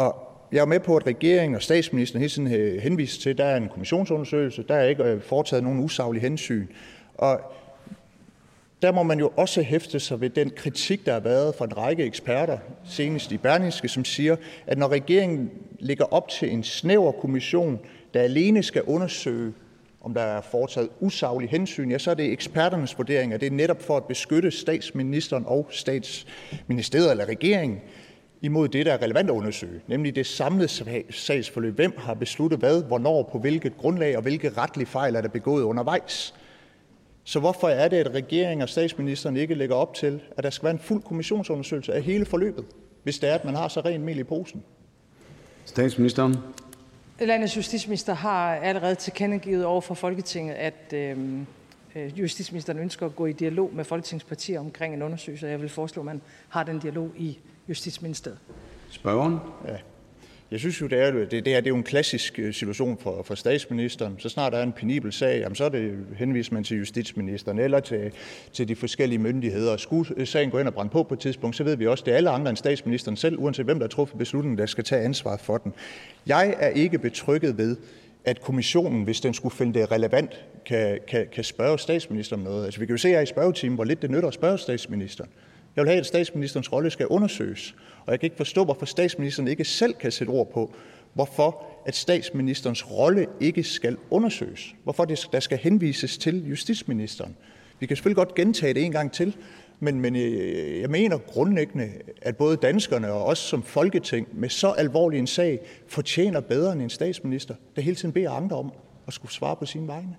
Og 0.00 0.16
jeg 0.52 0.60
er 0.60 0.66
med 0.66 0.80
på, 0.80 0.96
at 0.96 1.06
regeringen 1.06 1.54
og 1.54 1.62
statsministeren 1.62 2.20
hele 2.20 2.30
tiden 2.30 2.54
øh, 2.54 2.82
henviser 2.82 3.20
til, 3.20 3.30
at 3.30 3.38
der 3.38 3.44
er 3.44 3.56
en 3.56 3.68
kommissionsundersøgelse, 3.68 4.64
der 4.68 4.74
er 4.74 4.88
ikke 4.88 5.02
øh, 5.02 5.22
foretaget 5.22 5.64
nogen 5.64 5.84
usaglige 5.84 6.22
hensyn. 6.22 6.66
Og 7.14 7.40
der 8.82 8.92
må 8.92 9.02
man 9.02 9.18
jo 9.18 9.32
også 9.36 9.62
hæfte 9.62 10.00
sig 10.00 10.20
ved 10.20 10.30
den 10.30 10.50
kritik, 10.56 11.06
der 11.06 11.12
har 11.12 11.20
været 11.20 11.54
fra 11.54 11.64
en 11.64 11.76
række 11.76 12.04
eksperter, 12.04 12.58
senest 12.84 13.32
i 13.32 13.36
Berlingske, 13.36 13.88
som 13.88 14.04
siger, 14.04 14.36
at 14.66 14.78
når 14.78 14.88
regeringen 14.88 15.50
ligger 15.78 16.04
op 16.04 16.28
til 16.28 16.52
en 16.52 16.64
snæver 16.64 17.12
kommission, 17.12 17.78
der 18.14 18.20
alene 18.20 18.62
skal 18.62 18.82
undersøge, 18.82 19.52
om 20.00 20.14
der 20.14 20.22
er 20.22 20.40
foretaget 20.40 20.88
usaglige 21.00 21.50
hensyn, 21.50 21.90
ja, 21.90 21.98
så 21.98 22.10
er 22.10 22.14
det 22.14 22.32
eksperternes 22.32 22.98
vurdering, 22.98 23.32
at 23.32 23.40
det 23.40 23.46
er 23.46 23.50
netop 23.50 23.82
for 23.82 23.96
at 23.96 24.04
beskytte 24.04 24.50
statsministeren 24.50 25.44
og 25.46 25.68
statsministeriet 25.70 27.10
eller 27.10 27.24
regeringen 27.24 27.80
imod 28.42 28.68
det, 28.68 28.86
der 28.86 28.92
er 28.92 29.02
relevant 29.02 29.30
at 29.30 29.34
undersøge, 29.34 29.80
nemlig 29.86 30.16
det 30.16 30.26
samlede 30.26 30.68
sagsforløb. 31.10 31.74
Hvem 31.74 31.94
har 31.98 32.14
besluttet 32.14 32.58
hvad, 32.58 32.82
hvornår, 32.82 33.22
på 33.32 33.38
hvilket 33.38 33.76
grundlag 33.76 34.16
og 34.16 34.22
hvilke 34.22 34.50
retlige 34.56 34.86
fejl 34.86 35.16
er 35.16 35.20
der 35.20 35.28
begået 35.28 35.62
undervejs? 35.62 36.34
Så 37.24 37.40
hvorfor 37.40 37.68
er 37.68 37.88
det, 37.88 37.96
at 37.96 38.14
regeringen 38.14 38.62
og 38.62 38.68
statsministeren 38.68 39.36
ikke 39.36 39.54
lægger 39.54 39.76
op 39.76 39.94
til, 39.94 40.20
at 40.36 40.44
der 40.44 40.50
skal 40.50 40.64
være 40.64 40.72
en 40.72 40.78
fuld 40.78 41.02
kommissionsundersøgelse 41.02 41.92
af 41.92 42.02
hele 42.02 42.24
forløbet, 42.24 42.64
hvis 43.02 43.18
det 43.18 43.30
er, 43.30 43.34
at 43.34 43.44
man 43.44 43.54
har 43.54 43.68
så 43.68 43.80
rent 43.80 44.04
mel 44.04 44.18
i 44.18 44.24
posen? 44.24 44.62
Statsministeren. 45.64 46.36
Landets 47.20 47.56
justitsminister 47.56 48.14
har 48.14 48.54
allerede 48.56 48.94
tilkendegivet 48.94 49.64
over 49.64 49.80
for 49.80 49.94
Folketinget, 49.94 50.54
at 50.54 50.92
øh, 50.92 51.18
justitsministeren 51.96 52.78
ønsker 52.78 53.06
at 53.06 53.16
gå 53.16 53.26
i 53.26 53.32
dialog 53.32 53.70
med 53.74 53.84
Folketingspartier 53.84 54.60
omkring 54.60 54.94
en 54.94 55.02
undersøgelse, 55.02 55.46
og 55.46 55.50
jeg 55.50 55.60
vil 55.60 55.68
foreslå, 55.68 56.02
at 56.02 56.06
man 56.06 56.20
har 56.48 56.64
den 56.64 56.78
dialog 56.78 57.10
i 57.16 57.38
Justitsministeriet. 57.70 58.38
Spørgeren? 58.90 59.38
Ja. 59.68 59.76
Jeg 60.50 60.60
synes 60.60 60.80
jo, 60.80 60.86
det 60.86 60.98
er, 60.98 61.10
det, 61.10 61.30
det, 61.30 61.46
her, 61.46 61.60
det 61.60 61.66
er 61.66 61.70
jo 61.70 61.76
en 61.76 61.82
klassisk 61.82 62.38
øh, 62.38 62.54
situation 62.54 62.98
for, 62.98 63.22
for 63.22 63.34
statsministeren. 63.34 64.16
Så 64.18 64.28
snart 64.28 64.52
der 64.52 64.58
er 64.58 64.62
en 64.62 64.72
penibel 64.72 65.12
sag, 65.12 65.40
jamen, 65.40 65.56
så 65.56 65.64
er 65.64 65.68
det 65.68 65.98
henvist 66.16 66.52
man 66.52 66.64
til 66.64 66.76
justitsministeren 66.76 67.58
eller 67.58 67.80
til, 67.80 68.12
til 68.52 68.68
de 68.68 68.76
forskellige 68.76 69.18
myndigheder. 69.18 69.72
Og 69.72 69.80
skulle 69.80 70.14
øh, 70.16 70.26
sagen 70.26 70.50
gå 70.50 70.58
ind 70.58 70.68
og 70.68 70.74
brænde 70.74 70.90
på 70.90 71.02
på 71.02 71.14
et 71.14 71.20
tidspunkt, 71.20 71.56
så 71.56 71.64
ved 71.64 71.76
vi 71.76 71.86
også, 71.86 72.02
at 72.02 72.06
det 72.06 72.12
er 72.12 72.16
alle 72.16 72.30
andre 72.30 72.50
end 72.50 72.56
statsministeren 72.56 73.16
selv, 73.16 73.38
uanset 73.38 73.64
hvem 73.64 73.78
der 73.78 73.84
har 73.84 73.88
truffet 73.88 74.18
beslutningen, 74.18 74.58
der 74.58 74.66
skal 74.66 74.84
tage 74.84 75.02
ansvar 75.02 75.36
for 75.36 75.58
den. 75.58 75.72
Jeg 76.26 76.54
er 76.58 76.68
ikke 76.68 76.98
betrykket 76.98 77.58
ved, 77.58 77.76
at 78.24 78.40
kommissionen, 78.40 79.04
hvis 79.04 79.20
den 79.20 79.34
skulle 79.34 79.54
finde 79.54 79.78
det 79.80 79.92
relevant, 79.92 80.44
kan, 80.66 80.98
kan, 81.08 81.26
kan 81.32 81.44
spørge 81.44 81.78
statsministeren 81.78 82.46
om 82.46 82.52
noget. 82.52 82.64
Altså, 82.64 82.80
vi 82.80 82.86
kan 82.86 82.92
jo 82.92 82.98
se 82.98 83.08
her 83.08 83.20
i 83.20 83.26
spørgetimen, 83.26 83.74
hvor 83.74 83.84
lidt 83.84 84.02
det 84.02 84.10
nytter 84.10 84.28
at 84.28 84.34
spørge 84.34 84.58
statsministeren. 84.58 85.30
Jeg 85.76 85.84
vil 85.84 85.90
have, 85.90 86.00
at 86.00 86.06
statsministerens 86.06 86.72
rolle 86.72 86.90
skal 86.90 87.06
undersøges, 87.06 87.74
og 88.06 88.12
jeg 88.12 88.20
kan 88.20 88.26
ikke 88.26 88.36
forstå, 88.36 88.64
hvorfor 88.64 88.86
statsministeren 88.86 89.48
ikke 89.48 89.64
selv 89.64 89.94
kan 89.94 90.12
sætte 90.12 90.30
ord 90.30 90.50
på, 90.52 90.74
hvorfor 91.14 91.66
at 91.86 91.96
statsministerens 91.96 92.90
rolle 92.90 93.26
ikke 93.40 93.62
skal 93.62 93.96
undersøges, 94.10 94.74
hvorfor 94.84 95.04
det, 95.04 95.26
der 95.32 95.40
skal 95.40 95.58
henvises 95.58 96.18
til 96.18 96.48
justitsministeren. 96.48 97.36
Vi 97.80 97.86
kan 97.86 97.96
selvfølgelig 97.96 98.16
godt 98.16 98.34
gentage 98.34 98.74
det 98.74 98.84
en 98.84 98.92
gang 98.92 99.12
til, 99.12 99.36
men, 99.80 100.00
men 100.00 100.16
øh, 100.16 100.80
jeg 100.80 100.90
mener 100.90 101.18
grundlæggende, 101.18 101.88
at 102.22 102.36
både 102.36 102.56
danskerne 102.56 103.12
og 103.12 103.24
os 103.24 103.38
som 103.38 103.62
folketing 103.62 104.28
med 104.32 104.48
så 104.48 104.70
alvorlig 104.70 105.18
en 105.18 105.26
sag 105.26 105.60
fortjener 105.88 106.40
bedre 106.40 106.72
end 106.72 106.82
en 106.82 106.90
statsminister, 106.90 107.54
der 107.76 107.82
hele 107.82 107.96
tiden 107.96 108.12
beder 108.12 108.30
andre 108.30 108.56
om 108.56 108.72
at 109.06 109.12
skulle 109.12 109.32
svare 109.32 109.56
på 109.56 109.66
sine 109.66 109.86
vegne. 109.86 110.16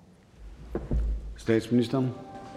Statsministeren. 1.36 2.08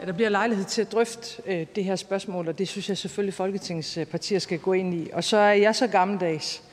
Der 0.05 0.11
bliver 0.11 0.29
lejlighed 0.29 0.65
til 0.65 0.81
at 0.81 0.91
drøfte 0.91 1.41
øh, 1.45 1.65
det 1.75 1.83
her 1.83 1.95
spørgsmål, 1.95 2.47
og 2.47 2.57
det 2.57 2.67
synes 2.67 2.89
jeg 2.89 2.97
selvfølgelig, 2.97 3.33
Folketingets 3.33 3.97
øh, 3.97 4.05
partier 4.05 4.39
skal 4.39 4.59
gå 4.59 4.73
ind 4.73 4.93
i. 4.93 5.09
Og 5.13 5.23
så 5.23 5.37
er 5.37 5.53
jeg 5.53 5.75
så 5.75 5.87
gammeldags, 5.87 6.63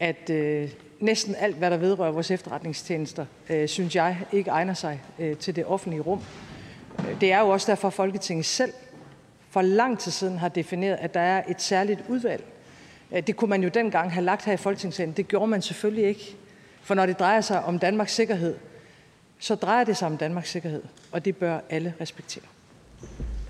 at 0.00 0.30
øh, 0.30 0.70
næsten 1.00 1.34
alt, 1.34 1.56
hvad 1.56 1.70
der 1.70 1.76
vedrører 1.76 2.10
vores 2.10 2.30
efterretningstjenester, 2.30 3.26
synes 3.66 3.96
jeg 3.96 4.18
ikke 4.32 4.50
egner 4.50 4.74
sig 4.74 5.00
til 5.40 5.56
det 5.56 5.66
offentlige 5.66 6.02
rum. 6.02 6.22
Det 7.20 7.32
er 7.32 7.40
jo 7.40 7.48
også 7.48 7.70
derfor, 7.70 7.88
at 7.88 7.94
Folketinget 7.94 8.46
selv 8.46 8.72
for 9.50 9.62
lang 9.62 9.98
tid 9.98 10.12
siden 10.12 10.38
har 10.38 10.48
defineret, 10.48 10.96
at 11.00 11.14
der 11.14 11.20
er 11.20 11.42
et 11.48 11.62
særligt 11.62 12.04
udvalg. 12.08 12.44
Det 13.26 13.36
kunne 13.36 13.50
man 13.50 13.62
jo 13.62 13.68
dengang 13.68 14.12
have 14.12 14.24
lagt 14.24 14.44
her 14.44 14.52
i 14.52 14.56
Folketingssalen. 14.56 15.12
Det 15.12 15.28
gjorde 15.28 15.46
man 15.46 15.62
selvfølgelig 15.62 16.04
ikke. 16.04 16.36
For 16.82 16.94
når 16.94 17.06
det 17.06 17.18
drejer 17.18 17.40
sig 17.40 17.64
om 17.64 17.78
Danmarks 17.78 18.14
sikkerhed, 18.14 18.56
så 19.38 19.54
drejer 19.54 19.84
det 19.84 19.96
sig 19.96 20.06
om 20.06 20.16
Danmarks 20.16 20.50
sikkerhed, 20.50 20.82
og 21.12 21.24
det 21.24 21.36
bør 21.36 21.60
alle 21.70 21.94
respektere. 22.00 22.44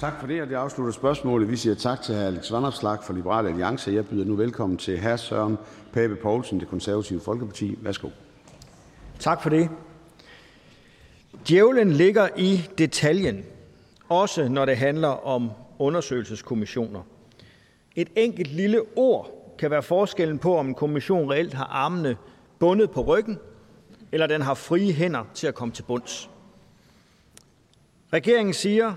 Tak 0.01 0.21
for 0.21 0.27
det, 0.27 0.43
og 0.43 0.49
det 0.49 0.55
afslutter 0.55 0.93
spørgsmålet. 0.93 1.51
Vi 1.51 1.57
siger 1.57 1.75
tak 1.75 2.03
til 2.03 2.15
hr. 2.15 2.21
Alex 2.21 2.53
Vanopslagh 2.53 3.03
fra 3.05 3.15
Liberal 3.15 3.47
Alliance. 3.47 3.93
Jeg 3.93 4.07
byder 4.07 4.25
nu 4.25 4.37
velkommen 4.37 4.79
til 4.79 5.01
hr. 5.01 5.17
Søren 5.17 5.59
Pape 5.93 6.17
Poulsen, 6.17 6.61
det 6.61 6.69
konservative 6.69 7.21
Folkeparti. 7.21 7.79
Værsgo. 7.83 8.09
Tak 9.19 9.43
for 9.43 9.51
det. 9.51 9.69
Djævlen 11.49 11.93
ligger 11.93 12.29
i 12.37 12.69
detaljen, 12.79 13.45
også 14.09 14.49
når 14.49 14.65
det 14.65 14.77
handler 14.77 15.27
om 15.27 15.51
undersøgelseskommissioner. 15.79 17.03
Et 17.97 18.09
enkelt 18.17 18.53
lille 18.53 18.83
ord 18.97 19.55
kan 19.59 19.71
være 19.71 19.83
forskellen 19.83 20.39
på, 20.39 20.57
om 20.57 20.69
en 20.69 20.75
kommission 20.75 21.31
reelt 21.31 21.55
har 21.55 21.65
armene 21.65 22.17
bundet 22.59 22.91
på 22.91 23.01
ryggen, 23.01 23.39
eller 24.13 24.27
den 24.27 24.43
har 24.43 24.55
frie 24.55 24.93
hænder 24.93 25.25
til 25.35 25.47
at 25.47 25.55
komme 25.55 25.75
til 25.75 25.83
bunds. 25.83 26.31
Regeringen 28.13 28.55
siger, 28.55 28.95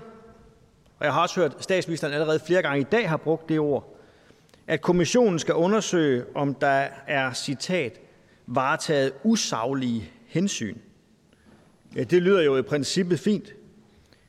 og 1.02 1.06
jeg 1.06 1.14
har 1.14 1.22
også 1.22 1.40
hørt 1.40 1.56
statsministeren 1.60 2.12
allerede 2.12 2.40
flere 2.46 2.62
gange 2.62 2.80
i 2.80 2.84
dag 2.84 3.08
har 3.08 3.16
brugt 3.16 3.48
det 3.48 3.58
ord, 3.58 3.96
at 4.66 4.80
kommissionen 4.80 5.38
skal 5.38 5.54
undersøge, 5.54 6.24
om 6.34 6.54
der 6.54 6.86
er, 7.06 7.32
citat, 7.32 8.00
varetaget 8.46 9.12
usaglige 9.24 10.10
hensyn. 10.26 10.76
Ja, 11.96 12.04
det 12.04 12.22
lyder 12.22 12.42
jo 12.42 12.56
i 12.56 12.62
princippet 12.62 13.20
fint. 13.20 13.52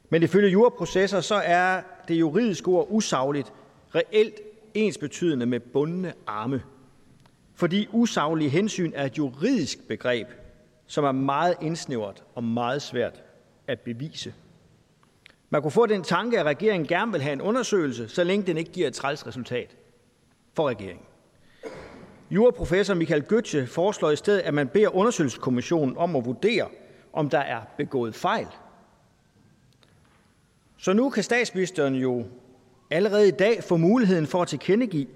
Men 0.10 0.24
ifølge 0.24 0.50
juraprocesser, 0.50 1.22
så 1.22 1.36
er 1.36 1.82
det 2.08 2.20
juridiske 2.20 2.68
ord 2.68 2.88
usagligt 2.90 3.54
reelt 3.96 4.40
ensbetydende 4.74 5.46
med 5.46 5.60
bundne 5.60 6.14
arme. 6.28 6.64
Fordi 7.56 7.88
usaglige 7.92 8.50
hensyn 8.50 8.92
er 8.96 9.06
et 9.06 9.18
juridisk 9.18 9.88
begreb, 9.88 10.28
som 10.88 11.04
er 11.04 11.12
meget 11.12 11.56
indsnævret 11.62 12.24
og 12.36 12.44
meget 12.44 12.82
svært 12.82 13.24
at 13.68 13.80
bevise. 13.80 14.34
Man 15.54 15.62
kunne 15.62 15.72
få 15.72 15.86
den 15.86 16.04
tanke, 16.04 16.40
at 16.40 16.46
regeringen 16.46 16.88
gerne 16.88 17.12
vil 17.12 17.22
have 17.22 17.34
en 17.34 17.42
undersøgelse, 17.42 18.10
så 18.10 18.24
længe 18.24 18.48
den 18.48 18.58
ikke 18.58 18.72
giver 18.72 18.88
et 18.88 18.94
træls 18.94 19.28
resultat 19.28 19.76
for 20.54 20.70
regeringen. 20.70 21.06
Juraprofessor 22.32 22.94
Michael 22.94 23.24
Gøtje 23.24 23.68
foreslår 23.68 24.12
i 24.12 24.16
stedet, 24.16 24.40
at 24.40 24.54
man 24.54 24.68
beder 24.68 24.96
undersøgelseskommissionen 24.96 25.98
om 25.98 26.16
at 26.16 26.26
vurdere, 26.26 26.68
om 27.14 27.30
der 27.30 27.40
er 27.40 27.62
begået 27.78 28.16
fejl. 28.16 28.48
Så 30.78 30.94
nu 30.94 31.10
kan 31.10 31.24
statsministeren 31.24 31.96
jo 31.96 32.26
allerede 32.92 33.28
i 33.28 33.32
dag 33.32 33.64
få 33.64 33.78
muligheden 33.78 34.28
for 34.28 34.42
at 34.42 34.48
tilkendegive, 34.48 35.08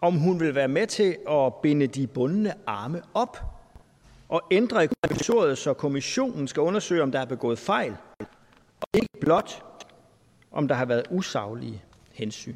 om 0.00 0.16
hun 0.16 0.40
vil 0.40 0.54
være 0.54 0.68
med 0.68 0.86
til 0.86 1.16
at 1.30 1.54
binde 1.54 1.86
de 1.86 2.06
bundne 2.06 2.54
arme 2.66 3.02
op 3.14 3.38
og 4.28 4.42
ændre 4.50 4.84
i 4.84 4.88
kommissoriet, 5.02 5.58
så 5.58 5.74
kommissionen 5.74 6.48
skal 6.48 6.60
undersøge, 6.60 7.02
om 7.02 7.12
der 7.12 7.20
er 7.20 7.24
begået 7.24 7.58
fejl, 7.58 7.96
og 8.80 8.88
ikke 8.94 9.08
blot, 9.20 9.64
om 10.52 10.68
der 10.68 10.74
har 10.74 10.84
været 10.84 11.02
usaglige 11.10 11.82
hensyn. 12.12 12.54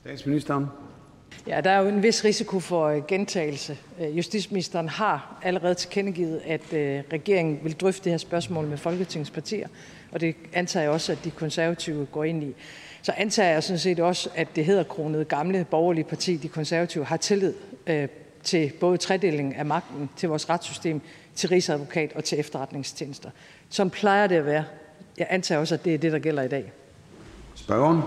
Statsministeren. 0.00 0.66
Ja, 1.46 1.60
der 1.60 1.70
er 1.70 1.80
jo 1.80 1.88
en 1.88 2.02
vis 2.02 2.24
risiko 2.24 2.60
for 2.60 2.86
øh, 2.86 3.06
gentagelse. 3.06 3.78
Øh, 4.00 4.16
justitsministeren 4.16 4.88
har 4.88 5.40
allerede 5.42 5.74
tilkendegivet, 5.74 6.42
at 6.44 6.72
øh, 6.72 7.02
regeringen 7.12 7.60
vil 7.62 7.72
drøfte 7.72 8.04
det 8.04 8.12
her 8.12 8.18
spørgsmål 8.18 8.66
med 8.66 8.78
Folketingets 8.78 9.30
partier, 9.30 9.68
og 10.12 10.20
det 10.20 10.36
antager 10.52 10.82
jeg 10.84 10.92
også, 10.92 11.12
at 11.12 11.24
de 11.24 11.30
konservative 11.30 12.06
går 12.06 12.24
ind 12.24 12.44
i. 12.44 12.54
Så 13.02 13.12
antager 13.16 13.52
jeg 13.52 13.62
sådan 13.62 13.78
set 13.78 14.00
også, 14.00 14.30
at 14.34 14.48
det 14.56 14.64
hedder 14.64 14.82
kronet 14.82 15.28
gamle 15.28 15.66
borgerlige 15.70 16.04
parti, 16.04 16.36
de 16.36 16.48
konservative, 16.48 17.04
har 17.04 17.16
tillid 17.16 17.54
til 18.42 18.72
både 18.80 18.98
tredelingen 18.98 19.54
af 19.54 19.66
magten, 19.66 20.10
til 20.16 20.28
vores 20.28 20.50
retssystem, 20.50 21.00
til 21.34 21.48
rigsadvokat 21.48 22.12
og 22.12 22.24
til 22.24 22.40
efterretningstjenester. 22.40 23.30
Sådan 23.74 23.90
plejer 23.90 24.26
det 24.26 24.36
at 24.36 24.46
være. 24.46 24.64
Jeg 25.18 25.26
antager 25.30 25.58
også, 25.60 25.74
at 25.74 25.84
det 25.84 25.94
er 25.94 25.98
det, 25.98 26.12
der 26.12 26.18
gælder 26.18 26.42
i 26.42 26.48
dag. 26.48 26.72
Spørgeren. 27.54 28.02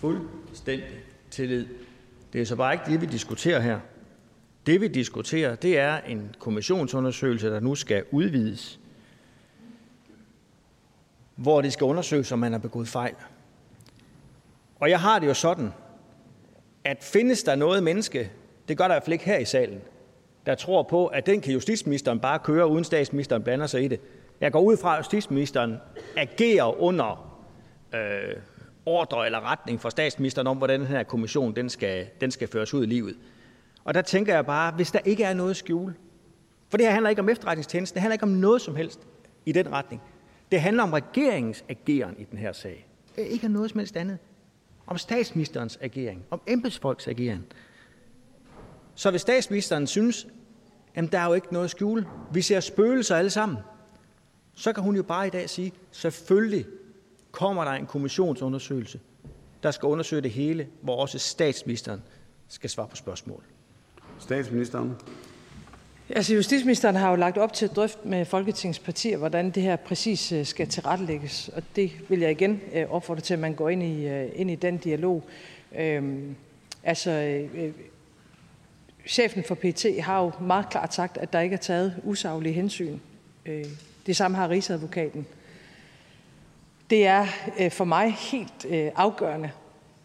Fuldstændig 0.00 0.88
tillid. 1.30 1.66
Det 2.32 2.40
er 2.40 2.44
så 2.44 2.56
bare 2.56 2.72
ikke 2.72 2.84
det, 2.86 3.00
vi 3.00 3.06
diskuterer 3.06 3.60
her. 3.60 3.80
Det, 4.66 4.80
vi 4.80 4.88
diskuterer, 4.88 5.54
det 5.54 5.78
er 5.78 6.00
en 6.00 6.34
kommissionsundersøgelse, 6.38 7.48
der 7.48 7.60
nu 7.60 7.74
skal 7.74 8.04
udvides, 8.10 8.80
hvor 11.36 11.60
det 11.60 11.72
skal 11.72 11.84
undersøges, 11.84 12.32
om 12.32 12.38
man 12.38 12.52
har 12.52 12.58
begået 12.58 12.88
fejl. 12.88 13.14
Og 14.80 14.90
jeg 14.90 15.00
har 15.00 15.18
det 15.18 15.26
jo 15.26 15.34
sådan, 15.34 15.72
at 16.84 16.98
findes 17.00 17.42
der 17.42 17.54
noget 17.54 17.82
menneske, 17.82 18.30
det 18.68 18.78
gør 18.78 18.84
der 18.84 18.94
i 18.94 18.96
hvert 18.96 19.04
fald 19.04 19.12
ikke 19.12 19.24
her 19.24 19.38
i 19.38 19.44
salen, 19.44 19.80
der 20.46 20.54
tror 20.54 20.82
på, 20.82 21.06
at 21.06 21.26
den 21.26 21.40
kan 21.40 21.52
justitsministeren 21.52 22.20
bare 22.20 22.38
køre, 22.38 22.66
uden 22.66 22.84
statsministeren 22.84 23.42
blander 23.42 23.66
sig 23.66 23.84
i 23.84 23.88
det. 23.88 24.00
Jeg 24.40 24.52
går 24.52 24.60
ud 24.60 24.76
fra, 24.76 24.94
at 24.94 24.98
justitsministeren 24.98 25.76
agerer 26.16 26.80
under 26.80 27.40
øh, 27.94 28.36
ordre 28.86 29.26
eller 29.26 29.50
retning 29.50 29.80
fra 29.80 29.90
statsministeren 29.90 30.46
om, 30.46 30.56
hvordan 30.56 30.80
den 30.80 30.88
her 30.88 31.02
kommission 31.02 31.56
den 31.56 31.68
skal, 31.68 32.06
den 32.20 32.30
skal 32.30 32.48
føres 32.48 32.74
ud 32.74 32.82
i 32.82 32.86
livet. 32.86 33.16
Og 33.84 33.94
der 33.94 34.02
tænker 34.02 34.34
jeg 34.34 34.46
bare, 34.46 34.72
hvis 34.72 34.90
der 34.90 34.98
ikke 35.04 35.24
er 35.24 35.34
noget 35.34 35.56
skjul, 35.56 35.94
for 36.68 36.76
det 36.76 36.86
her 36.86 36.92
handler 36.92 37.10
ikke 37.10 37.22
om 37.22 37.28
efterretningstjenesten, 37.28 37.94
det 37.94 38.00
handler 38.00 38.12
ikke 38.12 38.22
om 38.22 38.28
noget 38.28 38.62
som 38.62 38.76
helst 38.76 39.00
i 39.46 39.52
den 39.52 39.72
retning. 39.72 40.02
Det 40.52 40.60
handler 40.60 40.82
om 40.82 40.92
regeringens 40.92 41.64
ageren 41.68 42.14
i 42.18 42.24
den 42.24 42.38
her 42.38 42.52
sag. 42.52 42.86
Er 43.16 43.22
ikke 43.22 43.48
noget 43.48 43.70
som 43.70 43.78
helst 43.78 43.96
andet. 43.96 44.18
Om 44.86 44.98
statsministerens 44.98 45.78
agering, 45.82 46.24
om 46.30 46.40
embedsfolks 46.46 47.08
agering. 47.08 47.46
Så 48.94 49.10
hvis 49.10 49.20
statsministeren 49.20 49.86
synes, 49.86 50.26
at 50.94 51.12
der 51.12 51.18
er 51.18 51.26
jo 51.26 51.34
ikke 51.34 51.52
noget 51.52 51.70
skjul, 51.70 52.06
vi 52.32 52.42
ser 52.42 52.60
spøgelser 52.60 53.16
alle 53.16 53.30
sammen, 53.30 53.58
så 54.60 54.72
kan 54.72 54.82
hun 54.82 54.96
jo 54.96 55.02
bare 55.02 55.26
i 55.26 55.30
dag 55.30 55.50
sige, 55.50 55.72
selvfølgelig 55.90 56.64
kommer 57.30 57.64
der 57.64 57.70
en 57.70 57.86
kommissionsundersøgelse, 57.86 59.00
der 59.62 59.70
skal 59.70 59.86
undersøge 59.86 60.22
det 60.22 60.30
hele, 60.30 60.68
hvor 60.80 60.96
også 60.96 61.18
statsministeren 61.18 62.02
skal 62.48 62.70
svare 62.70 62.88
på 62.88 62.96
spørgsmål. 62.96 63.42
Statsministeren. 64.18 64.96
Altså, 66.08 66.34
justitsministeren 66.34 66.96
har 66.96 67.10
jo 67.10 67.16
lagt 67.16 67.38
op 67.38 67.52
til 67.52 67.64
at 67.64 67.76
drøfte 67.76 68.08
med 68.08 68.24
Folketingets 68.24 68.78
partier, 68.78 69.16
hvordan 69.16 69.50
det 69.50 69.62
her 69.62 69.76
præcis 69.76 70.32
øh, 70.32 70.46
skal 70.46 70.68
tilrettelægges. 70.68 71.48
Og 71.48 71.62
det 71.76 71.92
vil 72.08 72.20
jeg 72.20 72.30
igen 72.30 72.60
øh, 72.74 72.90
opfordre 72.90 73.20
til, 73.20 73.34
at 73.34 73.40
man 73.40 73.54
går 73.54 73.68
ind 73.68 73.82
i, 73.82 74.06
øh, 74.06 74.28
ind 74.34 74.50
i 74.50 74.54
den 74.54 74.78
dialog. 74.78 75.24
Øhm, 75.78 76.36
altså, 76.82 77.10
øh, 77.10 77.72
chefen 79.06 79.44
for 79.44 79.54
PT 79.54 79.84
har 80.00 80.22
jo 80.22 80.32
meget 80.40 80.70
klart 80.70 80.94
sagt, 80.94 81.18
at 81.18 81.32
der 81.32 81.40
ikke 81.40 81.54
er 81.54 81.60
taget 81.60 81.94
usaglige 82.04 82.52
hensyn. 82.52 82.98
Øh, 83.46 83.66
det 84.10 84.16
samme 84.16 84.36
har 84.36 84.48
Rigsadvokaten. 84.48 85.26
Det 86.90 87.06
er 87.06 87.26
øh, 87.60 87.70
for 87.70 87.84
mig 87.84 88.12
helt 88.12 88.64
øh, 88.68 88.90
afgørende, 88.96 89.50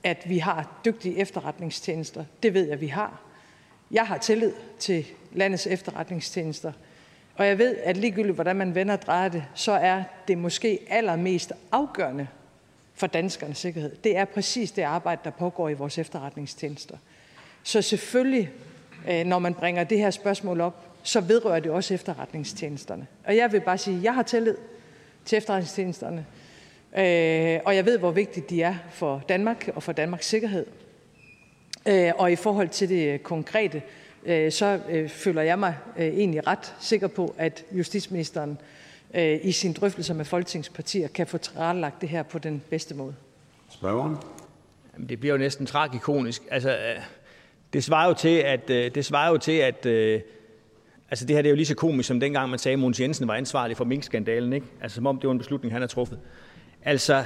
at 0.03 0.29
vi 0.29 0.37
har 0.37 0.81
dygtige 0.85 1.17
efterretningstjenester. 1.17 2.25
Det 2.43 2.53
ved 2.53 2.67
jeg, 2.67 2.81
vi 2.81 2.87
har. 2.87 3.21
Jeg 3.91 4.07
har 4.07 4.17
tillid 4.17 4.53
til 4.79 5.05
landets 5.33 5.67
efterretningstjenester, 5.67 6.71
og 7.35 7.47
jeg 7.47 7.57
ved, 7.57 7.77
at 7.77 7.97
ligegyldigt 7.97 8.35
hvordan 8.35 8.55
man 8.55 8.75
vender 8.75 8.93
og 8.93 9.01
drejer 9.01 9.29
det, 9.29 9.43
så 9.53 9.71
er 9.71 10.03
det 10.27 10.37
måske 10.37 10.79
allermest 10.89 11.53
afgørende 11.71 12.27
for 12.93 13.07
danskernes 13.07 13.57
sikkerhed. 13.57 13.95
Det 14.03 14.17
er 14.17 14.25
præcis 14.25 14.71
det 14.71 14.81
arbejde, 14.81 15.21
der 15.23 15.31
pågår 15.31 15.69
i 15.69 15.73
vores 15.73 15.97
efterretningstjenester. 15.97 16.97
Så 17.63 17.81
selvfølgelig, 17.81 18.49
øh, 19.09 19.25
når 19.25 19.39
man 19.39 19.53
bringer 19.53 19.83
det 19.83 19.97
her 19.97 20.11
spørgsmål 20.11 20.61
op, 20.61 20.94
så 21.05 21.21
vedrører 21.21 21.59
det 21.59 21.71
også 21.71 21.93
efterretningstjenesterne. 21.93 23.07
Og 23.25 23.35
jeg 23.35 23.51
vil 23.51 23.61
bare 23.61 23.77
sige, 23.77 23.97
at 23.97 24.03
jeg 24.03 24.13
har 24.13 24.23
tillid 24.23 24.55
til 25.25 25.37
efterretningstjenesterne. 25.37 26.25
Øh, 26.97 27.59
og 27.65 27.75
jeg 27.75 27.85
ved, 27.85 27.97
hvor 27.97 28.11
vigtigt 28.11 28.49
de 28.49 28.61
er 28.61 28.75
for 28.91 29.23
Danmark 29.29 29.69
og 29.75 29.83
for 29.83 29.91
Danmarks 29.91 30.27
sikkerhed. 30.27 30.65
Øh, 31.85 32.11
og 32.17 32.31
i 32.31 32.35
forhold 32.35 32.69
til 32.69 32.89
det 32.89 33.23
konkrete, 33.23 33.81
øh, 34.25 34.51
så 34.51 34.79
føler 35.07 35.41
jeg 35.41 35.59
mig 35.59 35.75
egentlig 35.97 36.47
ret 36.47 36.75
sikker 36.79 37.07
på, 37.07 37.35
at 37.37 37.65
justitsministeren 37.71 38.57
i 39.43 39.51
sin 39.51 39.73
drøftelser 39.73 40.13
med 40.13 40.25
Folketingspartier 40.25 41.07
kan 41.07 41.27
få 41.27 41.37
tilrettelagt 41.37 42.01
det 42.01 42.09
her 42.09 42.23
på 42.23 42.39
den 42.39 42.61
bedste 42.69 42.95
måde. 42.95 43.15
Spørgeren? 43.69 44.17
Jamen, 44.93 45.09
det 45.09 45.19
bliver 45.19 45.33
jo 45.33 45.37
næsten 45.37 45.65
tragikonisk. 45.65 46.41
Altså, 46.51 46.77
det 47.73 47.83
svarer 47.83 48.07
jo 48.07 48.13
til, 48.13 48.37
at, 48.37 48.67
det 48.67 49.05
svarer 49.05 49.31
jo 49.31 49.37
til, 49.37 49.51
at 49.51 49.85
altså 51.15 51.25
det 51.25 51.35
her 51.35 51.41
det 51.41 51.49
er 51.49 51.51
jo 51.51 51.55
lige 51.55 51.65
så 51.65 51.75
komisk, 51.75 52.07
som 52.07 52.19
dengang 52.19 52.49
man 52.49 52.59
sagde, 52.59 52.73
at 52.73 52.79
Mogens 52.79 52.99
Jensen 52.99 53.27
var 53.27 53.33
ansvarlig 53.35 53.77
for 53.77 53.85
minkskandalen. 53.85 54.53
Ikke? 54.53 54.67
Altså 54.81 54.95
som 54.95 55.07
om 55.07 55.19
det 55.19 55.27
var 55.27 55.31
en 55.31 55.37
beslutning, 55.37 55.73
han 55.73 55.81
har 55.81 55.87
truffet. 55.87 56.19
Altså, 56.81 57.25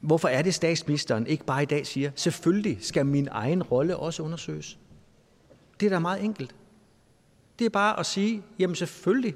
hvorfor 0.00 0.28
er 0.28 0.42
det, 0.42 0.54
statsministeren 0.54 1.26
ikke 1.26 1.44
bare 1.44 1.62
i 1.62 1.66
dag 1.66 1.86
siger, 1.86 2.10
selvfølgelig 2.14 2.78
skal 2.80 3.06
min 3.06 3.28
egen 3.30 3.62
rolle 3.62 3.96
også 3.96 4.22
undersøges? 4.22 4.78
Det 5.80 5.86
er 5.86 5.90
da 5.90 5.98
meget 5.98 6.24
enkelt. 6.24 6.54
Det 7.58 7.64
er 7.64 7.70
bare 7.70 8.00
at 8.00 8.06
sige, 8.06 8.42
jamen 8.58 8.76
selvfølgelig, 8.76 9.34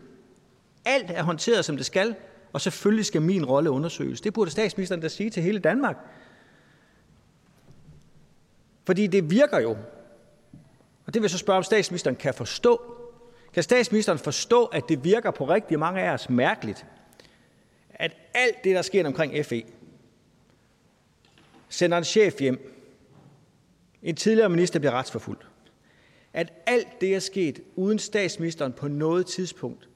alt 0.84 1.10
er 1.10 1.22
håndteret, 1.22 1.64
som 1.64 1.76
det 1.76 1.86
skal, 1.86 2.14
og 2.52 2.60
selvfølgelig 2.60 3.04
skal 3.04 3.22
min 3.22 3.44
rolle 3.44 3.70
undersøges. 3.70 4.20
Det 4.20 4.32
burde 4.32 4.50
statsministeren 4.50 5.00
da 5.00 5.08
sige 5.08 5.30
til 5.30 5.42
hele 5.42 5.58
Danmark. 5.58 5.96
Fordi 8.86 9.06
det 9.06 9.30
virker 9.30 9.60
jo. 9.60 9.76
Og 11.06 11.14
det 11.14 11.22
vil 11.22 11.24
jeg 11.24 11.30
så 11.30 11.38
spørge, 11.38 11.56
om 11.56 11.62
statsministeren 11.62 12.16
kan 12.16 12.34
forstå. 12.34 12.80
Kan 13.52 13.62
statsministeren 13.62 14.18
forstå, 14.18 14.64
at 14.64 14.88
det 14.88 15.04
virker 15.04 15.30
på 15.30 15.48
rigtig 15.48 15.78
mange 15.78 16.00
af 16.00 16.12
os 16.12 16.30
mærkeligt, 16.30 16.86
at 17.90 18.16
alt 18.34 18.64
det, 18.64 18.76
der 18.76 18.82
sker 18.82 19.06
omkring 19.06 19.46
FE, 19.46 19.62
sender 21.68 21.98
en 21.98 22.04
chef 22.04 22.40
hjem, 22.40 22.70
en 24.02 24.16
tidligere 24.16 24.48
minister 24.48 24.78
bliver 24.78 24.92
retsforfulgt, 24.92 25.46
at 26.32 26.52
alt 26.66 27.00
det 27.00 27.14
er 27.14 27.18
sket, 27.18 27.60
uden 27.76 27.98
statsministeren 27.98 28.72
på 28.72 28.88
noget 28.88 29.26
tidspunkt 29.26 29.88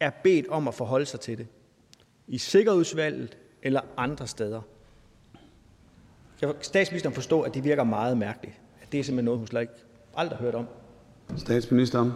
er 0.00 0.10
bedt 0.10 0.48
om 0.48 0.68
at 0.68 0.74
forholde 0.74 1.06
sig 1.06 1.20
til 1.20 1.38
det, 1.38 1.46
i 2.26 2.38
Sikkerhedsudvalget 2.38 3.38
eller 3.62 3.80
andre 3.96 4.26
steder. 4.26 4.60
Kan 6.40 6.54
statsministeren 6.60 7.14
forstå, 7.14 7.40
at 7.40 7.54
det 7.54 7.64
virker 7.64 7.84
meget 7.84 8.16
mærkeligt? 8.16 8.60
At 8.82 8.92
det 8.92 9.00
er 9.00 9.04
simpelthen 9.04 9.24
noget, 9.24 9.38
hun 9.38 9.46
slet 9.46 9.60
ikke 9.60 9.72
aldrig 10.20 10.38
har 10.38 10.44
hørt 10.44 10.54
om? 10.54 10.66
Statsministeren. 11.36 12.12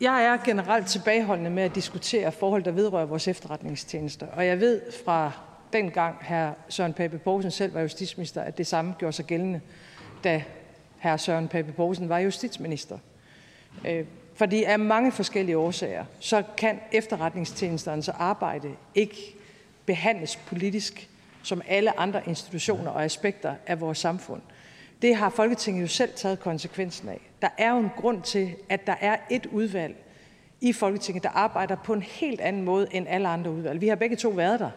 Jeg 0.00 0.24
er 0.24 0.44
generelt 0.44 0.86
tilbageholdende 0.86 1.50
med 1.50 1.62
at 1.62 1.74
diskutere 1.74 2.32
forhold, 2.32 2.62
der 2.62 2.70
vedrører 2.70 3.06
vores 3.06 3.28
efterretningstjenester. 3.28 4.26
Og 4.26 4.46
jeg 4.46 4.60
ved 4.60 4.80
fra 5.04 5.32
dengang 5.72 6.16
hr. 6.20 6.50
Søren 6.68 6.92
Pape 6.92 7.18
Poulsen 7.18 7.50
selv 7.50 7.74
var 7.74 7.80
justitsminister, 7.80 8.42
at 8.42 8.58
det 8.58 8.66
samme 8.66 8.94
gjorde 8.98 9.12
sig 9.12 9.24
gældende, 9.24 9.60
da 10.24 10.44
hr. 11.02 11.16
Søren 11.16 11.48
Pape 11.48 11.72
Poulsen 11.72 12.08
var 12.08 12.18
justitsminister. 12.18 12.98
Øh, 13.86 14.04
Fordi 14.34 14.64
af 14.64 14.78
mange 14.78 15.12
forskellige 15.12 15.58
årsager, 15.58 16.04
så 16.20 16.42
kan 16.56 16.80
efterretningstjenesternes 16.92 18.08
arbejde 18.08 18.68
ikke 18.94 19.36
behandles 19.86 20.36
politisk 20.36 21.08
som 21.42 21.62
alle 21.68 22.00
andre 22.00 22.22
institutioner 22.26 22.90
og 22.90 23.04
aspekter 23.04 23.54
af 23.66 23.80
vores 23.80 23.98
samfund. 23.98 24.40
Det 25.02 25.16
har 25.16 25.30
Folketinget 25.30 25.82
jo 25.82 25.86
selv 25.86 26.10
taget 26.16 26.40
konsekvensen 26.40 27.08
af. 27.08 27.20
Der 27.42 27.48
er 27.58 27.70
jo 27.70 27.78
en 27.78 27.90
grund 27.96 28.22
til, 28.22 28.54
at 28.68 28.86
der 28.86 28.94
er 29.00 29.16
et 29.30 29.46
udvalg 29.46 29.96
i 30.60 30.72
Folketinget, 30.72 31.22
der 31.22 31.30
arbejder 31.30 31.76
på 31.76 31.92
en 31.92 32.02
helt 32.02 32.40
anden 32.40 32.62
måde 32.62 32.88
end 32.90 33.06
alle 33.08 33.28
andre 33.28 33.50
udvalg. 33.50 33.80
Vi 33.80 33.88
har 33.88 33.96
begge 33.96 34.16
to 34.16 34.28
været 34.28 34.60
der. 34.60 34.70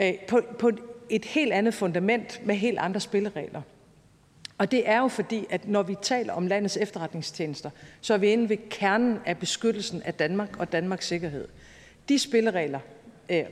Øh, 0.00 0.14
på, 0.28 0.40
på 0.58 0.70
et 1.10 1.24
helt 1.24 1.52
andet 1.52 1.74
fundament 1.74 2.40
med 2.46 2.54
helt 2.54 2.78
andre 2.78 3.00
spilleregler. 3.00 3.62
Og 4.58 4.70
det 4.70 4.88
er 4.88 4.98
jo 4.98 5.08
fordi, 5.08 5.46
at 5.50 5.68
når 5.68 5.82
vi 5.82 5.96
taler 6.02 6.32
om 6.32 6.46
landets 6.46 6.76
efterretningstjenester, 6.76 7.70
så 8.00 8.14
er 8.14 8.18
vi 8.18 8.28
inde 8.28 8.48
ved 8.48 8.56
kernen 8.70 9.18
af 9.26 9.38
beskyttelsen 9.38 10.02
af 10.02 10.14
Danmark 10.14 10.56
og 10.58 10.72
Danmarks 10.72 11.06
sikkerhed. 11.06 11.48
De 12.08 12.18
spilleregler 12.18 12.80
øh, 13.28 13.44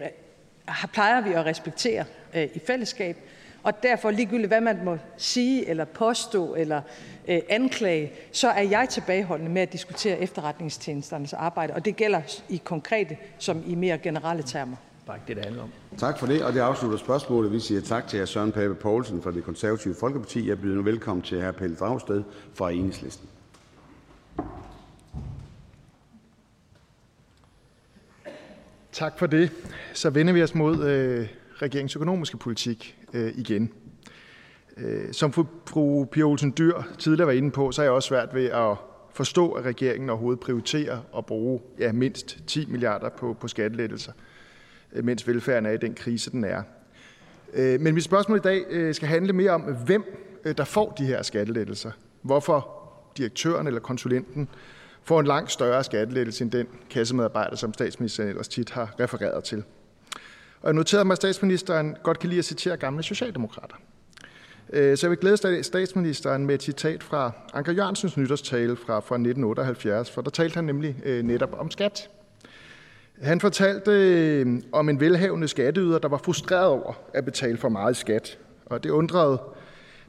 plejer 0.92 1.20
vi 1.20 1.32
at 1.32 1.46
respektere 1.46 2.04
øh, 2.34 2.48
i 2.54 2.58
fællesskab, 2.66 3.16
og 3.62 3.82
derfor 3.82 4.10
ligegyldigt 4.10 4.48
hvad 4.48 4.60
man 4.60 4.84
må 4.84 4.98
sige 5.16 5.68
eller 5.68 5.84
påstå 5.84 6.54
eller 6.54 6.82
øh, 7.28 7.40
anklage, 7.48 8.12
så 8.32 8.48
er 8.48 8.62
jeg 8.62 8.88
tilbageholdende 8.88 9.52
med 9.52 9.62
at 9.62 9.72
diskutere 9.72 10.18
efterretningstjenesternes 10.18 11.32
arbejde, 11.32 11.74
og 11.74 11.84
det 11.84 11.96
gælder 11.96 12.20
i 12.48 12.60
konkrete 12.64 13.16
som 13.38 13.62
i 13.66 13.74
mere 13.74 13.98
generelle 13.98 14.42
termer. 14.42 14.76
Bare 15.06 15.18
det, 15.28 15.36
det 15.36 15.44
handler 15.44 15.62
om. 15.62 15.70
Tak 15.98 16.18
for 16.18 16.26
det, 16.26 16.44
og 16.44 16.52
det 16.52 16.60
afslutter 16.60 16.98
spørgsmålet. 16.98 17.52
Vi 17.52 17.60
siger 17.60 17.80
tak 17.80 18.08
til 18.08 18.20
hr. 18.20 18.24
Søren 18.24 18.52
Pape 18.52 18.74
Poulsen 18.74 19.22
fra 19.22 19.30
det 19.30 19.44
konservative 19.44 19.94
Folkeparti. 20.00 20.48
Jeg 20.48 20.60
byder 20.60 20.76
nu 20.76 20.82
velkommen 20.82 21.22
til 21.22 21.42
hr. 21.42 21.50
Pelle 21.50 21.76
Dragsted 21.76 22.22
fra 22.54 22.70
Enhedslisten. 22.70 23.28
Tak 28.92 29.18
for 29.18 29.26
det. 29.26 29.50
Så 29.92 30.10
vender 30.10 30.32
vi 30.32 30.42
os 30.42 30.54
mod 30.54 30.84
øh, 30.84 31.28
regeringens 31.62 31.96
økonomiske 31.96 32.36
politik 32.36 32.98
øh, 33.12 33.32
igen. 33.36 33.72
Øh, 34.76 35.12
som 35.12 35.32
fru, 35.32 35.44
fru 35.66 36.04
Pia 36.04 36.22
Olsen 36.22 36.54
Dyr 36.58 36.82
tidligere 36.98 37.26
var 37.26 37.32
inde 37.32 37.50
på, 37.50 37.72
så 37.72 37.82
er 37.82 37.84
jeg 37.84 37.92
også 37.92 38.06
svært 38.06 38.34
ved 38.34 38.46
at 38.46 38.76
forstå, 39.12 39.50
at 39.52 39.64
regeringen 39.64 40.10
overhovedet 40.10 40.40
prioriterer 40.40 40.98
at 41.18 41.26
bruge 41.26 41.60
ja, 41.78 41.92
mindst 41.92 42.38
10 42.46 42.66
milliarder 42.66 43.08
på, 43.08 43.36
på 43.40 43.48
skattelettelser, 43.48 44.12
øh, 44.92 45.04
mens 45.04 45.28
velfærden 45.28 45.66
er 45.66 45.70
i 45.70 45.76
den 45.76 45.94
krise, 45.94 46.30
den 46.30 46.44
er. 46.44 46.62
Øh, 47.54 47.80
men 47.80 47.94
mit 47.94 48.04
spørgsmål 48.04 48.38
i 48.38 48.40
dag 48.40 48.64
øh, 48.70 48.94
skal 48.94 49.08
handle 49.08 49.32
mere 49.32 49.50
om, 49.50 49.60
hvem 49.60 50.04
øh, 50.44 50.56
der 50.56 50.64
får 50.64 50.94
de 50.98 51.04
her 51.04 51.22
skattelettelser. 51.22 51.90
Hvorfor 52.22 52.80
direktøren 53.16 53.66
eller 53.66 53.80
konsulenten 53.80 54.48
får 55.02 55.20
en 55.20 55.26
langt 55.26 55.52
større 55.52 55.84
skattelettelse 55.84 56.44
end 56.44 56.50
den 56.50 56.66
kassemedarbejder, 56.90 57.56
som 57.56 57.74
statsministeren 57.74 58.28
ellers 58.28 58.48
tit 58.48 58.70
har 58.70 58.94
refereret 59.00 59.44
til. 59.44 59.64
Og 60.62 60.66
jeg 60.66 60.74
noterede 60.74 61.04
mig, 61.04 61.12
at 61.12 61.16
statsministeren 61.16 61.96
godt 62.02 62.18
kan 62.18 62.28
lide 62.28 62.38
at 62.38 62.44
citere 62.44 62.76
gamle 62.76 63.02
socialdemokrater. 63.02 63.76
Øh, 64.72 64.96
så 64.96 65.06
jeg 65.06 65.10
vil 65.10 65.18
glæde 65.18 65.62
statsministeren 65.62 66.46
med 66.46 66.54
et 66.54 66.62
citat 66.62 67.02
fra 67.02 67.32
Anker 67.54 67.72
Jørgensens 67.72 68.16
nytårstale 68.16 68.76
fra, 68.76 68.94
fra 68.94 69.14
1978, 69.14 70.10
for 70.10 70.22
der 70.22 70.30
talte 70.30 70.54
han 70.54 70.64
nemlig 70.64 70.96
øh, 71.04 71.22
netop 71.22 71.54
om 71.58 71.70
skat. 71.70 72.10
Han 73.22 73.40
fortalte 73.40 73.90
øh, 73.90 74.62
om 74.72 74.88
en 74.88 75.00
velhavende 75.00 75.48
skatteyder, 75.48 75.98
der 75.98 76.08
var 76.08 76.18
frustreret 76.24 76.66
over 76.68 76.92
at 77.14 77.24
betale 77.24 77.56
for 77.56 77.68
meget 77.68 77.96
skat. 77.96 78.38
Og 78.66 78.84
det 78.84 78.90
undrede 78.90 79.42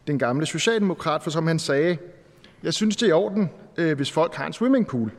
den 0.07 0.19
gamle 0.19 0.45
socialdemokrat, 0.45 1.23
for 1.23 1.31
som 1.31 1.47
han 1.47 1.59
sagde, 1.59 1.97
jeg 2.63 2.73
synes, 2.73 2.95
det 2.95 3.05
er 3.05 3.09
i 3.09 3.11
orden, 3.11 3.49
øh, 3.77 3.95
hvis 3.95 4.11
folk 4.11 4.33
har 4.33 4.47
en 4.47 4.53
swimmingpool. 4.53 5.11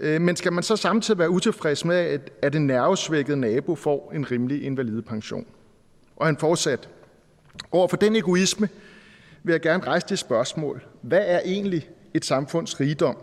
Øh, 0.00 0.20
men 0.20 0.36
skal 0.36 0.52
man 0.52 0.62
så 0.62 0.76
samtidig 0.76 1.18
være 1.18 1.30
utilfreds 1.30 1.84
med, 1.84 2.20
at 2.42 2.54
en 2.54 2.66
nervesvækket 2.66 3.38
nabo 3.38 3.74
får 3.74 4.12
en 4.14 4.30
rimelig 4.30 4.62
invalidepension? 4.62 5.46
Og 6.16 6.26
han 6.26 6.36
fortsatte, 6.36 6.88
over 7.72 7.88
for 7.88 7.96
den 7.96 8.16
egoisme 8.16 8.68
vil 9.42 9.52
jeg 9.52 9.60
gerne 9.60 9.84
rejse 9.84 10.06
det 10.08 10.18
spørgsmål. 10.18 10.84
Hvad 11.02 11.22
er 11.26 11.40
egentlig 11.44 11.90
et 12.14 12.24
samfunds 12.24 12.80
rigdom? 12.80 13.16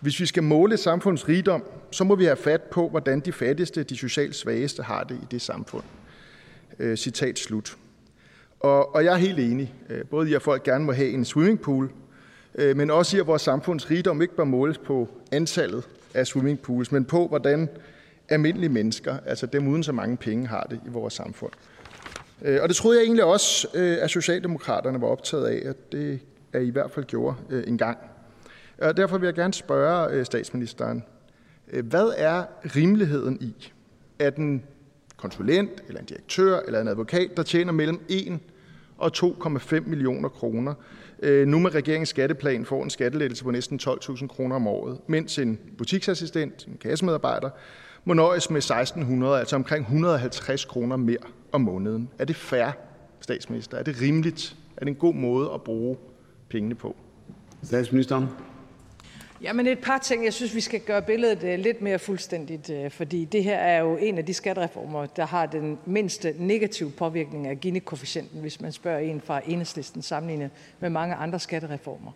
Hvis 0.00 0.20
vi 0.20 0.26
skal 0.26 0.42
måle 0.42 0.74
et 0.74 0.80
samfunds 0.80 1.28
rigdom, 1.28 1.64
så 1.90 2.04
må 2.04 2.14
vi 2.14 2.24
have 2.24 2.36
fat 2.36 2.62
på, 2.62 2.88
hvordan 2.88 3.20
de 3.20 3.32
fattigste, 3.32 3.82
de 3.82 3.96
socialt 3.96 4.34
svageste 4.34 4.82
har 4.82 5.04
det 5.04 5.14
i 5.22 5.26
det 5.30 5.42
samfund. 5.42 5.84
Øh, 6.78 6.96
citat 6.96 7.38
slut. 7.38 7.76
Og, 8.60 8.94
og 8.94 9.04
jeg 9.04 9.12
er 9.12 9.18
helt 9.18 9.38
enig, 9.38 9.74
øh, 9.90 10.04
både 10.04 10.30
i 10.30 10.34
at 10.34 10.42
folk 10.42 10.62
gerne 10.62 10.84
må 10.84 10.92
have 10.92 11.10
en 11.10 11.24
swimmingpool, 11.24 11.92
Øh, 12.54 12.76
men 12.76 12.90
også 12.90 13.16
i 13.16 13.20
at 13.20 13.26
vores 13.26 13.42
samfunds 13.42 13.90
rigdom 13.90 14.22
ikke 14.22 14.36
bør 14.36 14.44
måles 14.44 14.78
på 14.78 15.08
antallet 15.32 15.88
af 16.14 16.26
swimmingpools, 16.26 16.92
men 16.92 17.04
på 17.04 17.28
hvordan 17.28 17.68
almindelige 18.28 18.68
mennesker, 18.68 19.16
altså 19.26 19.46
dem 19.46 19.68
uden 19.68 19.82
så 19.82 19.92
mange 19.92 20.16
penge, 20.16 20.46
har 20.46 20.66
det 20.70 20.80
i 20.86 20.88
vores 20.88 21.14
samfund. 21.14 21.52
Øh, 22.42 22.58
og 22.62 22.68
det 22.68 22.76
troede 22.76 22.98
jeg 22.98 23.04
egentlig 23.04 23.24
også, 23.24 23.68
øh, 23.74 23.98
at 24.00 24.10
Socialdemokraterne 24.10 25.00
var 25.00 25.06
optaget 25.06 25.46
af, 25.46 25.68
at 25.68 25.92
det 25.92 26.20
er 26.52 26.60
I 26.60 26.70
hvert 26.70 26.90
fald 26.90 27.06
gjorde 27.06 27.36
en 27.66 27.78
gang. 27.78 27.98
Og 28.78 28.96
derfor 28.96 29.18
vil 29.18 29.26
jeg 29.26 29.34
gerne 29.34 29.54
spørge 29.54 30.24
statsministeren, 30.24 31.04
hvad 31.84 32.12
er 32.16 32.44
rimeligheden 32.76 33.38
i, 33.40 33.72
at 34.18 34.36
en 34.36 34.64
konsulent, 35.16 35.70
eller 35.88 36.00
en 36.00 36.06
direktør, 36.06 36.60
eller 36.60 36.80
en 36.80 36.88
advokat, 36.88 37.36
der 37.36 37.42
tjener 37.42 37.72
mellem 37.72 38.00
1 38.08 38.38
og 38.98 39.10
2,5 39.16 39.80
millioner 39.80 40.28
kroner, 40.28 40.74
Øh, 41.22 41.46
nu 41.46 41.58
med 41.58 41.74
regeringens 41.74 42.08
skatteplan 42.08 42.64
får 42.64 42.82
en 42.82 42.90
skattelettelse 42.90 43.44
på 43.44 43.50
næsten 43.50 43.80
12.000 43.82 44.26
kroner 44.26 44.56
om 44.56 44.66
året, 44.66 44.98
mens 45.06 45.38
en 45.38 45.58
butiksassistent, 45.78 46.66
en 46.66 46.76
kassemedarbejder, 46.80 47.50
må 48.04 48.14
nøjes 48.14 48.50
med 48.50 48.62
1.600, 48.62 49.24
altså 49.26 49.56
omkring 49.56 49.82
150 49.82 50.64
kroner 50.64 50.96
mere 50.96 51.18
om 51.52 51.60
måneden. 51.60 52.08
Er 52.18 52.24
det 52.24 52.36
fair, 52.36 52.70
statsminister? 53.20 53.78
Er 53.78 53.82
det 53.82 54.00
rimeligt? 54.00 54.56
Er 54.76 54.80
det 54.80 54.88
en 54.88 54.94
god 54.94 55.14
måde 55.14 55.50
at 55.54 55.62
bruge 55.62 55.96
pengene 56.48 56.74
på? 56.74 56.96
Statsministeren. 57.62 58.26
Jamen 59.42 59.66
et 59.66 59.78
par 59.78 59.98
ting. 59.98 60.24
Jeg 60.24 60.32
synes, 60.32 60.54
vi 60.54 60.60
skal 60.60 60.80
gøre 60.80 61.02
billedet 61.02 61.44
øh, 61.44 61.58
lidt 61.58 61.82
mere 61.82 61.98
fuldstændigt, 61.98 62.70
øh, 62.70 62.90
fordi 62.90 63.24
det 63.24 63.44
her 63.44 63.56
er 63.56 63.80
jo 63.80 63.96
en 63.96 64.18
af 64.18 64.26
de 64.26 64.34
skattereformer, 64.34 65.06
der 65.06 65.26
har 65.26 65.46
den 65.46 65.78
mindste 65.86 66.34
negative 66.38 66.90
påvirkning 66.90 67.46
af 67.46 67.60
Gini-koefficienten, 67.60 68.40
hvis 68.40 68.60
man 68.60 68.72
spørger 68.72 68.98
en 68.98 69.20
fra 69.20 69.40
enhedslisten 69.46 70.02
sammenlignet 70.02 70.50
med 70.80 70.90
mange 70.90 71.14
andre 71.14 71.38
skattereformer. 71.38 72.12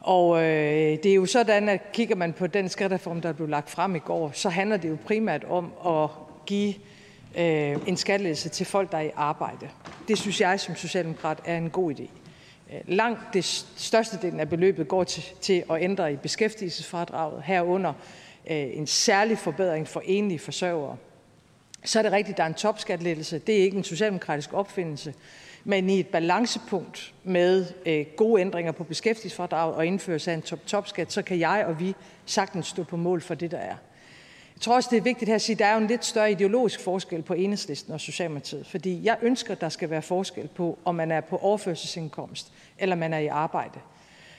Og 0.00 0.42
øh, 0.42 0.98
det 1.02 1.06
er 1.06 1.14
jo 1.14 1.26
sådan, 1.26 1.68
at 1.68 1.92
kigger 1.92 2.16
man 2.16 2.32
på 2.32 2.46
den 2.46 2.68
skattereform, 2.68 3.20
der 3.20 3.32
blev 3.32 3.48
lagt 3.48 3.70
frem 3.70 3.96
i 3.96 3.98
går, 3.98 4.30
så 4.34 4.48
handler 4.48 4.76
det 4.76 4.88
jo 4.88 4.96
primært 5.06 5.44
om 5.44 5.72
at 5.86 6.10
give 6.46 6.74
øh, 7.38 7.76
en 7.86 7.96
skattelettelse 7.96 8.48
til 8.48 8.66
folk, 8.66 8.92
der 8.92 8.98
er 8.98 9.02
i 9.02 9.10
arbejde. 9.16 9.68
Det 10.08 10.18
synes 10.18 10.40
jeg 10.40 10.60
som 10.60 10.74
socialdemokrat 10.74 11.38
er 11.44 11.56
en 11.56 11.70
god 11.70 11.92
idé. 11.92 12.21
Øh, 12.72 12.80
langt 12.86 13.20
det 13.32 13.44
største 13.76 14.18
del 14.22 14.40
af 14.40 14.48
beløbet 14.48 14.88
går 14.88 15.04
til, 15.04 15.22
til 15.40 15.64
at 15.70 15.82
ændre 15.82 16.12
i 16.12 16.16
beskæftigelsesfradraget, 16.16 17.42
herunder 17.42 17.92
øh, 18.50 18.76
en 18.76 18.86
særlig 18.86 19.38
forbedring 19.38 19.88
for 19.88 20.02
enlige 20.04 20.38
forsørgere. 20.38 20.96
Så 21.84 21.98
er 21.98 22.02
det 22.02 22.12
rigtigt, 22.12 22.34
at 22.34 22.36
der 22.36 22.42
er 22.42 22.48
en 22.48 22.54
topskattelettelse. 22.54 23.38
Det 23.38 23.58
er 23.58 23.62
ikke 23.62 23.76
en 23.76 23.84
socialdemokratisk 23.84 24.52
opfindelse. 24.52 25.14
Men 25.64 25.90
i 25.90 26.00
et 26.00 26.06
balancepunkt 26.06 27.14
med 27.24 27.66
øh, 27.86 28.06
gode 28.16 28.40
ændringer 28.40 28.72
på 28.72 28.84
beskæftigelsesfradraget 28.84 29.74
og 29.74 29.86
indførelse 29.86 30.30
af 30.30 30.34
en 30.34 30.42
top-topskat, 30.42 31.12
så 31.12 31.22
kan 31.22 31.38
jeg 31.38 31.64
og 31.66 31.80
vi 31.80 31.94
sagtens 32.26 32.66
stå 32.66 32.82
på 32.84 32.96
mål 32.96 33.20
for 33.20 33.34
det, 33.34 33.50
der 33.50 33.58
er. 33.58 33.76
Jeg 34.62 34.64
tror 34.64 34.74
også, 34.74 34.88
det 34.92 34.96
er 34.96 35.02
vigtigt 35.02 35.28
her 35.28 35.34
at 35.34 35.42
sige, 35.42 35.54
at 35.54 35.58
der 35.58 35.66
er 35.66 35.72
jo 35.72 35.80
en 35.80 35.86
lidt 35.86 36.04
større 36.04 36.30
ideologisk 36.30 36.80
forskel 36.80 37.22
på 37.22 37.34
enhedslisten 37.34 37.92
og 37.92 38.00
Socialdemokratiet. 38.00 38.66
Fordi 38.66 39.00
jeg 39.04 39.16
ønsker, 39.22 39.52
at 39.52 39.60
der 39.60 39.68
skal 39.68 39.90
være 39.90 40.02
forskel 40.02 40.48
på, 40.48 40.78
om 40.84 40.94
man 40.94 41.10
er 41.10 41.20
på 41.20 41.36
overførselsindkomst 41.36 42.52
eller 42.78 42.96
man 42.96 43.12
er 43.12 43.18
i 43.18 43.26
arbejde. 43.26 43.80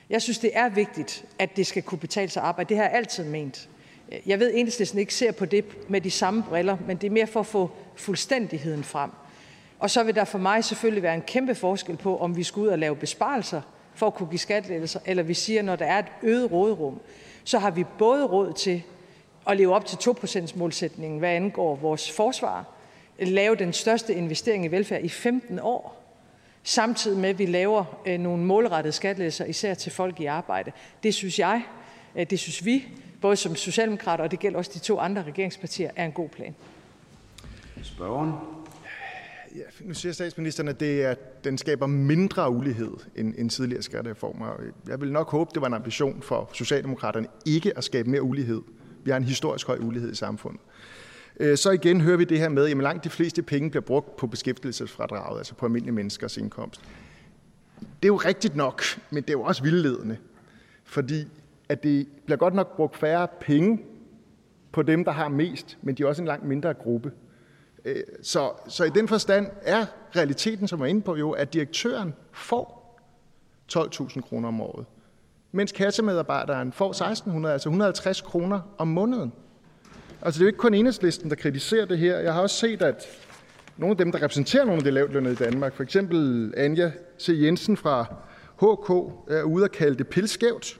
Jeg 0.10 0.22
synes, 0.22 0.40
det 0.40 0.52
er 0.54 0.70
vigtigt, 0.70 1.26
at 1.40 1.58
det 1.58 1.68
skal 1.68 1.84
kunne 1.84 2.00
betale 2.00 2.30
sig 2.30 2.44
arbejde. 2.44 2.70
Det 2.70 2.78
har 2.78 2.84
jeg 2.84 2.94
altid 2.94 3.24
ment. 3.24 3.70
Jeg 4.26 4.40
ved, 4.40 4.52
at 4.52 4.60
enhedslisten 4.60 5.00
ikke 5.00 5.14
ser 5.14 5.32
på 5.32 5.46
det 5.46 5.66
med 5.90 6.02
de 6.02 6.12
samme 6.12 6.44
briller, 6.44 6.78
men 6.88 6.98
det 6.98 7.08
er 7.08 7.12
mere 7.12 7.28
for 7.28 7.40
at 7.40 7.46
få 7.46 7.72
fuldstændigheden 7.96 8.84
frem. 8.84 9.10
Og 9.80 9.90
så 9.90 10.04
vil 10.04 10.16
der 10.16 10.24
for 10.24 10.40
mig 10.40 10.64
selvfølgelig 10.64 11.04
være 11.04 11.16
en 11.16 11.22
kæmpe 11.22 11.56
forskel 11.56 11.98
på, 11.98 12.18
om 12.18 12.36
vi 12.36 12.44
skal 12.44 12.60
ud 12.60 12.68
og 12.68 12.80
lave 12.80 12.96
besparelser 12.96 13.62
for 13.96 14.08
at 14.08 14.14
kunne 14.14 14.30
give 14.30 14.40
skattelettelser, 14.40 15.00
eller 15.06 15.24
vi 15.24 15.34
siger, 15.34 15.62
når 15.62 15.76
der 15.76 15.86
er 15.86 16.00
et 16.00 16.12
øget 16.22 16.52
råderum, 16.52 17.00
så 17.44 17.60
har 17.60 17.72
vi 17.72 17.84
både 17.84 18.26
råd 18.26 18.54
til 18.54 18.84
at 19.48 19.58
leve 19.58 19.76
op 19.76 19.86
til 19.86 19.96
2%-målsætningen, 19.96 21.20
hvad 21.20 21.30
angår 21.30 21.76
vores 21.76 22.12
forsvar, 22.12 22.66
lave 23.20 23.56
den 23.56 23.74
største 23.74 24.14
investering 24.14 24.66
i 24.66 24.68
velfærd 24.68 25.04
i 25.04 25.10
15 25.10 25.60
år, 25.60 26.04
samtidig 26.64 27.18
med, 27.18 27.30
at 27.30 27.40
vi 27.40 27.46
laver 27.46 28.02
øh, 28.06 28.20
nogle 28.20 28.44
målrettede 28.44 28.92
skattelettelser, 28.92 29.46
især 29.46 29.74
til 29.74 29.92
folk 29.92 30.20
i 30.20 30.26
arbejde. 30.26 30.72
Det 31.04 31.14
synes 31.14 31.40
jeg, 31.40 31.64
øh, 32.16 32.26
det 32.30 32.40
synes 32.40 32.66
vi, 32.66 32.88
både 33.22 33.36
som 33.36 33.56
socialdemokrater, 33.56 34.24
og 34.24 34.32
det 34.32 34.40
gælder 34.40 34.58
også 34.58 34.72
de 34.74 34.80
to 34.80 35.00
andre 35.00 35.24
regeringspartier, 35.24 35.92
er 35.96 36.06
en 36.06 36.12
god 36.12 36.30
plan. 36.30 36.56
Spørgeren. 37.84 38.32
Ja, 39.56 39.62
nu 39.82 39.94
siger 39.94 40.14
statsministeren, 40.14 40.70
at 40.70 40.80
det 40.80 41.04
er, 41.04 41.16
den 41.44 41.58
skaber 41.58 41.88
mindre 41.88 42.50
ulighed 42.50 42.92
end, 43.16 43.34
end 43.38 43.50
tidligere 43.50 43.82
skattereformer. 43.82 44.54
Jeg 44.88 45.02
vil 45.02 45.12
nok 45.12 45.32
håbe, 45.32 45.52
det 45.54 45.62
var 45.62 45.68
en 45.68 45.74
ambition 45.74 46.22
for 46.22 46.50
Socialdemokraterne 46.54 47.28
ikke 47.46 47.78
at 47.78 47.84
skabe 47.84 48.10
mere 48.10 48.22
ulighed. 48.22 48.62
Vi 49.04 49.12
har 49.12 49.18
en 49.18 49.24
historisk 49.24 49.68
høj 49.68 49.78
ulighed 49.78 50.12
i 50.12 50.16
samfundet. 50.16 50.62
Øh, 51.40 51.58
så 51.58 51.72
igen 51.72 52.02
hører 52.02 52.18
vi 52.18 52.24
det 52.24 52.40
her 52.40 52.50
med, 52.50 52.70
at 52.70 52.78
langt 52.78 53.04
de 53.04 53.10
fleste 53.10 53.42
penge 53.42 53.70
bliver 53.70 53.82
brugt 53.82 54.16
på 54.16 54.28
beskæftigelsesfradraget, 54.28 55.38
altså 55.38 55.56
på 55.56 55.66
almindelige 55.66 55.94
menneskers 55.94 56.38
indkomst. 56.38 56.82
Det 57.80 57.88
er 58.04 58.08
jo 58.08 58.16
rigtigt 58.16 58.56
nok, 58.56 58.84
men 59.10 59.24
det 59.24 59.30
er 59.30 59.34
jo 59.34 59.42
også 59.42 59.64
vildledende, 59.64 60.18
fordi 60.84 61.28
at 61.70 61.84
det 61.84 62.08
bliver 62.26 62.38
godt 62.38 62.54
nok 62.54 62.76
brugt 62.76 62.98
færre 62.98 63.28
penge 63.42 63.80
på 64.72 64.82
dem, 64.82 65.06
der 65.06 65.12
har 65.12 65.28
mest, 65.30 65.78
men 65.82 65.96
de 65.96 66.04
er 66.04 66.08
også 66.08 66.22
en 66.22 66.28
langt 66.28 66.46
mindre 66.46 66.74
gruppe. 66.74 67.12
Øh, 67.86 68.04
så, 68.22 68.52
så 68.68 68.84
i 68.84 68.90
den 68.90 69.08
forstand 69.08 69.48
er 69.62 69.86
realiteten, 70.16 70.68
som 70.68 70.80
jeg 70.80 70.86
er 70.86 70.90
inde 70.90 71.02
på, 71.02 71.16
jo, 71.16 71.32
at 71.32 71.54
direktøren 71.54 72.14
får 72.32 72.84
12.000 73.74 74.22
kroner 74.22 74.48
om 74.48 74.62
året, 74.62 74.86
mens 75.56 75.72
kassemedarbejderen 75.72 76.72
får 76.72 76.94
1.600, 77.44 77.48
altså 77.48 77.70
150 77.70 78.22
kroner 78.22 78.60
om 78.78 78.88
måneden. 78.88 79.34
Altså, 80.22 80.40
det 80.40 80.44
er 80.44 80.46
jo 80.46 80.48
ikke 80.48 80.58
kun 80.58 80.74
enhedslisten, 80.74 81.30
der 81.30 81.36
kritiserer 81.36 81.86
det 81.86 81.98
her. 81.98 82.20
Jeg 82.20 82.34
har 82.34 82.42
også 82.42 82.56
set, 82.56 82.82
at 82.82 83.06
nogle 83.78 83.92
af 83.92 83.98
dem, 83.98 84.12
der 84.12 84.22
repræsenterer 84.22 84.66
nogle 84.66 84.78
af 84.78 84.84
de 84.84 84.92
lavtlønnede 84.92 85.34
i 85.34 85.36
Danmark, 85.36 85.74
for 85.76 85.84
eksempel 85.84 86.54
Anja 86.58 86.92
C. 87.20 87.30
Jensen 87.30 87.78
fra 87.78 88.04
HK, 88.56 88.90
er 89.30 89.44
ude 89.44 89.64
og 89.64 89.72
kalde 89.72 89.98
det 89.98 90.08
pilskævt. 90.08 90.80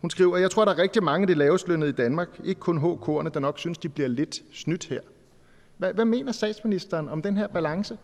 Hun 0.00 0.10
skriver, 0.10 0.36
at 0.36 0.42
jeg 0.42 0.50
tror, 0.50 0.64
der 0.64 0.72
er 0.72 0.78
rigtig 0.78 1.02
mange 1.02 1.22
af 1.22 1.26
de 1.26 1.34
lavestlønnede 1.34 1.90
i 1.90 1.94
Danmark, 1.94 2.28
ikke 2.44 2.60
kun 2.60 2.78
HK'erne, 2.78 3.28
der 3.28 3.40
nok 3.40 3.58
synes, 3.58 3.78
de 3.78 3.88
bliver 3.88 4.08
lidt 4.08 4.36
snydt 4.52 4.84
her. 4.84 5.00
Hvad, 5.78 5.94
hvad 5.94 6.04
mener 6.04 6.32
statsministeren 6.32 7.08
om 7.08 7.22
den 7.22 7.36
her 7.36 7.46
balance? 7.46 7.98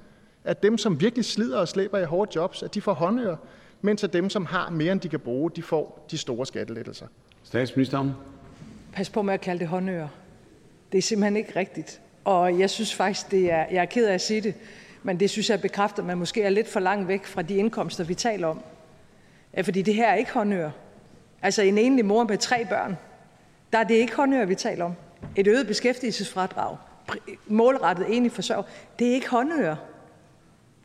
At 0.44 0.62
dem, 0.62 0.78
som 0.78 1.00
virkelig 1.00 1.24
slider 1.24 1.58
og 1.58 1.68
slæber 1.68 1.98
i 1.98 2.04
hårde 2.04 2.30
jobs, 2.36 2.62
at 2.62 2.74
de 2.74 2.80
får 2.80 2.92
håndører, 2.92 3.36
mens 3.82 4.04
at 4.04 4.12
dem, 4.12 4.30
som 4.30 4.46
har 4.46 4.70
mere, 4.70 4.92
end 4.92 5.00
de 5.00 5.08
kan 5.08 5.20
bruge, 5.20 5.50
de 5.50 5.62
får 5.62 6.06
de 6.10 6.18
store 6.18 6.46
skattelettelser. 6.46 7.06
Statsministeren. 7.42 8.12
Pas 8.92 9.10
på 9.10 9.22
med 9.22 9.34
at 9.34 9.40
kalde 9.40 9.60
det 9.60 9.68
håndører. 9.68 10.08
Det 10.92 10.98
er 10.98 11.02
simpelthen 11.02 11.36
ikke 11.36 11.56
rigtigt. 11.56 12.00
Og 12.24 12.58
jeg 12.58 12.70
synes 12.70 12.94
faktisk, 12.94 13.30
det 13.30 13.52
er, 13.52 13.66
jeg 13.70 13.80
er 13.80 13.84
ked 13.84 14.06
af 14.06 14.14
at 14.14 14.20
sige 14.20 14.40
det, 14.40 14.54
men 15.02 15.20
det 15.20 15.30
synes 15.30 15.50
jeg 15.50 15.60
bekræfter, 15.60 16.02
at 16.02 16.06
man 16.06 16.18
måske 16.18 16.42
er 16.42 16.50
lidt 16.50 16.68
for 16.68 16.80
langt 16.80 17.08
væk 17.08 17.24
fra 17.24 17.42
de 17.42 17.54
indkomster, 17.56 18.04
vi 18.04 18.14
taler 18.14 18.46
om. 18.46 18.62
Fordi 19.62 19.82
det 19.82 19.94
her 19.94 20.08
er 20.08 20.14
ikke 20.14 20.32
håndører. 20.32 20.70
Altså 21.42 21.62
en 21.62 21.78
enlig 21.78 22.04
mor 22.04 22.24
med 22.24 22.38
tre 22.38 22.66
børn, 22.66 22.96
der 23.72 23.78
er 23.78 23.84
det 23.84 23.94
ikke 23.94 24.16
håndører, 24.16 24.46
vi 24.46 24.54
taler 24.54 24.84
om. 24.84 24.94
Et 25.36 25.46
øget 25.46 25.66
beskæftigelsesfradrag, 25.66 26.76
målrettet 27.46 28.16
enlig 28.16 28.32
forsørg, 28.32 28.64
det 28.98 29.08
er 29.08 29.14
ikke 29.14 29.30
håndører. 29.30 29.76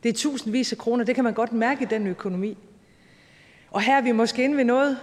Det 0.02 0.08
er 0.08 0.12
tusindvis 0.12 0.72
af 0.72 0.78
kroner. 0.78 1.04
Det 1.04 1.14
kan 1.14 1.24
man 1.24 1.34
godt 1.34 1.52
mærke 1.52 1.82
i 1.82 1.86
den 1.86 2.06
økonomi. 2.06 2.58
Og 3.70 3.80
her 3.80 3.96
er 3.96 4.00
vi 4.00 4.12
måske 4.12 4.44
inde 4.44 4.56
ved 4.56 4.64
noget, 4.64 4.98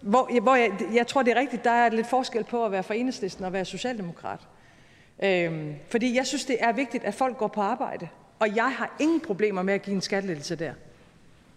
hvor, 0.00 0.40
hvor 0.40 0.54
jeg, 0.54 0.72
jeg 0.94 1.06
tror, 1.06 1.22
det 1.22 1.36
er 1.36 1.40
rigtigt, 1.40 1.64
der 1.64 1.70
er 1.70 1.88
lidt 1.88 2.06
forskel 2.06 2.44
på 2.44 2.64
at 2.64 2.72
være 2.72 2.82
for 2.82 2.94
enhedslisten 2.94 3.44
og 3.44 3.52
være 3.52 3.64
socialdemokrat. 3.64 4.40
Øhm, 5.22 5.74
fordi 5.88 6.16
jeg 6.16 6.26
synes, 6.26 6.44
det 6.44 6.56
er 6.60 6.72
vigtigt, 6.72 7.04
at 7.04 7.14
folk 7.14 7.36
går 7.36 7.48
på 7.48 7.60
arbejde. 7.60 8.08
Og 8.38 8.56
jeg 8.56 8.72
har 8.72 8.96
ingen 9.00 9.20
problemer 9.20 9.62
med 9.62 9.74
at 9.74 9.82
give 9.82 9.94
en 9.94 10.00
skattelettelse 10.00 10.56
der. 10.56 10.72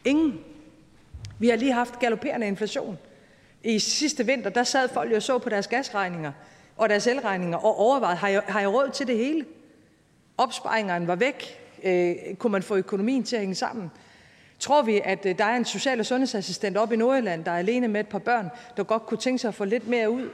Ingen. 0.05 0.39
Vi 1.39 1.49
har 1.49 1.55
lige 1.55 1.73
haft 1.73 1.99
galopperende 1.99 2.47
inflation. 2.47 2.97
I 3.63 3.79
sidste 3.79 4.25
vinter, 4.25 4.49
der 4.49 4.63
sad 4.63 4.89
folk 4.89 5.11
jo 5.11 5.15
og 5.15 5.23
så 5.23 5.37
på 5.37 5.49
deres 5.49 5.67
gasregninger 5.67 6.31
og 6.77 6.89
deres 6.89 7.07
elregninger 7.07 7.57
og 7.57 7.79
overvejede, 7.79 8.17
har 8.17 8.27
jeg, 8.27 8.43
har 8.47 8.59
jeg 8.59 8.69
råd 8.69 8.89
til 8.89 9.07
det 9.07 9.17
hele? 9.17 9.45
Opsparingerne 10.37 11.07
var 11.07 11.15
væk. 11.15 11.59
Øh, 11.83 12.15
kunne 12.35 12.51
man 12.51 12.63
få 12.63 12.75
økonomien 12.75 13.23
til 13.23 13.35
at 13.35 13.39
hænge 13.39 13.55
sammen? 13.55 13.91
Tror 14.63 14.81
vi, 14.81 15.01
at 15.03 15.25
øh, 15.25 15.37
der 15.37 15.45
er 15.45 15.55
en 15.55 15.65
social- 15.65 15.99
og 15.99 16.05
sundhedsassistent 16.05 16.77
oppe 16.77 16.95
i 16.95 16.97
Nordjylland, 16.97 17.45
der 17.45 17.51
er 17.51 17.57
alene 17.57 17.87
med 17.87 17.99
et 17.99 18.07
par 18.07 18.19
børn, 18.19 18.49
der 18.77 18.83
godt 18.83 19.05
kunne 19.05 19.17
tænke 19.17 19.39
sig 19.39 19.47
at 19.47 19.55
få 19.55 19.65
lidt 19.65 19.87
mere 19.87 20.09
ud 20.09 20.29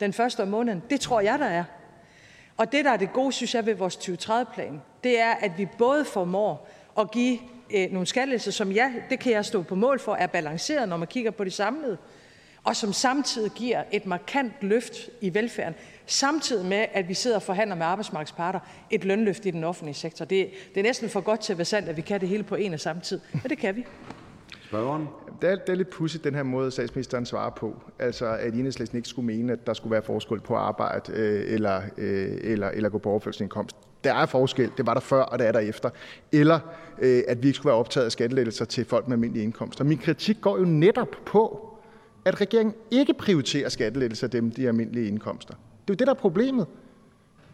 den 0.00 0.12
første 0.12 0.40
om 0.40 0.48
måneden? 0.48 0.82
Det 0.90 1.00
tror 1.00 1.20
jeg, 1.20 1.38
der 1.38 1.46
er. 1.46 1.64
Og 2.56 2.72
det, 2.72 2.84
der 2.84 2.90
er 2.90 2.96
det 2.96 3.12
gode, 3.12 3.32
synes 3.32 3.54
jeg, 3.54 3.66
ved 3.66 3.74
vores 3.74 3.96
2030-plan, 3.96 4.82
det 5.04 5.20
er, 5.20 5.30
at 5.30 5.58
vi 5.58 5.66
både 5.78 6.04
formår 6.04 6.68
at 6.98 7.10
give 7.10 7.38
øh, 7.74 7.92
nogle 7.92 8.06
skattelser, 8.06 8.50
som 8.50 8.72
ja, 8.72 8.92
det 9.10 9.18
kan 9.18 9.32
jeg 9.32 9.44
stå 9.44 9.62
på 9.62 9.74
mål 9.74 10.00
for, 10.00 10.14
er 10.14 10.26
balanceret, 10.26 10.88
når 10.88 10.96
man 10.96 11.08
kigger 11.08 11.30
på 11.30 11.44
det 11.44 11.52
samlede, 11.52 11.98
og 12.64 12.76
som 12.76 12.92
samtidig 12.92 13.50
giver 13.50 13.82
et 13.92 14.06
markant 14.06 14.52
løft 14.60 15.10
i 15.20 15.34
velfærden, 15.34 15.74
samtidig 16.06 16.66
med, 16.66 16.86
at 16.92 17.08
vi 17.08 17.14
sidder 17.14 17.36
og 17.36 17.42
forhandler 17.42 17.76
med 17.76 17.86
arbejdsmarkedsparter 17.86 18.60
et 18.90 19.04
lønløft 19.04 19.46
i 19.46 19.50
den 19.50 19.64
offentlige 19.64 19.94
sektor. 19.94 20.24
Det, 20.24 20.50
det 20.74 20.80
er 20.80 20.84
næsten 20.84 21.08
for 21.08 21.20
godt 21.20 21.40
til 21.40 21.52
at 21.52 21.58
være 21.58 21.64
sandt, 21.64 21.88
at 21.88 21.96
vi 21.96 22.02
kan 22.02 22.20
det 22.20 22.28
hele 22.28 22.42
på 22.42 22.54
en 22.54 22.74
og 22.74 22.80
samme 22.80 23.02
tid, 23.02 23.20
men 23.32 23.42
det 23.42 23.58
kan 23.58 23.76
vi. 23.76 23.84
Spørgeren. 24.68 25.08
Det 25.42 25.50
er, 25.50 25.56
det 25.56 25.68
er 25.68 25.74
lidt 25.74 25.90
pudsigt, 25.90 26.24
den 26.24 26.34
her 26.34 26.42
måde, 26.42 26.70
statsministeren 26.70 27.26
svarer 27.26 27.50
på. 27.50 27.82
Altså, 27.98 28.26
at 28.26 28.54
enhedslisten 28.54 28.96
ikke 28.96 29.08
skulle 29.08 29.26
mene, 29.26 29.52
at 29.52 29.66
der 29.66 29.74
skulle 29.74 29.90
være 29.92 30.02
forskel 30.02 30.40
på 30.40 30.54
arbejde 30.54 31.12
øh, 31.12 31.52
eller, 31.52 31.82
øh, 31.98 32.38
eller, 32.42 32.68
eller 32.68 32.88
gå 32.88 32.98
på 32.98 33.10
overførselsindkomst. 33.10 33.76
Der 34.04 34.14
er 34.14 34.26
forskel. 34.26 34.70
Det 34.76 34.86
var 34.86 34.94
der 34.94 35.00
før, 35.00 35.22
og 35.22 35.38
det 35.38 35.46
er 35.46 35.52
der 35.52 35.58
efter. 35.58 35.90
Eller 36.32 36.60
øh, 36.98 37.22
at 37.28 37.42
vi 37.42 37.46
ikke 37.46 37.56
skulle 37.56 37.70
være 37.70 37.78
optaget 37.78 38.04
af 38.04 38.12
skattelettelser 38.12 38.64
til 38.64 38.84
folk 38.84 39.08
med 39.08 39.16
almindelige 39.16 39.44
indkomster. 39.44 39.84
Min 39.84 39.98
kritik 39.98 40.40
går 40.40 40.58
jo 40.58 40.64
netop 40.64 41.16
på, 41.26 41.70
at 42.24 42.40
regeringen 42.40 42.74
ikke 42.90 43.14
prioriterer 43.14 43.68
skattelettelser 43.68 44.26
dem, 44.26 44.50
de 44.50 44.68
almindelige 44.68 45.08
indkomster. 45.08 45.54
Det 45.84 45.90
er 45.90 45.94
jo 45.94 45.98
det, 45.98 46.06
der 46.06 46.12
er 46.14 46.18
problemet. 46.18 46.66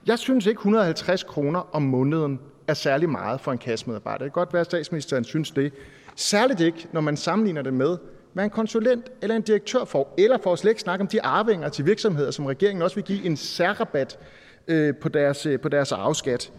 Jeg 0.06 0.18
synes 0.18 0.46
ikke, 0.46 0.58
150 0.58 1.22
kroner 1.24 1.68
om 1.72 1.82
måneden 1.82 2.40
er 2.66 2.74
særlig 2.74 3.08
meget 3.08 3.40
for 3.40 3.52
en 3.52 3.58
kassemedarbejder. 3.58 4.24
Det 4.24 4.32
kan 4.32 4.40
godt 4.40 4.52
være, 4.52 4.60
at 4.60 4.66
statsministeren 4.66 5.24
synes 5.24 5.50
det. 5.50 5.72
Særligt 6.16 6.60
ikke, 6.60 6.88
når 6.92 7.00
man 7.00 7.16
sammenligner 7.16 7.62
det 7.62 7.74
med, 7.74 7.96
hvad 8.32 8.44
en 8.44 8.50
konsulent 8.50 9.10
eller 9.22 9.36
en 9.36 9.42
direktør 9.42 9.84
får, 9.84 10.14
eller 10.18 10.38
for 10.42 10.52
at 10.52 10.58
slet 10.58 10.70
ikke 10.70 10.80
snakke 10.80 11.02
om 11.02 11.08
de 11.08 11.22
arvinger 11.22 11.68
til 11.68 11.86
virksomheder, 11.86 12.30
som 12.30 12.46
regeringen 12.46 12.82
også 12.82 12.96
vil 12.96 13.04
give 13.04 13.24
en 13.24 13.36
særrabat 13.36 14.18
øh, 14.68 14.96
på 14.96 15.08
deres, 15.08 15.46
øh, 15.46 15.60
på 15.60 15.68
deres 15.68 15.92
afskat. 15.92 16.52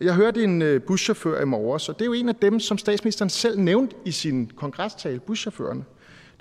Jeg 0.00 0.14
hørte 0.14 0.44
en 0.44 0.62
øh, 0.62 0.82
buschauffør 0.82 1.42
i 1.42 1.44
morges, 1.44 1.88
og 1.88 1.94
det 1.94 2.02
er 2.02 2.06
jo 2.06 2.12
en 2.12 2.28
af 2.28 2.34
dem, 2.34 2.60
som 2.60 2.78
statsministeren 2.78 3.30
selv 3.30 3.58
nævnte 3.58 3.96
i 4.04 4.10
sin 4.10 4.50
kongrestale, 4.56 5.20
buschaufførerne. 5.20 5.84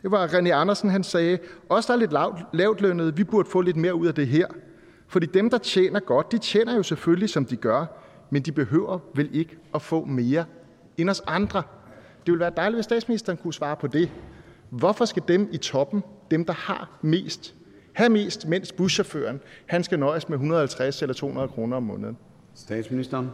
Det 0.06 0.12
var 0.12 0.28
René 0.28 0.50
Andersen, 0.50 0.90
han 0.90 1.04
sagde, 1.04 1.38
os 1.70 1.86
der 1.86 1.94
er 1.94 1.98
lidt 1.98 2.12
lavt, 2.12 2.40
lavt 2.54 2.82
lønnet, 2.82 3.18
vi 3.18 3.24
burde 3.24 3.50
få 3.50 3.62
lidt 3.62 3.76
mere 3.76 3.96
ud 3.96 4.08
af 4.08 4.14
det 4.16 4.28
her. 4.28 4.48
Fordi 5.08 5.26
dem, 5.26 5.50
der 5.50 5.58
tjener 5.58 6.00
godt, 6.00 6.32
de 6.32 6.38
tjener 6.38 6.76
jo 6.76 6.84
selvfølgelig, 6.84 7.30
som 7.30 7.46
de 7.46 7.56
gør, 7.56 7.86
men 8.30 8.42
de 8.42 8.52
behøver 8.52 9.00
vel 9.16 9.30
ikke 9.34 9.58
at 9.76 9.82
få 9.82 10.06
mere 10.06 10.46
end 10.98 11.10
os 11.10 11.22
andre. 11.28 11.64
Det 12.26 12.32
ville 12.32 12.40
være 12.40 12.52
dejligt, 12.58 12.78
hvis 12.78 12.84
statsministeren 12.84 13.38
kunne 13.38 13.54
svare 13.54 13.76
på 13.76 13.88
det. 13.88 14.12
Hvorfor 14.70 15.06
skal 15.06 15.24
dem 15.28 15.50
i 15.52 15.58
toppen, 15.58 16.04
dem 16.32 16.46
der 16.46 16.54
har 16.54 16.98
mest, 17.02 17.56
have 17.94 18.10
mest, 18.10 18.48
mens 18.48 18.72
buschaufføren 18.72 19.42
han 19.66 19.84
skal 19.84 20.00
nøjes 20.00 20.30
med 20.30 20.38
150 20.38 21.02
eller 21.02 21.14
200 21.14 21.48
kroner 21.48 21.78
om 21.78 21.84
måneden? 21.84 22.18
Statsministeren. 22.56 23.30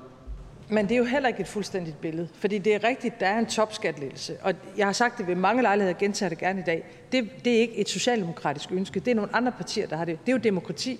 Men 0.71 0.85
det 0.85 0.91
er 0.91 0.97
jo 0.97 1.03
heller 1.03 1.29
ikke 1.29 1.41
et 1.41 1.47
fuldstændigt 1.47 2.01
billede, 2.01 2.27
fordi 2.33 2.57
det 2.57 2.75
er 2.75 2.83
rigtigt, 2.83 3.19
der 3.19 3.25
er 3.27 3.39
en 3.39 3.45
topskatlettelse, 3.45 4.37
og 4.41 4.53
jeg 4.77 4.85
har 4.85 4.93
sagt 4.93 5.17
det 5.17 5.27
ved 5.27 5.35
mange 5.35 5.61
lejligheder, 5.61 5.93
og 5.93 5.99
gentager 5.99 6.29
det 6.29 6.37
gerne 6.37 6.59
i 6.59 6.63
dag. 6.63 6.83
Det, 7.11 7.29
det 7.45 7.55
er 7.55 7.59
ikke 7.59 7.77
et 7.77 7.89
socialdemokratisk 7.89 8.71
ønske, 8.71 8.99
det 8.99 9.11
er 9.11 9.15
nogle 9.15 9.35
andre 9.35 9.51
partier, 9.51 9.87
der 9.87 9.95
har 9.95 10.05
det. 10.05 10.19
Det 10.25 10.31
er 10.31 10.35
jo 10.35 10.41
demokrati. 10.43 10.99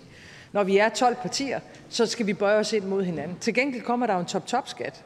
Når 0.51 0.63
vi 0.63 0.77
er 0.77 0.89
12 0.89 1.15
partier, 1.15 1.59
så 1.89 2.05
skal 2.05 2.27
vi 2.27 2.33
bøje 2.33 2.57
os 2.57 2.73
ind 2.73 2.83
mod 2.83 3.03
hinanden. 3.03 3.37
Til 3.39 3.53
gengæld 3.53 3.83
kommer 3.83 4.07
der 4.07 4.13
jo 4.13 4.19
en 4.19 4.25
top-top-skat. 4.25 5.03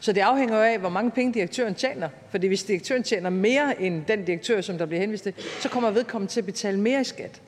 Så 0.00 0.12
det 0.12 0.20
afhænger 0.20 0.56
jo 0.56 0.62
af, 0.62 0.78
hvor 0.78 0.88
mange 0.88 1.10
penge 1.10 1.34
direktøren 1.34 1.74
tjener. 1.74 2.08
Fordi 2.30 2.46
hvis 2.46 2.64
direktøren 2.64 3.02
tjener 3.02 3.30
mere 3.30 3.82
end 3.82 4.04
den 4.08 4.24
direktør, 4.24 4.60
som 4.60 4.78
der 4.78 4.86
bliver 4.86 5.00
henvist 5.00 5.22
til, 5.22 5.34
så 5.60 5.68
kommer 5.68 5.90
vedkommende 5.90 6.32
til 6.32 6.40
at 6.40 6.46
betale 6.46 6.80
mere 6.80 7.00
i 7.00 7.04
skat. 7.04 7.40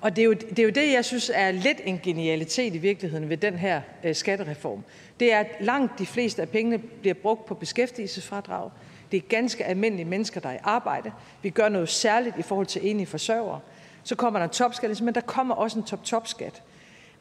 Og 0.00 0.16
det 0.16 0.22
er, 0.22 0.26
jo, 0.26 0.32
det 0.32 0.58
er 0.58 0.62
jo 0.62 0.70
det, 0.70 0.92
jeg 0.92 1.04
synes 1.04 1.30
er 1.34 1.50
lidt 1.50 1.80
en 1.84 2.00
genialitet 2.02 2.74
i 2.74 2.78
virkeligheden 2.78 3.28
ved 3.28 3.36
den 3.36 3.54
her 3.54 3.80
øh, 4.04 4.14
skattereform. 4.14 4.84
Det 5.20 5.32
er, 5.32 5.38
at 5.38 5.46
langt 5.60 5.98
de 5.98 6.06
fleste 6.06 6.42
af 6.42 6.48
pengene 6.48 6.78
bliver 6.78 7.14
brugt 7.14 7.46
på 7.46 7.54
beskæftigelsesfradrag. 7.54 8.70
Det 9.12 9.16
er 9.16 9.20
ganske 9.28 9.64
almindelige 9.64 10.06
mennesker, 10.06 10.40
der 10.40 10.48
er 10.48 10.54
i 10.54 10.60
arbejde. 10.62 11.12
Vi 11.42 11.50
gør 11.50 11.68
noget 11.68 11.88
særligt 11.88 12.38
i 12.38 12.42
forhold 12.42 12.66
til 12.66 12.90
enlige 12.90 13.06
forsørgere. 13.06 13.60
Så 14.04 14.14
kommer 14.14 14.38
der 14.40 14.44
en 14.44 14.50
topskat, 14.50 15.00
men 15.00 15.14
der 15.14 15.20
kommer 15.20 15.54
også 15.54 15.78
en 15.78 15.84
top-top-skat. 15.84 16.62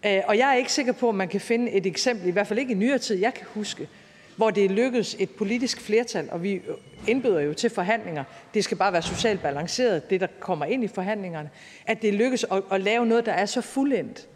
Øh, 0.05 0.21
og 0.27 0.37
jeg 0.37 0.49
er 0.49 0.53
ikke 0.53 0.71
sikker 0.71 0.93
på, 0.93 1.09
at 1.09 1.15
man 1.15 1.27
kan 1.27 1.41
finde 1.41 1.71
et 1.71 1.85
eksempel, 1.85 2.27
i 2.27 2.31
hvert 2.31 2.47
fald 2.47 2.59
ikke 2.59 2.71
i 2.71 2.75
nyere 2.75 2.97
tid, 2.97 3.17
jeg 3.17 3.33
kan 3.33 3.45
huske, 3.53 3.87
hvor 4.35 4.49
det 4.49 4.71
lykkedes 4.71 5.15
et 5.19 5.29
politisk 5.29 5.81
flertal, 5.81 6.29
og 6.31 6.43
vi 6.43 6.61
indbyder 7.07 7.39
jo 7.39 7.53
til 7.53 7.69
forhandlinger, 7.69 8.23
det 8.53 8.63
skal 8.63 8.77
bare 8.77 8.93
være 8.93 9.01
socialt 9.01 9.41
balanceret, 9.41 10.09
det 10.09 10.21
der 10.21 10.27
kommer 10.39 10.65
ind 10.65 10.83
i 10.83 10.87
forhandlingerne, 10.87 11.49
at 11.85 12.01
det 12.01 12.13
lykkes 12.13 12.45
at, 12.51 12.61
at 12.71 12.81
lave 12.81 13.05
noget, 13.05 13.25
der 13.25 13.31
er 13.31 13.45
så 13.45 13.61
fuldendt. 13.61 14.27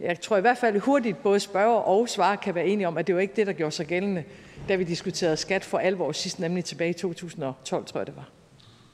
Jeg 0.00 0.20
tror 0.20 0.36
i 0.36 0.40
hvert 0.40 0.58
fald 0.58 0.80
hurtigt, 0.80 1.22
både 1.22 1.40
spørger 1.40 1.76
og 1.76 2.08
svarer 2.08 2.36
kan 2.36 2.54
være 2.54 2.66
enige 2.66 2.88
om, 2.88 2.98
at 2.98 3.06
det 3.06 3.14
var 3.14 3.20
ikke 3.20 3.34
det, 3.36 3.46
der 3.46 3.52
gjorde 3.52 3.74
sig 3.74 3.86
gældende, 3.86 4.24
da 4.68 4.76
vi 4.76 4.84
diskuterede 4.84 5.36
skat 5.36 5.64
for 5.64 5.78
alvor 5.78 6.12
sidst, 6.12 6.40
nemlig 6.40 6.64
tilbage 6.64 6.90
i 6.90 6.92
2012, 6.92 7.84
tror 7.84 8.00
jeg 8.00 8.06
det 8.06 8.16
var. 8.16 8.28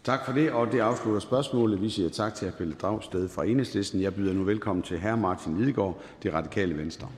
Tak 0.05 0.25
for 0.25 0.33
det, 0.33 0.51
og 0.51 0.73
det 0.73 0.81
afslutter 0.81 1.21
spørgsmålet. 1.21 1.83
Vi 1.83 1.91
siger 1.91 2.09
tak 2.09 2.35
til 2.35 2.51
hr. 2.51 2.57
Pelle 2.57 2.75
Dragsted 2.75 3.29
fra 3.29 3.45
Enhedslisten. 3.45 4.03
Jeg 4.03 4.15
byder 4.15 4.33
nu 4.33 4.45
velkommen 4.45 4.83
til 4.83 5.01
hr. 5.01 5.17
Martin 5.17 5.59
Lidegaard, 5.59 6.01
Det 6.23 6.35
Radikale 6.35 6.79
Venstre. 6.79 7.09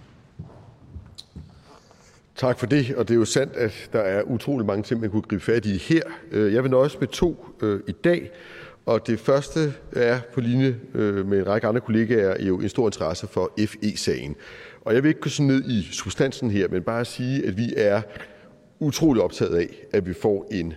Tak 2.37 2.59
for 2.59 2.67
det. 2.67 2.95
Og 2.97 3.09
det 3.09 3.15
er 3.15 3.19
jo 3.19 3.25
sandt, 3.25 3.57
at 3.57 3.91
der 3.93 4.01
er 4.01 4.23
utrolig 4.23 4.67
mange 4.67 4.83
ting, 4.83 5.01
man 5.01 5.11
kunne 5.11 5.23
gribe 5.23 5.43
fat 5.43 5.67
i 5.67 5.77
her. 5.77 6.03
Øh, 6.31 6.55
jeg 6.55 6.63
vil 6.63 6.71
nøjes 6.71 7.01
med 7.01 7.09
to 7.09 7.47
øh, 7.63 7.81
i 7.89 7.93
dag. 7.93 8.31
Og 8.87 9.07
det 9.07 9.21
første 9.21 9.75
er 9.93 10.21
på 10.35 10.41
linje 10.41 10.77
øh, 10.95 11.27
med 11.27 11.39
en 11.39 11.47
række 11.47 11.67
andre 11.67 11.81
kollegaer 11.81 12.45
jo 12.45 12.61
en 12.61 12.69
stor 12.69 12.89
interesse 12.89 13.27
for 13.27 13.53
FE-sagen. 13.67 14.37
Og 14.81 14.95
jeg 14.95 15.03
vil 15.03 15.09
ikke 15.09 15.21
gå 15.21 15.29
sådan 15.29 15.47
ned 15.47 15.65
i 15.71 15.89
substansen 15.93 16.51
her, 16.51 16.69
men 16.69 16.83
bare 16.83 17.05
sige, 17.05 17.47
at 17.47 17.57
vi 17.57 17.75
er 17.77 18.03
utrolig 18.79 19.23
optaget 19.23 19.57
af, 19.57 19.87
at 19.93 20.07
vi 20.07 20.15
får 20.15 20.49
en 20.51 20.75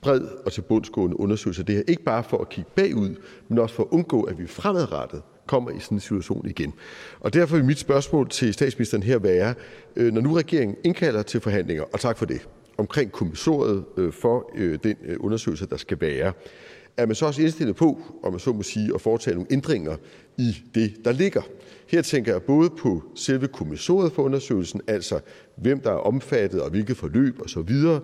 bred 0.00 0.20
og 0.46 0.52
tilbundsgående 0.52 1.20
undersøgelse 1.20 1.62
af 1.62 1.66
det 1.66 1.74
her. 1.74 1.82
Ikke 1.88 2.02
bare 2.02 2.24
for 2.24 2.38
at 2.38 2.48
kigge 2.48 2.70
bagud, 2.76 3.14
men 3.48 3.58
også 3.58 3.74
for 3.74 3.82
at 3.82 3.88
undgå, 3.90 4.22
at 4.22 4.38
vi 4.38 4.46
fremadrettet 4.46 5.22
kommer 5.46 5.70
i 5.70 5.80
sådan 5.80 5.96
en 5.96 6.00
situation 6.00 6.46
igen. 6.48 6.74
Og 7.20 7.34
derfor 7.34 7.56
vil 7.56 7.64
mit 7.64 7.78
spørgsmål 7.78 8.28
til 8.28 8.54
statsministeren 8.54 9.02
her 9.02 9.18
være, 9.18 9.54
øh, 9.96 10.12
når 10.12 10.20
nu 10.20 10.34
regeringen 10.34 10.76
indkalder 10.84 11.22
til 11.22 11.40
forhandlinger, 11.40 11.84
og 11.92 12.00
tak 12.00 12.18
for 12.18 12.26
det, 12.26 12.48
omkring 12.78 13.12
kommissoriet 13.12 13.84
øh, 13.96 14.12
for 14.12 14.50
den 14.82 14.96
undersøgelse, 15.20 15.66
der 15.66 15.76
skal 15.76 16.00
være, 16.00 16.32
er 16.98 17.06
man 17.06 17.14
så 17.14 17.26
også 17.26 17.42
indstillet 17.42 17.76
på, 17.76 18.00
om 18.22 18.32
man 18.32 18.40
så 18.40 18.52
må 18.52 18.62
sige, 18.62 18.94
at 18.94 19.00
foretage 19.00 19.34
nogle 19.34 19.52
ændringer 19.52 19.96
i 20.38 20.56
det, 20.74 21.04
der 21.04 21.12
ligger? 21.12 21.42
Her 21.86 22.02
tænker 22.02 22.32
jeg 22.32 22.42
både 22.42 22.70
på 22.70 23.02
selve 23.14 23.48
kommissoriet 23.48 24.12
for 24.12 24.22
undersøgelsen, 24.22 24.80
altså 24.86 25.20
hvem 25.56 25.80
der 25.80 25.90
er 25.90 25.96
omfattet 25.96 26.62
og 26.62 26.70
hvilket 26.70 26.96
forløb 26.96 27.40
osv., 27.40 28.00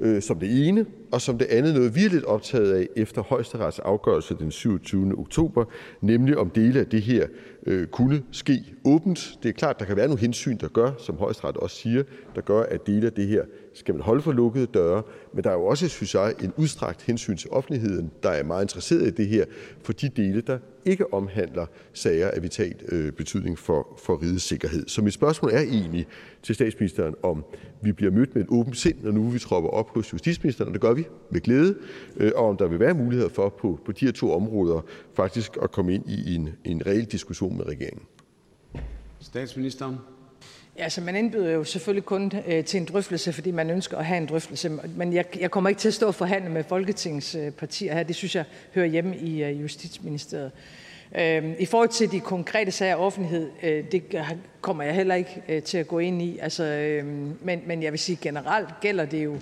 øh, 0.00 0.22
som 0.22 0.38
det 0.38 0.68
ene, 0.68 0.86
og 1.12 1.20
som 1.20 1.38
det 1.38 1.46
andet 1.46 1.74
noget, 1.74 1.94
vi 1.94 2.04
er 2.04 2.08
lidt 2.08 2.24
optaget 2.24 2.72
af 2.72 2.88
efter 2.96 3.22
højesterets 3.22 3.78
afgørelse 3.78 4.34
den 4.38 4.50
27. 4.50 5.18
oktober, 5.18 5.64
nemlig 6.00 6.38
om 6.38 6.50
dele 6.50 6.80
af 6.80 6.86
det 6.86 7.02
her 7.02 7.26
øh, 7.66 7.86
kunne 7.86 8.22
ske 8.32 8.64
åbent. 8.84 9.38
Det 9.42 9.48
er 9.48 9.52
klart, 9.52 9.78
der 9.80 9.84
kan 9.84 9.96
være 9.96 10.06
nogle 10.06 10.20
hensyn, 10.20 10.56
der 10.56 10.68
gør, 10.68 10.90
som 10.98 11.16
højesteret 11.16 11.56
også 11.56 11.76
siger, 11.76 12.02
der 12.34 12.40
gør, 12.40 12.62
at 12.62 12.86
dele 12.86 13.06
af 13.06 13.12
det 13.12 13.26
her 13.26 13.44
skal 13.74 13.94
man 13.94 14.02
holde 14.02 14.22
for 14.22 14.32
lukkede 14.32 14.66
døre. 14.66 15.02
Men 15.34 15.44
der 15.44 15.50
er 15.50 15.54
jo 15.54 15.64
også, 15.64 15.88
synes 15.88 16.14
jeg, 16.14 16.34
en 16.42 16.52
udstrakt 16.56 17.02
hensyn 17.02 17.36
til 17.36 17.50
offentligheden, 17.50 18.10
der 18.22 18.30
er 18.30 18.42
meget 18.42 18.64
interesseret 18.64 19.06
i 19.06 19.10
det 19.10 19.26
her, 19.26 19.44
for 19.82 19.92
de 19.92 20.08
dele, 20.08 20.40
der 20.40 20.58
ikke 20.84 21.14
omhandler 21.14 21.66
sager 21.92 22.30
af 22.30 22.42
vital 22.42 22.74
øh, 22.88 23.12
betydning 23.12 23.58
for, 23.58 23.98
for 24.04 24.22
rigets 24.22 24.44
sikkerhed. 24.44 24.88
Så 24.88 25.02
mit 25.02 25.12
spørgsmål 25.12 25.50
er 25.52 25.60
egentlig 25.60 26.06
til 26.42 26.54
statsministeren, 26.54 27.14
om 27.22 27.44
vi 27.82 27.92
bliver 27.92 28.12
mødt 28.12 28.34
med 28.34 28.42
et 28.42 28.48
åbent 28.50 28.76
sind, 28.76 28.96
når 29.02 29.10
nu 29.10 29.28
vi 29.28 29.38
tropper 29.38 29.70
op 29.70 29.94
hos 29.94 30.12
justitsministeren, 30.12 30.68
og 30.68 30.74
det 30.74 30.80
gør 30.80 30.94
vi 30.98 31.06
med 31.30 31.40
glæde, 31.40 31.76
øh, 32.16 32.32
og 32.34 32.48
om 32.48 32.56
der 32.56 32.66
vil 32.66 32.80
være 32.80 32.94
muligheder 32.94 33.28
for 33.28 33.48
på, 33.48 33.80
på 33.84 33.92
de 33.92 34.04
her 34.04 34.12
to 34.12 34.32
områder 34.32 34.80
faktisk 35.14 35.56
at 35.62 35.70
komme 35.70 35.94
ind 35.94 36.10
i 36.10 36.34
en, 36.34 36.48
en 36.64 36.86
reel 36.86 37.04
diskussion 37.04 37.56
med 37.56 37.66
regeringen. 37.66 38.02
Statsministeren. 39.20 39.96
Ja, 40.78 40.82
altså 40.82 41.00
man 41.00 41.16
indbyder 41.16 41.50
jo 41.50 41.64
selvfølgelig 41.64 42.04
kun 42.04 42.32
øh, 42.46 42.64
til 42.64 42.80
en 42.80 42.84
drøftelse, 42.84 43.32
fordi 43.32 43.50
man 43.50 43.70
ønsker 43.70 43.96
at 43.96 44.06
have 44.06 44.18
en 44.18 44.26
drøftelse. 44.26 44.70
Men 44.96 45.12
jeg, 45.12 45.24
jeg 45.40 45.50
kommer 45.50 45.68
ikke 45.70 45.78
til 45.78 45.88
at 45.88 45.94
stå 45.94 46.06
og 46.06 46.14
forhandle 46.14 46.50
med 46.50 46.64
Folketingets 46.64 47.34
øh, 47.34 47.50
partier 47.50 47.94
her. 47.94 48.02
Det 48.02 48.16
synes 48.16 48.34
jeg 48.34 48.44
hører 48.74 48.86
hjemme 48.86 49.16
i 49.16 49.44
øh, 49.44 49.62
Justitsministeriet. 49.62 50.50
Øh, 51.18 51.54
I 51.58 51.66
forhold 51.66 51.88
til 51.88 52.10
de 52.10 52.20
konkrete 52.20 52.70
sager 52.70 52.96
af 52.96 53.04
offentlighed, 53.06 53.50
øh, 53.62 53.84
det 53.92 54.02
kommer 54.60 54.82
jeg 54.82 54.94
heller 54.94 55.14
ikke 55.14 55.42
øh, 55.48 55.62
til 55.62 55.78
at 55.78 55.88
gå 55.88 55.98
ind 55.98 56.22
i. 56.22 56.38
Altså, 56.38 56.64
øh, 56.64 57.06
men, 57.42 57.62
men 57.66 57.82
jeg 57.82 57.92
vil 57.92 57.98
sige, 57.98 58.18
generelt 58.22 58.68
gælder 58.80 59.04
det 59.04 59.24
jo 59.24 59.34
øh, 59.34 59.40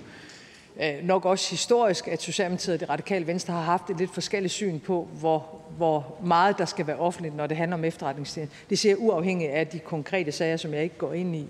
Øh, 0.81 1.03
nok 1.03 1.25
også 1.25 1.49
historisk, 1.49 2.07
at 2.07 2.21
Socialdemokratiet 2.21 2.73
og 2.73 2.79
det 2.79 2.89
radikale 2.89 3.27
venstre 3.27 3.53
har 3.53 3.61
haft 3.61 3.89
et 3.89 3.97
lidt 3.97 4.13
forskelligt 4.13 4.53
syn 4.53 4.79
på, 4.79 5.07
hvor, 5.19 5.61
hvor 5.77 6.17
meget 6.23 6.57
der 6.57 6.65
skal 6.65 6.87
være 6.87 6.97
offentligt, 6.97 7.35
når 7.35 7.47
det 7.47 7.57
handler 7.57 7.77
om 7.77 7.83
efterretningstjeneste. 7.83 8.57
Det 8.69 8.79
ser 8.79 8.95
uafhængigt 8.95 9.51
af 9.51 9.67
de 9.67 9.79
konkrete 9.79 10.31
sager, 10.31 10.57
som 10.57 10.73
jeg 10.73 10.83
ikke 10.83 10.97
går 10.97 11.13
ind 11.13 11.35
i. 11.35 11.47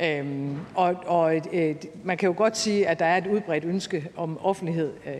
Øhm, 0.00 0.58
og 0.74 0.96
og 1.06 1.36
et 1.36 1.86
man 2.04 2.16
kan 2.16 2.26
jo 2.26 2.34
godt 2.36 2.56
sige, 2.56 2.88
at 2.88 2.98
der 2.98 3.04
er 3.04 3.16
et 3.16 3.26
udbredt 3.26 3.64
ønske 3.64 4.08
om 4.16 4.38
offentlighed. 4.42 4.92
Øh, 5.06 5.14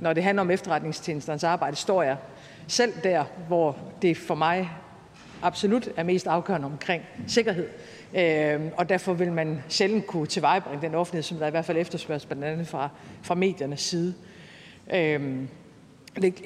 når 0.00 0.12
det 0.12 0.22
handler 0.22 0.40
om 0.40 0.50
efterretningstjenesternes 0.50 1.44
arbejde, 1.44 1.76
står 1.76 2.02
jeg 2.02 2.16
selv 2.66 2.92
der, 3.04 3.24
hvor 3.48 3.76
det 4.02 4.16
for 4.16 4.34
mig 4.34 4.70
absolut 5.42 5.88
er 5.96 6.02
mest 6.02 6.26
afgørende 6.26 6.66
omkring 6.66 7.02
sikkerhed. 7.26 7.68
Øh, 8.14 8.60
og 8.76 8.88
derfor 8.88 9.12
vil 9.12 9.32
man 9.32 9.62
sjældent 9.68 10.06
kunne 10.06 10.26
tilvejebringe 10.26 10.86
den 10.86 10.94
offentlighed, 10.94 11.22
som 11.22 11.38
der 11.38 11.46
i 11.46 11.50
hvert 11.50 11.64
fald 11.64 11.78
efterspørges 11.78 12.26
blandt 12.26 12.44
andet 12.44 12.66
fra, 12.66 12.88
fra 13.22 13.34
mediernes 13.34 13.80
side. 13.80 14.14
Øhm, 14.94 15.48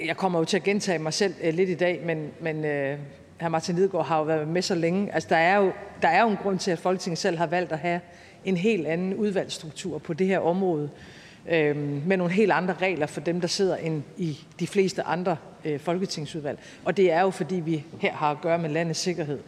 jeg 0.05 0.17
kommer 0.17 0.39
jo 0.39 0.45
til 0.45 0.57
at 0.57 0.63
gentage 0.63 0.99
mig 0.99 1.13
selv 1.13 1.35
øh, 1.43 1.55
lidt 1.55 1.71
i 1.71 1.75
dag, 1.75 2.03
men, 2.05 2.31
men 2.41 2.65
øh, 2.65 2.99
hr. 3.41 3.49
Martin 3.49 3.75
Lidegaard 3.75 4.07
har 4.07 4.19
jo 4.19 4.25
været 4.25 4.49
med 4.49 4.63
så 4.63 4.75
længe. 4.75 5.15
Altså, 5.15 5.29
der, 5.29 5.37
er 5.37 5.57
jo, 5.57 5.73
der 6.03 6.09
er 6.09 6.23
jo 6.23 6.29
en 6.29 6.37
grund 6.37 6.59
til, 6.59 6.71
at 6.71 6.79
Folketinget 6.79 7.19
selv 7.19 7.39
har 7.39 7.47
valgt 7.47 7.73
at 7.73 7.79
have 7.79 8.01
en 8.45 8.57
helt 8.57 8.87
anden 8.87 9.15
udvalgsstruktur 9.15 9.99
på 9.99 10.13
det 10.13 10.27
her 10.27 10.39
område, 10.39 10.91
øh, 11.49 11.77
med 12.07 12.17
nogle 12.17 12.33
helt 12.33 12.53
andre 12.53 12.75
regler 12.75 13.07
for 13.07 13.21
dem, 13.21 13.41
der 13.41 13.49
sidder 13.49 13.77
end 13.77 14.03
i 14.17 14.39
de 14.61 14.67
fleste 14.67 15.03
andre 15.03 15.37
øh, 15.65 15.81
folketingsudvalg. 15.81 16.59
Og 16.85 16.97
det 16.97 17.13
er 17.13 17.21
jo, 17.21 17.31
fordi 17.31 17.55
vi 17.55 17.85
her 18.01 18.13
har 18.13 18.31
at 18.31 18.41
gøre 18.41 18.59
med 18.59 18.71
landets 18.71 19.01
sikkerhed. 19.01 19.39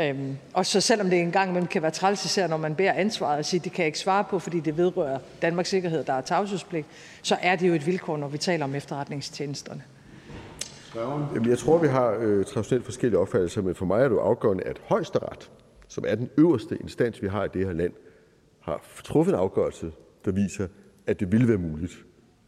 Øhm, 0.00 0.36
og 0.54 0.66
så 0.66 0.80
selvom 0.80 1.10
det 1.10 1.20
engang 1.20 1.50
imellem 1.50 1.66
kan 1.66 1.82
være 1.82 1.90
træls, 1.90 2.24
især 2.24 2.46
når 2.46 2.56
man 2.56 2.74
bærer 2.74 2.92
ansvaret 2.92 3.38
og 3.38 3.44
siger, 3.44 3.62
det 3.62 3.72
kan 3.72 3.82
jeg 3.82 3.86
ikke 3.86 3.98
svare 3.98 4.24
på, 4.24 4.38
fordi 4.38 4.60
det 4.60 4.76
vedrører 4.76 5.18
Danmarks 5.42 5.68
sikkerhed, 5.68 6.04
der 6.04 6.12
er 6.12 6.20
tavshedspligt, 6.20 6.86
så 7.22 7.36
er 7.42 7.56
det 7.56 7.68
jo 7.68 7.74
et 7.74 7.86
vilkår, 7.86 8.16
når 8.16 8.28
vi 8.28 8.38
taler 8.38 8.64
om 8.64 8.74
efterretningstjenesterne. 8.74 9.82
Jamen, 11.34 11.48
jeg 11.48 11.58
tror, 11.58 11.78
vi 11.78 11.88
har 11.88 12.16
øh, 12.20 12.44
traditionelt 12.44 12.84
forskellige 12.84 13.18
opfattelser, 13.18 13.62
men 13.62 13.74
for 13.74 13.86
mig 13.86 13.98
er 13.98 14.08
det 14.08 14.14
jo 14.14 14.20
afgørende, 14.20 14.64
at 14.64 14.80
højesteret, 14.84 15.50
som 15.88 16.04
er 16.08 16.14
den 16.14 16.30
øverste 16.36 16.76
instans, 16.80 17.22
vi 17.22 17.28
har 17.28 17.44
i 17.44 17.48
det 17.54 17.66
her 17.66 17.72
land, 17.72 17.92
har 18.60 18.84
truffet 19.04 19.32
en 19.32 19.38
afgørelse, 19.38 19.92
der 20.24 20.32
viser, 20.32 20.66
at 21.06 21.20
det 21.20 21.32
ville 21.32 21.48
være 21.48 21.58
muligt 21.58 21.92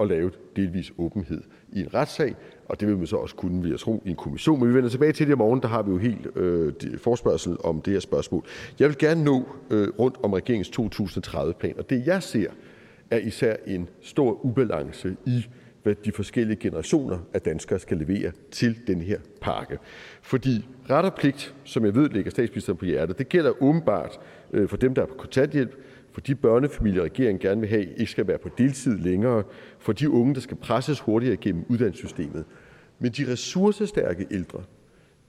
at 0.00 0.08
lave 0.08 0.30
delvis 0.56 0.92
åbenhed 0.98 1.42
i 1.72 1.80
en 1.80 1.94
retssag, 1.94 2.36
og 2.70 2.80
det 2.80 2.88
vil 2.88 2.96
man 2.96 3.06
så 3.06 3.16
også 3.16 3.34
kunne, 3.34 3.62
vil 3.62 3.70
jeg 3.70 3.80
tro, 3.80 4.02
i 4.04 4.10
en 4.10 4.16
kommission. 4.16 4.60
Men 4.60 4.68
vi 4.68 4.74
vender 4.74 4.90
tilbage 4.90 5.12
til 5.12 5.26
det 5.26 5.32
i 5.32 5.36
morgen, 5.36 5.62
der 5.62 5.68
har 5.68 5.82
vi 5.82 5.90
jo 5.90 5.98
helt 5.98 6.36
øh, 6.36 6.72
forspørgsel 6.98 7.56
om 7.64 7.82
det 7.82 7.92
her 7.92 8.00
spørgsmål. 8.00 8.44
Jeg 8.78 8.88
vil 8.88 8.98
gerne 8.98 9.24
nå 9.24 9.48
øh, 9.70 9.88
rundt 9.98 10.16
om 10.22 10.32
regeringens 10.32 10.68
2030-plan, 10.68 11.74
og 11.78 11.90
det 11.90 12.06
jeg 12.06 12.22
ser, 12.22 12.50
er 13.10 13.18
især 13.18 13.56
en 13.66 13.88
stor 14.00 14.44
ubalance 14.44 15.16
i, 15.26 15.46
hvad 15.82 15.94
de 15.94 16.12
forskellige 16.12 16.56
generationer 16.56 17.18
af 17.34 17.40
danskere 17.40 17.78
skal 17.78 17.96
levere 17.96 18.32
til 18.50 18.78
den 18.86 19.00
her 19.00 19.18
pakke. 19.40 19.78
Fordi 20.22 20.64
ret 20.90 21.04
og 21.04 21.14
pligt, 21.14 21.54
som 21.64 21.84
jeg 21.84 21.94
ved 21.94 22.08
ligger 22.08 22.30
statsministeren 22.30 22.76
på 22.76 22.84
hjertet, 22.84 23.18
det 23.18 23.28
gælder 23.28 23.62
åbenbart 23.62 24.18
øh, 24.52 24.68
for 24.68 24.76
dem, 24.76 24.94
der 24.94 25.02
er 25.02 25.06
på 25.06 25.14
kontanthjælp, 25.14 25.76
for 26.12 26.20
de 26.20 26.34
børnefamilier, 26.34 27.02
regeringen 27.02 27.40
gerne 27.40 27.60
vil 27.60 27.70
have, 27.70 27.86
ikke 27.96 28.12
skal 28.12 28.26
være 28.26 28.38
på 28.38 28.48
deltid 28.58 28.98
længere, 28.98 29.42
for 29.78 29.92
de 29.92 30.10
unge, 30.10 30.34
der 30.34 30.40
skal 30.40 30.56
presses 30.56 31.00
hurtigere 31.00 31.34
igennem 31.34 31.64
uddannelsessystemet. 31.68 32.44
Men 32.98 33.12
de 33.12 33.32
ressourcestærke 33.32 34.26
ældre, 34.30 34.62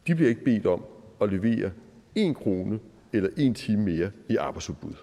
de 0.07 0.15
bliver 0.15 0.29
ikke 0.29 0.43
bedt 0.43 0.65
om 0.65 0.83
at 1.21 1.33
levere 1.33 1.71
en 2.15 2.33
krone 2.33 2.79
eller 3.13 3.29
en 3.37 3.53
time 3.53 3.83
mere 3.83 4.11
i 4.29 4.35
arbejdsudbud. 4.35 4.93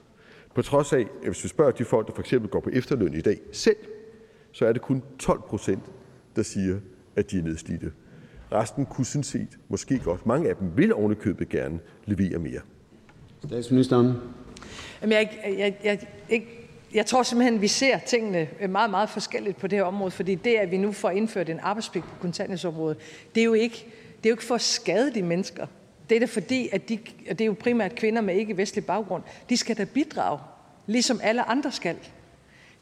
På 0.55 0.62
trods 0.62 0.92
af, 0.92 1.00
at 1.00 1.26
hvis 1.26 1.44
vi 1.44 1.48
spørger 1.48 1.72
de 1.72 1.84
folk, 1.84 2.06
der 2.06 2.14
for 2.14 2.22
eksempel 2.22 2.50
går 2.50 2.60
på 2.60 2.70
efterløn 2.72 3.14
i 3.14 3.20
dag 3.20 3.40
selv, 3.52 3.76
så 4.52 4.66
er 4.66 4.72
det 4.72 4.82
kun 4.82 5.02
12 5.18 5.40
procent, 5.40 5.82
der 6.36 6.42
siger, 6.42 6.76
at 7.16 7.30
de 7.30 7.38
er 7.38 7.42
nedslidte. 7.42 7.92
Resten 8.52 8.86
kunne 8.86 9.05
sådan 9.05 9.22
set 9.22 9.59
måske 9.68 9.98
godt, 9.98 10.26
mange 10.26 10.48
af 10.48 10.56
dem 10.56 10.76
vil 10.76 10.94
ovenikøbet 10.94 11.48
gerne 11.48 11.78
levere 12.06 12.38
mere. 12.38 12.60
Statsministeren. 13.46 14.12
Jamen, 15.03 15.12
jeg, 15.12 15.39
jeg, 15.59 15.75
jeg, 15.85 16.07
jeg, 16.31 16.43
jeg 16.95 17.07
tror 17.07 17.23
simpelthen, 17.23 17.61
vi 17.61 17.69
ser 17.69 17.99
tingene 17.99 18.49
øh, 18.61 18.70
meget, 18.70 18.91
meget 18.91 19.11
forskelligt 19.11 19.57
på 19.57 19.66
det 19.66 19.79
her 19.79 19.85
område, 19.85 20.11
fordi 20.11 20.35
det, 20.35 20.55
at 20.55 20.70
vi 20.70 20.77
nu 20.77 20.93
får 20.93 21.11
indført 21.11 21.49
en 21.49 21.61
arbejdspligt 21.61 22.05
på 22.05 22.15
kontanthjælpsområdet, 22.20 22.99
det 23.35 23.41
er 23.41 23.45
jo 23.45 23.55
ikke, 23.55 23.87
det 24.16 24.27
er 24.27 24.31
jo 24.31 24.35
ikke 24.35 24.45
for 24.45 24.55
at 24.55 24.61
skade 24.61 25.15
de 25.15 25.23
mennesker. 25.23 25.66
Det 26.09 26.16
er 26.16 26.20
da 26.20 26.27
fordi, 26.27 26.69
at 26.73 26.89
de, 26.89 26.99
og 27.31 27.39
det 27.39 27.41
er 27.41 27.47
jo 27.47 27.57
primært 27.61 27.95
kvinder 27.95 28.23
med 28.23 28.35
ikke-vestlig 28.35 28.87
baggrund, 28.87 29.23
de 29.49 29.57
skal 29.57 29.79
da 29.79 29.85
bidrage, 29.85 30.39
ligesom 30.87 31.20
alle 31.23 31.43
andre 31.43 31.73
skal. 31.73 31.97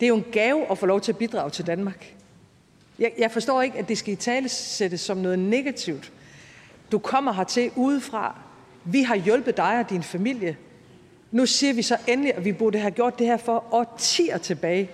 Det 0.00 0.06
er 0.06 0.08
jo 0.08 0.16
en 0.16 0.24
gave 0.32 0.70
at 0.70 0.78
få 0.78 0.86
lov 0.86 1.00
til 1.00 1.12
at 1.12 1.18
bidrage 1.18 1.50
til 1.50 1.66
Danmark. 1.66 2.14
Jeg, 2.98 3.12
jeg 3.18 3.30
forstår 3.30 3.62
ikke, 3.62 3.78
at 3.78 3.88
det 3.88 3.98
skal 3.98 4.12
i 4.12 4.16
tale 4.16 4.48
sættes 4.48 5.00
som 5.00 5.16
noget 5.16 5.38
negativt. 5.38 6.12
Du 6.92 6.98
kommer 6.98 7.32
hertil 7.32 7.70
udefra. 7.76 8.38
Vi 8.84 9.02
har 9.02 9.16
hjulpet 9.16 9.56
dig 9.56 9.78
og 9.80 9.90
din 9.90 10.02
familie. 10.02 10.56
Nu 11.30 11.46
siger 11.46 11.72
vi 11.72 11.82
så 11.82 11.96
endelig, 12.06 12.34
at 12.34 12.44
vi 12.44 12.52
burde 12.52 12.78
have 12.78 12.90
gjort 12.90 13.18
det 13.18 13.26
her 13.26 13.36
for 13.36 13.64
årtier 13.70 14.38
tilbage, 14.38 14.90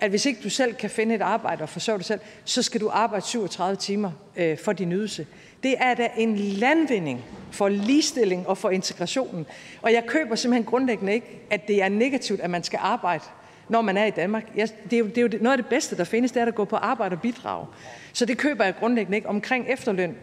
at 0.00 0.10
hvis 0.10 0.26
ikke 0.26 0.40
du 0.44 0.50
selv 0.50 0.74
kan 0.74 0.90
finde 0.90 1.14
et 1.14 1.22
arbejde 1.22 1.62
og 1.62 1.68
forsørge 1.68 1.98
dig 1.98 2.06
selv, 2.06 2.20
så 2.44 2.62
skal 2.62 2.80
du 2.80 2.90
arbejde 2.92 3.26
37 3.26 3.76
timer 3.76 4.12
øh, 4.36 4.58
for 4.58 4.72
din 4.72 4.92
ydelse. 4.92 5.26
Det 5.62 5.74
er 5.78 5.94
da 5.94 6.08
en 6.16 6.36
landvinding 6.36 7.24
for 7.50 7.68
ligestilling 7.68 8.48
og 8.48 8.58
for 8.58 8.70
integrationen. 8.70 9.46
Og 9.82 9.92
jeg 9.92 10.06
køber 10.06 10.34
simpelthen 10.34 10.64
grundlæggende 10.64 11.12
ikke, 11.12 11.40
at 11.50 11.68
det 11.68 11.82
er 11.82 11.88
negativt, 11.88 12.40
at 12.40 12.50
man 12.50 12.62
skal 12.62 12.78
arbejde, 12.82 13.24
når 13.68 13.82
man 13.82 13.96
er 13.96 14.04
i 14.04 14.10
Danmark. 14.10 14.44
Jeg, 14.56 14.68
det, 14.84 14.92
er 14.92 14.98
jo, 14.98 15.06
det 15.06 15.18
er 15.18 15.22
jo 15.22 15.28
noget 15.40 15.58
af 15.58 15.62
det 15.62 15.66
bedste, 15.66 15.96
der 15.96 16.04
findes, 16.04 16.32
det 16.32 16.42
er 16.42 16.46
at 16.46 16.54
gå 16.54 16.64
på 16.64 16.76
arbejde 16.76 17.14
og 17.14 17.20
bidrage. 17.20 17.66
Så 18.12 18.24
det 18.24 18.38
køber 18.38 18.64
jeg 18.64 18.74
grundlæggende 18.76 19.16
ikke. 19.16 19.28
Omkring 19.28 19.66
efterløn, 19.68 20.16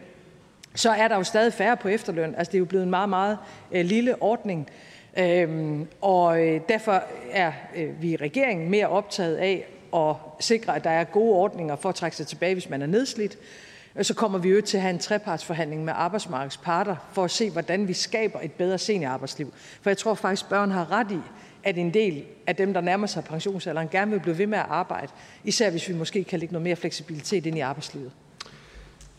så 0.75 0.89
er 0.89 1.07
der 1.07 1.15
jo 1.15 1.23
stadig 1.23 1.53
færre 1.53 1.77
på 1.77 1.87
efterløn. 1.87 2.35
Altså 2.37 2.51
det 2.51 2.57
er 2.57 2.59
jo 2.59 2.65
blevet 2.65 2.83
en 2.83 2.89
meget, 2.89 3.09
meget 3.09 3.37
øh, 3.71 3.85
lille 3.85 4.21
ordning. 4.21 4.69
Øhm, 5.17 5.87
og 6.01 6.47
øh, 6.47 6.61
derfor 6.69 7.03
er 7.31 7.51
øh, 7.75 8.01
vi 8.01 8.11
i 8.11 8.15
regeringen 8.15 8.69
mere 8.69 8.87
optaget 8.87 9.35
af 9.35 9.67
at 9.95 10.15
sikre, 10.39 10.75
at 10.75 10.83
der 10.83 10.89
er 10.89 11.03
gode 11.03 11.33
ordninger 11.35 11.75
for 11.75 11.89
at 11.89 11.95
trække 11.95 12.17
sig 12.17 12.27
tilbage, 12.27 12.53
hvis 12.53 12.69
man 12.69 12.81
er 12.81 12.85
nedslidt. 12.85 13.37
Så 14.01 14.13
kommer 14.13 14.39
vi 14.39 14.49
jo 14.49 14.61
til 14.61 14.77
at 14.77 14.81
have 14.81 14.93
en 14.93 14.99
trepartsforhandling 14.99 15.85
med 15.85 15.93
arbejdsmarkedets 15.95 16.57
parter 16.57 16.95
for 17.11 17.23
at 17.23 17.31
se, 17.31 17.49
hvordan 17.49 17.87
vi 17.87 17.93
skaber 17.93 18.39
et 18.39 18.51
bedre 18.51 18.77
seniorarbejdsliv. 18.77 19.53
For 19.81 19.89
jeg 19.89 19.97
tror 19.97 20.13
faktisk, 20.13 20.49
børn 20.49 20.71
har 20.71 20.91
ret 20.91 21.11
i, 21.11 21.19
at 21.63 21.77
en 21.77 21.93
del 21.93 22.23
af 22.47 22.55
dem, 22.55 22.73
der 22.73 22.81
nærmer 22.81 23.07
sig 23.07 23.23
pensionsalderen, 23.23 23.89
gerne 23.89 24.11
vil 24.11 24.19
blive 24.19 24.37
ved 24.37 24.47
med 24.47 24.57
at 24.57 24.65
arbejde, 24.69 25.07
især 25.43 25.69
hvis 25.69 25.89
vi 25.89 25.93
måske 25.93 26.23
kan 26.23 26.39
lægge 26.39 26.53
noget 26.53 26.63
mere 26.63 26.75
fleksibilitet 26.75 27.45
ind 27.45 27.57
i 27.57 27.59
arbejdslivet. 27.59 28.11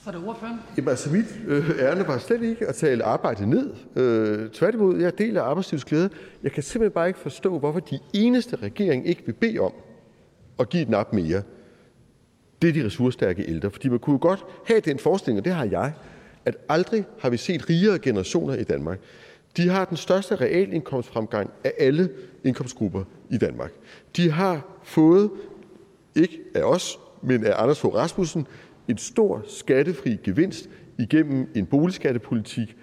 Så 0.09 0.13
er 0.13 0.19
det 0.19 0.29
ordføreren. 0.29 0.61
Jamen 0.77 0.89
altså, 0.89 1.11
mit 1.11 1.25
øh, 1.47 1.71
ærne 1.79 2.07
var 2.07 2.19
slet 2.19 2.43
ikke 2.43 2.67
at 2.67 2.75
tale 2.75 3.05
arbejde 3.05 3.51
ned. 3.51 3.75
Øh, 3.97 4.51
tværtimod, 4.51 5.01
jeg 5.01 5.19
deler 5.19 5.43
arbejdslivets 5.43 5.85
glæde. 5.85 6.11
Jeg 6.43 6.53
kan 6.53 6.63
simpelthen 6.63 6.95
bare 6.95 7.09
ikke 7.09 7.19
forstå, 7.19 7.59
hvorfor 7.59 7.81
de 7.81 7.99
eneste 8.13 8.57
regering 8.57 9.07
ikke 9.07 9.23
vil 9.27 9.33
bede 9.33 9.59
om 9.59 9.73
at 10.59 10.69
give 10.69 10.83
et 10.83 10.89
nap 10.89 11.13
mere. 11.13 11.43
Det 12.63 12.69
er 12.69 12.73
de 12.73 12.85
ressourcestærke 12.85 13.45
ældre. 13.49 13.71
Fordi 13.71 13.89
man 13.89 13.99
kunne 13.99 14.15
jo 14.15 14.19
godt 14.23 14.45
have 14.65 14.81
den 14.81 14.99
forestilling, 14.99 15.39
og 15.39 15.45
det 15.45 15.53
har 15.53 15.65
jeg, 15.65 15.93
at 16.45 16.57
aldrig 16.69 17.05
har 17.19 17.31
vi 17.31 17.37
set 17.37 17.71
rigere 17.71 17.99
generationer 17.99 18.55
i 18.55 18.65
Danmark. 18.65 18.99
De 19.57 19.69
har 19.69 19.85
den 19.85 19.97
største 19.97 20.37
realindkomstfremgang 20.37 21.51
af 21.65 21.73
alle 21.79 22.11
indkomstgrupper 22.45 23.05
i 23.31 23.39
Danmark. 23.39 23.73
De 24.17 24.31
har 24.31 24.67
fået, 24.83 25.31
ikke 26.15 26.39
af 26.55 26.63
os, 26.63 26.99
men 27.23 27.45
af 27.45 27.63
Anders 27.63 27.81
Fogh 27.81 27.95
Rasmussen, 27.95 28.47
en 28.89 28.99
stor 28.99 29.43
skattefri 29.47 30.17
gevinst 30.25 30.71
igennem 30.99 31.49
en 31.55 31.67
boligskattepolitik. 31.67 32.77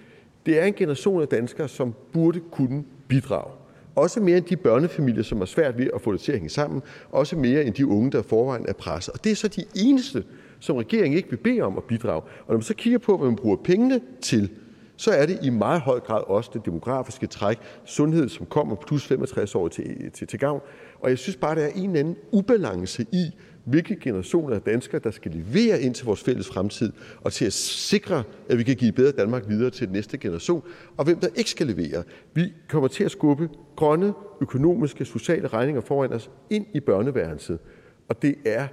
Det 0.46 0.62
er 0.62 0.66
en 0.66 0.74
generation 0.74 1.22
af 1.22 1.28
danskere, 1.28 1.68
som 1.68 1.96
burde 2.14 2.40
kunne 2.52 2.84
bidrage. 3.08 3.52
Også 3.96 4.20
mere 4.20 4.38
end 4.38 4.46
de 4.46 4.58
børnefamilier, 4.58 5.24
som 5.24 5.38
har 5.38 5.46
svært 5.46 5.78
ved 5.78 5.90
at 5.94 6.02
få 6.02 6.12
det 6.12 6.20
til 6.20 6.32
at 6.32 6.38
hænge 6.38 6.50
sammen. 6.50 6.82
Også 7.12 7.36
mere 7.36 7.66
end 7.66 7.74
de 7.74 7.88
unge, 7.88 8.12
der 8.12 8.22
forvejen 8.22 8.66
er 8.68 8.74
presset. 8.74 9.14
Og 9.14 9.24
det 9.24 9.32
er 9.32 9.36
så 9.36 9.48
de 9.48 9.64
eneste, 9.76 10.24
som 10.60 10.76
regeringen 10.76 11.18
ikke 11.18 11.30
vil 11.30 11.38
bede 11.38 11.62
om 11.62 11.78
at 11.78 11.84
bidrage. 11.84 12.22
Og 12.22 12.48
når 12.48 12.56
man 12.56 12.62
så 12.62 12.74
kigger 12.74 13.00
på, 13.00 13.18
hvad 13.18 13.28
man 13.28 13.36
bruger 13.36 13.58
pengene 13.58 14.02
til, 14.22 14.50
så 14.98 15.12
er 15.12 15.26
det 15.26 15.40
i 15.44 15.50
meget 15.50 15.82
høj 15.82 16.00
grad 16.00 16.24
også 16.28 16.50
det 16.54 16.66
demografiske 16.66 17.28
træk, 17.28 17.58
sundhed, 17.86 18.30
som 18.30 18.46
kommer 18.46 18.76
plus 18.76 19.06
65 19.08 19.56
år 19.56 19.68
til, 19.68 20.12
til, 20.14 20.28
til 20.28 20.40
gavn. 20.40 20.62
Og 21.00 21.10
jeg 21.10 21.18
synes 21.18 21.36
bare, 21.36 21.56
der 21.56 21.62
er 21.62 21.70
en 21.76 21.90
eller 21.90 22.00
anden 22.00 22.16
ubalance 22.32 23.06
i, 23.12 23.26
hvilke 23.66 23.96
generationer 23.96 24.56
af 24.56 24.62
danskere 24.62 25.02
der 25.04 25.12
skal 25.12 25.32
levere 25.32 25.82
ind 25.82 25.96
til 25.96 26.06
vores 26.06 26.24
fælles 26.24 26.48
fremtid 26.48 26.92
og 27.22 27.34
til 27.34 27.46
at 27.46 27.54
sikre, 27.54 28.24
at 28.50 28.58
vi 28.58 28.64
kan 28.64 28.76
give 28.76 28.92
bedre 28.92 29.12
Danmark 29.12 29.44
videre 29.48 29.70
til 29.70 29.88
den 29.88 29.94
næste 29.94 30.18
generation, 30.18 30.64
og 30.98 31.06
hvem 31.06 31.20
der 31.20 31.28
ikke 31.36 31.50
skal 31.50 31.68
levere. 31.68 32.04
Vi 32.34 32.54
kommer 32.70 32.88
til 32.88 33.04
at 33.04 33.12
skubbe 33.12 33.50
grønne, 33.76 34.14
økonomiske, 34.42 35.06
sociale 35.06 35.48
regninger 35.48 35.82
foran 35.82 36.14
os 36.14 36.30
ind 36.50 36.66
i 36.74 36.80
børneværelset, 36.80 37.60
og 38.08 38.22
det 38.22 38.36
er 38.46 38.68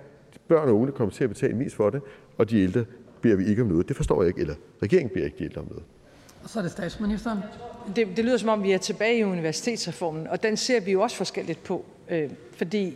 børn 0.49 0.69
og 0.69 0.75
unge, 0.75 0.87
der 0.87 0.93
kommer 0.93 1.13
til 1.13 1.25
at 1.25 1.31
betale 1.31 1.55
mest 1.55 1.77
for 1.77 1.91
det, 1.91 2.03
og 2.39 2.51
de 2.51 2.61
ældre 2.61 2.85
beder 3.21 3.37
vi 3.37 3.45
ikke 3.47 3.63
om 3.63 3.69
noget. 3.69 3.89
Det 3.89 3.97
forstår 3.97 4.23
jeg 4.23 4.29
ikke, 4.29 4.41
eller 4.41 4.55
regeringen 4.83 5.15
beder 5.15 5.25
ikke 5.25 5.39
de 5.39 5.45
ældre 5.45 5.61
om 5.61 5.67
noget. 5.69 5.85
Og 6.43 6.51
så 6.51 6.59
er 6.59 6.63
det 6.63 6.73
statsministeren. 6.73 7.39
Det, 7.97 8.09
det 8.17 8.25
lyder 8.25 8.37
som 8.37 8.49
om, 8.49 8.63
vi 8.63 8.73
er 8.73 8.79
tilbage 8.79 9.19
i 9.19 9.25
universitetsreformen, 9.25 10.27
og 10.27 10.43
den 10.43 10.57
ser 10.57 10.81
vi 10.81 10.93
jo 10.93 11.01
også 11.01 11.17
forskelligt 11.17 11.65
på. 11.65 11.85
Øh, 12.11 12.31
fordi 12.57 12.95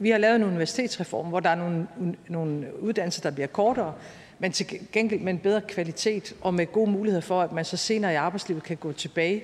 vi 0.00 0.10
har 0.10 0.18
lavet 0.18 0.36
en 0.36 0.44
universitetsreform, 0.44 1.26
hvor 1.26 1.40
der 1.40 1.50
er 1.50 1.54
nogle, 1.54 1.86
nogle 2.28 2.82
uddannelser, 2.82 3.22
der 3.22 3.30
bliver 3.30 3.46
kortere, 3.46 3.94
men 4.38 4.52
til 4.52 4.66
gengæld 4.92 5.20
med 5.20 5.32
en 5.32 5.38
bedre 5.38 5.60
kvalitet 5.60 6.34
og 6.40 6.54
med 6.54 6.66
gode 6.66 6.90
muligheder 6.90 7.20
for, 7.20 7.42
at 7.42 7.52
man 7.52 7.64
så 7.64 7.76
senere 7.76 8.12
i 8.12 8.16
arbejdslivet 8.16 8.62
kan 8.62 8.76
gå 8.76 8.92
tilbage. 8.92 9.42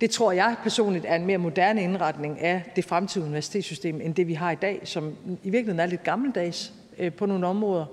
Det 0.00 0.10
tror 0.10 0.32
jeg 0.32 0.56
personligt 0.62 1.04
er 1.08 1.16
en 1.16 1.26
mere 1.26 1.38
moderne 1.38 1.82
indretning 1.82 2.40
af 2.40 2.62
det 2.76 2.84
fremtidige 2.84 3.26
universitetssystem, 3.26 4.00
end 4.00 4.14
det 4.14 4.26
vi 4.26 4.34
har 4.34 4.50
i 4.50 4.54
dag, 4.54 4.80
som 4.84 5.16
i 5.42 5.50
virkeligheden 5.50 5.80
er 5.80 5.86
lidt 5.86 6.02
gammeldags 6.02 6.72
øh, 6.98 7.12
på 7.12 7.26
nogle 7.26 7.46
områder. 7.46 7.86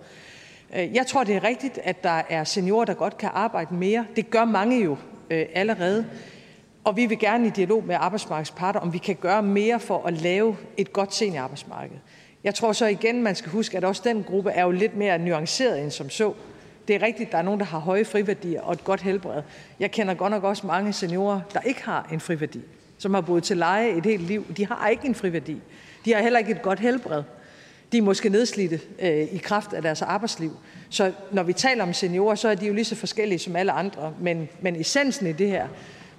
Øh, 0.76 0.96
jeg 0.96 1.08
tror, 1.08 1.24
det 1.24 1.36
er 1.36 1.44
rigtigt, 1.44 1.80
at 1.84 2.04
der 2.04 2.22
er 2.30 2.44
seniorer, 2.44 2.86
der 2.86 2.94
godt 2.94 3.18
kan 3.18 3.30
arbejde 3.34 3.74
mere. 3.74 4.06
Det 4.16 4.30
gør 4.30 4.46
mange 4.46 4.84
jo 4.84 4.98
øh, 5.30 5.46
allerede. 5.54 6.06
Og 6.86 6.98
vi 6.98 7.06
vil 7.06 7.20
gerne 7.20 7.48
i 7.48 7.50
dialog 7.50 7.84
med 7.86 7.96
arbejdsmarkedets 8.00 8.52
parter, 8.52 8.80
om 8.80 8.94
vi 8.94 8.98
kan 8.98 9.16
gøre 9.16 9.44
mere 9.44 9.80
for 9.80 10.06
at 10.08 10.14
lave 10.14 10.58
et 10.78 10.94
godt 10.94 11.14
seniorarbejdsmarked. 11.14 11.98
Jeg 12.44 12.56
tror 12.56 12.74
så 12.74 12.86
igen, 12.86 13.24
man 13.24 13.36
skal 13.36 13.52
huske, 13.52 13.78
at 13.78 13.84
også 13.84 14.02
den 14.06 14.24
gruppe 14.24 14.50
er 14.52 14.64
jo 14.64 14.72
lidt 14.72 14.98
mere 14.98 15.20
nuanceret 15.20 15.82
end 15.82 15.92
som 15.92 16.10
så. 16.10 16.34
Det 16.88 16.96
er 16.96 17.02
rigtigt, 17.02 17.32
der 17.32 17.38
er 17.38 17.42
nogen, 17.42 17.60
der 17.60 17.66
har 17.66 17.80
høje 17.80 18.06
friværdier 18.06 18.62
og 18.62 18.74
et 18.74 18.84
godt 18.84 19.02
helbred. 19.02 19.42
Jeg 19.80 19.92
kender 19.92 20.14
godt 20.14 20.32
nok 20.32 20.44
også 20.44 20.68
mange 20.68 20.94
seniorer, 20.94 21.42
der 21.54 21.60
ikke 21.60 21.84
har 21.84 22.10
en 22.14 22.20
friværdi, 22.20 22.62
som 22.98 23.14
har 23.14 23.22
boet 23.22 23.44
til 23.44 23.58
leje 23.58 23.90
et 23.90 24.06
helt 24.06 24.24
liv. 24.24 24.46
De 24.58 24.66
har 24.66 24.88
ikke 24.88 25.08
en 25.08 25.16
friværdi. 25.16 25.62
De 26.06 26.14
har 26.14 26.22
heller 26.22 26.40
ikke 26.40 26.52
et 26.52 26.62
godt 26.62 26.80
helbred. 26.80 27.24
De 27.92 27.98
er 27.98 28.02
måske 28.02 28.30
nedslidte 28.30 28.80
øh, 29.00 29.34
i 29.34 29.38
kraft 29.38 29.74
af 29.74 29.82
deres 29.82 30.02
arbejdsliv. 30.02 30.52
Så 30.90 31.12
når 31.32 31.44
vi 31.44 31.54
taler 31.54 31.84
om 31.84 31.94
seniorer, 31.94 32.36
så 32.36 32.50
er 32.50 32.56
de 32.56 32.66
jo 32.68 32.74
lige 32.74 32.86
så 32.86 32.96
forskellige 32.96 33.40
som 33.40 33.56
alle 33.56 33.72
andre. 33.72 34.14
Men, 34.20 34.50
men 34.62 34.76
essensen 34.76 35.28
i 35.28 35.32
det 35.32 35.50
her 35.50 35.68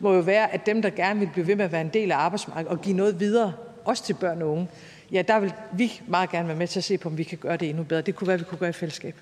må 0.01 0.15
jo 0.15 0.21
være, 0.21 0.55
at 0.55 0.67
dem, 0.67 0.83
der 0.83 0.91
gerne 0.91 1.21
vil 1.21 1.31
blive 1.33 1.47
ved 1.47 1.57
med 1.57 1.65
at 1.65 1.73
være 1.73 1.81
en 1.81 1.89
del 1.89 2.13
af 2.13 2.17
arbejdsmarkedet 2.17 2.73
og 2.73 2.81
give 2.81 2.97
noget 2.97 3.21
videre, 3.21 3.53
også 3.85 4.05
til 4.05 4.15
børn 4.15 4.43
og 4.43 4.49
unge, 4.49 4.69
ja, 5.13 5.23
der 5.23 5.41
vil 5.41 5.53
vi 5.73 6.01
meget 6.07 6.31
gerne 6.31 6.49
være 6.49 6.57
med 6.57 6.67
til 6.67 6.81
at 6.81 6.85
se 6.85 6.99
på, 6.99 7.09
om 7.09 7.19
vi 7.19 7.23
kan 7.23 7.39
gøre 7.39 7.57
det 7.57 7.69
endnu 7.69 7.83
bedre. 7.83 8.03
Det 8.03 8.15
kunne 8.15 8.29
være, 8.29 8.39
vi 8.39 8.45
kunne 8.45 8.59
gøre 8.59 8.69
i 8.69 8.73
fællesskab. 8.73 9.15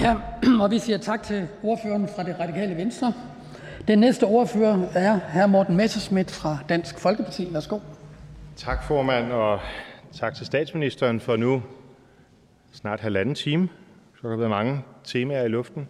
Ja, 0.00 0.16
og 0.62 0.70
vi 0.70 0.78
siger 0.78 0.98
tak 0.98 1.22
til 1.22 1.48
ordføreren 1.62 2.08
fra 2.16 2.22
det 2.22 2.36
radikale 2.40 2.76
venstre. 2.76 3.12
Den 3.88 3.98
næste 3.98 4.24
ordfører 4.24 4.88
er 4.94 5.20
hr. 5.32 5.46
Morten 5.46 5.76
Messerschmidt 5.76 6.30
fra 6.30 6.58
Dansk 6.68 6.98
Folkeparti. 6.98 7.48
Værsgo. 7.52 7.78
Tak, 8.56 8.84
formand, 8.84 9.32
og 9.32 9.60
tak 10.12 10.34
til 10.34 10.46
statsministeren 10.46 11.20
for 11.20 11.36
nu 11.36 11.62
snart 12.72 13.00
halvanden 13.00 13.34
time. 13.34 13.68
Så 14.14 14.22
har 14.22 14.28
der 14.28 14.36
været 14.36 14.50
mange 14.50 14.80
temaer 15.04 15.44
i 15.44 15.48
luften. 15.48 15.88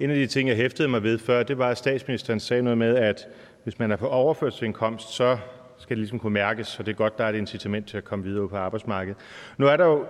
En 0.00 0.10
af 0.10 0.16
de 0.16 0.26
ting, 0.26 0.48
jeg 0.48 0.56
hæftede 0.56 0.88
mig 0.88 1.02
ved 1.02 1.18
før, 1.18 1.42
det 1.42 1.58
var, 1.58 1.68
at 1.68 1.78
statsministeren 1.78 2.40
sagde 2.40 2.62
noget 2.62 2.78
med, 2.78 2.96
at 2.96 3.28
hvis 3.62 3.78
man 3.78 3.90
er 3.90 3.96
på 3.96 4.08
overførselsindkomst, 4.08 5.08
så 5.08 5.38
skal 5.78 5.96
det 5.96 5.98
ligesom 5.98 6.18
kunne 6.18 6.32
mærkes, 6.32 6.78
og 6.78 6.86
det 6.86 6.92
er 6.92 6.96
godt, 6.96 7.18
der 7.18 7.24
er 7.24 7.28
et 7.28 7.34
incitament 7.34 7.88
til 7.88 7.96
at 7.96 8.04
komme 8.04 8.24
videre 8.24 8.48
på 8.48 8.56
arbejdsmarkedet. 8.56 9.16
Nu 9.56 9.66
er 9.66 9.76
der 9.76 9.86
jo 9.86 10.06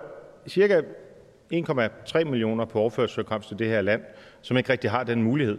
cirka 0.47 0.81
1,3 1.53 2.23
millioner 2.23 2.65
på 2.65 2.79
overførselsindkomst 2.79 3.51
i 3.51 3.55
det 3.55 3.67
her 3.67 3.81
land, 3.81 4.01
som 4.41 4.57
ikke 4.57 4.71
rigtig 4.71 4.91
har 4.91 5.03
den 5.03 5.23
mulighed. 5.23 5.57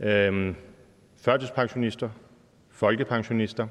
Øhm, 0.00 0.54
førtidspensionister, 1.16 2.08
folkepensionister, 2.70 3.66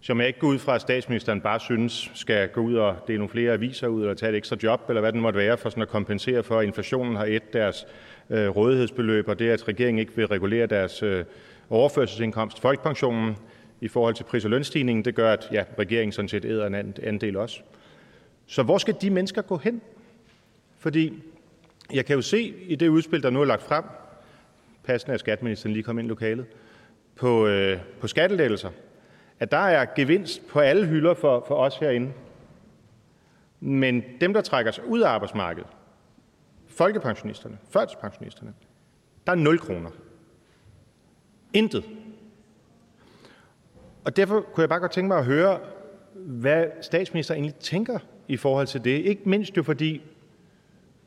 som 0.00 0.20
jeg 0.20 0.26
ikke 0.26 0.40
går 0.40 0.48
ud 0.48 0.58
fra, 0.58 0.74
at 0.74 0.80
statsministeren 0.80 1.40
bare 1.40 1.60
synes 1.60 2.10
skal 2.14 2.48
gå 2.48 2.60
ud 2.60 2.74
og 2.74 2.96
dele 3.06 3.18
nogle 3.18 3.30
flere 3.30 3.52
aviser 3.52 3.86
ud, 3.86 4.00
eller 4.00 4.14
tage 4.14 4.30
et 4.30 4.36
ekstra 4.36 4.56
job, 4.62 4.80
eller 4.88 5.00
hvad 5.00 5.12
det 5.12 5.20
måtte 5.20 5.38
være, 5.38 5.58
for 5.58 5.70
sådan 5.70 5.82
at 5.82 5.88
kompensere 5.88 6.42
for, 6.42 6.58
at 6.58 6.66
inflationen 6.66 7.16
har 7.16 7.24
et 7.24 7.52
deres 7.52 7.86
øh, 8.30 8.48
rådighedsbeløb, 8.48 9.28
og 9.28 9.38
det, 9.38 9.50
at 9.50 9.68
regeringen 9.68 9.98
ikke 9.98 10.16
vil 10.16 10.26
regulere 10.26 10.66
deres 10.66 11.02
øh, 11.02 11.24
overførselsindkomst, 11.70 12.60
folkepensionen, 12.60 13.36
i 13.80 13.88
forhold 13.88 14.14
til 14.14 14.24
pris- 14.24 14.44
og 14.44 14.50
lønstigningen, 14.50 15.04
det 15.04 15.14
gør, 15.14 15.32
at 15.32 15.48
ja, 15.52 15.64
regeringen 15.78 16.12
sådan 16.12 16.28
set 16.28 16.44
æder 16.44 16.66
en 16.66 16.74
anden 16.74 17.20
del 17.20 17.36
også. 17.36 17.60
Så 18.46 18.62
hvor 18.62 18.78
skal 18.78 18.96
de 19.00 19.10
mennesker 19.10 19.42
gå 19.42 19.56
hen? 19.56 19.82
Fordi 20.78 21.22
jeg 21.92 22.06
kan 22.06 22.16
jo 22.16 22.22
se 22.22 22.54
i 22.66 22.74
det 22.74 22.88
udspil, 22.88 23.22
der 23.22 23.30
nu 23.30 23.40
er 23.40 23.44
lagt 23.44 23.62
frem, 23.62 23.84
passende 24.84 25.14
at 25.14 25.20
skatteministeren 25.20 25.72
lige 25.72 25.82
kom 25.82 25.98
ind 25.98 26.06
i 26.06 26.08
lokalet, 26.08 26.46
på, 27.16 27.46
øh, 27.46 27.80
på 28.00 28.08
skattelettelser, 28.08 28.70
at 29.40 29.50
der 29.50 29.58
er 29.58 29.86
gevinst 29.96 30.48
på 30.48 30.60
alle 30.60 30.86
hylder 30.86 31.14
for, 31.14 31.44
for 31.48 31.54
os 31.54 31.76
herinde. 31.76 32.12
Men 33.60 34.04
dem, 34.20 34.32
der 34.32 34.40
trækker 34.40 34.72
sig 34.72 34.86
ud 34.86 35.00
af 35.00 35.08
arbejdsmarkedet, 35.08 35.68
folkepensionisterne, 36.78 37.58
førtidspensionisterne, 37.70 38.54
der 39.26 39.32
er 39.32 39.36
0 39.36 39.58
kroner. 39.58 39.90
Intet. 41.52 41.84
Og 44.04 44.16
derfor 44.16 44.40
kunne 44.40 44.62
jeg 44.62 44.68
bare 44.68 44.80
godt 44.80 44.92
tænke 44.92 45.08
mig 45.08 45.18
at 45.18 45.24
høre, 45.24 45.60
hvad 46.14 46.66
statsministeren 46.80 47.40
egentlig 47.40 47.60
tænker 47.60 47.98
i 48.28 48.36
forhold 48.36 48.66
til 48.66 48.84
det. 48.84 48.90
Ikke 48.90 49.22
mindst 49.28 49.56
jo 49.56 49.62
fordi, 49.62 49.92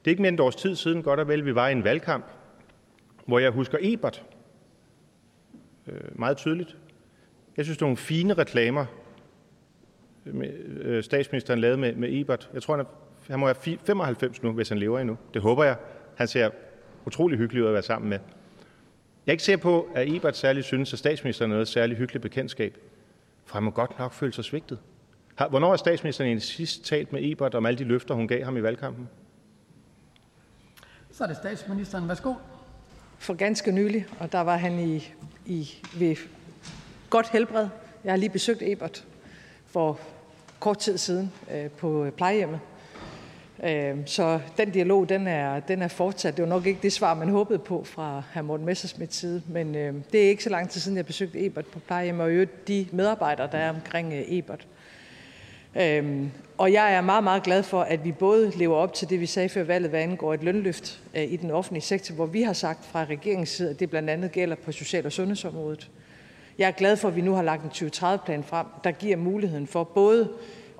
det 0.05 0.07
er 0.07 0.11
ikke 0.11 0.21
mere 0.21 0.29
end 0.29 0.39
et 0.39 0.39
års 0.39 0.55
tid 0.55 0.75
siden, 0.75 1.03
godt 1.03 1.19
og 1.19 1.27
vel, 1.27 1.45
vi 1.45 1.55
var 1.55 1.67
i 1.67 1.71
en 1.71 1.83
valgkamp, 1.83 2.25
hvor 3.25 3.39
jeg 3.39 3.51
husker 3.51 3.77
Ebert 3.81 4.25
øh, 5.87 6.19
meget 6.19 6.37
tydeligt. 6.37 6.77
Jeg 7.57 7.65
synes, 7.65 7.77
det 7.77 7.81
var 7.81 7.87
nogle 7.87 7.97
fine 7.97 8.33
reklamer, 8.33 8.85
øh, 10.25 11.03
statsministeren 11.03 11.59
lavede 11.59 11.77
med, 11.77 11.95
med 11.95 12.09
Ebert. 12.11 12.49
Jeg 12.53 12.61
tror, 12.61 12.75
han, 12.75 12.85
er, 12.85 12.89
han 13.29 13.39
må 13.39 13.45
være 13.45 13.77
95 13.85 14.43
nu, 14.43 14.51
hvis 14.51 14.69
han 14.69 14.77
lever 14.77 14.99
endnu. 14.99 15.17
Det 15.33 15.41
håber 15.41 15.63
jeg. 15.63 15.75
Han 16.15 16.27
ser 16.27 16.49
utrolig 17.05 17.37
hyggelig 17.37 17.63
ud 17.63 17.67
at 17.67 17.73
være 17.73 17.83
sammen 17.83 18.09
med. 18.09 18.19
Jeg 19.25 19.31
er 19.31 19.33
ikke 19.33 19.43
sikker 19.43 19.61
på, 19.61 19.87
at 19.95 20.15
Ebert 20.15 20.37
særligt 20.37 20.65
synes, 20.65 20.93
at 20.93 20.99
statsministeren 20.99 21.51
er 21.51 21.55
noget 21.55 21.67
særligt 21.67 21.97
hyggeligt 21.97 22.21
bekendtskab, 22.21 22.77
for 23.45 23.53
han 23.53 23.63
må 23.63 23.71
godt 23.71 23.99
nok 23.99 24.13
føle 24.13 24.33
sig 24.33 24.45
svigtet. 24.45 24.79
Hvornår 25.49 25.69
har 25.69 25.77
statsministeren 25.77 26.27
egentlig 26.27 26.43
sidst 26.43 26.85
talt 26.85 27.13
med 27.13 27.31
Ebert 27.31 27.55
om 27.55 27.65
alle 27.65 27.77
de 27.79 27.83
løfter, 27.83 28.15
hun 28.15 28.27
gav 28.27 28.43
ham 28.43 28.57
i 28.57 28.63
valgkampen? 28.63 29.09
Så 31.11 31.23
er 31.23 31.27
det 31.27 31.37
statsministeren. 31.37 32.07
Værsgo. 32.07 32.33
For 33.17 33.33
ganske 33.33 33.71
nylig, 33.71 34.05
og 34.19 34.31
der 34.31 34.41
var 34.41 34.57
han 34.57 34.79
i, 34.79 35.13
i, 35.45 35.69
ved 35.95 36.15
godt 37.09 37.29
helbred. 37.29 37.67
Jeg 38.03 38.11
har 38.11 38.17
lige 38.17 38.29
besøgt 38.29 38.61
Ebert 38.61 39.05
for 39.65 39.99
kort 40.59 40.77
tid 40.77 40.97
siden 40.97 41.31
øh, 41.53 41.69
på 41.69 42.07
plejehjemmet. 42.17 42.59
Øh, 43.63 43.95
så 44.05 44.39
den 44.57 44.69
dialog 44.69 45.09
den 45.09 45.27
er, 45.27 45.59
den 45.59 45.81
er 45.81 45.87
fortsat. 45.87 46.37
Det 46.37 46.43
var 46.43 46.49
nok 46.49 46.65
ikke 46.65 46.79
det 46.83 46.93
svar, 46.93 47.13
man 47.13 47.29
håbede 47.29 47.59
på 47.59 47.83
fra 47.83 48.23
hr. 48.33 48.41
Morten 48.41 48.65
Messersmiths 48.65 49.17
side, 49.17 49.41
men 49.47 49.75
øhm, 49.75 50.03
det 50.11 50.25
er 50.25 50.29
ikke 50.29 50.43
så 50.43 50.49
lang 50.49 50.69
tid 50.69 50.81
siden, 50.81 50.97
jeg 50.97 51.05
besøgte 51.05 51.45
Ebert 51.45 51.65
på 51.65 51.79
plejehjem, 51.79 52.19
og 52.19 52.31
øvrigt 52.31 52.67
de 52.67 52.87
medarbejdere, 52.91 53.49
der 53.51 53.57
er 53.57 53.69
omkring 53.69 54.13
øh, 54.13 54.23
Ebert. 54.27 54.67
Øhm, 55.75 56.31
og 56.57 56.73
jeg 56.73 56.93
er 56.93 57.01
meget, 57.01 57.23
meget 57.23 57.43
glad 57.43 57.63
for, 57.63 57.81
at 57.81 58.05
vi 58.05 58.11
både 58.11 58.51
lever 58.55 58.75
op 58.75 58.93
til 58.93 59.09
det, 59.09 59.19
vi 59.19 59.25
sagde 59.25 59.49
før 59.49 59.63
valget, 59.63 59.89
hvad 59.89 59.99
angår 59.99 60.33
et 60.33 60.43
lønløft 60.43 60.99
øh, 61.15 61.23
i 61.23 61.35
den 61.35 61.51
offentlige 61.51 61.83
sektor, 61.83 62.15
hvor 62.15 62.25
vi 62.25 62.41
har 62.41 62.53
sagt 62.53 62.85
fra 62.85 63.05
regeringens 63.05 63.49
side, 63.49 63.69
at 63.69 63.79
det 63.79 63.89
blandt 63.89 64.09
andet 64.09 64.31
gælder 64.31 64.55
på 64.55 64.71
social- 64.71 65.05
og 65.05 65.11
sundhedsområdet. 65.11 65.89
Jeg 66.57 66.67
er 66.67 66.71
glad 66.71 66.97
for, 66.97 67.07
at 67.07 67.15
vi 67.15 67.21
nu 67.21 67.33
har 67.33 67.41
lagt 67.41 67.63
en 67.63 67.87
2030-plan 67.87 68.43
frem, 68.43 68.65
der 68.83 68.91
giver 68.91 69.17
muligheden 69.17 69.67
for 69.67 69.83
både 69.83 70.29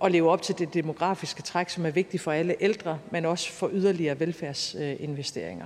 at 0.03 0.11
leve 0.11 0.31
op 0.31 0.41
til 0.41 0.59
det 0.59 0.73
demografiske 0.73 1.41
træk, 1.41 1.69
som 1.69 1.85
er 1.85 1.91
vigtigt 1.91 2.23
for 2.23 2.31
alle 2.31 2.55
ældre, 2.59 2.99
men 3.11 3.25
også 3.25 3.51
for 3.51 3.69
yderligere 3.73 4.19
velfærdsinvesteringer. 4.19 5.65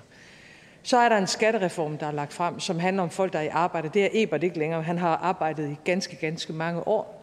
Så 0.84 0.98
er 0.98 1.10
der 1.10 1.18
en 1.18 1.28
skattereform, 1.28 1.98
der 1.98 2.08
er 2.08 2.12
lagt 2.12 2.34
frem, 2.34 2.60
som 2.60 2.80
handler 2.80 3.04
om 3.04 3.10
folk, 3.10 3.34
der 3.34 3.40
er 3.40 3.44
i 3.44 3.48
arbejde. 3.48 3.90
Det 3.94 4.04
er 4.04 4.10
Ebert 4.14 4.44
ikke 4.44 4.60
længere. 4.60 4.84
Han 4.84 4.98
har 4.98 5.18
arbejdet 5.18 5.72
i 5.72 5.76
ganske, 5.84 6.16
ganske 6.16 6.54
mange 6.54 6.88
år. 6.88 7.22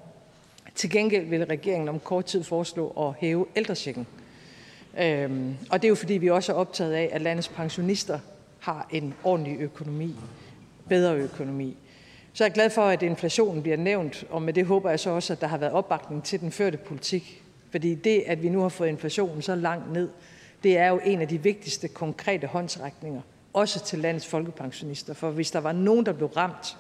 Til 0.75 0.91
gengæld 0.91 1.27
vil 1.27 1.47
regeringen 1.47 1.89
om 1.89 2.01
kort 2.01 2.25
tid 2.25 2.45
foreslå 2.45 2.89
at 2.89 3.15
hæve 3.19 3.47
ældrechecken. 3.57 4.07
Øhm, 4.99 5.57
og 5.71 5.83
det 5.83 5.89
er 5.89 5.89
jo 5.89 5.95
fordi, 5.95 6.15
vi 6.15 6.31
også 6.31 6.53
er 6.53 6.57
optaget 6.57 6.93
af, 6.93 7.11
at 7.13 7.23
landets 7.23 7.49
pensionister 7.49 8.19
har 8.59 8.89
en 8.91 9.15
ordentlig 9.25 9.61
økonomi, 9.61 10.15
bedre 10.89 11.17
økonomi. 11.17 11.77
Så 12.33 12.45
jeg 12.45 12.51
er 12.51 12.55
glad 12.55 12.71
for, 12.71 12.83
at 12.83 13.03
inflationen 13.03 13.63
bliver 13.63 13.77
nævnt, 13.77 14.25
og 14.31 14.43
med 14.43 14.53
det 14.53 14.67
håber 14.67 14.91
jeg 14.91 15.01
så 15.01 15.11
også, 15.11 15.33
at 15.33 15.41
der 15.41 15.47
har 15.47 15.59
været 15.59 15.73
opbakning 15.73 16.25
til 16.25 16.41
den 16.41 16.53
førte 16.53 16.79
politik. 16.79 17.43
Fordi 17.71 17.95
det, 17.95 18.23
at 18.27 18.43
vi 18.43 18.49
nu 18.49 18.61
har 18.61 18.69
fået 18.69 18.89
inflationen 18.89 19.43
så 19.43 19.55
langt 19.55 19.93
ned, 19.93 20.09
det 20.63 20.79
er 20.79 20.89
jo 20.89 21.01
en 21.05 21.21
af 21.21 21.29
de 21.29 21.43
vigtigste 21.43 21.89
konkrete 21.89 22.47
håndsrækninger, 22.47 23.21
også 23.53 23.85
til 23.85 23.99
landets 23.99 24.27
folkepensionister. 24.27 25.15
For 25.15 25.31
hvis 25.31 25.51
der 25.51 25.61
var 25.61 25.73
nogen, 25.73 26.07
der 26.07 26.13
blev 26.13 26.29
ramt 26.29 26.77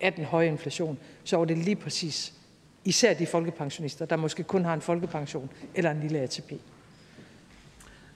af 0.00 0.12
den 0.12 0.24
høje 0.24 0.46
inflation, 0.46 0.98
så 1.24 1.36
var 1.36 1.44
det 1.44 1.58
lige 1.58 1.76
præcis 1.76 2.32
især 2.84 3.14
de 3.14 3.26
folkepensionister, 3.26 4.06
der 4.06 4.16
måske 4.16 4.42
kun 4.42 4.64
har 4.64 4.74
en 4.74 4.80
folkepension 4.80 5.50
eller 5.74 5.90
en 5.90 6.00
lille 6.00 6.18
ATP. 6.18 6.52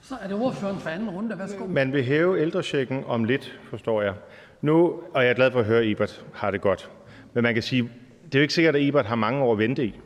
Så 0.01 0.15
er 0.23 0.27
det 0.27 0.37
ordføreren 0.37 0.79
for 0.79 0.89
anden 0.89 1.09
runde. 1.09 1.39
Værsgo. 1.39 1.65
Man 1.65 1.93
vil 1.93 2.03
hæve 2.03 2.41
ældrechecken 2.41 3.03
om 3.07 3.23
lidt, 3.23 3.59
forstår 3.69 4.01
jeg. 4.01 4.13
Nu, 4.61 4.99
og 5.13 5.23
jeg 5.23 5.29
er 5.29 5.33
glad 5.33 5.51
for 5.51 5.59
at 5.59 5.65
høre, 5.65 5.79
at 5.79 5.87
Ebert 5.87 6.25
har 6.33 6.51
det 6.51 6.61
godt. 6.61 6.89
Men 7.33 7.43
man 7.43 7.53
kan 7.53 7.63
sige, 7.63 7.81
det 8.25 8.35
er 8.35 8.39
jo 8.39 8.41
ikke 8.41 8.53
sikkert, 8.53 8.75
at 8.75 8.87
Ebert 8.87 9.05
har 9.05 9.15
mange 9.15 9.43
år 9.43 9.51
at 9.51 9.57
vente 9.57 9.85
i. 9.85 9.99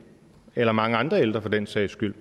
Eller 0.55 0.73
mange 0.73 0.97
andre 0.97 1.21
ældre 1.21 1.41
for 1.41 1.49
den 1.49 1.67
sags 1.67 1.91
skyld. 1.91 2.13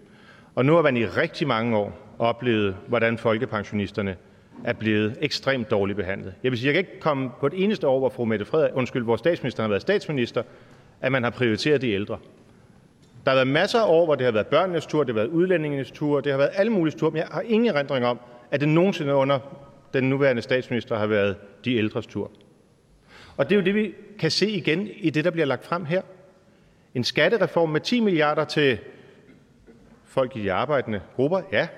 Og 0.54 0.64
nu 0.64 0.74
har 0.74 0.82
man 0.82 0.96
i 0.96 1.06
rigtig 1.06 1.46
mange 1.46 1.76
år 1.76 1.98
oplevet, 2.18 2.76
hvordan 2.88 3.18
folkepensionisterne 3.18 4.16
er 4.64 4.72
blevet 4.72 5.16
ekstremt 5.20 5.70
dårligt 5.70 5.96
behandlet. 5.96 6.34
Jeg 6.42 6.50
vil 6.50 6.58
sige, 6.58 6.66
jeg 6.66 6.74
kan 6.74 6.78
ikke 6.78 7.00
komme 7.00 7.30
på 7.40 7.46
et 7.46 7.52
eneste 7.56 7.88
år, 7.88 7.98
hvor 7.98 8.08
fru 8.08 8.24
Mette 8.24 8.44
Frederik, 8.44 8.72
undskyld, 8.74 9.04
hvor 9.04 9.16
statsministeren 9.16 9.64
har 9.64 9.68
været 9.68 9.82
statsminister, 9.82 10.42
at 11.00 11.12
man 11.12 11.22
har 11.22 11.30
prioriteret 11.30 11.82
de 11.82 11.90
ældre. 11.90 12.18
Der 13.24 13.30
har 13.30 13.36
været 13.36 13.48
masser 13.48 13.80
af 13.80 13.88
år, 13.88 14.04
hvor 14.04 14.14
det 14.14 14.24
har 14.24 14.32
været 14.32 14.46
børnenes 14.46 14.86
tur, 14.86 15.04
det 15.04 15.14
har 15.14 15.20
været 15.20 15.28
udlændingenes 15.28 15.90
tur, 15.90 16.20
det 16.20 16.32
har 16.32 16.38
været 16.38 16.50
alle 16.54 16.72
mulige 16.72 16.98
tur, 16.98 17.10
men 17.10 17.16
jeg 17.16 17.26
har 17.30 17.40
ingen 17.40 17.76
erindring 17.76 18.06
om, 18.06 18.18
at 18.50 18.60
det 18.60 18.68
nogensinde 18.68 19.14
under 19.14 19.38
den 19.94 20.10
nuværende 20.10 20.42
statsminister 20.42 20.98
har 20.98 21.06
været 21.06 21.36
de 21.64 21.76
ældres 21.76 22.06
tur. 22.06 22.30
Og 23.36 23.48
det 23.48 23.54
er 23.54 23.60
jo 23.60 23.64
det, 23.64 23.74
vi 23.74 23.94
kan 24.18 24.30
se 24.30 24.50
igen 24.50 24.88
i 24.96 25.10
det, 25.10 25.24
der 25.24 25.30
bliver 25.30 25.46
lagt 25.46 25.64
frem 25.64 25.84
her. 25.84 26.02
En 26.94 27.04
skattereform 27.04 27.68
med 27.68 27.80
10 27.80 28.00
milliarder 28.00 28.44
til 28.44 28.78
folk 30.04 30.36
i 30.36 30.42
de 30.42 30.52
arbejdende 30.52 31.00
grupper, 31.16 31.42
ja. 31.52 31.68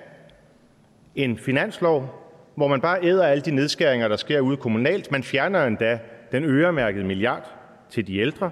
En 1.14 1.38
finanslov, 1.38 2.22
hvor 2.54 2.68
man 2.68 2.80
bare 2.80 3.04
æder 3.04 3.24
alle 3.24 3.42
de 3.42 3.50
nedskæringer, 3.50 4.08
der 4.08 4.16
sker 4.16 4.40
ude 4.40 4.56
kommunalt. 4.56 5.10
Man 5.10 5.22
fjerner 5.22 5.64
endda 5.64 5.98
den 6.32 6.44
øremærkede 6.44 7.04
milliard 7.04 7.50
til 7.90 8.06
de 8.06 8.18
ældre. 8.18 8.50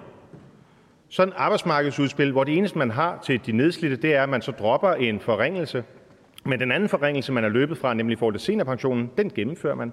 Sådan 1.08 1.32
et 1.32 1.36
arbejdsmarkedsudspil, 1.38 2.32
hvor 2.32 2.44
det 2.44 2.56
eneste, 2.56 2.78
man 2.78 2.90
har 2.90 3.22
til 3.24 3.46
de 3.46 3.52
nedslidte, 3.52 3.96
det 3.96 4.14
er, 4.14 4.22
at 4.22 4.28
man 4.28 4.42
så 4.42 4.52
dropper 4.52 4.92
en 4.92 5.20
forringelse. 5.20 5.84
Men 6.44 6.60
den 6.60 6.72
anden 6.72 6.88
forringelse, 6.88 7.32
man 7.32 7.44
er 7.44 7.48
løbet 7.48 7.78
fra, 7.78 7.94
nemlig 7.94 8.18
for 8.18 8.30
det 8.30 8.40
seniorpensionen, 8.40 9.10
den 9.16 9.30
gennemfører 9.30 9.74
man. 9.74 9.92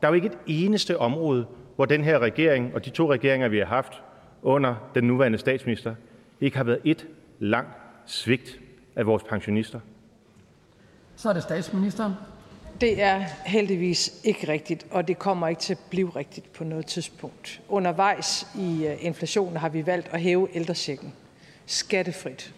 Der 0.00 0.08
er 0.08 0.12
jo 0.12 0.14
ikke 0.14 0.26
et 0.26 0.38
eneste 0.46 0.98
område, 0.98 1.46
hvor 1.76 1.84
den 1.84 2.04
her 2.04 2.18
regering 2.18 2.74
og 2.74 2.84
de 2.84 2.90
to 2.90 3.12
regeringer, 3.12 3.48
vi 3.48 3.58
har 3.58 3.66
haft 3.66 4.02
under 4.42 4.90
den 4.94 5.04
nuværende 5.04 5.38
statsminister, 5.38 5.94
ikke 6.40 6.56
har 6.56 6.64
været 6.64 6.80
et 6.84 7.06
langt 7.38 7.70
svigt 8.06 8.60
af 8.96 9.06
vores 9.06 9.22
pensionister. 9.22 9.80
Så 11.16 11.28
er 11.28 11.32
det 11.32 11.42
statsministeren. 11.42 12.12
Det 12.80 13.02
er 13.02 13.24
heldigvis 13.46 14.20
ikke 14.24 14.48
rigtigt, 14.48 14.86
og 14.90 15.08
det 15.08 15.18
kommer 15.18 15.48
ikke 15.48 15.60
til 15.60 15.74
at 15.74 15.80
blive 15.90 16.10
rigtigt 16.16 16.52
på 16.52 16.64
noget 16.64 16.86
tidspunkt. 16.86 17.60
Undervejs 17.68 18.46
i 18.58 18.86
øh, 18.86 19.04
inflationen 19.04 19.56
har 19.56 19.68
vi 19.68 19.86
valgt 19.86 20.08
at 20.12 20.20
hæve 20.20 20.48
ældrechecken 20.54 21.12
skattefrit. 21.66 22.54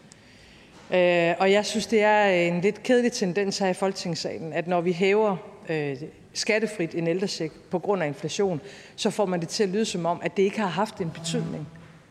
Øh, 0.90 1.34
og 1.38 1.52
jeg 1.52 1.66
synes, 1.66 1.86
det 1.86 2.02
er 2.02 2.24
en 2.24 2.60
lidt 2.60 2.82
kedelig 2.82 3.12
tendens 3.12 3.58
her 3.58 3.68
i 3.68 3.74
Folketingssalen, 3.74 4.52
at 4.52 4.68
når 4.68 4.80
vi 4.80 4.92
hæver 4.92 5.36
øh, 5.68 5.96
skattefrit 6.32 6.94
en 6.94 7.06
ældrecheck 7.06 7.52
på 7.70 7.78
grund 7.78 8.02
af 8.02 8.06
inflation, 8.06 8.60
så 8.96 9.10
får 9.10 9.26
man 9.26 9.40
det 9.40 9.48
til 9.48 9.62
at 9.62 9.68
lyde 9.68 9.84
som 9.84 10.06
om, 10.06 10.20
at 10.22 10.36
det 10.36 10.42
ikke 10.42 10.60
har 10.60 10.68
haft 10.68 10.98
en 10.98 11.10
betydning. 11.10 11.68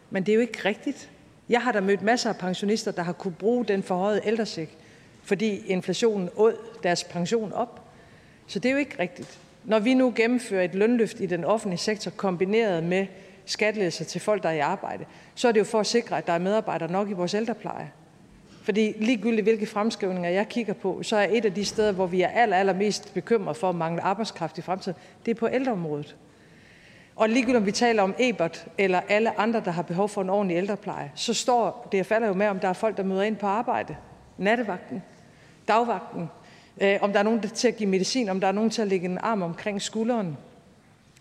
Men 0.10 0.24
det 0.24 0.32
er 0.32 0.36
jo 0.36 0.42
ikke 0.42 0.60
rigtigt. 0.66 1.10
Jeg 1.50 1.62
har 1.62 1.72
da 1.72 1.82
mødt 1.82 2.02
masser 2.02 2.30
af 2.30 2.38
pensionister, 2.38 2.92
der 2.92 3.04
har 3.04 3.14
kunne 3.14 3.34
bruge 3.34 3.66
den 3.66 3.84
forhøjede 3.84 4.22
ældrecheck, 4.26 4.72
fordi 5.24 5.68
inflationen 5.68 6.30
åd 6.36 6.58
deres 6.84 7.04
pension 7.04 7.54
op. 7.54 7.82
Så 8.48 8.60
det 8.60 8.70
er 8.70 8.74
jo 8.74 8.80
ikke 8.80 9.00
rigtigt. 9.00 9.40
Når 9.64 9.80
vi 9.80 9.94
nu 9.94 10.14
gennemfører 10.16 10.64
et 10.64 10.76
lønløft 10.76 11.20
i 11.20 11.26
den 11.26 11.46
offentlige 11.46 11.80
sektor 11.80 12.12
kombineret 12.12 12.84
med 12.84 13.08
skattelettelser 13.46 14.06
til 14.06 14.22
folk, 14.22 14.44
der 14.44 14.50
er 14.50 14.54
i 14.54 14.60
arbejde, 14.60 15.06
så 15.36 15.48
er 15.48 15.52
det 15.52 15.60
jo 15.60 15.66
for 15.66 15.80
at 15.80 15.86
sikre, 15.86 16.18
at 16.18 16.28
der 16.28 16.34
er 16.34 16.38
medarbejdere 16.38 16.92
nok 16.92 17.10
i 17.10 17.14
vores 17.14 17.34
ældrepleje. 17.34 17.92
Fordi 18.64 18.94
ligegyldigt 19.00 19.44
hvilke 19.44 19.66
fremskrivninger 19.66 20.30
jeg 20.30 20.50
kigger 20.50 20.74
på, 20.74 21.04
så 21.04 21.16
er 21.16 21.28
et 21.32 21.46
af 21.46 21.54
de 21.54 21.66
steder, 21.66 21.92
hvor 21.92 22.08
vi 22.08 22.22
er 22.22 22.28
aller, 22.28 22.58
allermest 22.58 23.14
bekymret 23.14 23.58
for 23.58 23.70
at 23.70 23.76
mangle 23.76 24.02
arbejdskraft 24.02 24.58
i 24.58 24.62
fremtiden, 24.62 24.98
det 25.26 25.32
er 25.32 25.36
på 25.36 25.48
ældreområdet. 25.52 26.16
Og 27.16 27.30
ligegyldigt 27.30 27.58
om 27.58 27.66
vi 27.66 27.72
taler 27.72 28.04
om 28.04 28.16
Ebert 28.20 28.66
eller 28.78 29.02
alle 29.10 29.40
andre, 29.40 29.62
der 29.66 29.72
har 29.72 29.82
behov 29.82 30.10
for 30.10 30.22
en 30.22 30.30
ordentlig 30.30 30.58
ældrepleje, 30.58 31.12
så 31.16 31.34
står 31.34 31.88
det 31.92 32.06
falder 32.06 32.28
jo 32.28 32.34
med, 32.34 32.48
om 32.48 32.60
der 32.60 32.68
er 32.68 32.74
folk, 32.74 32.98
der 32.98 33.04
møder 33.04 33.24
ind 33.24 33.36
på 33.36 33.48
arbejde. 33.48 33.96
Nattevagten, 34.38 35.04
dagvagten, 35.68 36.30
øh, 36.82 36.98
om 37.02 37.12
der 37.12 37.20
er 37.20 37.24
nogen 37.24 37.42
til 37.42 37.68
at 37.68 37.78
give 37.78 37.90
medicin, 37.90 38.30
om 38.30 38.40
der 38.40 38.48
er 38.48 38.52
nogen 38.52 38.70
til 38.70 38.82
at 38.82 38.88
lægge 38.88 39.06
en 39.06 39.18
arm 39.18 39.42
omkring 39.42 39.82
skulderen. 39.82 40.38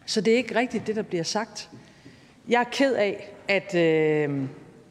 Så 0.06 0.20
det 0.20 0.32
er 0.32 0.36
ikke 0.36 0.54
rigtigt, 0.54 0.86
det 0.86 0.96
der 0.96 1.02
bliver 1.02 1.24
sagt. 1.24 1.70
Jeg 2.48 2.60
er 2.60 2.70
ked 2.72 2.94
af, 2.94 3.32
at 3.48 3.74
øh, 3.74 4.40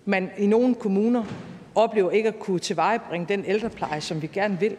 man 0.06 0.30
i 0.38 0.48
nogle 0.48 0.76
kommuner 0.76 1.26
oplever 1.76 2.11
ikke 2.11 2.30
at 2.30 2.39
kunne 2.39 2.60
tilvejebringe 2.60 3.27
den 3.27 3.45
ældrepleje, 3.45 4.02
som 4.02 4.22
vi 4.22 4.27
gerne 4.27 4.60
vil. 4.60 4.76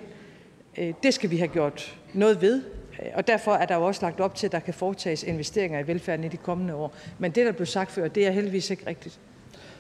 Øh, 0.79 0.93
det 1.03 1.15
skal 1.15 1.31
vi 1.31 1.37
have 1.37 1.49
gjort 1.49 1.99
noget 2.15 2.43
ved, 2.43 2.63
øh, 3.03 3.09
og 3.15 3.27
derfor 3.27 3.53
er 3.53 3.67
der 3.67 3.77
jo 3.77 3.83
også 3.83 4.07
lagt 4.07 4.21
op 4.21 4.35
til, 4.35 4.47
at 4.47 4.53
der 4.53 4.61
kan 4.61 4.75
foretages 4.75 5.23
investeringer 5.23 5.79
i 5.79 5.87
velfærden 5.87 6.25
i 6.25 6.29
de 6.29 6.37
kommende 6.37 6.75
år. 6.75 6.95
Men 7.19 7.31
det, 7.31 7.47
der 7.47 7.53
blev 7.53 7.67
sagt 7.67 7.91
før, 7.91 8.09
det 8.09 8.27
er 8.27 8.31
heldigvis 8.31 8.71
ikke 8.71 8.87
rigtigt. 8.87 9.21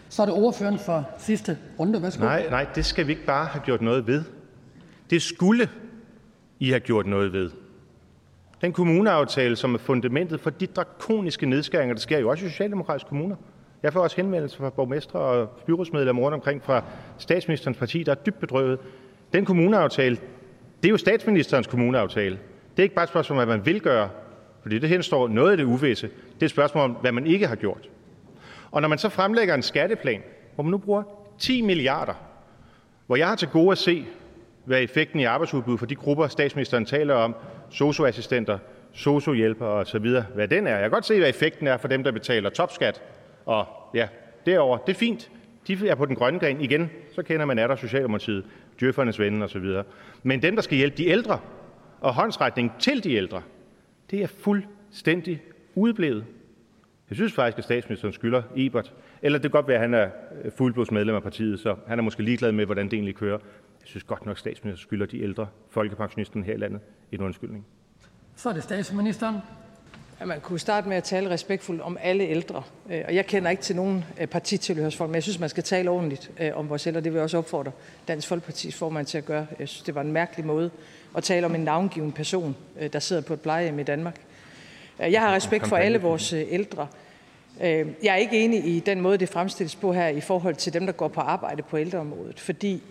Så 0.08 0.22
er 0.22 0.26
det 0.26 0.34
ordføreren 0.34 0.78
for 0.78 1.08
sidste 1.18 1.58
runde. 1.78 2.02
Værsgo. 2.02 2.24
Nej, 2.24 2.46
nej, 2.50 2.66
det 2.74 2.84
skal 2.86 3.06
vi 3.06 3.12
ikke 3.12 3.24
bare 3.24 3.46
have 3.46 3.62
gjort 3.64 3.82
noget 3.82 4.06
ved. 4.06 4.24
Det 5.10 5.22
skulle 5.22 5.68
I 6.60 6.68
have 6.68 6.80
gjort 6.80 7.06
noget 7.06 7.32
ved. 7.32 7.50
Den 8.60 8.72
kommuneaftale, 8.72 9.56
som 9.56 9.74
er 9.74 9.78
fundamentet 9.78 10.40
for 10.40 10.50
de 10.50 10.66
drakoniske 10.66 11.46
nedskæringer, 11.46 11.94
der 11.94 12.00
sker 12.00 12.18
jo 12.18 12.30
også 12.30 12.46
i 12.46 12.48
socialdemokratiske 12.48 13.08
kommuner. 13.08 13.36
Jeg 13.82 13.92
får 13.92 14.00
også 14.00 14.16
henvendelser 14.16 14.58
fra 14.58 14.70
borgmestre 14.70 15.18
og 15.18 15.48
byrådsmedlemmer 15.48 16.22
rundt 16.22 16.34
omkring 16.34 16.62
fra 16.62 16.84
statsministerens 17.18 17.78
parti, 17.78 18.02
der 18.02 18.12
er 18.12 18.16
dybt 18.16 18.40
bedrøvet. 18.40 18.78
Den 19.32 19.44
kommuneaftale, 19.44 20.16
det 20.82 20.88
er 20.88 20.90
jo 20.90 20.96
statsministerens 20.96 21.66
kommuneaftale. 21.66 22.38
Det 22.70 22.78
er 22.78 22.82
ikke 22.82 22.94
bare 22.94 23.02
et 23.02 23.08
spørgsmål 23.08 23.38
om, 23.38 23.46
hvad 23.46 23.56
man 23.56 23.66
vil 23.66 23.80
gøre, 23.80 24.08
fordi 24.62 24.78
det 24.78 24.88
henstår 24.88 25.28
noget 25.28 25.50
af 25.50 25.56
det 25.56 25.64
uvisse. 25.64 26.06
Det 26.06 26.42
er 26.42 26.44
et 26.46 26.50
spørgsmål 26.50 26.84
om, 26.84 26.90
hvad 26.90 27.12
man 27.12 27.26
ikke 27.26 27.46
har 27.46 27.56
gjort. 27.56 27.88
Og 28.70 28.80
når 28.82 28.88
man 28.88 28.98
så 28.98 29.08
fremlægger 29.08 29.54
en 29.54 29.62
skatteplan, 29.62 30.22
hvor 30.54 30.64
man 30.64 30.70
nu 30.70 30.78
bruger 30.78 31.02
10 31.38 31.62
milliarder, 31.62 32.14
hvor 33.06 33.16
jeg 33.16 33.28
har 33.28 33.36
til 33.36 33.48
gode 33.48 33.72
at 33.72 33.78
se, 33.78 34.04
hvad 34.64 34.82
effekten 34.82 35.20
i 35.20 35.24
arbejdsudbud 35.24 35.78
for 35.78 35.86
de 35.86 35.94
grupper, 35.94 36.28
statsministeren 36.28 36.84
taler 36.84 37.14
om, 37.14 37.34
socioassistenter, 37.70 38.58
sociohjælpere 38.92 39.68
osv., 39.68 40.06
hvad 40.34 40.48
den 40.48 40.66
er. 40.66 40.72
Jeg 40.72 40.80
kan 40.80 40.90
godt 40.90 41.06
se, 41.06 41.18
hvad 41.18 41.28
effekten 41.28 41.66
er 41.66 41.76
for 41.76 41.88
dem, 41.88 42.04
der 42.04 42.12
betaler 42.12 42.50
topskat 42.50 43.02
og 43.46 43.66
ja, 43.94 44.08
derover. 44.46 44.78
Det 44.78 44.92
er 44.92 44.98
fint. 44.98 45.30
De 45.66 45.88
er 45.88 45.94
på 45.94 46.06
den 46.06 46.16
grønne 46.16 46.38
gren. 46.38 46.60
Igen, 46.60 46.90
så 47.14 47.22
kender 47.22 47.46
man 47.46 47.56
der 47.56 47.76
Socialdemokratiet, 47.76 48.44
djøffernes 48.80 49.18
venner 49.18 49.46
osv. 49.46 49.66
Men 50.22 50.42
dem, 50.42 50.54
der 50.54 50.62
skal 50.62 50.78
hjælpe 50.78 50.96
de 50.96 51.06
ældre, 51.06 51.38
og 52.00 52.14
håndsretning 52.14 52.72
til 52.78 53.04
de 53.04 53.14
ældre, 53.14 53.42
det 54.10 54.22
er 54.22 54.26
fuldstændig 54.26 55.42
udeblevet. 55.74 56.24
Jeg 57.10 57.16
synes 57.16 57.32
faktisk, 57.32 57.58
at 57.58 57.64
statsministeren 57.64 58.12
skylder 58.12 58.42
Ebert, 58.56 58.94
eller 59.22 59.38
det 59.38 59.42
kan 59.42 59.58
godt 59.58 59.68
være, 59.68 59.76
at 59.76 59.82
han 59.82 59.94
er 59.94 60.08
øh, 60.44 60.52
fuldblodsmedlem 60.52 61.14
af 61.14 61.22
partiet, 61.22 61.60
så 61.60 61.76
han 61.86 61.98
er 61.98 62.02
måske 62.02 62.22
ligeglad 62.22 62.52
med, 62.52 62.66
hvordan 62.66 62.84
det 62.84 62.92
egentlig 62.92 63.14
kører. 63.14 63.38
Jeg 63.80 63.88
synes 63.88 64.04
godt 64.04 64.26
nok, 64.26 64.32
at 64.32 64.38
statsministeren 64.38 64.86
skylder 64.86 65.06
de 65.06 65.22
ældre 65.22 65.46
folkepensionisterne 65.70 66.44
her 66.44 66.54
i 66.54 66.56
landet 66.56 66.80
en 67.12 67.20
undskyldning. 67.20 67.66
Så 68.36 68.48
er 68.48 68.52
det 68.52 68.62
statsministeren. 68.62 69.36
Ja, 70.22 70.26
man 70.26 70.40
kunne 70.40 70.58
starte 70.58 70.88
med 70.88 70.96
at 70.96 71.04
tale 71.04 71.30
respektfuldt 71.30 71.82
om 71.82 71.98
alle 72.00 72.24
ældre. 72.24 72.62
Øh, 72.90 73.04
og 73.06 73.14
jeg 73.14 73.26
kender 73.26 73.50
ikke 73.50 73.62
til 73.62 73.76
nogen 73.76 74.04
øh, 74.20 74.26
partitilhørsfolk, 74.26 75.10
men 75.10 75.14
jeg 75.14 75.22
synes, 75.22 75.38
man 75.38 75.48
skal 75.48 75.62
tale 75.62 75.90
ordentligt 75.90 76.30
øh, 76.40 76.50
om 76.54 76.68
vores 76.68 76.86
ældre. 76.86 77.00
Det 77.00 77.12
vil 77.12 77.18
jeg 77.18 77.22
også 77.22 77.38
opfordre 77.38 77.72
Dansk 78.08 78.28
Folkepartis 78.28 78.74
formand 78.74 79.06
til 79.06 79.18
at 79.18 79.24
gøre. 79.24 79.46
Jeg 79.58 79.68
synes, 79.68 79.82
det 79.82 79.94
var 79.94 80.00
en 80.00 80.12
mærkelig 80.12 80.46
måde 80.46 80.70
at 81.16 81.24
tale 81.24 81.46
om 81.46 81.54
en 81.54 81.60
navngiven 81.60 82.12
person, 82.12 82.56
der 82.92 82.98
sidder 82.98 83.22
på 83.22 83.34
et 83.34 83.40
plejehjem 83.40 83.78
i 83.78 83.82
Danmark. 83.82 84.16
Jeg 84.98 85.20
har 85.20 85.34
respekt 85.34 85.66
for 85.66 85.76
alle 85.76 86.00
vores 86.00 86.32
ældre. 86.32 86.86
Jeg 87.60 87.88
er 88.02 88.16
ikke 88.16 88.44
enig 88.44 88.64
i 88.64 88.80
den 88.80 89.00
måde, 89.00 89.18
det 89.18 89.28
fremstilles 89.28 89.76
på 89.76 89.92
her 89.92 90.08
i 90.08 90.20
forhold 90.20 90.54
til 90.54 90.72
dem, 90.72 90.86
der 90.86 90.92
går 90.92 91.08
på 91.08 91.20
arbejde 91.20 91.62
på 91.62 91.78
ældreområdet, 91.78 92.40
fordi 92.40 92.82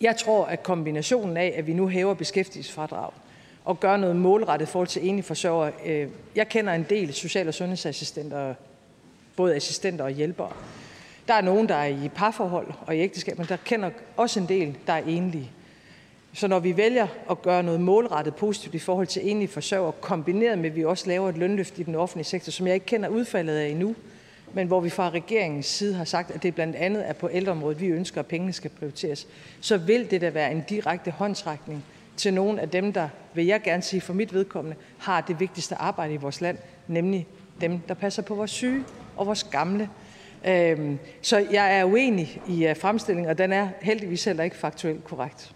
jeg 0.00 0.16
tror, 0.16 0.44
at 0.44 0.62
kombinationen 0.62 1.36
af, 1.36 1.54
at 1.56 1.66
vi 1.66 1.72
nu 1.72 1.88
hæver 1.88 2.14
beskæftigelsesfradrag, 2.14 3.10
og 3.68 3.80
gøre 3.80 3.98
noget 3.98 4.16
målrettet 4.16 4.66
i 4.66 4.70
forhold 4.70 4.88
til 4.88 5.08
enlige 5.08 5.24
forsørgere. 5.24 5.72
Øh, 5.86 6.08
jeg 6.34 6.48
kender 6.48 6.72
en 6.72 6.86
del 6.90 7.14
social- 7.14 7.48
og 7.48 7.54
sundhedsassistenter, 7.54 8.54
både 9.36 9.56
assistenter 9.56 10.04
og 10.04 10.10
hjælpere. 10.10 10.52
Der 11.28 11.34
er 11.34 11.40
nogen, 11.40 11.68
der 11.68 11.74
er 11.74 11.86
i 11.86 12.08
parforhold 12.14 12.66
og 12.86 12.96
i 12.96 12.98
ægteskab, 12.98 13.38
men 13.38 13.46
der 13.46 13.56
kender 13.64 13.90
også 14.16 14.40
en 14.40 14.48
del, 14.48 14.76
der 14.86 14.92
er 14.92 15.02
enlige. 15.06 15.50
Så 16.32 16.48
når 16.48 16.58
vi 16.58 16.76
vælger 16.76 17.06
at 17.30 17.42
gøre 17.42 17.62
noget 17.62 17.80
målrettet 17.80 18.34
positivt 18.34 18.74
i 18.74 18.78
forhold 18.78 19.06
til 19.06 19.30
enlige 19.30 19.48
forsørgere, 19.48 19.92
kombineret 20.00 20.58
med, 20.58 20.70
at 20.70 20.76
vi 20.76 20.84
også 20.84 21.06
laver 21.06 21.28
et 21.28 21.38
lønløft 21.38 21.78
i 21.78 21.82
den 21.82 21.94
offentlige 21.94 22.26
sektor, 22.26 22.50
som 22.50 22.66
jeg 22.66 22.74
ikke 22.74 22.86
kender 22.86 23.08
udfaldet 23.08 23.56
af 23.56 23.68
endnu, 23.68 23.94
men 24.52 24.66
hvor 24.66 24.80
vi 24.80 24.90
fra 24.90 25.10
regeringens 25.10 25.66
side 25.66 25.94
har 25.94 26.04
sagt, 26.04 26.30
at 26.30 26.42
det 26.42 26.54
blandt 26.54 26.76
andet 26.76 27.08
er 27.08 27.12
på 27.12 27.28
ældreområdet, 27.32 27.80
vi 27.80 27.86
ønsker, 27.86 28.20
at 28.20 28.26
pengene 28.26 28.52
skal 28.52 28.70
prioriteres, 28.70 29.26
så 29.60 29.76
vil 29.76 30.10
det 30.10 30.20
da 30.20 30.30
være 30.30 30.52
en 30.52 30.64
direkte 30.68 31.10
håndtrækning 31.10 31.84
til 32.18 32.34
nogle 32.34 32.60
af 32.60 32.68
dem, 32.68 32.92
der, 32.92 33.08
vil 33.34 33.46
jeg 33.46 33.62
gerne 33.62 33.82
sige 33.82 34.00
for 34.00 34.12
mit 34.12 34.34
vedkommende, 34.34 34.76
har 34.98 35.20
det 35.20 35.40
vigtigste 35.40 35.74
arbejde 35.74 36.14
i 36.14 36.16
vores 36.16 36.40
land, 36.40 36.58
nemlig 36.86 37.26
dem, 37.60 37.78
der 37.78 37.94
passer 37.94 38.22
på 38.22 38.34
vores 38.34 38.50
syge 38.50 38.84
og 39.16 39.26
vores 39.26 39.44
gamle. 39.44 39.90
Øhm, 40.44 40.98
så 41.22 41.46
jeg 41.52 41.78
er 41.78 41.84
uenig 41.84 42.42
i 42.48 42.66
øh, 42.66 42.76
fremstillingen, 42.76 43.30
og 43.30 43.38
den 43.38 43.52
er 43.52 43.68
heldigvis 43.80 44.24
heller 44.24 44.44
ikke 44.44 44.56
faktuelt 44.56 45.04
korrekt. 45.04 45.54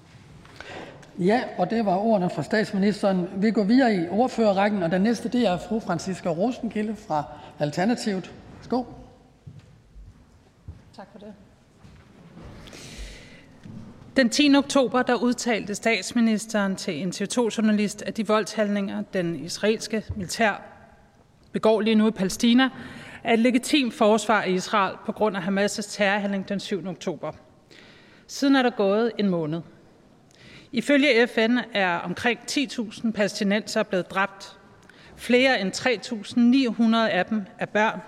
Ja, 1.19 1.43
og 1.59 1.71
det 1.71 1.87
var 1.87 1.97
ordene 1.97 2.31
fra 2.31 2.43
statsministeren. 2.43 3.29
Vi 3.37 3.51
går 3.51 3.65
videre 3.65 3.95
i 3.95 4.09
ordførerrækken, 4.09 4.83
og 4.83 4.91
den 4.91 5.03
næste 5.03 5.29
det 5.29 5.47
er 5.47 5.59
fru 5.59 5.81
Franziska 5.81 6.29
Rosenkilde 6.29 6.97
fra 6.97 7.25
Alternativet. 7.59 8.33
Værsgo. 8.59 8.85
Tak 10.97 11.07
for 11.13 11.19
det. 11.19 11.35
Den 14.17 14.31
10. 14.31 14.55
oktober 14.57 15.03
der 15.03 15.15
udtalte 15.15 15.75
statsministeren 15.75 16.77
til 16.77 17.03
en 17.03 17.11
TV2-journalist, 17.11 18.03
at 18.03 18.17
de 18.17 18.27
voldshandlinger, 18.27 19.03
den 19.03 19.45
israelske 19.45 20.05
militær 20.17 20.63
begår 21.53 21.81
lige 21.81 21.95
nu 21.95 22.09
i 22.09 22.11
Palæstina, 22.11 22.69
er 23.25 23.33
et 23.33 23.39
legitimt 23.39 23.95
forsvar 23.95 24.43
af 24.43 24.49
Israel 24.49 24.97
på 25.07 25.13
grund 25.13 25.37
af 25.37 25.43
Hamas' 25.43 25.93
terrorhandling 25.97 26.49
den 26.49 26.61
7. 26.61 26.87
oktober. 26.87 27.33
Siden 28.27 28.57
er 28.57 28.63
der 28.63 28.71
gået 28.71 29.13
en 29.19 29.29
måned. 29.29 29.61
Ifølge 30.73 31.27
FN 31.27 31.59
er 31.75 31.99
omkring 31.99 32.39
10.000 32.51 33.11
palæstinenser 33.11 33.83
blevet 33.83 34.11
dræbt. 34.11 34.59
Flere 35.17 35.61
end 35.61 35.73
3.900 35.73 36.97
af 36.97 37.27
dem 37.27 37.47
er 37.59 37.67
børn. 37.67 38.01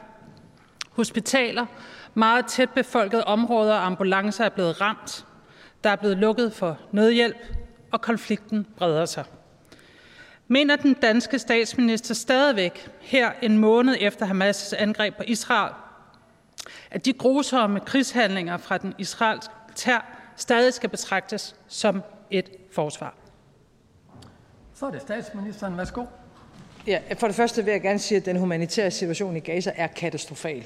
Hospitaler, 0.91 1.67
meget 2.15 2.47
tæt 2.47 2.71
befolkede 2.71 3.25
områder 3.25 3.75
og 3.75 3.87
ambulancer 3.87 4.45
er 4.45 4.49
blevet 4.49 4.81
ramt. 4.81 5.27
Der 5.85 5.91
er 5.91 5.97
blevet 5.97 6.17
lukket 6.17 6.53
for 6.53 6.79
nødhjælp, 6.93 7.37
og 7.93 8.01
konflikten 8.01 8.67
breder 8.77 9.05
sig. 9.05 9.25
Mener 10.49 10.77
den 10.77 10.95
danske 10.95 11.39
statsminister 11.39 12.15
stadigvæk 12.15 12.91
her 13.01 13.33
en 13.43 13.59
måned 13.59 13.97
efter 14.01 14.27
Hamas' 14.27 14.77
angreb 14.77 15.17
på 15.17 15.23
Israel, 15.27 15.73
at 16.91 17.05
de 17.05 17.13
grusomme 17.13 17.81
krigshandlinger 17.81 18.57
fra 18.57 18.79
den 18.79 18.95
israelske 18.99 19.55
tær 19.75 20.19
stadig 20.37 20.75
skal 20.75 20.89
betragtes 20.89 21.57
som 21.69 22.03
et 22.31 22.51
forsvar? 22.73 23.15
Så 24.75 24.87
er 24.87 24.91
det 24.91 25.03
statsministeren. 25.03 25.77
Værsgo. 25.77 26.05
Ja, 26.87 27.01
for 27.19 27.27
det 27.27 27.37
første 27.37 27.65
vil 27.65 27.73
jeg 27.73 27.83
gerne 27.83 27.99
sige, 27.99 28.19
at 28.19 28.27
den 28.27 28.37
humanitære 28.37 28.91
situation 28.91 29.37
i 29.37 29.41
Gaza 29.41 29.73
er 29.77 29.87
katastrofal. 29.87 30.65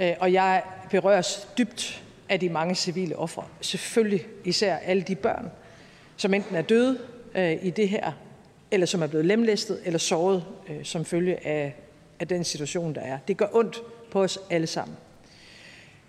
Øh, 0.00 0.12
og 0.20 0.32
jeg 0.32 0.62
berøres 0.90 1.48
dybt 1.58 2.03
af 2.28 2.40
de 2.40 2.48
mange 2.48 2.74
civile 2.74 3.16
ofre. 3.16 3.44
Selvfølgelig 3.60 4.26
især 4.44 4.76
alle 4.76 5.02
de 5.02 5.14
børn, 5.14 5.50
som 6.16 6.34
enten 6.34 6.56
er 6.56 6.62
døde 6.62 6.98
øh, 7.34 7.56
i 7.62 7.70
det 7.70 7.88
her, 7.88 8.12
eller 8.70 8.86
som 8.86 9.02
er 9.02 9.06
blevet 9.06 9.26
lemlæstet 9.26 9.80
eller 9.84 9.98
såret 9.98 10.44
øh, 10.68 10.84
som 10.84 11.04
følge 11.04 11.46
af, 11.46 11.76
af 12.20 12.28
den 12.28 12.44
situation, 12.44 12.94
der 12.94 13.00
er. 13.00 13.18
Det 13.28 13.36
gør 13.36 13.46
ondt 13.52 13.82
på 14.10 14.22
os 14.22 14.38
alle 14.50 14.66
sammen. 14.66 14.96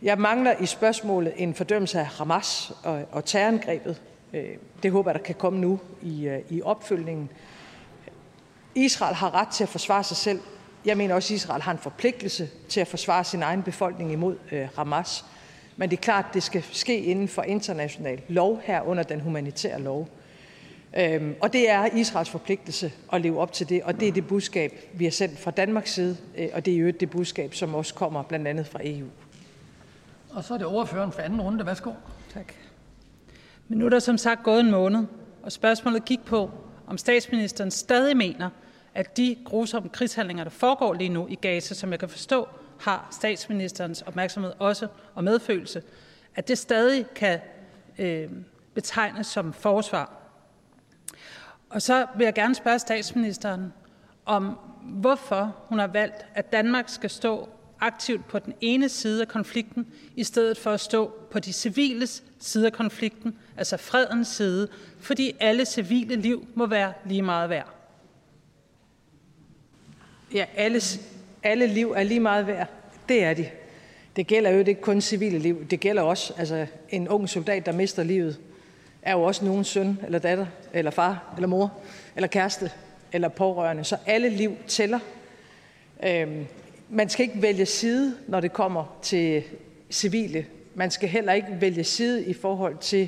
Jeg 0.01 0.17
mangler 0.17 0.53
i 0.61 0.65
spørgsmålet 0.65 1.33
en 1.37 1.53
fordømmelse 1.53 1.99
af 1.99 2.05
Hamas 2.05 2.71
og, 2.83 3.05
og 3.11 3.25
terrorangrebet. 3.25 4.01
Øh, 4.33 4.49
det 4.83 4.91
håber 4.91 5.11
jeg, 5.11 5.19
der 5.19 5.25
kan 5.25 5.35
komme 5.35 5.59
nu 5.59 5.79
i, 6.01 6.27
øh, 6.27 6.39
i 6.49 6.61
opfølgningen. 6.61 7.29
Israel 8.75 9.15
har 9.15 9.35
ret 9.35 9.47
til 9.47 9.63
at 9.63 9.69
forsvare 9.69 10.03
sig 10.03 10.17
selv. 10.17 10.39
Jeg 10.85 10.97
mener 10.97 11.15
også, 11.15 11.33
at 11.33 11.35
Israel 11.35 11.61
har 11.61 11.71
en 11.71 11.77
forpligtelse 11.77 12.49
til 12.69 12.79
at 12.79 12.87
forsvare 12.87 13.23
sin 13.23 13.43
egen 13.43 13.63
befolkning 13.63 14.11
imod 14.11 14.37
øh, 14.51 14.67
Hamas. 14.75 15.25
Men 15.77 15.89
det 15.89 15.97
er 15.97 16.01
klart, 16.01 16.25
at 16.27 16.33
det 16.33 16.43
skal 16.43 16.63
ske 16.71 16.99
inden 16.99 17.27
for 17.27 17.41
international 17.41 18.21
lov 18.27 18.61
her 18.63 18.81
under 18.81 19.03
den 19.03 19.19
humanitære 19.19 19.81
lov. 19.81 20.09
Øhm, 20.97 21.35
og 21.41 21.53
det 21.53 21.69
er 21.69 21.85
Israels 21.85 22.29
forpligtelse 22.29 22.91
at 23.13 23.21
leve 23.21 23.39
op 23.39 23.53
til 23.53 23.69
det, 23.69 23.83
og 23.83 23.99
det 23.99 24.07
er 24.07 24.11
det 24.11 24.27
budskab, 24.27 24.73
vi 24.93 25.03
har 25.03 25.11
sendt 25.11 25.39
fra 25.39 25.51
Danmarks 25.51 25.93
side, 25.93 26.17
øh, 26.37 26.47
og 26.53 26.65
det 26.65 26.73
er 26.73 26.77
jo 26.77 26.91
det 26.99 27.09
budskab, 27.09 27.53
som 27.53 27.75
også 27.75 27.93
kommer 27.93 28.23
blandt 28.23 28.47
andet 28.47 28.67
fra 28.67 28.79
EU. 28.83 29.07
Og 30.29 30.43
så 30.43 30.53
er 30.53 30.57
det 30.57 30.67
overføren 30.67 31.11
for 31.11 31.21
anden 31.21 31.41
runde. 31.41 31.65
Værsgo. 31.65 31.91
Tak. 32.33 32.53
Men 33.67 33.79
nu 33.79 33.85
er 33.85 33.89
der 33.89 33.99
som 33.99 34.17
sagt 34.17 34.43
gået 34.43 34.59
en 34.59 34.71
måned, 34.71 35.03
og 35.43 35.51
spørgsmålet 35.51 36.05
gik 36.05 36.25
på, 36.25 36.51
om 36.87 36.97
statsministeren 36.97 37.71
stadig 37.71 38.17
mener, 38.17 38.49
at 38.93 39.17
de 39.17 39.35
grusomme 39.45 39.89
krigshandlinger, 39.89 40.43
der 40.43 40.51
foregår 40.51 40.93
lige 40.93 41.09
nu 41.09 41.27
i 41.29 41.35
Gaza, 41.35 41.73
som 41.73 41.91
jeg 41.91 41.99
kan 41.99 42.09
forstå, 42.09 42.47
har 42.79 43.07
statsministerens 43.11 44.01
opmærksomhed 44.01 44.53
også 44.59 44.87
og 45.13 45.23
medfølelse, 45.23 45.83
at 46.35 46.47
det 46.47 46.57
stadig 46.57 47.05
kan 47.15 47.39
øh, 47.99 48.29
betegnes 48.73 49.27
som 49.27 49.53
forsvar. 49.53 50.13
Og 51.69 51.81
så 51.81 52.05
vil 52.17 52.25
jeg 52.25 52.33
gerne 52.33 52.55
spørge 52.55 52.79
statsministeren 52.79 53.73
om, 54.25 54.59
hvorfor 54.83 55.55
hun 55.69 55.79
har 55.79 55.87
valgt, 55.87 56.25
at 56.33 56.51
Danmark 56.51 56.89
skal 56.89 57.09
stå 57.09 57.49
aktivt 57.79 58.27
på 58.27 58.39
den 58.39 58.53
ene 58.61 58.89
side 58.89 59.21
af 59.21 59.27
konflikten, 59.27 59.87
i 60.15 60.23
stedet 60.23 60.57
for 60.57 60.71
at 60.71 60.79
stå 60.79 61.11
på 61.31 61.39
de 61.39 61.53
civiles 61.53 62.23
side 62.39 62.65
af 62.65 62.73
konflikten, 62.73 63.37
altså 63.57 63.77
fredens 63.77 64.27
side, 64.27 64.67
fordi 64.99 65.31
alle 65.39 65.65
civile 65.65 66.15
liv 66.15 66.47
må 66.55 66.65
være 66.65 66.93
lige 67.05 67.21
meget 67.21 67.49
værd. 67.49 67.69
Ja, 70.33 70.45
alle, 70.55 70.81
alle 71.45 71.67
liv 71.67 71.93
er 71.97 72.03
lige 72.03 72.19
meget 72.19 72.47
værd. 72.47 72.67
Det 73.09 73.23
er 73.23 73.33
de. 73.33 73.49
Det 74.15 74.27
gælder 74.27 74.49
jo 74.49 74.59
ikke 74.59 74.81
kun 74.81 75.01
civile 75.01 75.39
liv. 75.39 75.65
Det 75.67 75.79
gælder 75.79 76.01
også 76.01 76.33
altså, 76.37 76.65
en 76.89 77.07
ung 77.07 77.29
soldat, 77.29 77.65
der 77.65 77.71
mister 77.71 78.03
livet, 78.03 78.39
er 79.01 79.13
jo 79.13 79.21
også 79.23 79.45
nogen 79.45 79.63
søn 79.63 79.99
eller 80.05 80.19
datter, 80.19 80.45
eller 80.73 80.91
far, 80.91 81.33
eller 81.35 81.47
mor, 81.47 81.73
eller 82.15 82.27
kæreste, 82.27 82.71
eller 83.11 83.27
pårørende. 83.27 83.83
Så 83.83 83.97
alle 84.05 84.29
liv 84.29 84.55
tæller. 84.67 84.99
Øhm, 86.03 86.45
man 86.89 87.09
skal 87.09 87.23
ikke 87.23 87.41
vælge 87.41 87.65
side, 87.65 88.15
når 88.27 88.39
det 88.39 88.53
kommer 88.53 88.97
til 89.01 89.43
civile. 89.91 90.45
Man 90.75 90.91
skal 90.91 91.09
heller 91.09 91.33
ikke 91.33 91.57
vælge 91.59 91.83
side 91.83 92.25
i 92.25 92.33
forhold 92.33 92.77
til, 92.77 93.07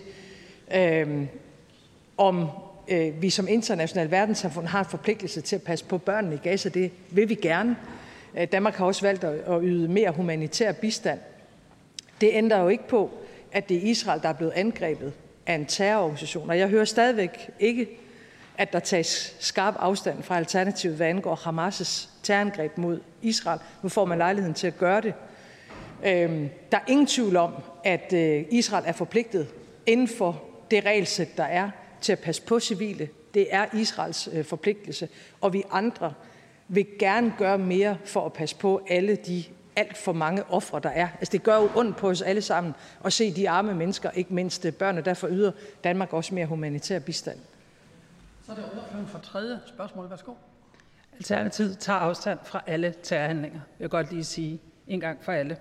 øhm, 0.76 1.28
om 2.18 2.50
øh, 2.88 3.22
vi 3.22 3.30
som 3.30 3.48
international 3.48 4.12
verdenssamfund 4.12 4.68
har 4.68 4.80
en 4.80 4.90
forpligtelse 4.90 5.42
til 5.42 5.56
at 5.56 5.64
passe 5.64 5.86
på 5.86 5.98
børnene 5.98 6.36
i 6.36 6.40
Gaza. 6.44 6.70
Det 6.70 6.92
vil 7.12 7.30
vi 7.30 7.36
gerne. 7.36 7.76
Øh, 8.38 8.48
Danmark 8.52 8.76
har 8.76 8.86
også 8.86 9.02
valgt 9.02 9.24
at 9.24 9.60
yde 9.64 9.88
mere 9.88 10.12
humanitær 10.12 10.72
bistand. 10.72 11.20
Det 12.22 12.30
ændrer 12.34 12.60
jo 12.60 12.68
ikke 12.68 12.88
på, 12.88 13.12
at 13.52 13.70
det 13.70 13.78
er 13.78 13.82
Israel, 13.82 14.22
der 14.22 14.30
er 14.30 14.34
blevet 14.34 14.52
angrebet 14.52 15.14
af 15.46 15.54
en 15.56 15.66
terrororganisation. 15.66 16.50
Og 16.50 16.60
jeg 16.60 16.68
hører 16.68 16.86
stadigvæk 16.86 17.50
ikke, 17.60 17.90
at 18.58 18.74
der 18.74 18.80
tages 18.80 19.36
skarp 19.40 19.76
afstand 19.80 20.24
fra 20.24 20.38
Alternativet, 20.38 20.96
hvad 20.96 21.08
angår 21.08 21.36
Hamas' 21.36 22.10
terrorangreb 22.24 22.78
mod 22.78 23.00
Israel. 23.22 23.60
Nu 23.84 23.90
får 23.90 24.06
man 24.06 24.18
lejligheden 24.18 24.54
til 24.54 24.68
at 24.68 24.78
gøre 24.78 25.02
det. 25.02 25.14
Øhm, 26.06 26.50
der 26.72 26.78
er 26.78 26.82
ingen 26.88 27.08
tvivl 27.08 27.36
om, 27.36 27.54
at 27.84 28.14
øh, 28.14 28.46
Israel 28.50 28.84
er 28.88 28.92
forpligtet 28.92 29.48
inden 29.86 30.08
for 30.08 30.44
det 30.72 30.86
regelsæt, 30.86 31.38
der 31.38 31.44
er 31.44 31.70
til 32.02 32.12
at 32.12 32.20
passe 32.20 32.42
på 32.42 32.60
civile. 32.60 33.10
Det 33.34 33.48
er 33.50 33.66
Israels 33.74 34.30
øh, 34.34 34.46
forpligtelse, 34.46 35.10
og 35.42 35.54
vi 35.54 35.64
andre 35.72 36.14
vil 36.68 36.88
gerne 37.00 37.34
gøre 37.38 37.58
mere 37.58 37.98
for 38.06 38.26
at 38.26 38.34
passe 38.34 38.56
på 38.56 38.82
alle 38.90 39.16
de 39.16 39.44
alt 39.78 39.98
for 39.98 40.14
mange 40.14 40.44
ofre, 40.50 40.80
der 40.80 40.90
er. 40.90 41.08
Altså, 41.20 41.32
det 41.32 41.44
gør 41.44 41.56
jo 41.56 41.70
ondt 41.76 41.98
på 41.98 42.10
os 42.10 42.22
alle 42.22 42.42
sammen 42.42 42.74
at 43.06 43.14
se 43.14 43.36
de 43.36 43.50
arme 43.50 43.74
mennesker, 43.74 44.12
ikke 44.12 44.34
mindst 44.34 44.66
øh, 44.66 44.74
børn, 44.74 44.98
og 44.98 45.06
derfor 45.06 45.28
yder 45.28 45.52
Danmark 45.84 46.14
også 46.14 46.36
mere 46.36 46.46
humanitær 46.46 47.00
bistand. 47.00 47.38
Så 48.46 48.52
er 48.52 48.56
det 48.56 48.66
ordføreren 48.66 49.08
for 49.08 49.20
tredje 49.20 49.60
spørgsmål. 49.66 50.10
Værsgo. 50.10 50.34
Alternativet 51.18 51.78
tager 51.78 52.00
afstand 52.00 52.40
fra 52.44 52.64
alle 52.68 52.94
terrorhandlinger, 53.04 53.60
vil 53.78 53.84
jeg 53.84 53.90
godt 53.90 54.12
lige 54.12 54.24
sige 54.24 54.60
en 54.88 55.00
gang 55.00 55.20
for 55.22 55.32
alle. 55.32 55.58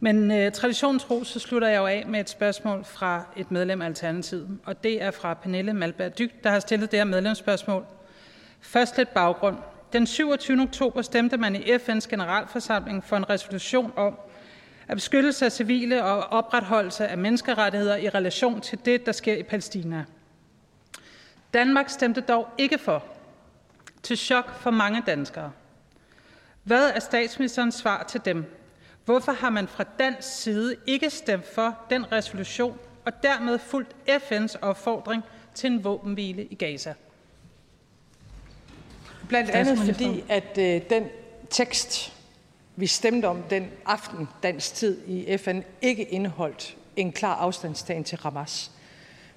Men 0.00 0.30
øh, 0.30 0.52
traditionen 0.52 0.98
tro, 0.98 1.24
så 1.24 1.38
slutter 1.38 1.68
jeg 1.68 1.78
jo 1.78 1.86
af 1.86 2.04
med 2.06 2.20
et 2.20 2.30
spørgsmål 2.30 2.84
fra 2.84 3.24
et 3.36 3.50
medlem 3.50 3.82
af 3.82 3.86
Alternativet, 3.86 4.58
og 4.64 4.84
det 4.84 5.02
er 5.02 5.10
fra 5.10 5.34
Pernille 5.34 5.72
Malberg 5.72 6.18
Dyk, 6.18 6.44
der 6.44 6.50
har 6.50 6.60
stillet 6.60 6.90
det 6.90 6.98
her 6.98 7.04
medlemsspørgsmål. 7.04 7.84
Først 8.60 8.96
lidt 8.96 9.14
baggrund. 9.14 9.56
Den 9.92 10.06
27. 10.06 10.62
oktober 10.62 11.02
stemte 11.02 11.36
man 11.36 11.56
i 11.56 11.58
FN's 11.58 12.08
generalforsamling 12.08 13.04
for 13.04 13.16
en 13.16 13.30
resolution 13.30 13.92
om, 13.96 14.18
at 14.88 14.96
beskyttelse 14.96 15.44
af 15.44 15.52
civile 15.52 16.04
og 16.04 16.18
opretholdelse 16.22 17.08
af 17.08 17.18
menneskerettigheder 17.18 17.96
i 17.96 18.08
relation 18.08 18.60
til 18.60 18.78
det, 18.84 19.06
der 19.06 19.12
sker 19.12 19.34
i 19.34 19.42
Palæstina. 19.42 20.04
Danmark 21.54 21.88
stemte 21.88 22.20
dog 22.20 22.48
ikke 22.58 22.78
for, 22.78 23.04
til 24.02 24.16
chok 24.18 24.54
for 24.54 24.70
mange 24.70 25.02
danskere. 25.06 25.52
Hvad 26.62 26.90
er 26.90 27.00
statsministerens 27.00 27.74
svar 27.74 28.02
til 28.02 28.20
dem? 28.24 28.44
Hvorfor 29.04 29.32
har 29.32 29.50
man 29.50 29.68
fra 29.68 29.84
dansk 29.98 30.42
side 30.42 30.76
ikke 30.86 31.10
stemt 31.10 31.46
for 31.54 31.78
den 31.90 32.12
resolution 32.12 32.78
og 33.04 33.22
dermed 33.22 33.58
fulgt 33.58 33.96
FN's 34.08 34.58
opfordring 34.62 35.22
til 35.54 35.70
en 35.72 35.84
våbenhvile 35.84 36.44
i 36.44 36.54
Gaza? 36.54 36.94
Blandt 39.28 39.50
andet 39.50 39.78
fordi, 39.78 40.24
at 40.28 40.58
øh, 40.58 40.80
den 40.90 41.04
tekst, 41.50 42.12
vi 42.76 42.86
stemte 42.86 43.26
om 43.26 43.42
den 43.50 43.68
aften 43.86 44.28
dansk 44.42 44.74
tid 44.74 44.98
i 45.06 45.36
FN, 45.36 45.60
ikke 45.82 46.02
indeholdt 46.04 46.76
en 46.96 47.12
klar 47.12 47.34
afstandstagen 47.34 48.04
til 48.04 48.18
Hamas. 48.22 48.70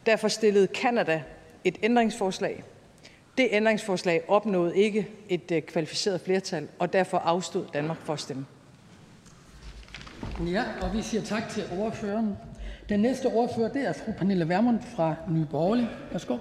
Derfor 0.05 0.27
stillede 0.27 0.67
Kanada 0.67 1.23
et 1.63 1.77
ændringsforslag. 1.83 2.63
Det 3.37 3.47
ændringsforslag 3.51 4.21
opnåede 4.27 4.77
ikke 4.77 5.07
et 5.29 5.51
øh, 5.51 5.61
kvalificeret 5.61 6.21
flertal, 6.21 6.67
og 6.79 6.93
derfor 6.93 7.17
afstod 7.17 7.65
Danmark 7.73 7.97
for 7.97 8.13
at 8.13 8.19
stemme. 8.19 8.45
Ja, 10.45 10.63
og 10.81 10.93
vi 10.93 11.01
siger 11.01 11.23
tak 11.23 11.49
til 11.49 11.63
ordføreren. 11.77 12.37
Den 12.89 12.99
næste 12.99 13.25
ordfører, 13.25 13.73
det 13.73 13.87
er 13.87 13.93
fru 13.93 14.11
Pernille 14.11 14.49
Vermund 14.49 14.79
fra 14.95 15.15
Nye 15.29 15.45
Borgerlige. 15.51 15.89
Værsgo. 16.11 16.37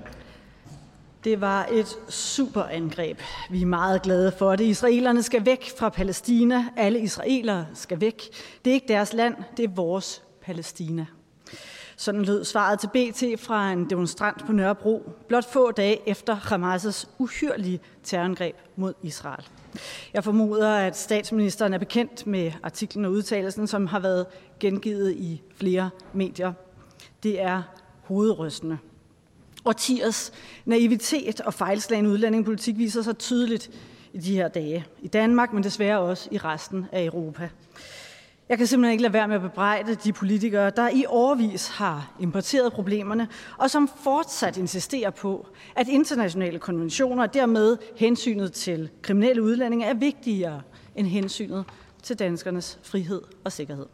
Det 1.24 1.40
var 1.40 1.68
et 1.72 1.98
super 2.08 2.62
angreb. 2.62 3.20
Vi 3.50 3.62
er 3.62 3.66
meget 3.66 4.02
glade 4.02 4.32
for 4.32 4.56
det. 4.56 4.64
Israelerne 4.64 5.22
skal 5.22 5.46
væk 5.46 5.70
fra 5.78 5.88
Palæstina. 5.88 6.64
Alle 6.76 7.00
israelere 7.00 7.66
skal 7.74 8.00
væk. 8.00 8.22
Det 8.64 8.70
er 8.70 8.74
ikke 8.74 8.88
deres 8.88 9.12
land, 9.12 9.34
det 9.56 9.64
er 9.64 9.68
vores 9.68 10.22
Palæstina. 10.42 11.06
Sådan 11.96 12.22
lød 12.22 12.44
svaret 12.44 12.80
til 12.80 12.86
BT 12.86 13.40
fra 13.40 13.72
en 13.72 13.90
demonstrant 13.90 14.46
på 14.46 14.52
Nørrebro, 14.52 15.12
blot 15.28 15.52
få 15.52 15.70
dage 15.70 16.08
efter 16.08 16.36
Hamas' 16.36 17.08
uhyrlige 17.18 17.80
terrorangreb 18.02 18.56
mod 18.76 18.94
Israel. 19.02 19.44
Jeg 20.14 20.24
formoder, 20.24 20.74
at 20.74 20.96
statsministeren 20.96 21.74
er 21.74 21.78
bekendt 21.78 22.26
med 22.26 22.52
artiklen 22.62 23.04
og 23.04 23.10
udtalelsen, 23.12 23.66
som 23.66 23.86
har 23.86 24.00
været 24.00 24.26
gengivet 24.60 25.12
i 25.12 25.42
flere 25.54 25.90
medier. 26.12 26.52
Det 27.22 27.40
er 27.42 27.62
hovedrystende. 28.02 28.78
Årtiers 29.64 30.32
naivitet 30.64 31.40
og 31.40 31.54
fejlslagen 31.54 32.06
udlændingepolitik 32.06 32.78
viser 32.78 33.02
sig 33.02 33.18
tydeligt 33.18 33.70
i 34.12 34.18
de 34.18 34.34
her 34.34 34.48
dage. 34.48 34.86
I 35.02 35.08
Danmark, 35.08 35.52
men 35.52 35.62
desværre 35.62 35.98
også 35.98 36.28
i 36.32 36.38
resten 36.38 36.86
af 36.92 37.04
Europa. 37.04 37.48
Jeg 38.48 38.58
kan 38.58 38.66
simpelthen 38.66 38.92
ikke 38.92 39.02
lade 39.02 39.12
være 39.12 39.28
med 39.28 39.36
at 39.36 39.42
bebrejde 39.42 39.94
de 39.94 40.12
politikere, 40.12 40.70
der 40.70 40.88
i 40.88 41.04
årvis 41.08 41.68
har 41.68 42.12
importeret 42.20 42.72
problemerne, 42.72 43.28
og 43.58 43.70
som 43.70 43.90
fortsat 44.02 44.56
insisterer 44.56 45.10
på, 45.10 45.46
at 45.76 45.88
internationale 45.88 46.58
konventioner 46.58 47.22
og 47.22 47.34
dermed 47.34 47.76
hensynet 47.96 48.52
til 48.52 48.90
kriminelle 49.02 49.42
udlændinge 49.42 49.86
er 49.86 49.94
vigtigere 49.94 50.62
end 50.96 51.06
hensynet 51.06 51.64
til 52.02 52.18
danskernes 52.18 52.78
frihed 52.82 53.22
og 53.44 53.52
sikkerhed. 53.52 53.86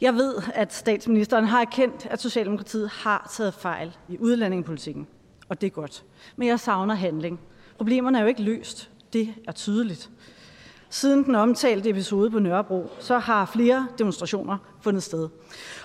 Jeg 0.00 0.14
ved, 0.14 0.34
at 0.54 0.74
statsministeren 0.74 1.44
har 1.44 1.60
erkendt, 1.60 2.06
at 2.10 2.20
Socialdemokratiet 2.20 2.88
har 2.88 3.30
taget 3.36 3.54
fejl 3.54 3.96
i 4.08 4.18
udlændingepolitikken, 4.18 5.06
og 5.48 5.60
det 5.60 5.66
er 5.66 5.70
godt. 5.70 6.04
Men 6.36 6.48
jeg 6.48 6.60
savner 6.60 6.94
handling. 6.94 7.40
Problemerne 7.76 8.18
er 8.18 8.22
jo 8.22 8.28
ikke 8.28 8.42
løst. 8.42 8.90
Det 9.12 9.34
er 9.48 9.52
tydeligt. 9.52 10.10
Siden 10.90 11.24
den 11.24 11.34
omtalte 11.34 11.90
episode 11.90 12.30
på 12.30 12.38
Nørrebro, 12.38 12.90
så 13.00 13.18
har 13.18 13.46
flere 13.46 13.86
demonstrationer 13.98 14.58
fundet 14.80 15.02
sted. 15.02 15.28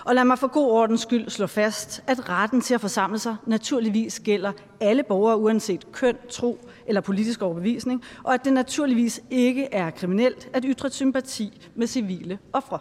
Og 0.04 0.14
lad 0.14 0.24
mig 0.24 0.38
for 0.38 0.46
god 0.46 0.70
ordens 0.70 1.00
skyld 1.00 1.30
slå 1.30 1.46
fast, 1.46 2.02
at 2.06 2.28
retten 2.28 2.60
til 2.60 2.74
at 2.74 2.80
forsamle 2.80 3.18
sig 3.18 3.36
naturligvis 3.46 4.20
gælder 4.20 4.52
alle 4.80 5.02
borgere 5.02 5.38
uanset 5.38 5.92
køn, 5.92 6.16
tro 6.28 6.58
eller 6.86 7.00
politisk 7.00 7.42
overbevisning, 7.42 8.02
og 8.22 8.34
at 8.34 8.44
det 8.44 8.52
naturligvis 8.52 9.20
ikke 9.30 9.64
er 9.64 9.90
kriminelt 9.90 10.48
at 10.52 10.64
ytre 10.66 10.90
sympati 10.90 11.68
med 11.74 11.86
civile 11.86 12.38
ofre. 12.52 12.78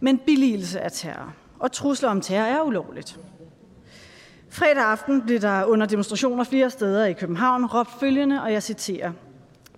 Men 0.00 0.18
billigelse 0.18 0.80
af 0.80 0.92
terror 0.92 1.34
og 1.58 1.72
trusler 1.72 2.08
om 2.08 2.20
terror 2.20 2.46
er 2.46 2.62
ulovligt. 2.62 3.18
Fredag 4.50 4.84
aften 4.84 5.22
blev 5.22 5.40
der 5.40 5.64
under 5.64 5.86
demonstrationer 5.86 6.44
flere 6.44 6.70
steder 6.70 7.04
i 7.04 7.12
København 7.12 7.66
råbt 7.66 7.90
følgende, 8.00 8.42
og 8.42 8.52
jeg 8.52 8.62
citerer, 8.62 9.12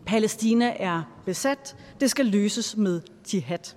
Palæstina 0.07 0.77
er 0.79 1.03
besat. 1.27 1.77
Det 2.01 2.11
skal 2.11 2.27
løses 2.27 2.77
med 2.77 3.01
jihad. 3.33 3.75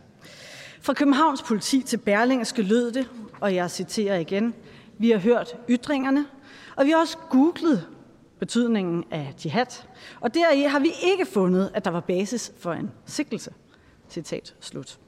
Fra 0.81 0.93
Københavns 0.93 1.43
politi 1.43 1.81
til 1.81 1.97
Berlingske 1.97 2.61
lød 2.61 2.91
det, 2.91 3.09
og 3.41 3.55
jeg 3.55 3.71
citerer 3.71 4.17
igen, 4.17 4.53
vi 4.97 5.11
har 5.11 5.17
hørt 5.17 5.55
ytringerne, 5.69 6.25
og 6.75 6.85
vi 6.85 6.91
har 6.91 6.97
også 6.97 7.17
googlet 7.29 7.87
betydningen 8.39 9.03
af 9.11 9.33
jihad, 9.45 9.83
og 10.21 10.33
deri 10.33 10.61
har 10.61 10.79
vi 10.79 10.91
ikke 11.03 11.25
fundet, 11.25 11.71
at 11.73 11.85
der 11.85 11.91
var 11.91 11.99
basis 11.99 12.51
for 12.59 12.73
en 12.73 12.91
sigtelse. 13.05 13.53
Citat 14.09 14.55
slut. 14.59 14.99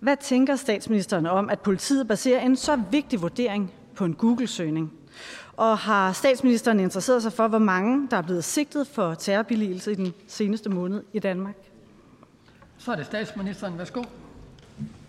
Hvad 0.00 0.16
tænker 0.16 0.56
statsministeren 0.56 1.26
om, 1.26 1.50
at 1.50 1.60
politiet 1.60 2.08
baserer 2.08 2.40
en 2.40 2.56
så 2.56 2.82
vigtig 2.90 3.22
vurdering 3.22 3.72
på 3.94 4.04
en 4.04 4.14
Google-søgning? 4.14 4.92
Og 5.56 5.78
har 5.78 6.12
statsministeren 6.12 6.80
interesseret 6.80 7.22
sig 7.22 7.32
for, 7.32 7.48
hvor 7.48 7.58
mange 7.58 8.08
der 8.10 8.16
er 8.16 8.22
blevet 8.22 8.44
sigtet 8.44 8.86
for 8.86 9.14
terrorbilligelse 9.14 9.92
i 9.92 9.94
den 9.94 10.14
seneste 10.26 10.70
måned 10.70 11.02
i 11.12 11.18
Danmark? 11.18 11.54
Så 12.78 12.92
er 12.92 12.96
det 12.96 13.06
statsministeren. 13.06 13.78
Værsgo. 13.78 14.02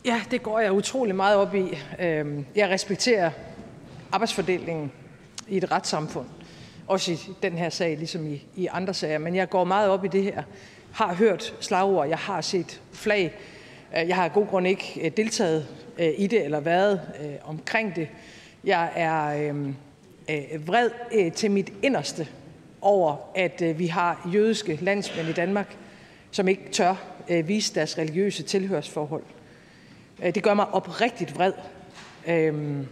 Ja, 0.05 0.22
det 0.31 0.43
går 0.43 0.59
jeg 0.59 0.72
utrolig 0.72 1.15
meget 1.15 1.35
op 1.35 1.55
i. 1.55 1.77
Øhm, 1.99 2.45
jeg 2.55 2.69
respekterer 2.69 3.31
arbejdsfordelingen 4.11 4.91
i 5.47 5.57
et 5.57 5.72
retssamfund. 5.72 6.27
Også 6.88 7.11
i 7.11 7.18
den 7.41 7.53
her 7.53 7.69
sag, 7.69 7.97
ligesom 7.97 8.27
i, 8.27 8.45
i 8.55 8.68
andre 8.72 8.93
sager. 8.93 9.18
Men 9.18 9.35
jeg 9.35 9.49
går 9.49 9.63
meget 9.63 9.89
op 9.89 10.05
i 10.05 10.07
det 10.07 10.23
her. 10.23 10.43
Har 10.91 11.13
hørt 11.13 11.53
slagord, 11.59 12.07
jeg 12.07 12.18
har 12.18 12.41
set 12.41 12.81
flag. 12.93 13.34
Øh, 13.97 14.07
jeg 14.07 14.15
har 14.15 14.23
af 14.23 14.34
god 14.34 14.47
grund 14.47 14.68
ikke 14.68 15.01
øh, 15.03 15.11
deltaget 15.18 15.68
øh, 15.97 16.09
i 16.18 16.27
det 16.27 16.45
eller 16.45 16.59
været 16.59 17.01
omkring 17.43 17.95
det. 17.95 18.07
Jeg 18.63 18.91
er 18.95 19.47
øhm, 19.49 19.76
vred 20.65 20.89
til 21.31 21.51
mit 21.51 21.73
inderste 21.81 22.27
over, 22.81 23.15
at 23.35 23.80
vi 23.80 23.88
har 23.88 24.30
jødiske 24.34 24.80
landsmænd 24.81 25.30
i 25.30 25.34
Danmark, 25.34 25.77
som 26.31 26.47
ikke 26.47 26.69
tør 26.72 26.95
vise 27.43 27.76
deres 27.76 27.97
religiøse 27.97 28.43
tilhørsforhold. 28.43 29.23
Det 30.23 30.43
gør 30.43 30.53
mig 30.53 30.68
oprigtigt 30.73 31.35
vred. 31.35 31.53
Øhm, 32.27 32.88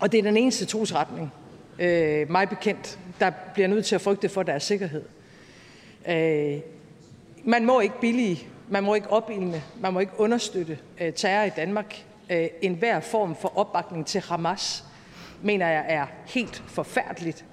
og 0.00 0.12
det 0.12 0.18
er 0.18 0.22
den 0.22 0.36
eneste 0.36 0.64
trosretning, 0.64 1.32
mig 2.28 2.48
bekendt, 2.48 2.98
der 3.20 3.30
bliver 3.54 3.68
nødt 3.68 3.86
til 3.86 3.94
at 3.94 4.00
frygte 4.00 4.28
for 4.28 4.42
deres 4.42 4.62
sikkerhed. 4.62 5.02
Man 7.44 7.66
må 7.66 7.80
ikke 7.80 8.00
billige 8.00 8.48
man 8.68 8.84
må 8.84 8.94
ikke 8.94 9.10
opildne, 9.10 9.62
man 9.80 9.92
må 9.92 10.00
ikke 10.00 10.12
understøtte 10.18 10.78
øh, 11.00 11.12
terror 11.12 11.44
i 11.44 11.50
Danmark. 11.50 12.04
Øh, 12.30 12.46
en 12.62 12.74
hver 12.74 13.00
form 13.00 13.36
for 13.36 13.58
opbakning 13.58 14.06
til 14.06 14.20
Hamas 14.20 14.84
mener 15.42 15.68
jeg 15.68 15.84
er 15.88 16.06
helt 16.26 16.62
forfærdeligt. 16.66 17.44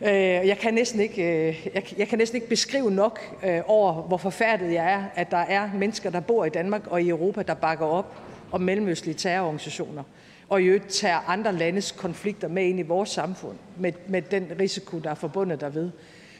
Øh, 0.00 0.10
jeg 0.48 0.58
kan 0.58 0.74
næsten 0.74 1.00
ikke, 1.00 1.48
øh, 1.48 1.66
jeg, 1.74 1.84
jeg 1.98 2.08
kan 2.08 2.18
næsten 2.18 2.36
ikke 2.36 2.48
beskrive 2.48 2.90
nok 2.90 3.20
øh, 3.44 3.60
over, 3.66 3.92
hvor 3.92 4.16
forfærdet 4.16 4.72
jeg 4.72 4.92
er, 4.92 5.04
at 5.14 5.30
der 5.30 5.36
er 5.36 5.70
mennesker, 5.74 6.10
der 6.10 6.20
bor 6.20 6.44
i 6.44 6.48
Danmark 6.48 6.86
og 6.86 7.02
i 7.02 7.08
Europa, 7.08 7.42
der 7.42 7.54
bakker 7.54 7.86
op 7.86 8.16
om 8.52 8.60
mellemøstlige 8.60 9.14
terrororganisationer, 9.14 10.02
og 10.48 10.62
i 10.62 10.64
øvrigt 10.64 10.88
tager 10.88 11.18
andre 11.28 11.52
landes 11.52 11.92
konflikter 11.92 12.48
med 12.48 12.64
ind 12.64 12.78
i 12.78 12.82
vores 12.82 13.10
samfund, 13.10 13.56
med, 13.76 13.92
med 14.08 14.22
den 14.22 14.52
risiko, 14.60 14.98
der 14.98 15.10
er 15.10 15.14
forbundet 15.14 15.60
derved. 15.60 15.90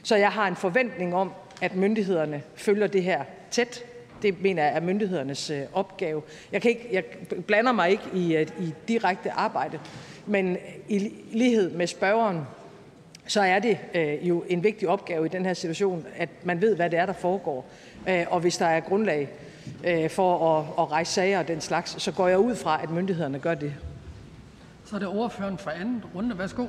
Så 0.02 0.16
jeg 0.16 0.30
har 0.30 0.48
en 0.48 0.56
forventning 0.56 1.14
om, 1.14 1.32
at 1.62 1.76
myndighederne 1.76 2.42
følger 2.54 2.86
det 2.86 3.02
her 3.02 3.24
tæt. 3.52 3.84
Det 4.22 4.42
mener 4.42 4.64
jeg 4.64 4.76
er 4.76 4.80
myndighedernes 4.80 5.50
øh, 5.50 5.62
opgave. 5.72 6.22
Jeg, 6.52 6.62
kan 6.62 6.70
ikke, 6.70 6.88
jeg 6.92 7.04
blander 7.46 7.72
mig 7.72 7.90
ikke 7.90 8.04
i, 8.14 8.36
øh, 8.36 8.46
i 8.60 8.74
direkte 8.88 9.32
arbejde, 9.32 9.80
men 10.26 10.56
i 10.88 11.12
lighed 11.32 11.70
med 11.70 11.86
spørgeren 11.86 12.40
så 13.26 13.40
er 13.40 13.58
det 13.58 13.78
øh, 13.94 14.28
jo 14.28 14.44
en 14.48 14.64
vigtig 14.64 14.88
opgave 14.88 15.26
i 15.26 15.28
den 15.28 15.46
her 15.46 15.54
situation, 15.54 16.06
at 16.16 16.28
man 16.42 16.60
ved, 16.60 16.76
hvad 16.76 16.90
det 16.90 16.98
er, 16.98 17.06
der 17.06 17.12
foregår. 17.12 17.70
Øh, 18.08 18.24
og 18.30 18.40
hvis 18.40 18.56
der 18.56 18.66
er 18.66 18.80
grundlag 18.80 19.28
øh, 19.84 20.10
for 20.10 20.58
at, 20.58 20.66
at 20.78 20.90
rejse 20.90 21.12
sager 21.12 21.38
og 21.38 21.48
den 21.48 21.60
slags, 21.60 22.02
så 22.02 22.12
går 22.12 22.28
jeg 22.28 22.38
ud 22.38 22.54
fra, 22.54 22.82
at 22.82 22.90
myndighederne 22.90 23.38
gør 23.38 23.54
det. 23.54 23.74
Så 24.84 24.94
er 24.94 24.98
det 24.98 25.08
overføren 25.08 25.58
for 25.58 25.70
anden 25.70 26.04
runde. 26.14 26.38
Værsgo. 26.38 26.66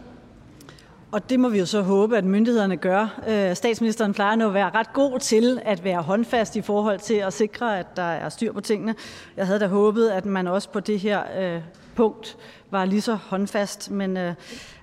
Og 1.14 1.30
det 1.30 1.40
må 1.40 1.50
vi 1.50 1.60
jo 1.60 1.66
så 1.66 1.82
håbe, 1.82 2.18
at 2.18 2.24
myndighederne 2.26 2.78
gør. 2.78 3.22
Øh, 3.28 3.56
statsministeren 3.56 4.14
plejer 4.14 4.36
nu 4.36 4.48
at 4.48 4.54
være 4.54 4.70
ret 4.70 4.94
god 4.94 5.20
til 5.20 5.62
at 5.66 5.84
være 5.84 6.02
håndfast 6.02 6.56
i 6.56 6.62
forhold 6.62 7.00
til 7.00 7.14
at 7.14 7.34
sikre, 7.34 7.80
at 7.80 7.96
der 7.96 8.04
er 8.04 8.30
styr 8.30 8.54
på 8.54 8.62
tingene. 8.62 8.96
Jeg 9.38 9.48
havde 9.48 9.60
da 9.60 9.68
håbet, 9.68 10.10
at 10.10 10.26
man 10.26 10.48
også 10.48 10.70
på 10.70 10.80
det 10.80 11.00
her 11.00 11.22
øh, 11.40 11.62
punkt 11.96 12.38
var 12.72 12.86
lige 12.86 13.02
så 13.02 13.14
håndfast, 13.14 13.92
men 13.92 14.18
øh, 14.18 14.34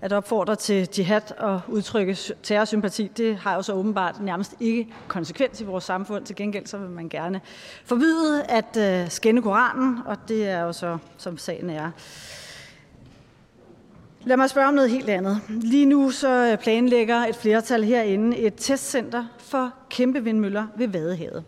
at 0.01 0.13
opfordre 0.13 0.57
til 0.57 0.89
jihad 0.99 1.39
og 1.39 1.61
udtrykke 1.69 2.17
terrorsympati, 2.43 3.11
det 3.17 3.37
har 3.37 3.55
jo 3.55 3.63
så 3.63 3.73
åbenbart 3.73 4.21
nærmest 4.21 4.55
ikke 4.61 4.89
konsekvens 5.09 5.61
i 5.61 5.65
vores 5.65 5.85
samfund. 5.85 6.25
Til 6.25 6.37
gengæld 6.37 6.67
så 6.67 6.79
vil 6.79 6.91
man 6.91 7.09
gerne 7.09 7.41
forbyde 7.85 8.45
at 8.45 8.77
øh, 8.79 9.11
skænde 9.11 9.43
Koranen, 9.43 9.99
og 10.07 10.17
det 10.29 10.49
er 10.49 10.61
jo 10.61 10.73
så, 10.73 10.99
som 11.17 11.39
sagen 11.39 11.71
er. 11.71 11.91
Lad 14.25 14.37
mig 14.37 14.51
spørge 14.51 14.69
om 14.69 14.75
noget 14.75 14.91
helt 14.91 15.09
andet. 15.09 15.41
Lige 15.49 15.87
nu 15.87 16.11
så 16.11 16.29
øh, 16.53 16.59
planlægger 16.59 17.17
et 17.17 17.37
flertal 17.37 17.85
herinde 17.85 18.37
et 18.37 18.55
testcenter 18.57 19.25
for 19.39 19.75
kæmpe 19.91 20.25
vindmøller 20.25 20.67
ved 20.77 20.89
Vadehavet. 20.89 21.45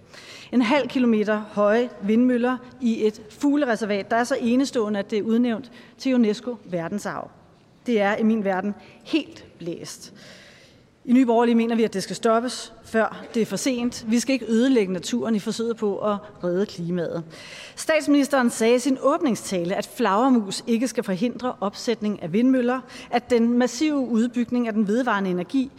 En 0.53 0.63
halv 0.63 0.89
kilometer 0.89 1.43
høje 1.53 1.91
vindmøller 2.03 2.57
i 2.81 3.07
et 3.07 3.23
fuglereservat, 3.31 4.11
der 4.11 4.17
er 4.17 4.25
så 4.25 4.37
enestående, 4.41 4.99
at 4.99 5.11
det 5.11 5.19
er 5.19 5.23
udnævnt 5.23 5.73
til 5.99 6.15
UNESCO 6.15 6.57
verdensarv. 6.65 7.31
Det 7.87 8.01
er 8.01 8.17
i 8.17 8.23
min 8.23 8.45
verden 8.45 8.75
helt 9.05 9.45
blæst. 9.59 10.13
I 11.05 11.13
Nye 11.13 11.27
Borgerlige 11.27 11.55
mener 11.55 11.77
vi, 11.77 11.85
at 11.85 11.95
det 11.95 12.03
skal 12.03 12.17
stoppes, 12.17 12.73
før 12.93 13.25
det 13.35 13.43
er 13.43 13.47
for 13.47 13.57
sent. 13.57 14.05
Vi 14.09 14.21
skal 14.21 14.33
ikke 14.33 14.47
ødelægge 14.49 14.93
naturen 14.93 15.35
i 15.35 15.39
forsøget 15.39 15.77
på 15.77 15.99
at 15.99 16.17
redde 16.45 16.67
klimaet. 16.67 17.25
Statsministeren 17.77 18.51
sagde 18.51 18.75
i 18.75 18.79
sin 18.79 18.99
åbningstale, 19.01 19.75
at 19.75 19.91
flagermus 19.97 20.65
ikke 20.67 20.89
skal 20.89 21.05
forhindre 21.05 21.55
opsætning 21.61 22.23
af 22.23 22.33
vindmøller, 22.33 22.81
at 23.11 23.31
den 23.31 23.59
massive 23.59 23.97
udbygning 23.97 24.67
af 24.67 24.73
den 24.73 24.87
vedvarende 24.87 25.31
energi 25.31 25.71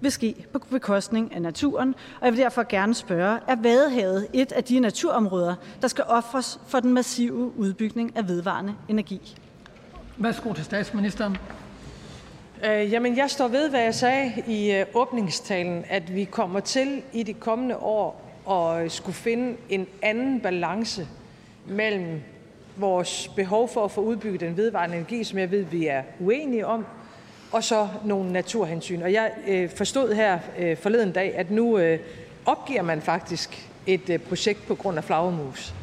vil 0.00 0.12
ske 0.12 0.46
på 0.52 0.58
bekostning 0.70 1.34
af 1.34 1.42
naturen, 1.42 1.94
og 2.20 2.26
jeg 2.26 2.32
vil 2.32 2.40
derfor 2.40 2.68
gerne 2.68 2.94
spørge, 2.94 3.38
er 3.48 3.56
Vadehavet 3.56 4.26
et 4.32 4.52
af 4.52 4.64
de 4.64 4.80
naturområder, 4.80 5.54
der 5.82 5.88
skal 5.88 6.04
ofres 6.08 6.60
for 6.68 6.80
den 6.80 6.92
massive 6.92 7.58
udbygning 7.58 8.16
af 8.16 8.28
vedvarende 8.28 8.74
energi? 8.88 9.36
Værsgo 10.16 10.52
til 10.52 10.64
statsministeren. 10.64 11.36
Øh, 12.64 12.92
jamen, 12.92 13.16
jeg 13.16 13.30
står 13.30 13.48
ved, 13.48 13.70
hvad 13.70 13.80
jeg 13.80 13.94
sagde 13.94 14.32
i 14.46 14.72
øh, 14.72 14.86
åbningstalen, 14.94 15.84
at 15.88 16.14
vi 16.14 16.24
kommer 16.24 16.60
til 16.60 17.02
i 17.12 17.22
de 17.22 17.34
kommende 17.34 17.76
år 17.76 18.30
at 18.50 18.84
øh, 18.84 18.90
skulle 18.90 19.16
finde 19.16 19.56
en 19.68 19.86
anden 20.02 20.40
balance 20.40 21.08
mellem 21.66 22.20
vores 22.76 23.30
behov 23.36 23.68
for 23.68 23.84
at 23.84 23.90
få 23.90 24.00
udbygget 24.00 24.40
den 24.40 24.56
vedvarende 24.56 24.96
energi, 24.96 25.24
som 25.24 25.38
jeg 25.38 25.50
ved, 25.50 25.62
vi 25.62 25.86
er 25.86 26.02
uenige 26.20 26.66
om, 26.66 26.86
og 27.52 27.64
så 27.64 27.88
nogle 28.04 28.32
naturhensyn. 28.32 29.02
Og 29.02 29.12
jeg 29.12 29.32
øh, 29.48 29.70
forstod 29.70 30.14
her 30.14 30.38
øh, 30.58 30.76
forleden 30.76 31.12
dag, 31.12 31.34
at 31.36 31.50
nu 31.50 31.78
øh, 31.78 31.98
opgiver 32.46 32.82
man 32.82 33.00
faktisk 33.00 33.68
et 33.86 34.10
øh, 34.10 34.18
projekt 34.18 34.66
på 34.66 34.74
grund 34.74 34.98
af 34.98 35.04
flagermus. 35.04 35.74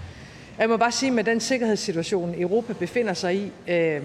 Jeg 0.60 0.70
må 0.70 0.78
bare 0.78 0.92
sige, 0.92 1.10
at 1.10 1.14
med 1.14 1.24
den 1.24 1.40
sikkerhedssituation, 1.40 2.36
Europa 2.38 2.74
befinder 2.74 3.14
sig 3.14 3.36
i, 3.36 3.52
øh, 3.68 4.02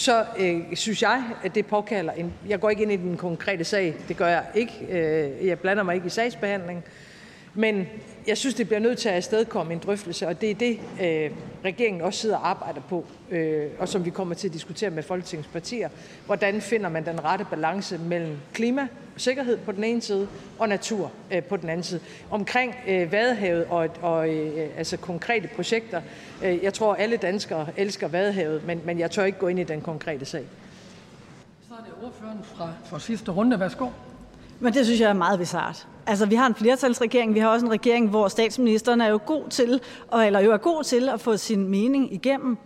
så 0.00 0.24
øh, 0.38 0.60
synes 0.74 1.02
jeg, 1.02 1.24
at 1.42 1.54
det 1.54 1.66
påkalder 1.66 2.12
en... 2.12 2.32
Jeg 2.48 2.60
går 2.60 2.70
ikke 2.70 2.82
ind 2.82 2.92
i 2.92 2.96
den 2.96 3.16
konkrete 3.16 3.64
sag, 3.64 3.94
det 4.08 4.16
gør 4.16 4.26
jeg 4.26 4.44
ikke. 4.54 4.72
Øh, 4.90 5.46
jeg 5.46 5.58
blander 5.58 5.82
mig 5.82 5.94
ikke 5.94 6.06
i 6.06 6.10
sagsbehandling. 6.10 6.84
Men 7.54 7.88
jeg 8.26 8.38
synes, 8.38 8.54
det 8.54 8.66
bliver 8.66 8.80
nødt 8.80 8.98
til 8.98 9.08
at 9.08 9.14
afstedkomme 9.14 9.72
en 9.72 9.78
drøftelse, 9.78 10.28
og 10.28 10.40
det 10.40 10.50
er 10.50 10.54
det, 10.54 10.80
øh, 11.02 11.30
regeringen 11.64 12.02
også 12.02 12.18
sidder 12.18 12.36
og 12.36 12.50
arbejder 12.50 12.80
på, 12.88 13.04
øh, 13.30 13.66
og 13.78 13.88
som 13.88 14.04
vi 14.04 14.10
kommer 14.10 14.34
til 14.34 14.48
at 14.48 14.54
diskutere 14.54 14.90
med 14.90 15.02
Folketingets 15.02 15.48
partier. 15.48 15.88
Hvordan 16.26 16.60
finder 16.60 16.88
man 16.88 17.06
den 17.06 17.24
rette 17.24 17.46
balance 17.50 17.98
mellem 17.98 18.36
klima 18.52 18.88
sikkerhed 19.20 19.56
på 19.56 19.72
den 19.72 19.84
ene 19.84 20.00
side, 20.00 20.28
og 20.58 20.68
natur 20.68 21.12
øh, 21.32 21.42
på 21.42 21.56
den 21.56 21.68
anden 21.68 21.84
side. 21.84 22.00
Omkring 22.30 22.74
øh, 22.88 23.12
Vadehavet 23.12 23.64
og, 23.64 23.88
og 24.02 24.28
øh, 24.28 24.68
altså 24.76 24.96
konkrete 24.96 25.48
projekter, 25.56 26.02
øh, 26.44 26.62
jeg 26.62 26.74
tror, 26.74 26.94
alle 26.94 27.16
danskere 27.16 27.66
elsker 27.76 28.08
Vadehavet, 28.08 28.66
men, 28.66 28.80
men 28.84 28.98
jeg 28.98 29.10
tør 29.10 29.24
ikke 29.24 29.38
gå 29.38 29.48
ind 29.48 29.58
i 29.58 29.64
den 29.64 29.80
konkrete 29.80 30.24
sag. 30.24 30.44
Så 31.68 31.74
er 31.74 31.84
det 31.84 32.06
ordføreren 32.06 32.38
fra 32.44 32.72
for 32.84 32.98
sidste 32.98 33.30
runde. 33.30 33.60
Værsgo. 33.60 33.88
Men 34.60 34.74
det 34.74 34.84
synes 34.84 35.00
jeg 35.00 35.08
er 35.08 35.14
meget 35.14 35.38
bizart. 35.38 35.86
Altså, 36.06 36.26
vi 36.26 36.34
har 36.34 36.46
en 36.46 36.54
flertalsregering, 36.54 37.34
vi 37.34 37.38
har 37.38 37.48
også 37.48 37.66
en 37.66 37.72
regering, 37.72 38.08
hvor 38.08 38.28
statsministeren 38.28 39.00
er 39.00 39.08
jo 39.08 39.20
god 39.26 39.48
til, 39.50 39.80
og, 40.08 40.26
eller 40.26 40.40
jo 40.40 40.52
er 40.52 40.56
god 40.56 40.84
til 40.84 41.08
at 41.08 41.20
få 41.20 41.36
sin 41.36 41.68
mening 41.68 42.14
igennem. 42.14 42.58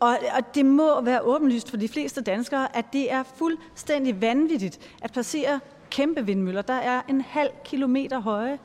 Og, 0.00 0.16
og 0.36 0.54
det 0.54 0.66
må 0.66 1.00
være 1.00 1.20
åbenlyst 1.20 1.70
for 1.70 1.76
de 1.76 1.88
fleste 1.88 2.20
danskere, 2.20 2.76
at 2.76 2.92
det 2.92 3.12
er 3.12 3.22
fuldstændig 3.22 4.20
vanvittigt 4.20 4.80
at 5.02 5.12
placere 5.12 5.60
kæmpe 5.90 6.26
vindmøller, 6.26 6.62
der 6.62 6.74
er 6.74 7.02
en 7.08 7.20
halv 7.20 7.50
kilometer 7.64 8.20
høje, 8.20 8.58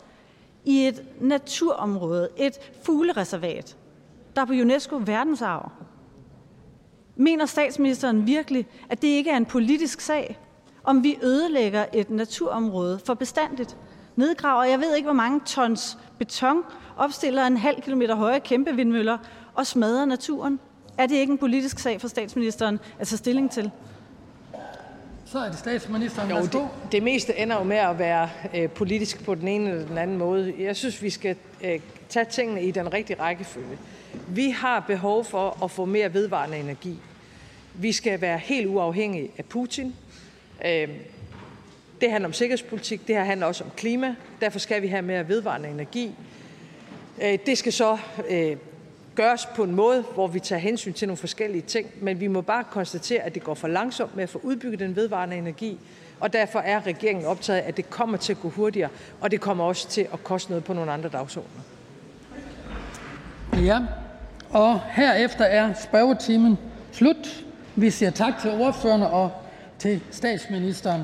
i 0.65 0.87
et 0.87 1.03
naturområde, 1.21 2.29
et 2.37 2.53
fuglereservat, 2.83 3.77
der 4.35 4.41
er 4.41 4.45
på 4.45 4.53
UNESCO 4.53 5.01
verdensarv. 5.05 5.71
Mener 7.15 7.45
statsministeren 7.45 8.27
virkelig, 8.27 8.67
at 8.89 9.01
det 9.01 9.07
ikke 9.07 9.29
er 9.29 9.37
en 9.37 9.45
politisk 9.45 10.01
sag, 10.01 10.39
om 10.83 11.03
vi 11.03 11.17
ødelægger 11.23 11.85
et 11.93 12.09
naturområde 12.09 12.99
for 13.05 13.13
bestandigt, 13.13 13.77
nedgraver, 14.15 14.63
jeg 14.63 14.79
ved 14.79 14.95
ikke 14.95 15.05
hvor 15.05 15.13
mange 15.13 15.41
tons 15.45 15.97
beton, 16.19 16.63
opstiller 16.97 17.45
en 17.47 17.57
halv 17.57 17.81
kilometer 17.81 18.15
høje 18.15 18.39
kæmpe 18.39 18.75
vindmøller 18.75 19.17
og 19.55 19.67
smadrer 19.67 20.05
naturen. 20.05 20.59
Er 20.97 21.05
det 21.05 21.15
ikke 21.15 21.31
en 21.31 21.37
politisk 21.37 21.79
sag 21.79 22.01
for 22.01 22.07
statsministeren 22.07 22.79
at 22.99 23.07
tage 23.07 23.17
stilling 23.17 23.51
til? 23.51 23.71
Så 25.25 25.39
er 25.39 25.49
det 25.49 25.59
statsministeren. 25.59 26.29
Jo, 26.29 26.41
det, 26.41 26.67
det 26.91 27.03
meste 27.03 27.37
ender 27.37 27.57
jo 27.57 27.63
med 27.63 27.77
at 27.77 27.99
være 27.99 28.29
øh, 28.55 28.69
politisk 28.69 29.23
på 29.25 29.35
den 29.35 29.47
ene 29.47 29.69
eller 29.69 29.87
den 29.87 29.97
anden 29.97 30.17
måde. 30.17 30.53
Jeg 30.59 30.75
synes, 30.75 31.01
vi 31.01 31.09
skal 31.09 31.35
øh, 31.63 31.79
tage 32.09 32.25
tingene 32.25 32.63
i 32.63 32.71
den 32.71 32.93
rigtige 32.93 33.19
rækkefølge. 33.19 33.77
Vi 34.27 34.49
har 34.49 34.79
behov 34.79 35.25
for 35.25 35.63
at 35.63 35.71
få 35.71 35.85
mere 35.85 36.13
vedvarende 36.13 36.57
energi. 36.57 36.99
Vi 37.73 37.91
skal 37.91 38.21
være 38.21 38.37
helt 38.37 38.67
uafhængige 38.67 39.31
af 39.37 39.45
Putin. 39.45 39.95
Øh, 40.65 40.89
det 42.01 42.11
handler 42.11 42.27
om 42.27 42.33
sikkerhedspolitik, 42.33 43.07
det 43.07 43.15
her 43.15 43.23
handler 43.23 43.47
også 43.47 43.63
om 43.63 43.69
klima. 43.77 44.15
Derfor 44.41 44.59
skal 44.59 44.81
vi 44.81 44.87
have 44.87 45.01
mere 45.01 45.27
vedvarende 45.27 45.69
energi. 45.69 46.15
Øh, 47.21 47.39
det 47.45 47.57
skal 47.57 47.73
så 47.73 47.97
øh, 48.29 48.57
gøres 49.15 49.45
på 49.55 49.63
en 49.63 49.75
måde, 49.75 50.01
hvor 50.13 50.27
vi 50.27 50.39
tager 50.39 50.59
hensyn 50.59 50.93
til 50.93 51.07
nogle 51.07 51.17
forskellige 51.17 51.61
ting, 51.61 51.87
men 52.01 52.19
vi 52.19 52.27
må 52.27 52.41
bare 52.41 52.63
konstatere, 52.63 53.21
at 53.21 53.35
det 53.35 53.43
går 53.43 53.53
for 53.53 53.67
langsomt 53.67 54.15
med 54.15 54.23
at 54.23 54.29
få 54.29 54.39
udbygget 54.43 54.79
den 54.79 54.95
vedvarende 54.95 55.35
energi, 55.35 55.79
og 56.19 56.33
derfor 56.33 56.59
er 56.59 56.85
regeringen 56.85 57.25
optaget 57.25 57.59
af, 57.59 57.67
at 57.67 57.77
det 57.77 57.89
kommer 57.89 58.17
til 58.17 58.33
at 58.33 58.39
gå 58.41 58.49
hurtigere, 58.49 58.89
og 59.21 59.31
det 59.31 59.41
kommer 59.41 59.63
også 59.63 59.87
til 59.87 60.07
at 60.13 60.23
koste 60.23 60.51
noget 60.51 60.63
på 60.63 60.73
nogle 60.73 60.91
andre 60.91 61.09
dagsordner. 61.09 61.61
Ja, 63.53 63.79
og 64.49 64.81
herefter 64.91 65.45
er 65.45 65.73
spørgetimen 65.73 66.57
slut. 66.91 67.45
Vi 67.75 67.89
siger 67.89 68.11
tak 68.11 68.33
til 68.41 68.51
ordførerne 68.51 69.09
og 69.09 69.31
til 69.79 70.01
statsministeren 70.11 71.03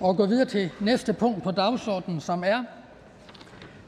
og 0.00 0.16
går 0.16 0.26
videre 0.26 0.48
til 0.48 0.70
næste 0.80 1.12
punkt 1.12 1.42
på 1.42 1.50
dagsordenen, 1.50 2.20
som 2.20 2.44
er 2.46 2.64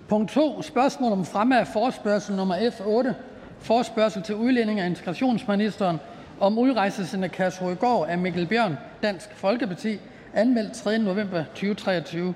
punkt 0.08 0.30
2, 0.30 0.62
spørgsmål 0.62 1.12
om 1.12 1.24
fremme 1.24 1.60
af 1.60 1.66
forspørgsel 1.66 2.36
nummer 2.36 2.56
F8, 2.56 3.12
forspørgsel 3.60 4.22
til 4.22 4.34
udlændinge- 4.34 4.82
og 4.82 4.86
integrationsministeren 4.86 5.98
om 6.40 6.58
udrejsecenter 6.58 7.28
Kærshovedgård 7.28 8.08
af 8.08 8.18
Mikkel 8.18 8.46
Bjørn, 8.46 8.78
Dansk 9.02 9.28
Folkeparti, 9.34 9.98
anmeldt 10.34 10.72
3. 10.72 10.98
november 10.98 11.44
2023. 11.44 12.34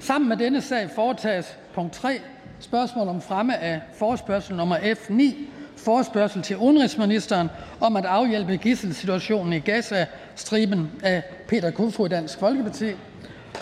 Sammen 0.00 0.28
med 0.28 0.36
denne 0.36 0.60
sag 0.60 0.90
foretages 0.90 1.58
punkt 1.74 1.92
3, 1.92 2.20
spørgsmål 2.60 3.08
om 3.08 3.20
fremme 3.20 3.58
af 3.58 3.80
forspørgsel 3.94 4.56
nummer 4.56 4.76
F9, 4.76 5.22
forspørgsel 5.76 6.42
til 6.42 6.56
udenrigsministeren 6.56 7.48
om 7.80 7.96
at 7.96 8.04
afhjælpe 8.04 8.56
gisselsituationen 8.56 9.52
i 9.52 9.58
Gaza-striben 9.58 10.90
af 11.02 11.22
Peter 11.48 11.70
Kofod, 11.70 12.08
Dansk 12.08 12.38
Folkeparti, 12.38 12.92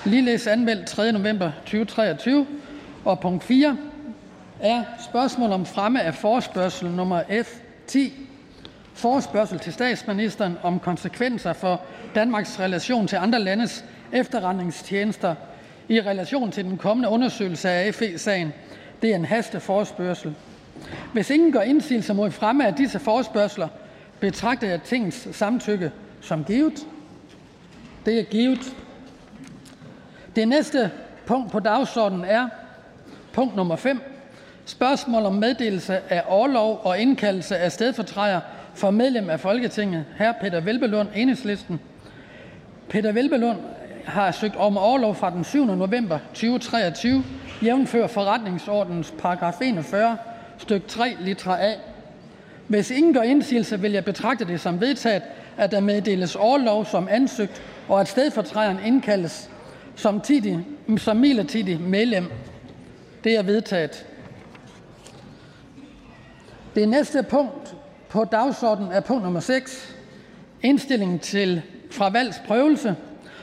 ligeledes 0.05 0.47
anmeldt 0.47 0.87
3. 0.87 1.13
november 1.13 1.51
2023. 1.65 2.47
Og 3.05 3.21
punkt 3.21 3.45
4 3.45 3.77
er 4.63 4.85
spørgsmål 5.11 5.53
om 5.53 5.67
fremme 5.67 6.03
af 6.03 6.15
forspørgsel 6.15 6.91
nummer 6.91 7.23
F10, 7.23 7.99
forspørgsel 8.95 9.59
til 9.59 9.73
statsministeren 9.73 10.59
om 10.63 10.81
konsekvenser 10.81 11.53
for 11.53 11.81
Danmarks 12.15 12.61
relation 12.61 13.07
til 13.07 13.17
andre 13.17 13.41
landes 13.41 13.85
efterretningstjenester 14.13 15.35
i 15.89 16.01
relation 16.01 16.51
til 16.51 16.65
den 16.65 16.79
kommende 16.79 17.09
undersøgelse 17.09 17.71
af 17.71 17.95
FE-sagen. 17.95 18.53
Det 19.03 19.11
er 19.11 19.17
en 19.17 19.25
hasteforspørgsel. 19.25 20.35
Hvis 21.13 21.31
ingen 21.31 21.53
gør 21.53 21.61
indsigelse 21.61 22.15
mod 22.15 22.31
fremme 22.31 22.67
af 22.67 22.75
disse 22.75 22.99
forspørgsler, 22.99 23.69
betragter 24.21 24.69
jeg 24.69 24.83
Tingets 24.83 25.37
samtykke 25.37 25.93
som 26.21 26.45
givet. 26.45 26.87
Det 28.07 28.19
er 28.19 28.25
givet. 28.25 28.77
Det 30.37 30.49
næste 30.49 30.91
punkt 31.27 31.53
på 31.53 31.61
dagsordenen 31.61 32.25
er 32.25 32.49
punkt 33.33 33.57
nummer 33.57 33.77
5. 33.77 34.12
Spørgsmål 34.67 35.23
om 35.23 35.35
meddelelse 35.35 36.01
af 36.11 36.23
overlov 36.27 36.81
og 36.85 36.99
indkaldelse 36.99 37.57
af 37.57 37.73
stedfortræder 37.73 38.41
for 38.75 38.91
medlem 38.91 39.31
af 39.31 39.41
Folketinget, 39.41 40.05
hr. 40.19 40.33
Peter 40.41 40.61
Velbelund, 40.61 41.09
Enhedslisten. 41.15 41.81
Peter 42.89 43.13
Velbelund 43.13 43.59
har 44.05 44.31
søgt 44.31 44.57
om 44.57 44.77
overlov 44.77 45.15
fra 45.15 45.31
den 45.31 45.45
7. 45.45 45.67
november 45.67 46.19
2023, 46.35 47.25
jævnfør 47.63 48.07
forretningsordens 48.07 49.15
paragraf 49.19 49.61
41, 49.63 50.17
styk 50.59 50.87
3, 50.87 51.17
litra 51.21 51.63
A. 51.63 51.73
Hvis 52.69 52.91
ingen 52.91 53.15
gør 53.15 53.23
indsigelse, 53.23 53.81
vil 53.81 53.93
jeg 53.93 54.05
betragte 54.05 54.45
det 54.45 54.61
som 54.61 54.81
vedtaget, 54.81 55.23
at 55.57 55.71
der 55.71 55.81
meddeles 55.81 56.37
overlov 56.37 56.85
som 56.85 57.09
ansøgt, 57.11 57.63
og 57.89 58.01
at 58.01 58.09
stedfortræderen 58.09 58.79
indkaldes 58.87 59.51
som, 59.97 60.21
tidig, 60.21 60.67
som 60.97 61.17
midlertidig 61.17 61.81
medlem. 61.81 62.25
Det 63.25 63.37
er 63.37 63.43
vedtaget. 63.43 64.07
Det 66.75 66.89
næste 66.89 67.23
punkt 67.23 67.75
på 68.09 68.25
dagsordenen 68.25 68.93
er 68.93 69.01
punkt 69.01 69.23
nummer 69.23 69.41
6. 69.41 69.97
Indstilling 70.63 71.21
til 71.21 71.63
fra 71.91 72.11
valgsprøvelse. 72.11 72.97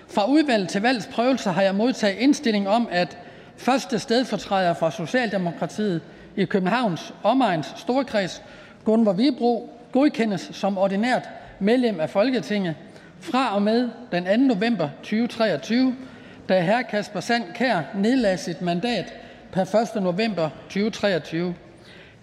Fra 0.07 0.25
udvalg 0.25 0.67
til 0.67 0.81
valgsprøvelse 0.81 1.49
har 1.49 1.61
jeg 1.61 1.75
modtaget 1.75 2.17
indstilling 2.17 2.69
om, 2.69 2.87
at 2.91 3.17
første 3.57 3.99
stedfortræder 3.99 4.73
fra 4.73 4.91
Socialdemokratiet 4.91 6.01
i 6.35 6.45
Københavns 6.45 7.13
Omegns 7.23 7.73
Storkreds, 7.77 8.43
Gunvor 8.85 9.13
Vibro, 9.13 9.69
godkendes 9.91 10.49
som 10.53 10.77
ordinært 10.77 11.29
medlem 11.59 11.99
af 11.99 12.09
Folketinget 12.09 12.75
fra 13.19 13.55
og 13.55 13.61
med 13.61 13.89
den 14.11 14.25
2. 14.25 14.55
november 14.55 14.89
2023, 14.97 15.95
da 16.49 16.61
hr. 16.61 16.81
Kasper 16.89 17.19
Sand 17.19 17.43
Kær 17.55 17.81
nedlagde 17.95 18.37
sit 18.37 18.61
mandat 18.61 19.13
per 19.51 19.95
1. 19.95 20.03
november 20.03 20.49
2023. 20.63 21.55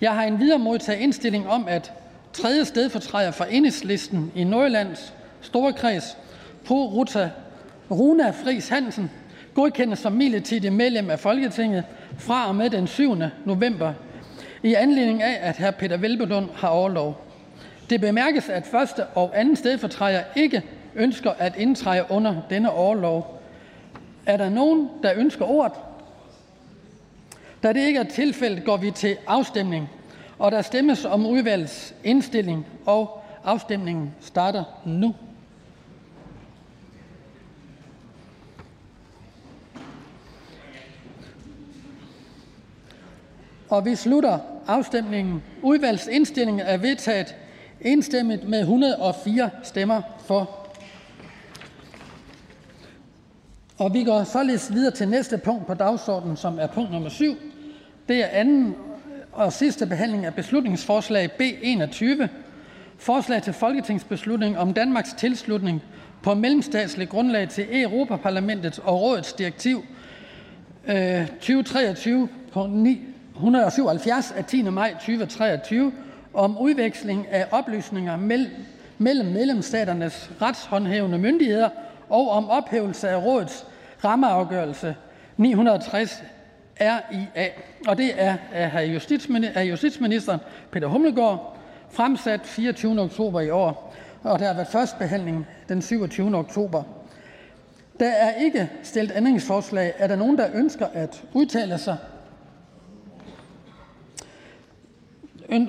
Jeg 0.00 0.14
har 0.14 0.24
endvidere 0.24 0.58
modtaget 0.58 1.00
indstilling 1.00 1.48
om, 1.48 1.68
at 1.68 1.92
tredje 2.32 2.64
stedfortræder 2.64 3.30
for 3.30 3.44
Enhedslisten 3.44 4.32
i 4.34 4.44
Nordjyllands 4.44 5.14
Storkreds, 5.40 6.16
på 6.64 6.74
Ruta 6.74 7.30
Runa 7.90 8.30
Friis 8.30 8.68
Hansen, 8.68 9.10
godkendes 9.54 9.98
som 9.98 10.12
midlertidigt 10.12 10.72
medlem 10.72 11.10
af 11.10 11.18
Folketinget 11.18 11.84
fra 12.18 12.48
og 12.48 12.56
med 12.56 12.70
den 12.70 12.86
7. 12.86 13.16
november 13.44 13.92
i 14.62 14.74
anledning 14.74 15.22
af, 15.22 15.38
at 15.48 15.56
hr. 15.56 15.70
Peter 15.70 15.96
Velbedund 15.96 16.48
har 16.54 16.68
overlov. 16.68 17.20
Det 17.90 18.00
bemærkes, 18.00 18.48
at 18.48 18.66
første 18.66 19.04
og 19.04 19.30
anden 19.34 19.56
stedfortræder 19.56 20.22
ikke 20.36 20.62
ønsker 20.94 21.30
at 21.38 21.56
indtræde 21.56 22.04
under 22.10 22.34
denne 22.50 22.70
overlov. 22.70 23.42
Er 24.26 24.36
der 24.36 24.48
nogen, 24.48 24.88
der 25.02 25.12
ønsker 25.16 25.44
ordet? 25.44 25.72
Da 27.62 27.72
det 27.72 27.86
ikke 27.86 28.00
er 28.00 28.04
tilfældet, 28.04 28.64
går 28.64 28.76
vi 28.76 28.90
til 28.90 29.16
afstemning, 29.26 29.88
og 30.38 30.52
der 30.52 30.62
stemmes 30.62 31.04
om 31.04 31.26
udvalgets 31.26 31.94
indstilling, 32.04 32.66
og 32.86 33.22
afstemningen 33.44 34.14
starter 34.20 34.64
nu. 34.84 35.14
Og 43.68 43.84
vi 43.84 43.94
slutter 43.94 44.38
afstemningen. 44.66 45.42
Udvalgets 45.62 46.06
indstilling 46.06 46.60
er 46.60 46.76
vedtaget 46.76 47.36
enstemmigt 47.80 48.48
med 48.48 48.60
104 48.60 49.50
stemmer 49.62 50.02
for. 50.26 50.65
Og 53.78 53.94
vi 53.94 54.04
går 54.04 54.24
således 54.24 54.74
videre 54.74 54.90
til 54.90 55.08
næste 55.08 55.38
punkt 55.38 55.66
på 55.66 55.74
dagsordenen, 55.74 56.36
som 56.36 56.58
er 56.58 56.66
punkt 56.66 56.92
nummer 56.92 57.08
7. 57.08 57.36
Det 58.08 58.16
er 58.16 58.26
anden 58.26 58.74
og 59.32 59.52
sidste 59.52 59.86
behandling 59.86 60.26
af 60.26 60.34
beslutningsforslag 60.34 61.30
B 61.32 61.40
21. 61.62 62.28
Forslag 62.98 63.42
til 63.42 63.52
folketingsbeslutning 63.52 64.58
om 64.58 64.74
Danmarks 64.74 65.12
tilslutning 65.12 65.82
på 66.22 66.34
mellemstatslig 66.34 67.08
grundlag 67.08 67.48
til 67.48 67.82
Europaparlamentets 67.82 68.78
og 68.78 69.00
rådets 69.00 69.32
direktiv 69.32 69.84
2023 71.40 72.28
på 72.52 72.68
177 73.34 74.34
af 74.36 74.44
10. 74.44 74.62
maj 74.62 74.92
2023 74.92 75.92
om 76.34 76.58
udveksling 76.58 77.26
af 77.30 77.46
oplysninger 77.50 78.16
mellem 78.98 79.26
medlemsstaternes 79.26 80.30
retshåndhævende 80.42 81.18
myndigheder 81.18 81.68
og 82.08 82.30
om 82.30 82.50
ophævelse 82.50 83.08
af 83.08 83.22
rådets 83.24 83.66
rammeafgørelse 84.04 84.96
960 85.36 86.22
RIA. 86.80 87.48
Og 87.88 87.98
det 87.98 88.12
er 88.16 88.36
af 89.54 89.64
justitsministeren 89.64 90.40
Peter 90.70 90.86
Hummelgaard, 90.86 91.56
fremsat 91.90 92.40
24. 92.44 93.00
oktober 93.00 93.40
i 93.40 93.50
år, 93.50 93.94
og 94.22 94.38
der 94.38 94.46
har 94.46 94.54
været 94.54 94.68
første 94.68 94.96
behandling 94.98 95.46
den 95.68 95.82
27. 95.82 96.36
oktober. 96.36 96.82
Der 98.00 98.08
er 98.08 98.34
ikke 98.34 98.70
stillet 98.82 99.16
ændringsforslag. 99.16 99.92
Er 99.98 100.06
der 100.06 100.16
nogen, 100.16 100.38
der 100.38 100.48
ønsker 100.54 100.86
at 100.92 101.24
udtale 101.32 101.78
sig? 101.78 101.96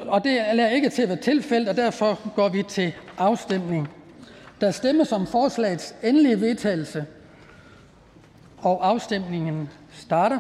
Og 0.07 0.23
det 0.23 0.41
er 0.61 0.67
ikke 0.67 0.89
til 0.89 1.01
at 1.01 1.09
være 1.09 1.17
tilfældet, 1.17 1.69
og 1.69 1.77
derfor 1.77 2.19
går 2.35 2.49
vi 2.49 2.63
til 2.63 2.93
afstemning. 3.17 3.89
Der 4.61 4.71
stemmes 4.71 5.11
om 5.11 5.27
forslagets 5.27 5.95
endelige 6.03 6.41
vedtagelse, 6.41 7.05
og 8.57 8.87
afstemningen 8.87 9.69
starter. 9.93 10.39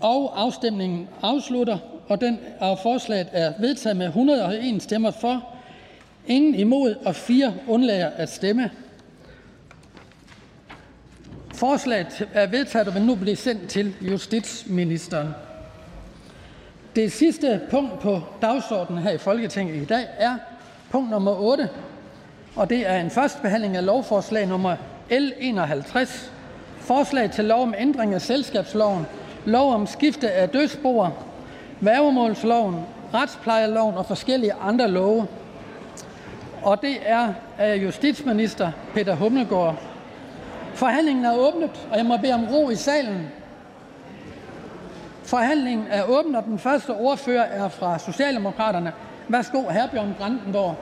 Og 0.00 0.40
afstemningen 0.40 1.08
afslutter, 1.22 1.78
og 2.08 2.20
den 2.20 2.38
af 2.60 2.78
forslaget 2.78 3.28
er 3.32 3.52
vedtaget 3.60 3.96
med 3.96 4.06
101 4.06 4.82
stemmer 4.82 5.10
for, 5.10 5.48
ingen 6.26 6.54
imod 6.54 6.94
og 6.94 7.14
fire 7.14 7.54
undlader 7.68 8.10
at 8.10 8.28
stemme. 8.28 8.70
Forslaget 11.54 12.28
er 12.32 12.46
vedtaget 12.46 12.88
og 12.88 12.94
vil 12.94 13.02
nu 13.02 13.14
blive 13.14 13.36
sendt 13.36 13.68
til 13.68 13.94
justitsministeren. 14.00 15.28
Det 16.96 17.12
sidste 17.12 17.60
punkt 17.70 18.00
på 18.00 18.20
dagsordenen 18.42 19.02
her 19.02 19.10
i 19.10 19.18
Folketinget 19.18 19.82
i 19.82 19.84
dag 19.84 20.06
er 20.18 20.36
punkt 20.90 21.10
nummer 21.10 21.40
8, 21.40 21.68
og 22.56 22.70
det 22.70 22.90
er 22.90 23.00
en 23.00 23.10
første 23.10 23.42
behandling 23.42 23.76
af 23.76 23.84
lovforslag 23.84 24.46
nummer 24.48 24.76
L 25.10 25.30
51. 25.40 26.32
Forslag 26.78 27.30
til 27.30 27.44
lov 27.44 27.62
om 27.62 27.74
ændring 27.78 28.14
af 28.14 28.22
selskabsloven, 28.22 29.06
lov 29.44 29.74
om 29.74 29.86
skifte 29.86 30.30
af 30.30 30.48
dødsboer, 30.48 31.10
værgemålsloven, 31.80 32.76
retsplejeloven 33.14 33.94
og 33.94 34.06
forskellige 34.06 34.52
andre 34.52 34.88
love. 34.88 35.26
Og 36.62 36.82
det 36.82 36.96
er 37.06 37.32
af 37.58 37.76
justitsminister 37.76 38.72
Peter 38.94 39.14
Hummelgaard. 39.14 39.93
Forhandlingen 40.74 41.24
er 41.24 41.36
åbnet, 41.36 41.88
og 41.90 41.96
jeg 41.96 42.06
må 42.06 42.16
bede 42.16 42.32
om 42.32 42.46
ro 42.52 42.70
i 42.70 42.76
salen. 42.76 43.28
Forhandlingen 45.24 45.86
er 45.90 46.02
åbnet, 46.02 46.36
og 46.36 46.44
den 46.44 46.58
første 46.58 46.90
ordfører 46.90 47.42
er 47.42 47.68
fra 47.68 47.98
Socialdemokraterne. 47.98 48.92
Værsgo, 49.28 49.62
hr. 49.62 49.86
Bjørn 49.92 50.14
Brandenborg. 50.18 50.76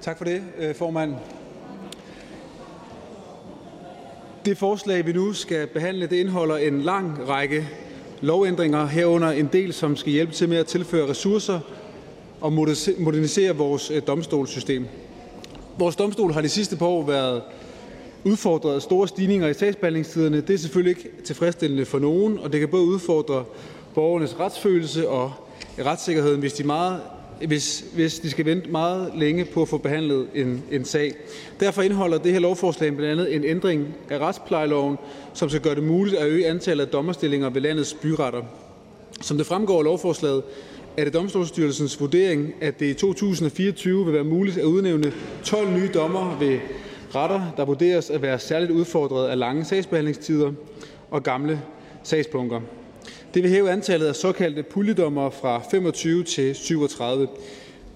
Tak 0.00 0.18
for 0.18 0.24
det, 0.24 0.42
øh, 0.58 0.74
formand. 0.74 1.16
Det 4.44 4.58
forslag, 4.58 5.06
vi 5.06 5.12
nu 5.12 5.32
skal 5.32 5.66
behandle, 5.66 6.06
det 6.06 6.16
indeholder 6.16 6.56
en 6.56 6.80
lang 6.80 7.28
række 7.28 7.68
lovændringer 8.20 8.86
herunder 8.86 9.30
en 9.30 9.48
del, 9.52 9.72
som 9.72 9.96
skal 9.96 10.12
hjælpe 10.12 10.32
til 10.32 10.48
med 10.48 10.56
at 10.56 10.66
tilføre 10.66 11.08
ressourcer 11.08 11.60
og 12.40 12.52
modernisere 12.98 13.56
vores 13.56 13.90
øh, 13.90 14.02
domstolssystem. 14.06 14.86
Vores 15.78 15.96
domstol 15.96 16.32
har 16.32 16.40
de 16.40 16.48
sidste 16.48 16.76
par 16.76 16.86
år 16.86 17.06
været 17.06 17.42
udfordret 18.24 18.74
af 18.74 18.82
store 18.82 19.08
stigninger 19.08 19.48
i 19.48 19.54
sagsbehandlingstiderne. 19.54 20.40
Det 20.40 20.54
er 20.54 20.58
selvfølgelig 20.58 20.98
ikke 20.98 21.10
tilfredsstillende 21.24 21.84
for 21.84 21.98
nogen, 21.98 22.38
og 22.38 22.52
det 22.52 22.60
kan 22.60 22.68
både 22.68 22.84
udfordre 22.84 23.44
borgernes 23.94 24.40
retsfølelse 24.40 25.08
og 25.08 25.32
retssikkerheden, 25.78 26.40
hvis 26.40 26.52
de 26.52 26.64
meget 26.64 27.00
hvis, 27.46 27.84
hvis 27.94 28.18
de 28.18 28.30
skal 28.30 28.44
vente 28.44 28.70
meget 28.70 29.12
længe 29.16 29.44
på 29.44 29.62
at 29.62 29.68
få 29.68 29.78
behandlet 29.78 30.26
en, 30.34 30.62
en 30.70 30.84
sag. 30.84 31.12
Derfor 31.60 31.82
indeholder 31.82 32.18
det 32.18 32.32
her 32.32 32.40
lovforslag 32.40 32.96
blandt 32.96 33.12
andet 33.12 33.34
en 33.34 33.44
ændring 33.44 33.94
af 34.10 34.18
retsplejeloven, 34.18 34.96
som 35.34 35.48
skal 35.48 35.60
gøre 35.60 35.74
det 35.74 35.82
muligt 35.82 36.16
at 36.16 36.28
øge 36.28 36.46
antallet 36.46 36.84
af 36.84 36.90
dommerstillinger 36.90 37.50
ved 37.50 37.60
landets 37.60 37.94
byretter. 37.94 38.42
Som 39.20 39.36
det 39.36 39.46
fremgår 39.46 39.78
af 39.78 39.84
lovforslaget, 39.84 40.42
er 40.96 41.04
det 41.04 41.14
Domstolsstyrelsens 41.14 42.00
vurdering, 42.00 42.54
at 42.60 42.80
det 42.80 42.86
i 42.86 42.94
2024 42.94 44.04
vil 44.04 44.14
være 44.14 44.24
muligt 44.24 44.58
at 44.58 44.64
udnævne 44.64 45.12
12 45.44 45.70
nye 45.70 45.88
dommer 45.94 46.38
ved 46.38 46.58
retter, 47.14 47.52
der 47.56 47.64
vurderes 47.64 48.10
at 48.10 48.22
være 48.22 48.38
særligt 48.38 48.70
udfordret 48.70 49.28
af 49.28 49.38
lange 49.38 49.64
sagsbehandlingstider 49.64 50.52
og 51.10 51.22
gamle 51.22 51.60
sagsbunker. 52.02 52.60
Det 53.34 53.42
vil 53.42 53.50
hæve 53.50 53.70
antallet 53.70 54.06
af 54.06 54.16
såkaldte 54.16 54.62
puljedommer 54.62 55.30
fra 55.30 55.62
25 55.70 56.24
til 56.24 56.54
37. 56.54 57.28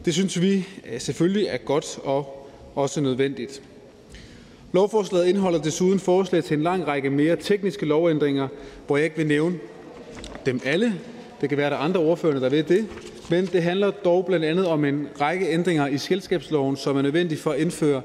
Det 0.04 0.14
synes 0.14 0.40
vi 0.40 0.68
øh, 0.92 1.00
selvfølgelig 1.00 1.46
er 1.46 1.56
godt 1.56 1.98
og 2.04 2.48
også 2.74 3.00
nødvendigt. 3.00 3.62
Lovforslaget 4.72 5.26
indeholder 5.26 5.62
desuden 5.62 5.98
forslag 5.98 6.44
til 6.44 6.56
en 6.56 6.62
lang 6.62 6.86
række 6.86 7.10
mere 7.10 7.36
tekniske 7.36 7.86
lovændringer, 7.86 8.48
hvor 8.86 8.96
jeg 8.96 9.04
ikke 9.04 9.16
vil 9.16 9.26
nævne 9.26 9.58
dem 10.46 10.60
alle. 10.64 10.94
Det 11.40 11.48
kan 11.48 11.58
være, 11.58 11.66
at 11.66 11.72
der 11.72 11.78
er 11.78 11.82
andre 11.82 12.00
ordførende, 12.00 12.40
der 12.40 12.48
ved 12.48 12.62
det. 12.62 12.86
Men 13.30 13.46
det 13.46 13.62
handler 13.62 13.90
dog 13.90 14.26
blandt 14.26 14.44
andet 14.44 14.66
om 14.66 14.84
en 14.84 15.08
række 15.20 15.48
ændringer 15.48 15.86
i 15.86 15.98
selskabsloven, 15.98 16.76
som 16.76 16.96
er 16.96 17.02
nødvendige 17.02 17.38
for 17.38 17.50
at 17.50 17.60
indføre 17.60 18.02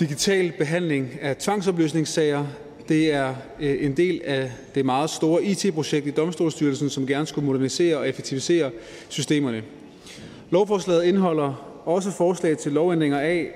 digital 0.00 0.52
behandling 0.58 1.18
af 1.22 1.36
tvangsopløsningssager. 1.36 2.46
Det 2.88 3.12
er 3.12 3.34
øh, 3.60 3.84
en 3.84 3.96
del 3.96 4.20
af 4.24 4.50
det 4.74 4.84
meget 4.84 5.10
store 5.10 5.44
IT-projekt 5.44 6.06
i 6.06 6.10
Domstolsstyrelsen, 6.10 6.90
som 6.90 7.06
gerne 7.06 7.26
skulle 7.26 7.46
modernisere 7.46 7.96
og 7.96 8.08
effektivisere 8.08 8.70
systemerne. 9.08 9.62
Lovforslaget 10.50 11.04
indeholder 11.04 11.80
også 11.84 12.10
forslag 12.10 12.58
til 12.58 12.72
lovændringer 12.72 13.18
af, 13.18 13.48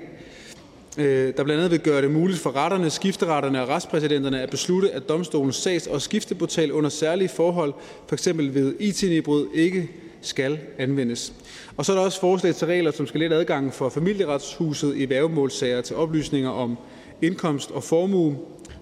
øh, 0.98 1.34
der 1.36 1.44
blandt 1.44 1.52
andet 1.52 1.70
vil 1.70 1.80
gøre 1.80 2.02
det 2.02 2.10
muligt 2.10 2.38
for 2.38 2.56
retterne, 2.56 2.90
skifteretterne 2.90 3.62
og 3.62 3.68
retspræsidenterne 3.68 4.42
at 4.42 4.50
beslutte, 4.50 4.90
at 4.90 5.08
domstolens 5.08 5.56
sags- 5.56 5.86
og 5.86 6.02
skifteportal 6.02 6.72
under 6.72 6.90
særlige 6.90 7.28
forhold, 7.28 7.74
f.eks. 8.08 8.28
ved 8.36 8.74
IT-nedbrud, 8.80 9.46
ikke 9.54 9.90
skal 10.20 10.58
anvendes. 10.78 11.32
Og 11.76 11.84
så 11.84 11.92
er 11.92 11.96
der 11.96 12.04
også 12.04 12.20
forslag 12.20 12.54
til 12.54 12.66
regler, 12.66 12.90
som 12.90 13.06
skal 13.06 13.20
lette 13.20 13.36
adgangen 13.36 13.72
for 13.72 13.88
familieretshuset 13.88 14.96
i 14.96 15.08
værgemålssager 15.08 15.80
til 15.80 15.96
oplysninger 15.96 16.50
om 16.50 16.76
indkomst 17.22 17.70
og 17.70 17.84
formue, 17.84 18.36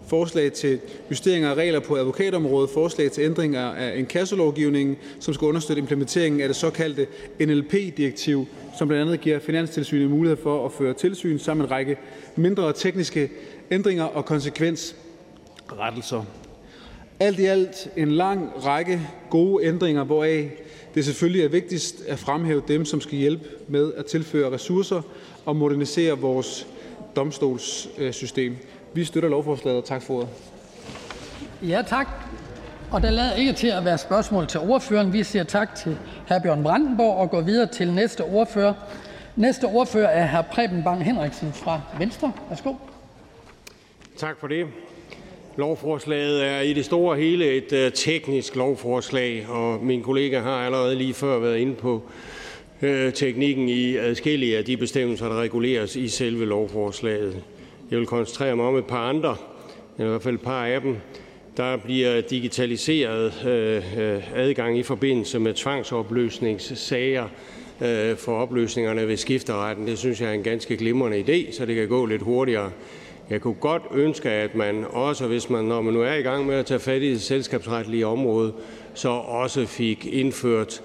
forslag 0.08 0.52
til 0.52 0.80
justeringer 1.10 1.50
af 1.50 1.54
regler 1.54 1.80
på 1.80 1.96
advokatområdet, 1.96 2.70
forslag 2.70 3.12
til 3.12 3.24
ændringer 3.24 3.60
af 3.60 3.98
inkassolovgivningen, 3.98 4.96
som 5.20 5.34
skal 5.34 5.46
understøtte 5.46 5.80
implementeringen 5.80 6.40
af 6.40 6.48
det 6.48 6.56
såkaldte 6.56 7.06
NLP-direktiv, 7.40 8.46
som 8.78 8.88
blandt 8.88 9.06
andet 9.06 9.20
giver 9.20 9.38
Finanstilsynet 9.38 10.10
mulighed 10.10 10.36
for 10.42 10.66
at 10.66 10.72
føre 10.72 10.94
tilsyn 10.94 11.38
sammen 11.38 11.62
med 11.62 11.68
en 11.68 11.70
række 11.70 11.96
mindre 12.36 12.72
tekniske 12.72 13.30
ændringer 13.70 14.04
og 14.04 14.24
konsekvensrettelser. 14.24 16.24
Alt 17.20 17.38
i 17.38 17.44
alt 17.44 17.88
en 17.96 18.10
lang 18.10 18.50
række 18.64 19.00
gode 19.30 19.64
ændringer, 19.64 20.04
hvoraf 20.04 20.50
det 20.94 21.04
selvfølgelig 21.04 21.44
er 21.44 21.48
vigtigst 21.48 22.04
at 22.06 22.18
fremhæve 22.18 22.62
dem, 22.68 22.84
som 22.84 23.00
skal 23.00 23.18
hjælpe 23.18 23.44
med 23.68 23.92
at 23.96 24.06
tilføre 24.06 24.52
ressourcer 24.52 25.02
og 25.44 25.56
modernisere 25.56 26.18
vores 26.18 26.66
domstolssystem. 27.16 28.56
Vi 28.98 29.04
støtter 29.04 29.28
lovforslaget. 29.28 29.84
Tak 29.84 30.02
for 30.02 30.14
ordet. 30.14 30.28
Ja, 31.62 31.82
tak. 31.86 32.08
Og 32.90 33.02
der 33.02 33.10
lader 33.10 33.34
ikke 33.34 33.52
til 33.52 33.66
at 33.66 33.84
være 33.84 33.98
spørgsmål 33.98 34.46
til 34.46 34.60
ordføreren. 34.60 35.12
Vi 35.12 35.22
siger 35.22 35.44
tak 35.44 35.74
til 35.74 35.96
hr. 36.28 36.38
Bjørn 36.42 36.62
Brandenborg 36.62 37.16
og 37.16 37.30
går 37.30 37.40
videre 37.40 37.66
til 37.66 37.92
næste 37.92 38.24
ordfører. 38.24 38.74
Næste 39.36 39.64
ordfører 39.64 40.08
er 40.08 40.26
hr. 40.26 40.42
Preben 40.52 40.84
Bang 40.84 41.04
Henriksen 41.04 41.52
fra 41.52 41.80
Venstre. 41.98 42.32
Værsgo. 42.48 42.74
Tak 44.16 44.40
for 44.40 44.46
det. 44.46 44.66
Lovforslaget 45.56 46.46
er 46.46 46.60
i 46.60 46.72
det 46.72 46.84
store 46.84 47.16
hele 47.16 47.50
et 47.50 47.72
uh, 47.72 47.92
teknisk 47.92 48.56
lovforslag, 48.56 49.46
og 49.48 49.84
min 49.84 50.02
kollega 50.02 50.40
har 50.40 50.56
allerede 50.56 50.94
lige 50.94 51.14
før 51.14 51.38
været 51.38 51.58
inde 51.58 51.74
på 51.74 52.02
uh, 52.82 53.12
teknikken 53.14 53.68
i 53.68 53.96
adskillige 53.96 54.58
af 54.58 54.64
de 54.64 54.76
bestemmelser, 54.76 55.28
der 55.28 55.40
reguleres 55.40 55.96
i 55.96 56.08
selve 56.08 56.46
lovforslaget. 56.46 57.42
Jeg 57.90 57.98
vil 57.98 58.06
koncentrere 58.06 58.56
mig 58.56 58.66
om 58.66 58.76
et 58.76 58.86
par 58.86 59.08
andre, 59.08 59.36
eller 59.98 60.08
i 60.08 60.10
hvert 60.10 60.22
fald 60.22 60.34
et 60.34 60.40
par 60.40 60.66
af 60.66 60.80
dem. 60.80 60.96
Der 61.56 61.76
bliver 61.76 62.20
digitaliseret 62.20 63.46
øh, 63.46 63.76
øh, 63.98 64.22
adgang 64.34 64.78
i 64.78 64.82
forbindelse 64.82 65.38
med 65.38 65.54
tvangsopløsningssager 65.54 67.28
øh, 67.82 68.16
for 68.16 68.32
opløsningerne 68.32 69.08
ved 69.08 69.16
skifteretten. 69.16 69.86
Det 69.86 69.98
synes 69.98 70.20
jeg 70.20 70.28
er 70.28 70.32
en 70.32 70.42
ganske 70.42 70.76
glimrende 70.76 71.18
idé, 71.20 71.52
så 71.52 71.66
det 71.66 71.76
kan 71.76 71.88
gå 71.88 72.06
lidt 72.06 72.22
hurtigere. 72.22 72.70
Jeg 73.30 73.40
kunne 73.40 73.54
godt 73.54 73.82
ønske, 73.94 74.30
at 74.30 74.54
man 74.54 74.84
også, 74.90 75.26
hvis 75.26 75.50
man, 75.50 75.64
når 75.64 75.80
man 75.80 75.94
nu 75.94 76.02
er 76.02 76.14
i 76.14 76.22
gang 76.22 76.46
med 76.46 76.54
at 76.54 76.66
tage 76.66 76.80
fat 76.80 77.02
i 77.02 77.10
det 77.10 77.22
selskabsretlige 77.22 78.06
område, 78.06 78.52
så 78.94 79.08
også 79.08 79.66
fik 79.66 80.06
indført 80.06 80.82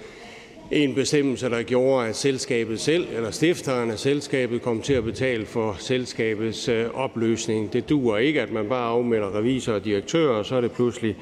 en 0.73 0.95
bestemmelse, 0.95 1.49
der 1.49 1.63
gjorde, 1.63 2.07
at 2.07 2.15
selskabet 2.15 2.79
selv 2.79 3.07
eller 3.15 3.31
stifteren 3.31 3.91
af 3.91 3.99
selskabet 3.99 4.61
kom 4.61 4.81
til 4.81 4.93
at 4.93 5.03
betale 5.03 5.45
for 5.45 5.75
selskabets 5.79 6.69
øh, 6.69 6.85
opløsning. 6.93 7.73
Det 7.73 7.89
duer 7.89 8.17
ikke, 8.17 8.41
at 8.41 8.51
man 8.51 8.69
bare 8.69 8.87
afmelder 8.87 9.37
revisor 9.37 9.73
og 9.73 9.85
direktører, 9.85 10.35
og 10.35 10.45
så 10.45 10.55
er 10.55 10.61
det 10.61 10.71
pludselig, 10.71 11.17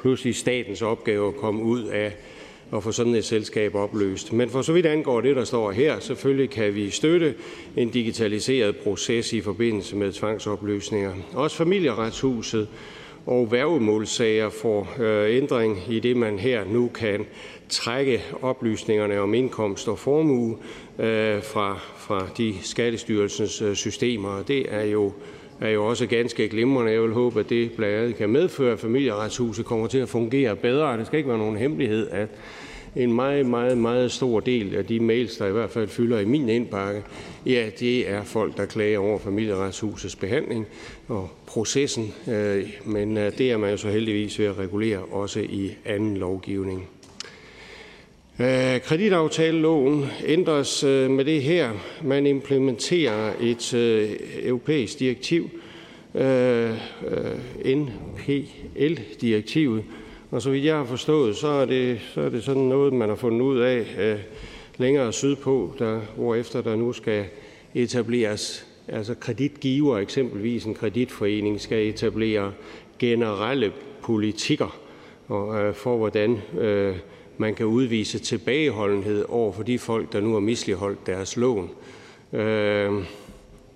pludselig 0.00 0.36
statens 0.36 0.82
opgave 0.82 1.28
at 1.28 1.36
komme 1.36 1.62
ud 1.62 1.84
af 1.84 2.12
at 2.76 2.82
få 2.82 2.92
sådan 2.92 3.14
et 3.14 3.24
selskab 3.24 3.74
opløst. 3.74 4.32
Men 4.32 4.50
for 4.50 4.62
så 4.62 4.72
vidt 4.72 4.86
angår 4.86 5.20
det, 5.20 5.36
der 5.36 5.44
står 5.44 5.70
her, 5.70 6.00
selvfølgelig 6.00 6.50
kan 6.50 6.74
vi 6.74 6.90
støtte 6.90 7.34
en 7.76 7.88
digitaliseret 7.88 8.76
proces 8.76 9.32
i 9.32 9.40
forbindelse 9.40 9.96
med 9.96 10.12
tvangsopløsninger. 10.12 11.12
Også 11.32 11.56
familieretshuset 11.56 12.68
og 13.26 13.52
værgemålssager 13.52 14.50
får 14.50 14.88
øh, 15.00 15.36
ændring 15.36 15.78
i 15.88 16.00
det, 16.00 16.16
man 16.16 16.38
her 16.38 16.64
nu 16.64 16.90
kan 16.94 17.26
trække 17.68 18.22
oplysningerne 18.42 19.20
om 19.20 19.34
indkomst 19.34 19.88
og 19.88 19.98
formue 19.98 20.56
øh, 20.98 21.42
fra, 21.42 21.78
fra 21.96 22.26
de 22.38 22.54
Skattestyrelsens 22.62 23.62
øh, 23.62 23.74
systemer. 23.74 24.42
Det 24.42 24.74
er 24.74 24.84
jo, 24.84 25.12
er 25.60 25.68
jo 25.68 25.86
også 25.86 26.06
ganske 26.06 26.48
glimrende. 26.48 26.92
Jeg 26.92 27.02
vil 27.02 27.12
håbe, 27.12 27.40
at 27.40 27.48
det 27.48 27.72
blandt 27.72 27.96
andet 27.96 28.16
kan 28.16 28.28
medføre, 28.30 28.72
at 28.72 28.80
familieretshuset 28.80 29.66
kommer 29.66 29.86
til 29.86 29.98
at 29.98 30.08
fungere 30.08 30.56
bedre. 30.56 30.98
Det 30.98 31.06
skal 31.06 31.16
ikke 31.16 31.28
være 31.28 31.38
nogen 31.38 31.56
hemmelighed, 31.56 32.10
at 32.10 32.28
en 32.96 33.12
meget, 33.12 33.46
meget, 33.46 33.78
meget 33.78 34.12
stor 34.12 34.40
del 34.40 34.74
af 34.74 34.86
de 34.86 35.00
mails, 35.00 35.36
der 35.36 35.46
i 35.46 35.52
hvert 35.52 35.70
fald 35.70 35.88
fylder 35.88 36.18
i 36.18 36.24
min 36.24 36.48
indbakke, 36.48 37.02
ja, 37.46 37.70
det 37.80 38.10
er 38.10 38.24
folk, 38.24 38.56
der 38.56 38.66
klager 38.66 38.98
over 38.98 39.18
familieretshusets 39.18 40.16
behandling 40.16 40.66
og 41.08 41.30
processen, 41.46 42.14
øh, 42.28 42.70
men 42.84 43.16
øh, 43.16 43.38
det 43.38 43.50
er 43.50 43.56
man 43.56 43.70
jo 43.70 43.76
så 43.76 43.88
heldigvis 43.88 44.38
ved 44.38 44.46
at 44.46 44.58
regulere 44.58 44.98
også 44.98 45.40
i 45.40 45.70
anden 45.84 46.16
lovgivning. 46.16 46.88
Øh, 48.40 48.80
Kreditaftaleloven 48.80 50.06
ændres 50.26 50.82
med 50.82 51.24
det 51.24 51.42
her. 51.42 51.70
Man 52.02 52.26
implementerer 52.26 53.32
et 53.40 53.74
europæisk 54.42 54.98
direktiv, 54.98 55.50
NPL-direktivet, 57.64 59.84
og 60.34 60.42
så 60.42 60.50
vidt 60.50 60.64
jeg 60.64 60.76
har 60.76 60.84
forstået, 60.84 61.36
så 61.36 61.48
er 61.48 61.64
det, 61.64 62.00
så 62.14 62.20
er 62.20 62.28
det 62.28 62.44
sådan 62.44 62.62
noget, 62.62 62.92
man 62.92 63.08
har 63.08 63.16
fundet 63.16 63.40
ud 63.40 63.58
af 63.58 63.86
øh, 63.98 64.18
længere 64.76 65.12
sydpå, 65.12 65.74
der, 65.78 66.00
hvorefter 66.16 66.62
der 66.62 66.76
nu 66.76 66.92
skal 66.92 67.24
etableres, 67.74 68.66
altså 68.88 69.14
kreditgiver, 69.14 69.98
eksempelvis 69.98 70.64
en 70.64 70.74
kreditforening, 70.74 71.60
skal 71.60 71.86
etablere 71.86 72.52
generelle 72.98 73.72
politikker 74.02 74.76
og, 75.28 75.60
øh, 75.60 75.74
for, 75.74 75.96
hvordan 75.96 76.42
øh, 76.58 76.96
man 77.38 77.54
kan 77.54 77.66
udvise 77.66 78.18
tilbageholdenhed 78.18 79.24
over 79.28 79.52
for 79.52 79.62
de 79.62 79.78
folk, 79.78 80.12
der 80.12 80.20
nu 80.20 80.32
har 80.32 80.40
misligholdt 80.40 81.06
deres 81.06 81.36
lån. 81.36 81.70
Øh, 82.32 82.92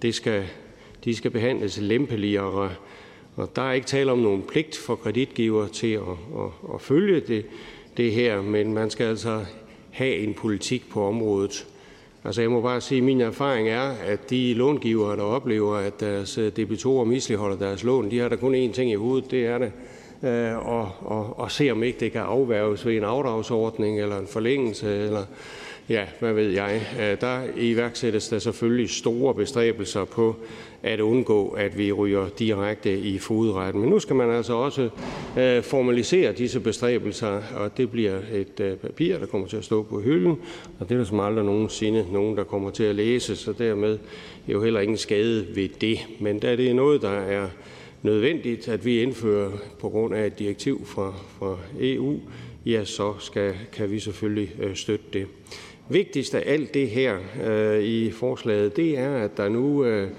det 0.02 0.14
skal, 0.14 0.44
de 1.05 1.16
skal 1.16 1.30
behandles 1.30 1.80
lempeligere 1.80 2.70
der 3.56 3.62
er 3.62 3.73
ikke 3.73 3.86
tale 3.86 4.12
om 4.12 4.19
nogen 4.19 4.43
pligt 4.43 4.77
for 4.77 4.94
kreditgiver 4.94 5.66
til 5.66 5.93
at, 5.93 6.02
at, 6.39 6.74
at 6.74 6.81
følge 6.81 7.20
det, 7.20 7.47
det 7.97 8.12
her, 8.12 8.43
men 8.43 8.74
man 8.74 8.90
skal 8.90 9.06
altså 9.06 9.44
have 9.90 10.16
en 10.16 10.35
politik 10.35 10.90
på 10.90 11.06
området. 11.09 11.66
Altså 12.24 12.40
jeg 12.40 12.51
må 12.51 12.60
bare 12.60 12.81
sige, 12.81 12.98
at 12.98 13.05
min 13.05 13.20
erfaring 13.20 13.69
er, 13.69 13.90
at 14.06 14.31
de 14.31 14.55
långivere, 14.55 15.16
der 15.16 15.23
oplever, 15.23 15.77
at 15.77 16.01
deres 16.01 16.39
debitorer 16.56 17.05
misligeholder 17.05 17.56
deres 17.56 17.85
lån, 17.85 18.10
de 18.10 18.19
har 18.19 18.28
der 18.28 18.36
kun 18.36 18.55
én 18.55 18.73
ting 18.73 18.90
i 18.90 18.94
hovedet, 18.94 19.31
det 19.31 19.47
er 19.47 19.59
det, 19.59 19.73
øh, 20.23 20.69
og, 20.69 20.90
og, 21.01 21.39
og 21.39 21.51
se 21.51 21.70
om 21.70 21.82
ikke 21.82 22.01
det 22.01 22.12
kan 22.12 22.20
afværges 22.20 22.86
ved 22.86 22.97
en 22.97 23.05
afdragsordning 23.05 24.01
eller 24.01 24.19
en 24.19 24.27
forlængelse 24.27 25.05
eller 25.05 25.24
ja, 25.89 26.06
hvad 26.20 26.32
ved 26.32 26.51
jeg. 26.51 26.81
Øh, 27.01 27.20
der 27.20 27.40
iværksættes 27.56 28.28
der 28.28 28.39
selvfølgelig 28.39 28.90
store 28.90 29.35
bestræbelser 29.35 30.05
på 30.05 30.36
at 30.82 31.00
undgå, 31.00 31.48
at 31.48 31.78
vi 31.78 31.92
ryger 31.92 32.28
direkte 32.38 32.98
i 32.98 33.18
fodretten. 33.18 33.80
Men 33.80 33.90
nu 33.90 33.98
skal 33.98 34.16
man 34.16 34.30
altså 34.30 34.55
også 34.55 34.88
øh, 35.38 35.62
formalisere 35.62 36.32
disse 36.32 36.60
bestræbelser, 36.60 37.40
og 37.56 37.76
det 37.76 37.90
bliver 37.90 38.18
et 38.32 38.60
øh, 38.60 38.76
papir, 38.76 39.18
der 39.18 39.26
kommer 39.26 39.48
til 39.48 39.56
at 39.56 39.64
stå 39.64 39.82
på 39.82 40.00
hylden, 40.00 40.36
og 40.80 40.88
det 40.88 40.94
er 40.94 40.98
der 40.98 41.05
som 41.05 41.20
aldrig 41.20 41.44
nogensinde 41.44 42.06
nogen, 42.12 42.36
der 42.36 42.44
kommer 42.44 42.70
til 42.70 42.84
at 42.84 42.94
læse, 42.94 43.36
så 43.36 43.52
dermed 43.52 43.92
er 44.48 44.52
jo 44.52 44.62
heller 44.62 44.80
ingen 44.80 44.96
skade 44.96 45.46
ved 45.55 45.68
det. 45.80 45.98
Men 46.20 46.38
da 46.38 46.56
det 46.56 46.70
er 46.70 46.74
noget, 46.74 47.02
der 47.02 47.10
er 47.10 47.46
nødvendigt, 48.02 48.68
at 48.68 48.84
vi 48.84 49.02
indfører 49.02 49.50
på 49.80 49.88
grund 49.88 50.14
af 50.14 50.26
et 50.26 50.38
direktiv 50.38 50.86
fra, 50.86 51.14
fra 51.38 51.56
EU, 51.80 52.20
ja, 52.66 52.84
så 52.84 53.14
skal, 53.18 53.55
kan 53.72 53.90
vi 53.90 53.98
selvfølgelig 53.98 54.55
øh, 54.60 54.74
støtte 54.74 55.05
det. 55.12 55.26
Vigtigst 55.88 56.34
af 56.34 56.42
alt 56.46 56.74
det 56.74 56.88
her 56.88 57.16
øh, 57.46 57.82
i 57.82 58.10
forslaget, 58.10 58.76
det 58.76 58.98
er, 58.98 59.14
at 59.14 59.36
der 59.36 59.48
nu 59.48 59.84
øh, 59.84 60.10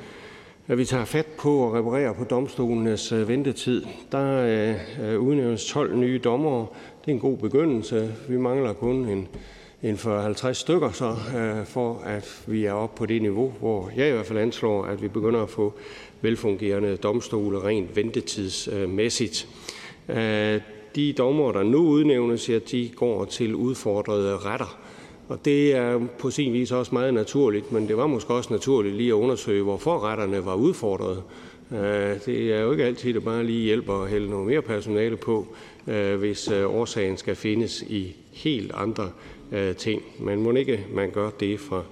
at 0.70 0.78
vi 0.78 0.86
tager 0.86 1.06
fat 1.06 1.26
på 1.26 1.68
at 1.68 1.74
reparere 1.80 2.14
på 2.14 2.24
domstolenes 2.24 3.12
øh, 3.12 3.28
ventetid. 3.28 3.86
Der 4.12 4.44
øh, 4.44 5.14
øh, 5.14 5.20
udnævnes 5.20 5.66
12 5.66 5.96
nye 5.98 6.20
dommere. 6.24 6.68
Det 7.02 7.12
er 7.12 7.16
en 7.16 7.20
god 7.20 7.38
begyndelse. 7.38 8.16
Vi 8.28 8.38
mangler 8.38 8.74
kun 8.74 8.96
en, 8.96 9.28
en 9.84 9.96
40-50 9.96 10.54
stykker, 10.54 10.92
så, 10.92 11.16
for 11.66 12.02
at 12.06 12.44
vi 12.48 12.66
er 12.66 12.74
oppe 12.74 12.98
på 12.98 13.06
det 13.06 13.22
niveau, 13.22 13.54
hvor 13.60 13.92
jeg 13.96 14.10
i 14.10 14.12
hvert 14.12 14.26
fald 14.26 14.40
anslår, 14.40 14.86
at 14.86 15.02
vi 15.02 15.08
begynder 15.08 15.44
at 15.44 15.50
få 15.50 15.74
velfungerende 16.22 16.98
domstole 16.98 17.64
rent 17.64 17.96
ventetidsmæssigt. 17.96 19.48
De 20.96 21.14
dommer, 21.18 21.52
der 21.52 21.64
nu 21.64 21.78
udnævnes, 21.78 22.50
ja, 22.50 22.60
de 22.72 22.90
går 22.96 23.26
til 23.26 23.56
udfordrede 23.56 24.38
retter. 24.38 24.80
Og 25.30 25.46
det 25.46 25.76
er 25.76 26.00
på 26.20 26.30
sin 26.30 26.54
vis 26.54 26.72
også 26.72 26.96
meget 26.96 27.14
naturligt, 27.14 27.72
men 27.72 27.88
det 27.88 27.98
var 27.98 28.08
måske 28.08 28.34
også 28.34 28.54
naturligt 28.54 28.96
lige 28.96 29.10
at 29.10 29.14
undersøge, 29.14 29.64
hvorfor 29.64 30.00
retterne 30.00 30.46
var 30.46 30.56
udfordret. 30.56 31.24
Øh, 31.72 32.26
det 32.26 32.54
er 32.54 32.60
jo 32.62 32.72
ikke 32.72 32.84
altid, 32.84 33.14
det 33.14 33.24
bare 33.24 33.44
lige 33.44 33.64
hjælper 33.64 33.94
at 33.94 34.10
hælde 34.10 34.30
noget 34.30 34.48
mere 34.48 34.62
personale 34.62 35.18
på, 35.18 35.48
øh, 35.88 36.20
hvis 36.20 36.52
øh, 36.52 36.76
årsagen 36.76 37.18
skal 37.18 37.36
findes 37.36 37.82
i 37.82 38.16
helt 38.34 38.72
andre 38.76 39.12
ting. 39.78 40.02
Men 40.20 40.44
må 40.44 40.52
ikke 40.52 40.86
man 40.94 41.12
gør 41.12 41.30
det 41.30 41.60
fra, 41.60 41.84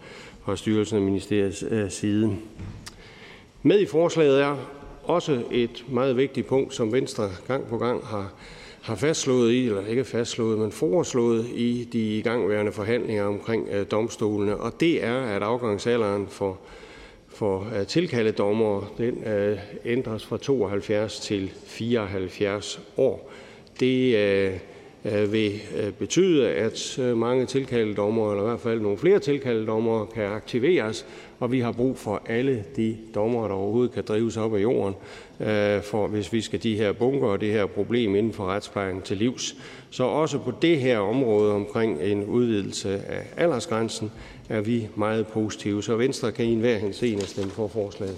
fra 0.46 0.56
styrelsen 0.56 0.98
og 0.98 1.04
ministeriets 1.04 1.66
side. 1.96 2.38
Med 3.64 3.80
i 3.80 3.86
forslaget 3.86 4.42
er 4.42 4.56
også 5.04 5.44
et 5.52 5.86
meget 5.90 6.18
vigtigt 6.18 6.48
punkt, 6.48 6.74
som 6.74 6.92
Venstre 6.92 7.30
gang 7.48 7.68
på 7.68 7.78
gang 7.78 8.06
har 8.06 8.34
har 8.88 8.96
fastslået 8.96 9.52
i, 9.52 9.66
eller 9.66 9.86
ikke 9.86 10.04
fastslået, 10.04 10.60
men 10.60 10.72
foreslået 10.72 11.46
i 11.56 11.90
de 11.94 12.18
igangværende 12.18 12.72
forhandlinger 12.72 13.24
omkring 13.24 13.68
øh, 13.72 13.86
domstolene, 13.92 14.58
og 14.58 14.80
det 14.80 15.04
er, 15.04 15.22
at 15.22 15.44
afgangsalderen 15.44 16.28
for, 16.28 16.60
for 17.28 17.68
øh, 17.80 17.88
tilkaldedommere 17.88 18.84
den 18.98 19.24
øh, 19.24 19.58
ændres 19.86 20.26
fra 20.26 20.38
72 20.38 21.20
til 21.20 21.52
74 21.66 22.80
år. 22.98 23.32
Det 23.80 24.16
øh, 24.16 24.54
øh, 25.06 25.34
vil 25.34 25.62
øh, 25.78 25.92
betyde, 25.92 26.50
at 26.50 27.00
øh, 27.00 27.18
mange 27.18 27.46
tilkaldedommere, 27.46 28.32
eller 28.32 28.44
i 28.44 28.48
hvert 28.48 28.60
fald 28.60 28.82
nogle 28.82 28.98
flere 28.98 29.20
tilkaldedommere, 29.20 30.08
kan 30.14 30.24
aktiveres, 30.24 31.06
og 31.40 31.52
vi 31.52 31.60
har 31.60 31.72
brug 31.72 31.98
for 31.98 32.22
alle 32.30 32.64
de 32.76 32.98
dommere, 33.16 33.48
der 33.48 33.54
overhovedet 33.54 33.94
kan 33.94 34.04
drives 34.08 34.38
op 34.38 34.56
af 34.56 34.62
jorden, 34.62 34.96
øh, 35.40 35.82
for 35.82 36.08
hvis 36.08 36.34
vi 36.34 36.42
skal 36.42 36.64
de 36.64 36.78
her 36.78 36.92
bunker 36.92 37.28
og 37.28 37.42
det 37.42 37.52
her 37.52 37.66
problem 37.66 38.16
inden 38.16 38.34
for 38.34 38.46
retsplejen 38.46 39.02
til 39.02 39.18
livs. 39.18 39.56
Så 39.90 40.04
også 40.04 40.38
på 40.38 40.54
det 40.62 40.80
her 40.80 41.00
område 41.00 41.54
omkring 41.54 42.02
en 42.02 42.24
udvidelse 42.26 43.06
af 43.06 43.24
aldersgrænsen 43.38 44.12
er 44.50 44.62
vi 44.62 44.88
meget 44.96 45.28
positive. 45.28 45.84
Så 45.84 45.96
Venstre 45.96 46.32
kan 46.32 46.46
i 46.46 46.54
enhver 46.54 46.78
henseende 46.78 47.28
stemme 47.28 47.52
for 47.52 47.68
forslaget. 47.68 48.18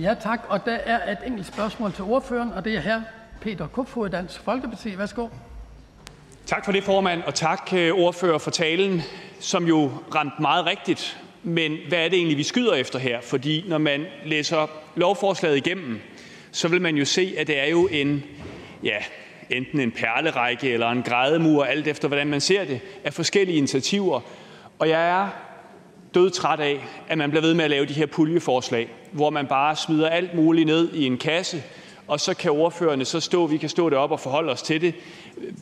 Ja, 0.00 0.14
tak. 0.20 0.40
Og 0.48 0.64
der 0.64 0.74
er 0.74 1.12
et 1.12 1.18
enkelt 1.26 1.46
spørgsmål 1.46 1.92
til 1.92 2.04
ordføreren, 2.04 2.52
og 2.52 2.64
det 2.64 2.76
er 2.76 2.80
her 2.80 3.02
Peter 3.40 3.66
Kofod, 3.66 4.08
Dansk 4.08 4.40
Folkeparti. 4.40 4.98
Værsgo. 4.98 5.28
Tak 6.46 6.64
for 6.64 6.72
det, 6.72 6.84
formand, 6.84 7.22
og 7.22 7.34
tak 7.34 7.70
øh, 7.74 7.92
ordfører 7.92 8.38
for 8.38 8.50
talen, 8.50 9.02
som 9.40 9.66
jo 9.66 9.90
ramte 10.14 10.42
meget 10.42 10.66
rigtigt 10.66 11.18
men 11.48 11.76
hvad 11.88 11.98
er 11.98 12.08
det 12.08 12.16
egentlig, 12.16 12.38
vi 12.38 12.42
skyder 12.42 12.74
efter 12.74 12.98
her? 12.98 13.20
Fordi 13.20 13.64
når 13.68 13.78
man 13.78 14.06
læser 14.24 14.66
lovforslaget 14.96 15.56
igennem, 15.56 16.00
så 16.52 16.68
vil 16.68 16.82
man 16.82 16.96
jo 16.96 17.04
se, 17.04 17.34
at 17.38 17.46
det 17.46 17.58
er 17.58 17.66
jo 17.66 17.88
en, 17.92 18.24
ja, 18.82 18.96
enten 19.50 19.80
en 19.80 19.90
perlerække 19.90 20.70
eller 20.70 20.90
en 20.90 21.02
grædemur, 21.02 21.64
alt 21.64 21.88
efter 21.88 22.08
hvordan 22.08 22.26
man 22.26 22.40
ser 22.40 22.64
det, 22.64 22.80
af 23.04 23.14
forskellige 23.14 23.58
initiativer. 23.58 24.20
Og 24.78 24.88
jeg 24.88 25.08
er 25.08 25.28
død 26.14 26.30
træt 26.30 26.60
af, 26.60 26.80
at 27.08 27.18
man 27.18 27.30
bliver 27.30 27.42
ved 27.42 27.54
med 27.54 27.64
at 27.64 27.70
lave 27.70 27.86
de 27.86 27.92
her 27.92 28.06
puljeforslag, 28.06 28.88
hvor 29.12 29.30
man 29.30 29.46
bare 29.46 29.76
smider 29.76 30.08
alt 30.08 30.34
muligt 30.34 30.66
ned 30.66 30.92
i 30.94 31.06
en 31.06 31.18
kasse, 31.18 31.62
og 32.06 32.20
så 32.20 32.34
kan 32.34 32.50
ordførerne 32.50 33.04
så 33.04 33.20
stå, 33.20 33.46
vi 33.46 33.56
kan 33.56 33.68
stå 33.68 33.90
deroppe 33.90 34.14
og 34.14 34.20
forholde 34.20 34.52
os 34.52 34.62
til 34.62 34.80
det. 34.80 34.94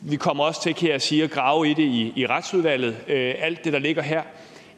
Vi 0.03 0.15
kommer 0.15 0.43
også 0.43 0.63
til, 0.63 0.75
kan 0.75 0.89
jeg 0.89 1.01
sige, 1.01 1.23
at 1.23 1.31
grave 1.31 1.69
i 1.69 1.73
det 1.73 1.83
i, 1.83 2.13
i 2.15 2.25
retsudvalget, 2.25 2.97
øh, 3.07 3.35
alt 3.39 3.63
det, 3.63 3.73
der 3.73 3.79
ligger 3.79 4.01
her. 4.01 4.21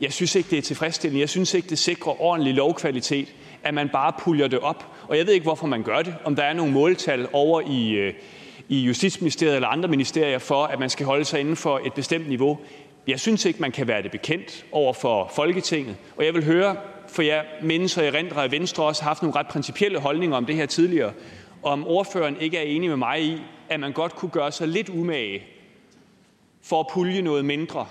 Jeg 0.02 0.14
synes 0.14 0.36
ikke, 0.36 0.50
det 0.50 0.58
er 0.58 0.62
tilfredsstillende. 0.62 1.20
Jeg 1.20 1.30
synes 1.30 1.54
ikke, 1.54 1.70
det 1.70 1.80
sikrer 1.80 2.22
ordentlig 2.22 2.54
lovkvalitet, 2.54 3.34
at 3.64 3.74
man 3.74 3.90
bare 3.90 4.14
puljer 4.20 4.48
det 4.48 4.60
op. 4.60 4.86
Og 5.08 5.18
jeg 5.18 5.26
ved 5.26 5.34
ikke, 5.34 5.44
hvorfor 5.44 5.68
man 5.68 5.84
gør 5.84 6.02
det. 6.02 6.16
Om 6.24 6.36
der 6.36 6.44
er 6.44 6.54
nogle 6.54 6.74
måltal 6.74 7.28
over 7.34 7.62
i, 7.62 7.92
øh, 7.92 8.14
i 8.70 8.82
Justitsministeriet 8.82 9.56
eller 9.56 9.68
andre 9.68 9.90
ministerier 9.90 10.40
for, 10.40 10.64
at 10.64 10.80
man 10.80 10.90
skal 10.90 11.06
holde 11.06 11.26
sig 11.26 11.40
inden 11.40 11.56
for 11.56 11.82
et 11.86 11.94
bestemt 11.94 12.28
niveau. 12.30 12.60
Jeg 13.08 13.20
synes 13.20 13.46
ikke, 13.46 13.62
man 13.62 13.72
kan 13.72 13.88
være 13.88 14.04
det 14.04 14.12
bekendt 14.12 14.66
over 14.72 14.94
for 14.94 15.32
Folketinget. 15.36 15.96
Og 16.18 16.26
jeg 16.26 16.34
vil 16.34 16.46
høre, 16.46 16.76
for 17.08 17.22
jeg 17.22 17.46
mindes 17.62 17.98
og 17.98 18.06
erindrer, 18.06 18.42
at 18.42 18.52
Venstre 18.52 18.84
også 18.84 19.04
har 19.04 19.10
haft 19.10 19.22
nogle 19.22 19.36
ret 19.40 19.48
principielle 19.48 20.00
holdninger 20.00 20.38
om 20.38 20.46
det 20.46 20.56
her 20.56 20.66
tidligere, 20.66 21.12
om 21.64 21.88
ordføreren 21.88 22.38
ikke 22.40 22.58
er 22.58 22.62
enig 22.62 22.90
med 22.90 22.98
mig 22.98 23.24
i, 23.24 23.42
at 23.70 23.80
man 23.80 23.92
godt 23.92 24.16
kunne 24.16 24.32
gøre 24.32 24.52
sig 24.52 24.68
lidt 24.68 24.90
umage 24.90 25.44
for 26.62 26.80
at 26.80 26.86
pulje 26.94 27.22
noget 27.22 27.46
mindre, 27.46 27.86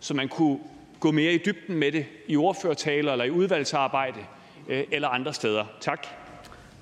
så 0.00 0.14
man 0.14 0.28
kunne 0.28 0.58
gå 1.04 1.10
mere 1.10 1.32
i 1.32 1.38
dybden 1.38 1.76
med 1.76 1.92
det 1.92 2.06
i 2.26 2.36
ordførertaler 2.36 3.12
eller 3.12 3.24
i 3.24 3.30
udvalgsarbejde 3.30 4.20
øh, 4.68 4.84
eller 4.92 5.08
andre 5.08 5.34
steder. 5.34 5.64
Tak. 5.80 6.06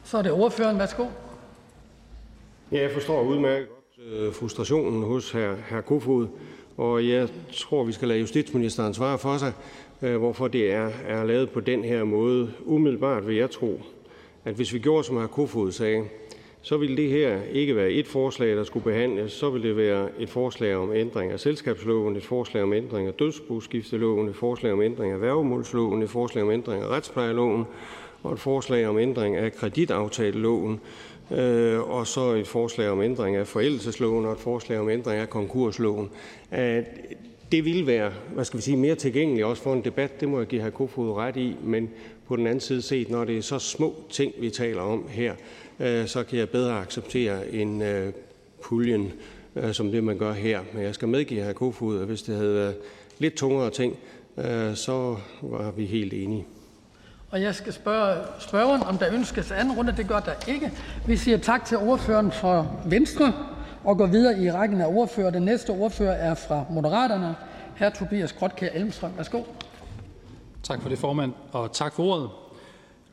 Så 0.04 0.18
er 0.18 0.22
det 0.22 0.32
ordføreren. 0.32 0.78
Værsgo. 0.78 1.06
Ja, 2.72 2.80
jeg 2.80 2.90
forstår 2.90 3.22
udmærket 3.22 3.68
godt 3.68 4.08
øh, 4.12 4.34
frustrationen 4.34 5.02
hos 5.02 5.30
hr. 5.30 5.54
hr. 5.70 5.80
Kofod, 5.80 6.26
og 6.76 7.08
jeg 7.08 7.28
tror, 7.52 7.84
vi 7.84 7.92
skal 7.92 8.08
lade 8.08 8.20
justitsministeren 8.20 8.94
svare 8.94 9.18
for 9.18 9.38
sig, 9.38 9.52
øh, 10.02 10.16
hvorfor 10.16 10.48
det 10.48 10.72
er, 10.72 10.90
er 11.06 11.24
lavet 11.24 11.50
på 11.50 11.60
den 11.60 11.84
her 11.84 12.04
måde. 12.04 12.52
Umiddelbart 12.64 13.26
vil 13.26 13.36
jeg 13.36 13.50
tro, 13.50 13.80
at 14.44 14.54
hvis 14.54 14.72
vi 14.72 14.78
gjorde, 14.78 15.04
som 15.04 15.16
hr. 15.16 15.26
Kofod 15.26 15.72
sagde, 15.72 16.04
så 16.62 16.76
ville 16.76 16.96
det 16.96 17.08
her 17.10 17.38
ikke 17.52 17.76
være 17.76 17.90
et 17.90 18.06
forslag, 18.06 18.56
der 18.56 18.64
skulle 18.64 18.84
behandles. 18.84 19.32
Så 19.32 19.50
ville 19.50 19.68
det 19.68 19.76
være 19.76 20.08
et 20.18 20.30
forslag 20.30 20.76
om 20.76 20.92
ændring 20.92 21.32
af 21.32 21.40
selskabsloven, 21.40 22.16
et 22.16 22.24
forslag 22.24 22.62
om 22.62 22.72
ændring 22.72 23.08
af 23.08 23.14
dødsboskifteloven, 23.14 24.28
et 24.28 24.36
forslag 24.36 24.72
om 24.72 24.82
ændring 24.82 25.12
af 25.12 25.20
værgemålsloven, 25.20 26.02
et 26.02 26.10
forslag 26.10 26.44
om 26.44 26.50
ændring 26.50 26.82
af 26.82 26.88
retsplejeloven 26.88 27.64
og 28.22 28.32
et 28.32 28.40
forslag 28.40 28.86
om 28.86 28.98
ændring 28.98 29.36
af 29.36 29.52
kreditaftaleloven, 29.52 30.80
øh, 31.32 31.90
og 31.90 32.06
så 32.06 32.20
et 32.20 32.46
forslag 32.46 32.88
om 32.90 33.02
ændring 33.02 33.36
af 33.36 33.46
forældelsesloven 33.46 34.26
og 34.26 34.32
et 34.32 34.38
forslag 34.38 34.78
om 34.78 34.88
ændring 34.88 35.20
af 35.20 35.30
konkursloven. 35.30 36.10
Øh, 36.58 36.82
det 37.52 37.64
ville 37.64 37.86
være 37.86 38.12
hvad 38.34 38.44
skal 38.44 38.56
vi 38.56 38.62
sige, 38.62 38.76
mere 38.76 38.94
tilgængeligt 38.94 39.46
også 39.46 39.62
for 39.62 39.72
en 39.72 39.84
debat, 39.84 40.20
det 40.20 40.28
må 40.28 40.38
jeg 40.38 40.46
give 40.46 40.62
hr. 40.62 40.70
Kofod 40.70 41.12
ret 41.12 41.36
i, 41.36 41.56
men 41.62 41.90
på 42.28 42.36
den 42.36 42.46
anden 42.46 42.60
side 42.60 42.82
set, 42.82 43.10
når 43.10 43.24
det 43.24 43.38
er 43.38 43.42
så 43.42 43.58
små 43.58 43.94
ting, 44.10 44.32
vi 44.40 44.50
taler 44.50 44.82
om 44.82 45.08
her, 45.08 45.34
så 46.06 46.24
kan 46.28 46.38
jeg 46.38 46.48
bedre 46.48 46.80
acceptere 46.80 47.52
en 47.52 47.82
øh, 47.82 48.12
puljen 48.62 49.12
øh, 49.56 49.72
som 49.72 49.90
det, 49.90 50.04
man 50.04 50.18
gør 50.18 50.32
her. 50.32 50.60
Men 50.72 50.82
jeg 50.82 50.94
skal 50.94 51.08
medgive 51.08 51.44
hr. 51.44 51.52
Kofod, 51.52 52.00
at 52.00 52.06
hvis 52.06 52.22
det 52.22 52.36
havde 52.36 52.54
været 52.54 52.76
lidt 53.18 53.34
tungere 53.34 53.70
ting, 53.70 53.96
så 54.74 55.16
var 55.42 55.70
vi 55.70 55.86
helt 55.86 56.12
enige. 56.12 56.46
Og 57.30 57.42
jeg 57.42 57.54
skal 57.54 57.72
spørge 57.72 58.24
spørgeren, 58.38 58.82
om 58.82 58.98
der 58.98 59.14
ønskes 59.14 59.50
anden 59.50 59.76
runde. 59.76 59.94
Det 59.96 60.08
gør 60.08 60.20
der 60.20 60.32
ikke. 60.48 60.72
Vi 61.06 61.16
siger 61.16 61.38
tak 61.38 61.64
til 61.64 61.76
ordføreren 61.76 62.32
for 62.32 62.80
Venstre 62.86 63.32
og 63.84 63.98
går 63.98 64.06
videre 64.06 64.42
i 64.42 64.50
rækken 64.50 64.80
af 64.80 64.86
ordfører. 64.86 65.30
Den 65.30 65.42
næste 65.42 65.70
ordfører 65.70 66.12
er 66.12 66.34
fra 66.34 66.64
Moderaterne. 66.70 67.34
Hr. 67.78 67.88
Tobias 67.88 68.32
Grotkær 68.32 68.68
Elmstrøm. 68.74 69.10
Værsgo. 69.16 69.42
Tak 70.62 70.82
for 70.82 70.88
det, 70.88 70.98
formand, 70.98 71.32
og 71.52 71.72
tak 71.72 71.94
for 71.94 72.02
ordet. 72.02 72.30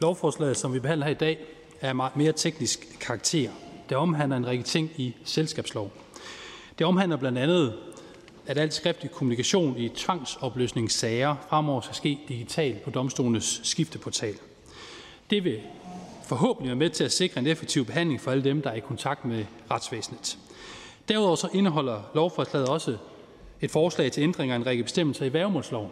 Lovforslaget, 0.02 0.58
som 0.58 0.74
vi 0.74 0.80
behandler 0.80 1.06
her 1.06 1.12
i 1.12 1.18
dag, 1.18 1.40
af 1.82 1.96
mere 2.16 2.32
teknisk 2.32 2.98
karakter. 3.00 3.50
Det 3.90 3.98
omhandler 3.98 4.38
en 4.38 4.48
række 4.48 4.64
ting 4.64 4.92
i 4.98 5.16
selskabslov. 5.24 5.92
Det 6.80 6.88
omhandler 6.88 7.18
blandt 7.18 7.38
andet, 7.38 7.74
at 8.48 8.58
al 8.58 8.72
skriftlig 8.72 9.12
kommunikation 9.12 9.78
i 9.78 9.90
tvangsopløsningssager 9.90 11.36
fremover 11.50 11.82
skal 11.82 11.96
ske 11.96 12.20
digitalt 12.28 12.82
på 12.82 12.90
domstolenes 12.90 13.62
skifteportal. 13.64 14.36
Det 15.30 15.44
vil 15.44 15.62
forhåbentlig 16.28 16.70
være 16.70 16.76
med 16.76 16.90
til 16.90 17.04
at 17.04 17.12
sikre 17.12 17.40
en 17.40 17.48
effektiv 17.48 17.86
behandling 17.86 18.22
for 18.22 18.32
alle 18.32 18.44
dem, 18.44 18.62
der 18.62 18.70
er 18.70 18.76
i 18.76 18.80
kontakt 18.80 19.26
med 19.26 19.46
retsvæsenet. 19.72 20.38
Derudover 21.08 21.36
så 21.36 21.50
indeholder 21.54 22.02
lovforslaget 22.16 22.70
også 22.70 22.98
et 23.62 23.72
forslag 23.72 24.12
til 24.12 24.24
ændringer 24.24 24.56
af 24.56 24.60
en 24.60 24.66
række 24.66 24.84
bestemmelser 24.84 25.26
i 25.26 25.34
værgemålsloven, 25.34 25.90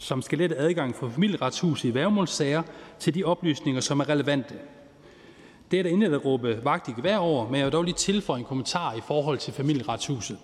som 0.00 0.22
skal 0.22 0.38
lette 0.38 0.56
adgang 0.56 0.96
for 0.96 1.08
familieretshuset 1.08 1.88
i 1.88 1.94
værgemålssager 1.94 2.62
til 2.98 3.14
de 3.14 3.24
oplysninger, 3.24 3.80
som 3.80 4.00
er 4.00 4.08
relevante. 4.08 4.54
Det 5.70 5.78
er 5.78 5.82
der 5.82 5.90
intet 5.90 6.14
at 6.14 6.24
råbe 6.24 6.64
vagt 6.64 6.88
i 6.88 6.92
gevær 6.92 7.16
over, 7.16 7.48
men 7.48 7.54
jeg 7.54 7.64
vil 7.64 7.72
dog 7.72 7.84
lige 7.84 7.94
tilføje 7.94 8.38
en 8.38 8.44
kommentar 8.44 8.94
i 8.94 9.00
forhold 9.00 9.38
til 9.38 9.52
familieretshuset. 9.52 10.38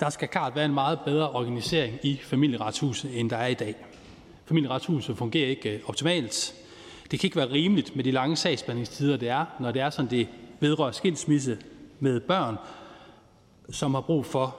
Der 0.00 0.10
skal 0.10 0.28
klart 0.28 0.56
være 0.56 0.64
en 0.64 0.74
meget 0.74 1.00
bedre 1.04 1.30
organisering 1.30 1.98
i 2.02 2.20
familieretshuset, 2.22 3.20
end 3.20 3.30
der 3.30 3.36
er 3.36 3.46
i 3.46 3.54
dag. 3.54 3.74
Familieretshuset 4.46 5.16
fungerer 5.16 5.48
ikke 5.48 5.74
øh, 5.74 5.80
optimalt. 5.86 6.54
Det 7.10 7.20
kan 7.20 7.26
ikke 7.26 7.36
være 7.36 7.50
rimeligt 7.50 7.96
med 7.96 8.04
de 8.04 8.10
lange 8.10 8.36
sagsbehandlingstider, 8.36 9.16
det 9.16 9.28
er, 9.28 9.44
når 9.60 9.70
det 9.72 9.82
er 9.82 9.90
sådan, 9.90 10.10
det 10.10 10.28
vedrører 10.60 10.92
skilsmisse, 10.92 11.58
med 12.00 12.20
børn, 12.20 12.56
som 13.70 13.94
har 13.94 14.00
brug 14.00 14.26
for 14.26 14.56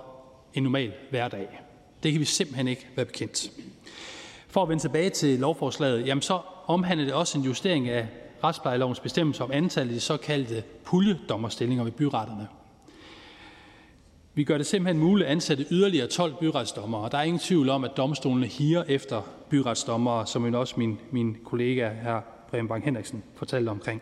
en 0.53 0.63
normal 0.63 0.93
hverdag. 1.09 1.66
Det 2.03 2.11
kan 2.11 2.21
vi 2.21 2.25
simpelthen 2.25 2.67
ikke 2.67 2.87
være 2.95 3.05
bekendt. 3.05 3.51
For 4.47 4.63
at 4.63 4.69
vende 4.69 4.83
tilbage 4.83 5.09
til 5.09 5.39
lovforslaget, 5.39 6.07
jamen 6.07 6.21
så 6.21 6.39
omhandler 6.67 7.05
det 7.05 7.13
også 7.13 7.37
en 7.37 7.43
justering 7.43 7.89
af 7.89 8.07
retsplejelovens 8.43 8.99
bestemmelse 8.99 9.43
om 9.43 9.51
antallet 9.51 9.91
af 9.91 9.95
de 9.95 9.99
såkaldte 9.99 10.63
puljedommerstillinger 10.85 11.83
ved 11.83 11.91
byretterne. 11.91 12.47
Vi 14.33 14.43
gør 14.43 14.57
det 14.57 14.67
simpelthen 14.67 15.03
muligt 15.03 15.27
at 15.27 15.31
ansætte 15.31 15.65
yderligere 15.71 16.07
12 16.07 16.33
byretsdommere, 16.39 17.01
og 17.01 17.11
der 17.11 17.17
er 17.17 17.23
ingen 17.23 17.39
tvivl 17.39 17.69
om, 17.69 17.83
at 17.83 17.91
domstolene 17.97 18.47
higer 18.47 18.83
efter 18.87 19.21
byretsdommere, 19.49 20.27
som 20.27 20.53
også 20.53 20.73
min, 20.77 20.99
min 21.11 21.37
kollega 21.45 21.89
her 21.89 22.21
Preben 22.49 22.67
Bang 22.67 22.83
Henriksen 22.83 23.23
fortalte 23.35 23.69
omkring. 23.69 24.01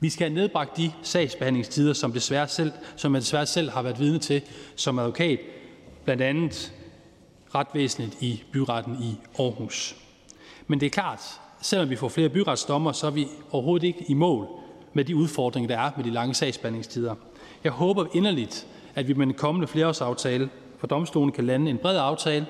Vi 0.00 0.10
skal 0.10 0.28
have 0.28 0.34
nedbragt 0.34 0.76
de 0.76 0.92
sagsbehandlingstider, 1.02 1.92
som, 1.92 2.12
desværre 2.12 2.48
selv, 2.48 2.72
som 2.96 3.14
jeg 3.14 3.20
desværre 3.20 3.46
selv 3.46 3.70
har 3.70 3.82
været 3.82 4.00
vidne 4.00 4.18
til 4.18 4.42
som 4.76 4.98
advokat, 4.98 5.40
blandt 6.04 6.22
andet 6.22 6.72
retvæsenet 7.54 8.16
i 8.20 8.42
byretten 8.52 8.96
i 9.02 9.16
Aarhus. 9.38 9.96
Men 10.66 10.80
det 10.80 10.86
er 10.86 10.90
klart, 10.90 11.20
selvom 11.60 11.90
vi 11.90 11.96
får 11.96 12.08
flere 12.08 12.28
byretsdommer, 12.28 12.92
så 12.92 13.06
er 13.06 13.10
vi 13.10 13.28
overhovedet 13.50 13.86
ikke 13.86 14.04
i 14.08 14.14
mål 14.14 14.48
med 14.92 15.04
de 15.04 15.16
udfordringer, 15.16 15.68
der 15.68 15.78
er 15.78 15.90
med 15.96 16.04
de 16.04 16.10
lange 16.10 16.34
sagsbehandlingstider. 16.34 17.14
Jeg 17.64 17.72
håber 17.72 18.06
inderligt, 18.12 18.66
at 18.94 19.08
vi 19.08 19.12
med 19.12 19.26
den 19.26 19.34
kommende 19.34 19.68
flereårsaftale 19.68 20.50
for 20.78 20.86
domstolen 20.86 21.32
kan 21.32 21.46
lande 21.46 21.70
en 21.70 21.78
bred 21.78 21.98
aftale, 21.98 22.46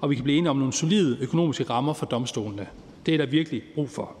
og 0.00 0.10
vi 0.10 0.14
kan 0.14 0.24
blive 0.24 0.38
enige 0.38 0.50
om 0.50 0.56
nogle 0.56 0.72
solide 0.72 1.18
økonomiske 1.20 1.64
rammer 1.64 1.92
for 1.92 2.06
domstolene. 2.06 2.66
Det 3.06 3.14
er 3.14 3.18
der 3.18 3.26
virkelig 3.26 3.62
brug 3.74 3.90
for. 3.90 4.12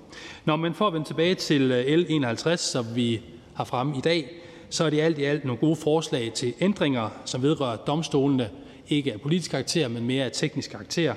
Når 0.44 0.56
man 0.56 0.74
får 0.74 0.90
vendt 0.90 1.06
tilbage 1.06 1.34
til 1.34 1.72
øh, 1.72 1.98
L51, 1.98 2.56
som 2.56 2.86
vi 2.94 3.20
har 3.54 3.64
fremme 3.64 3.96
i 3.96 4.00
dag, 4.00 4.30
så 4.70 4.84
er 4.84 4.90
det 4.90 5.00
alt 5.00 5.18
i 5.18 5.24
alt 5.24 5.44
nogle 5.44 5.60
gode 5.60 5.76
forslag 5.76 6.32
til 6.32 6.54
ændringer, 6.60 7.08
som 7.24 7.42
vedrører 7.42 7.76
domstolene, 7.76 8.50
ikke 8.88 9.12
af 9.12 9.20
politisk 9.20 9.50
karakter, 9.50 9.88
men 9.88 10.06
mere 10.06 10.24
af 10.24 10.30
teknisk 10.32 10.70
karakter. 10.70 11.14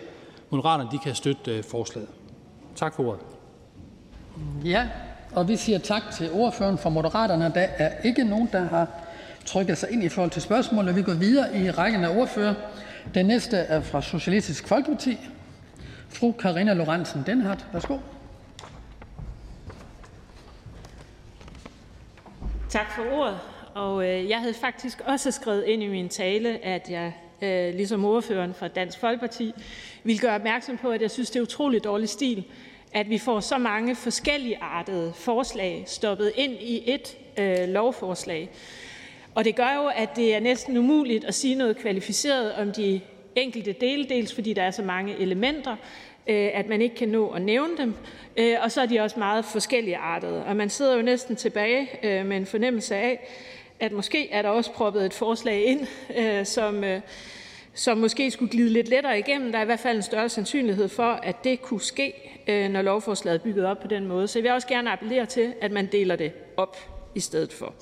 Moderaterne 0.49 0.89
de 0.91 0.99
kan 0.99 1.15
støtte 1.15 1.51
øh, 1.51 1.63
forslaget. 1.63 2.09
Tak 2.75 2.95
for 2.95 3.03
ordet. 3.07 3.21
Ja, 4.65 4.87
og 5.31 5.47
vi 5.47 5.57
siger 5.57 5.79
tak 5.79 6.03
til 6.13 6.31
ordføreren 6.31 6.77
for 6.77 6.89
Moderaterne. 6.89 7.51
Der 7.55 7.61
er 7.61 8.01
ikke 8.03 8.23
nogen, 8.23 8.49
der 8.51 8.63
har 8.63 8.87
trykket 9.45 9.77
sig 9.77 9.91
ind 9.91 10.03
i 10.03 10.09
forhold 10.09 10.31
til 10.31 10.41
spørgsmålet. 10.41 10.95
Vi 10.95 11.01
går 11.01 11.13
videre 11.13 11.57
i 11.57 11.71
rækken 11.71 12.03
af 12.03 12.17
ordfører. 12.17 12.53
Den 13.13 13.25
næste 13.25 13.57
er 13.57 13.81
fra 13.81 14.01
Socialistisk 14.01 14.67
Folkeparti. 14.67 15.17
Fru 16.09 16.31
Karina 16.31 16.73
Lorentzen 16.73 17.23
Denhardt. 17.25 17.65
Værsgo. 17.73 17.97
Tak 22.69 22.91
for 22.95 23.03
ordet. 23.11 23.39
Og 23.75 24.07
øh, 24.07 24.29
jeg 24.29 24.39
havde 24.39 24.53
faktisk 24.53 25.01
også 25.05 25.31
skrevet 25.31 25.63
ind 25.63 25.83
i 25.83 25.87
min 25.87 26.09
tale, 26.09 26.65
at 26.65 26.89
jeg 26.89 27.13
øh, 27.41 27.73
ligesom 27.75 28.05
ordføreren 28.05 28.53
fra 28.53 28.67
Dansk 28.67 28.99
Folkeparti 28.99 29.53
vil 30.03 30.19
gøre 30.19 30.35
opmærksom 30.35 30.77
på, 30.77 30.89
at 30.89 31.01
jeg 31.01 31.11
synes, 31.11 31.29
det 31.29 31.39
er 31.39 31.43
utrolig 31.43 31.83
dårlig 31.83 32.09
stil, 32.09 32.43
at 32.93 33.09
vi 33.09 33.17
får 33.17 33.39
så 33.39 33.57
mange 33.57 33.95
forskellige 33.95 34.57
artede 34.61 35.13
forslag 35.15 35.83
stoppet 35.87 36.31
ind 36.35 36.53
i 36.53 36.93
et 36.93 37.17
øh, 37.37 37.69
lovforslag. 37.69 38.49
Og 39.35 39.45
det 39.45 39.55
gør 39.55 39.73
jo, 39.75 39.91
at 39.95 40.15
det 40.15 40.35
er 40.35 40.39
næsten 40.39 40.77
umuligt 40.77 41.25
at 41.25 41.33
sige 41.33 41.55
noget 41.55 41.77
kvalificeret 41.77 42.53
om 42.53 42.71
de 42.71 43.01
enkelte 43.35 43.71
dele, 43.71 44.09
dels 44.09 44.33
fordi 44.33 44.53
der 44.53 44.63
er 44.63 44.71
så 44.71 44.83
mange 44.83 45.19
elementer, 45.19 45.75
øh, 46.27 46.49
at 46.53 46.67
man 46.67 46.81
ikke 46.81 46.95
kan 46.95 47.09
nå 47.09 47.29
at 47.29 47.41
nævne 47.41 47.77
dem, 47.77 47.93
øh, 48.37 48.55
og 48.61 48.71
så 48.71 48.81
er 48.81 48.85
de 48.85 48.99
også 48.99 49.19
meget 49.19 49.45
forskellige 49.45 49.97
artede. 49.97 50.45
Og 50.45 50.55
man 50.55 50.69
sidder 50.69 50.95
jo 50.95 51.01
næsten 51.01 51.35
tilbage 51.35 51.89
øh, 52.03 52.25
med 52.25 52.37
en 52.37 52.45
fornemmelse 52.45 52.95
af, 52.95 53.29
at 53.79 53.91
måske 53.91 54.29
er 54.29 54.41
der 54.41 54.49
også 54.49 54.71
proppet 54.71 55.05
et 55.05 55.13
forslag 55.13 55.65
ind, 55.65 55.87
øh, 56.17 56.45
som, 56.45 56.83
øh, 56.83 57.01
som 57.73 57.97
måske 57.97 58.31
skulle 58.31 58.51
glide 58.51 58.69
lidt 58.69 58.89
lettere 58.89 59.19
igennem. 59.19 59.51
Der 59.51 59.57
er 59.57 59.63
i 59.63 59.65
hvert 59.65 59.79
fald 59.79 59.97
en 59.97 60.03
større 60.03 60.29
sandsynlighed 60.29 60.87
for, 60.87 61.11
at 61.11 61.43
det 61.43 61.61
kunne 61.61 61.81
ske, 61.81 62.13
øh, 62.47 62.69
når 62.69 62.81
lovforslaget 62.81 63.39
er 63.39 63.43
bygget 63.43 63.65
op 63.65 63.79
på 63.79 63.87
den 63.87 64.07
måde. 64.07 64.27
Så 64.27 64.39
jeg 64.39 64.43
vil 64.43 64.51
også 64.51 64.67
gerne 64.67 64.91
appellere 64.91 65.25
til, 65.25 65.53
at 65.61 65.71
man 65.71 65.85
deler 65.91 66.15
det 66.15 66.31
op 66.57 66.77
i 67.15 67.19
stedet 67.19 67.53
for. 67.53 67.73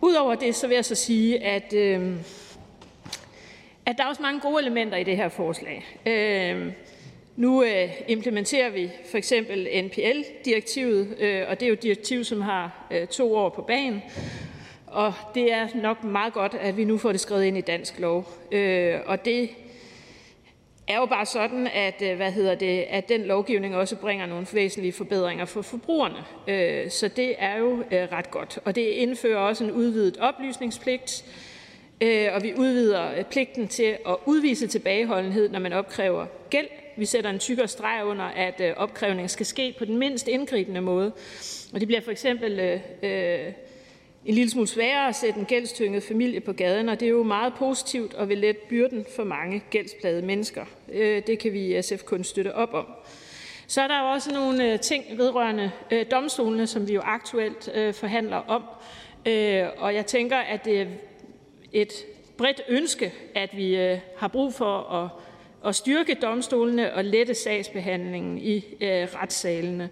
Udover 0.00 0.34
det 0.34 0.54
så 0.54 0.66
vil 0.66 0.74
jeg 0.74 0.84
så 0.84 0.94
sige, 0.94 1.44
at, 1.44 1.72
øh, 1.72 2.16
at 3.86 3.98
der 3.98 4.04
er 4.04 4.08
også 4.08 4.22
mange 4.22 4.40
gode 4.40 4.62
elementer 4.62 4.96
i 4.96 5.04
det 5.04 5.16
her 5.16 5.28
forslag. 5.28 5.86
Øh, 6.06 6.72
nu 7.36 7.64
øh, 7.64 7.90
implementerer 8.08 8.70
vi 8.70 8.90
for 9.10 9.18
eksempel 9.18 9.68
NPL-direktivet, 9.84 11.16
øh, 11.18 11.44
og 11.48 11.60
det 11.60 11.66
er 11.66 11.68
jo 11.68 11.72
et 11.72 11.82
direktiv, 11.82 12.24
som 12.24 12.40
har 12.40 12.86
øh, 12.90 13.06
to 13.06 13.34
år 13.34 13.48
på 13.48 13.62
banen. 13.62 14.02
Og 14.90 15.14
det 15.34 15.52
er 15.52 15.68
nok 15.74 16.04
meget 16.04 16.32
godt, 16.32 16.54
at 16.54 16.76
vi 16.76 16.84
nu 16.84 16.98
får 16.98 17.12
det 17.12 17.20
skrevet 17.20 17.44
ind 17.44 17.58
i 17.58 17.60
dansk 17.60 17.98
lov. 17.98 18.28
Øh, 18.52 18.94
og 19.06 19.24
det 19.24 19.50
er 20.88 20.96
jo 20.96 21.06
bare 21.06 21.26
sådan, 21.26 21.66
at, 21.66 22.02
øh, 22.02 22.16
hvad 22.16 22.32
hedder 22.32 22.54
det, 22.54 22.84
at 22.88 23.08
den 23.08 23.20
lovgivning 23.20 23.76
også 23.76 23.96
bringer 23.96 24.26
nogle 24.26 24.46
væsentlige 24.52 24.92
forbedringer 24.92 25.44
for 25.44 25.62
forbrugerne. 25.62 26.24
Øh, 26.48 26.90
så 26.90 27.08
det 27.08 27.34
er 27.38 27.58
jo 27.58 27.84
øh, 27.90 28.12
ret 28.12 28.30
godt. 28.30 28.58
Og 28.64 28.74
det 28.74 28.82
indfører 28.82 29.38
også 29.38 29.64
en 29.64 29.70
udvidet 29.70 30.16
oplysningspligt, 30.16 31.24
øh, 32.00 32.28
og 32.34 32.42
vi 32.42 32.54
udvider 32.56 33.18
øh, 33.18 33.24
pligten 33.24 33.68
til 33.68 33.96
at 34.08 34.16
udvise 34.26 34.66
tilbageholdenhed, 34.66 35.48
når 35.48 35.58
man 35.58 35.72
opkræver 35.72 36.26
gæld. 36.50 36.68
Vi 36.96 37.04
sætter 37.04 37.30
en 37.30 37.38
tykkere 37.38 37.68
streg 37.68 38.04
under, 38.04 38.24
at 38.24 38.60
opkrævningen 38.76 39.28
skal 39.28 39.46
ske 39.46 39.74
på 39.78 39.84
den 39.84 39.96
mindst 39.96 40.28
indgribende 40.28 40.80
måde. 40.80 41.12
Og 41.72 41.80
det 41.80 41.88
bliver 41.88 42.00
for 42.00 42.10
eksempel 42.10 42.80
en 44.24 44.34
lille 44.34 44.50
smule 44.50 44.66
sværere 44.66 45.08
at 45.08 45.16
sætte 45.16 45.40
en 45.40 45.46
gældstynget 45.46 46.02
familie 46.02 46.40
på 46.40 46.52
gaden, 46.52 46.88
og 46.88 47.00
det 47.00 47.06
er 47.06 47.10
jo 47.10 47.22
meget 47.22 47.52
positivt 47.54 48.14
og 48.14 48.28
vil 48.28 48.38
lette 48.38 48.60
byrden 48.68 49.06
for 49.16 49.24
mange 49.24 49.62
gældsplagede 49.70 50.22
mennesker. 50.22 50.64
Øh, 50.92 51.22
det 51.26 51.38
kan 51.38 51.52
vi 51.52 51.78
i 51.78 51.82
SF 51.82 52.04
kun 52.04 52.24
støtte 52.24 52.54
op 52.54 52.74
om. 52.74 52.86
Så 53.66 53.80
er 53.82 53.88
der 53.88 54.00
jo 54.00 54.10
også 54.10 54.32
nogle 54.34 54.72
øh, 54.72 54.80
ting 54.80 55.04
vedrørende 55.16 55.70
øh, 55.90 56.06
domstolene, 56.10 56.66
som 56.66 56.88
vi 56.88 56.94
jo 56.94 57.00
aktuelt 57.04 57.70
forhandler 57.96 58.36
om, 58.36 58.62
og 59.76 59.94
jeg 59.94 60.06
tænker, 60.06 60.36
at 60.36 60.64
det 60.64 60.80
er 60.80 60.86
et 61.72 61.92
bredt 62.36 62.60
ønske, 62.68 63.12
at 63.34 63.56
vi 63.56 63.74
har 64.16 64.28
brug 64.28 64.54
for 64.54 64.92
at 64.92 65.10
at 65.64 65.74
styrke 65.74 66.14
domstolene 66.14 66.94
og 66.94 67.04
lette 67.04 67.34
sagsbehandlingen 67.34 68.38
i 68.38 68.64
retssalene. 68.82 69.90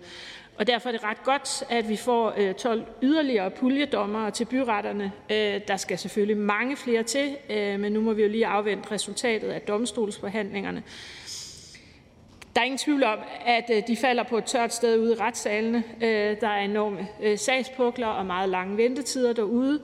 Og 0.59 0.67
derfor 0.67 0.89
er 0.89 0.93
det 0.93 1.05
ret 1.05 1.23
godt, 1.25 1.65
at 1.71 1.89
vi 1.89 1.97
får 1.97 2.35
øh, 2.37 2.55
12 2.55 2.85
yderligere 3.03 3.51
puljedommere 3.51 4.31
til 4.31 4.45
byretterne. 4.45 5.13
Øh, 5.31 5.61
der 5.69 5.77
skal 5.77 5.99
selvfølgelig 5.99 6.37
mange 6.37 6.77
flere 6.77 7.03
til, 7.03 7.37
øh, 7.51 7.81
men 7.81 7.93
nu 7.93 8.01
må 8.01 8.13
vi 8.13 8.23
jo 8.23 8.29
lige 8.29 8.47
afvente 8.47 8.91
resultatet 8.91 9.49
af 9.49 9.61
domstolsforhandlingerne. 9.61 10.83
Der 12.55 12.61
er 12.61 12.65
ingen 12.65 12.79
tvivl 12.79 13.05
om, 13.05 13.19
at 13.47 13.71
de 13.89 13.97
falder 13.97 14.23
på 14.23 14.39
et 14.39 14.45
tørt 14.45 14.75
sted 14.75 14.99
ude 14.99 15.13
i 15.13 15.15
retssalene. 15.15 15.85
Der 16.41 16.49
er 16.49 16.61
enorme 16.61 17.07
sagspukler 17.37 18.07
og 18.07 18.27
meget 18.27 18.49
lange 18.49 18.77
ventetider 18.77 19.33
derude. 19.33 19.81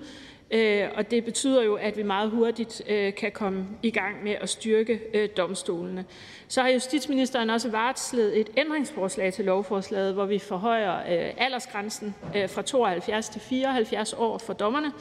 Øh, 0.52 0.88
og 0.94 1.10
det 1.10 1.24
betyder 1.24 1.62
jo, 1.62 1.74
at 1.74 1.96
vi 1.96 2.02
meget 2.02 2.30
hurtigt 2.30 2.82
øh, 2.88 3.14
kan 3.14 3.32
komme 3.32 3.66
i 3.82 3.90
gang 3.90 4.24
med 4.24 4.36
at 4.40 4.48
styrke 4.48 5.00
øh, 5.14 5.28
domstolene. 5.36 6.04
Så 6.48 6.62
har 6.62 6.68
justitsministeren 6.68 7.50
også 7.50 7.70
varslet 7.70 8.40
et 8.40 8.50
ændringsforslag 8.56 9.32
til 9.32 9.44
lovforslaget, 9.44 10.14
hvor 10.14 10.26
vi 10.26 10.38
forhøjer 10.38 10.96
øh, 10.98 11.34
aldersgrænsen 11.36 12.14
øh, 12.36 12.48
fra 12.48 12.62
72 12.62 13.28
til 13.28 13.40
74 13.40 14.12
år 14.12 14.38
for 14.38 14.52
dommerne. 14.52 14.92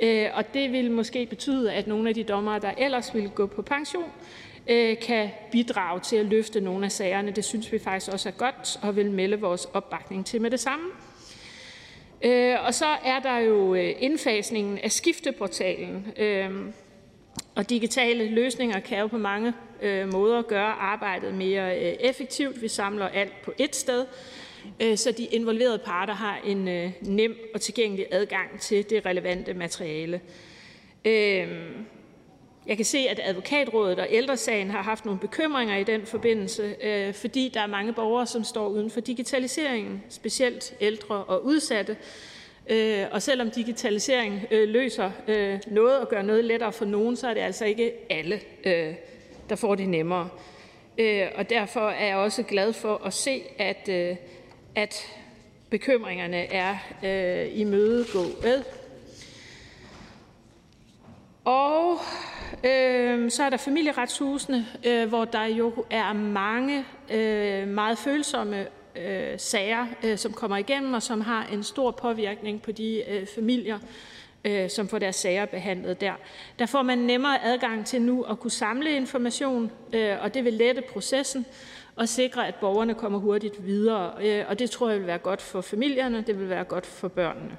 Øh, 0.00 0.28
og 0.34 0.54
det 0.54 0.72
vil 0.72 0.90
måske 0.90 1.26
betyde, 1.26 1.72
at 1.72 1.86
nogle 1.86 2.08
af 2.08 2.14
de 2.14 2.24
dommere, 2.24 2.58
der 2.58 2.70
ellers 2.78 3.14
ville 3.14 3.28
gå 3.28 3.46
på 3.46 3.62
pension, 3.62 4.12
kan 5.02 5.30
bidrage 5.52 6.00
til 6.00 6.16
at 6.16 6.26
løfte 6.26 6.60
nogle 6.60 6.84
af 6.84 6.92
sagerne. 6.92 7.30
Det 7.30 7.44
synes 7.44 7.72
vi 7.72 7.78
faktisk 7.78 8.12
også 8.12 8.28
er 8.28 8.32
godt 8.32 8.78
og 8.82 8.96
vil 8.96 9.10
melde 9.10 9.40
vores 9.40 9.64
opbakning 9.64 10.26
til 10.26 10.42
med 10.42 10.50
det 10.50 10.60
samme. 10.60 10.84
Øh, 12.26 12.56
og 12.64 12.74
så 12.74 12.86
er 13.04 13.20
der 13.20 13.38
jo 13.38 13.74
øh, 13.74 13.94
indfasningen 13.98 14.78
af 14.78 14.92
skifteportalen. 14.92 16.06
Øh, 16.18 16.50
og 17.54 17.70
digitale 17.70 18.30
løsninger 18.30 18.80
kan 18.80 18.98
jo 18.98 19.06
på 19.06 19.18
mange 19.18 19.52
øh, 19.82 20.12
måder 20.12 20.42
gøre 20.42 20.72
arbejdet 20.72 21.34
mere 21.34 21.76
effektivt. 22.02 22.62
Vi 22.62 22.68
samler 22.68 23.08
alt 23.08 23.42
på 23.44 23.52
ét 23.60 23.72
sted, 23.72 24.06
så 24.96 25.14
de 25.18 25.24
involverede 25.24 25.78
parter 25.78 26.14
har 26.14 26.38
en 26.44 26.92
nem 27.00 27.36
og 27.54 27.60
tilgængelig 27.60 28.06
adgang 28.10 28.60
til 28.60 28.90
det 28.90 29.06
relevante 29.06 29.54
materiale. 29.54 30.20
Jeg 32.66 32.76
kan 32.76 32.84
se, 32.84 32.98
at 32.98 33.20
Advokatrådet 33.22 33.98
og 33.98 34.06
Ældresagen 34.10 34.70
har 34.70 34.82
haft 34.82 35.04
nogle 35.04 35.20
bekymringer 35.20 35.76
i 35.76 35.84
den 35.84 36.06
forbindelse, 36.06 36.76
øh, 36.82 37.14
fordi 37.14 37.50
der 37.54 37.60
er 37.60 37.66
mange 37.66 37.92
borgere, 37.92 38.26
som 38.26 38.44
står 38.44 38.68
uden 38.68 38.90
for 38.90 39.00
digitaliseringen, 39.00 40.02
specielt 40.08 40.74
ældre 40.80 41.24
og 41.24 41.44
udsatte. 41.44 41.96
Øh, 42.70 43.04
og 43.10 43.22
selvom 43.22 43.50
digitalisering 43.50 44.46
øh, 44.50 44.68
løser 44.68 45.10
øh, 45.28 45.60
noget 45.66 46.00
og 46.00 46.08
gør 46.08 46.22
noget 46.22 46.44
lettere 46.44 46.72
for 46.72 46.84
nogen, 46.84 47.16
så 47.16 47.28
er 47.28 47.34
det 47.34 47.40
altså 47.40 47.64
ikke 47.64 47.92
alle, 48.10 48.40
øh, 48.64 48.94
der 49.48 49.56
får 49.56 49.74
det 49.74 49.88
nemmere. 49.88 50.28
Øh, 50.98 51.26
og 51.34 51.50
derfor 51.50 51.88
er 51.88 52.06
jeg 52.06 52.16
også 52.16 52.42
glad 52.42 52.72
for 52.72 53.02
at 53.04 53.12
se, 53.14 53.42
at, 53.58 53.88
at 54.74 55.12
bekymringerne 55.70 56.36
er 56.36 56.78
imødegået. 57.44 58.64
Og 61.44 61.98
øh, 62.64 63.30
så 63.30 63.42
er 63.42 63.50
der 63.50 63.56
familieretshusene, 63.56 64.66
øh, 64.86 65.08
hvor 65.08 65.24
der 65.24 65.44
jo 65.44 65.84
er 65.90 66.12
mange 66.12 66.84
øh, 67.10 67.68
meget 67.68 67.98
følsomme 67.98 68.66
øh, 68.96 69.38
sager, 69.38 69.86
øh, 70.04 70.18
som 70.18 70.32
kommer 70.32 70.56
igennem, 70.56 70.94
og 70.94 71.02
som 71.02 71.20
har 71.20 71.46
en 71.52 71.62
stor 71.62 71.90
påvirkning 71.90 72.62
på 72.62 72.72
de 72.72 73.02
øh, 73.08 73.26
familier, 73.34 73.78
øh, 74.44 74.70
som 74.70 74.88
får 74.88 74.98
deres 74.98 75.16
sager 75.16 75.46
behandlet 75.46 76.00
der. 76.00 76.12
Der 76.58 76.66
får 76.66 76.82
man 76.82 76.98
nemmere 76.98 77.44
adgang 77.44 77.86
til 77.86 78.02
nu 78.02 78.22
at 78.22 78.40
kunne 78.40 78.50
samle 78.50 78.96
information, 78.96 79.70
øh, 79.92 80.16
og 80.20 80.34
det 80.34 80.44
vil 80.44 80.52
lette 80.52 80.82
processen 80.92 81.46
og 81.96 82.08
sikre, 82.08 82.48
at 82.48 82.54
borgerne 82.54 82.94
kommer 82.94 83.18
hurtigt 83.18 83.66
videre. 83.66 84.12
Øh, 84.20 84.44
og 84.48 84.58
det 84.58 84.70
tror 84.70 84.90
jeg 84.90 84.98
vil 84.98 85.06
være 85.06 85.18
godt 85.18 85.42
for 85.42 85.60
familierne, 85.60 86.24
det 86.26 86.40
vil 86.40 86.48
være 86.48 86.64
godt 86.64 86.86
for 86.86 87.08
børnene. 87.08 87.56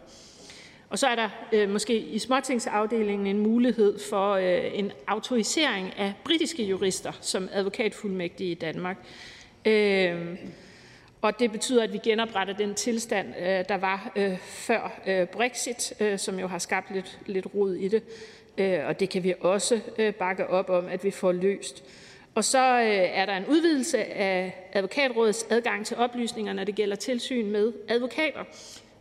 Og 0.90 1.00
så 1.00 1.08
er 1.08 1.16
der 1.16 1.30
øh, 1.52 1.70
måske 1.70 2.00
i 2.00 2.20
småtingsafdelingen 2.20 3.28
en 3.28 3.38
mulighed 3.38 4.00
for 4.10 4.32
øh, 4.34 4.80
en 4.80 4.92
autorisering 5.08 5.94
af 5.98 6.14
britiske 6.26 6.64
jurister 6.64 7.12
som 7.22 7.50
advokatfuldmægtige 7.52 8.52
i 8.52 8.54
Danmark. 8.54 8.98
Øh, 9.66 10.38
og 11.22 11.40
det 11.40 11.52
betyder, 11.52 11.84
at 11.84 11.94
vi 11.94 12.00
genopretter 12.04 12.54
den 12.54 12.76
tilstand, 12.76 13.28
øh, 13.40 13.46
der 13.70 13.78
var 13.78 14.12
øh, 14.16 14.38
før 14.38 15.02
øh, 15.08 15.28
Brexit, 15.28 15.94
øh, 16.00 16.20
som 16.20 16.40
jo 16.40 16.48
har 16.48 16.60
skabt 16.60 16.94
lidt, 16.94 17.20
lidt 17.26 17.48
rod 17.56 17.74
i 17.74 17.88
det. 17.88 18.04
Øh, 18.58 18.80
og 18.88 19.00
det 19.00 19.10
kan 19.10 19.24
vi 19.24 19.34
også 19.42 19.80
øh, 19.98 20.14
bakke 20.14 20.48
op 20.48 20.70
om, 20.70 20.86
at 20.86 21.04
vi 21.04 21.12
får 21.12 21.32
løst. 21.32 21.84
Og 22.36 22.44
så 22.44 22.80
øh, 22.80 22.88
er 22.90 23.26
der 23.26 23.38
en 23.38 23.46
udvidelse 23.46 24.04
af 24.04 24.70
advokatrådets 24.74 25.46
adgang 25.50 25.86
til 25.86 25.98
oplysninger, 25.98 26.54
når 26.54 26.64
det 26.64 26.76
gælder 26.76 26.96
tilsyn 26.96 27.46
med 27.52 27.74
advokater. 27.88 28.44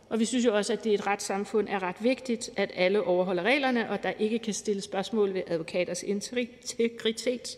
Og 0.09 0.19
vi 0.19 0.25
synes 0.25 0.45
jo 0.45 0.55
også, 0.55 0.73
at 0.73 0.83
det 0.83 0.89
i 0.89 0.93
et 0.93 1.07
retssamfund 1.07 1.67
er 1.69 1.83
ret 1.83 1.95
vigtigt, 1.99 2.49
at 2.55 2.71
alle 2.75 3.03
overholder 3.03 3.43
reglerne, 3.43 3.89
og 3.89 4.03
der 4.03 4.11
ikke 4.19 4.39
kan 4.39 4.53
stilles 4.53 4.83
spørgsmål 4.83 5.33
ved 5.33 5.41
advokaters 5.47 6.03
integritet. 6.03 7.57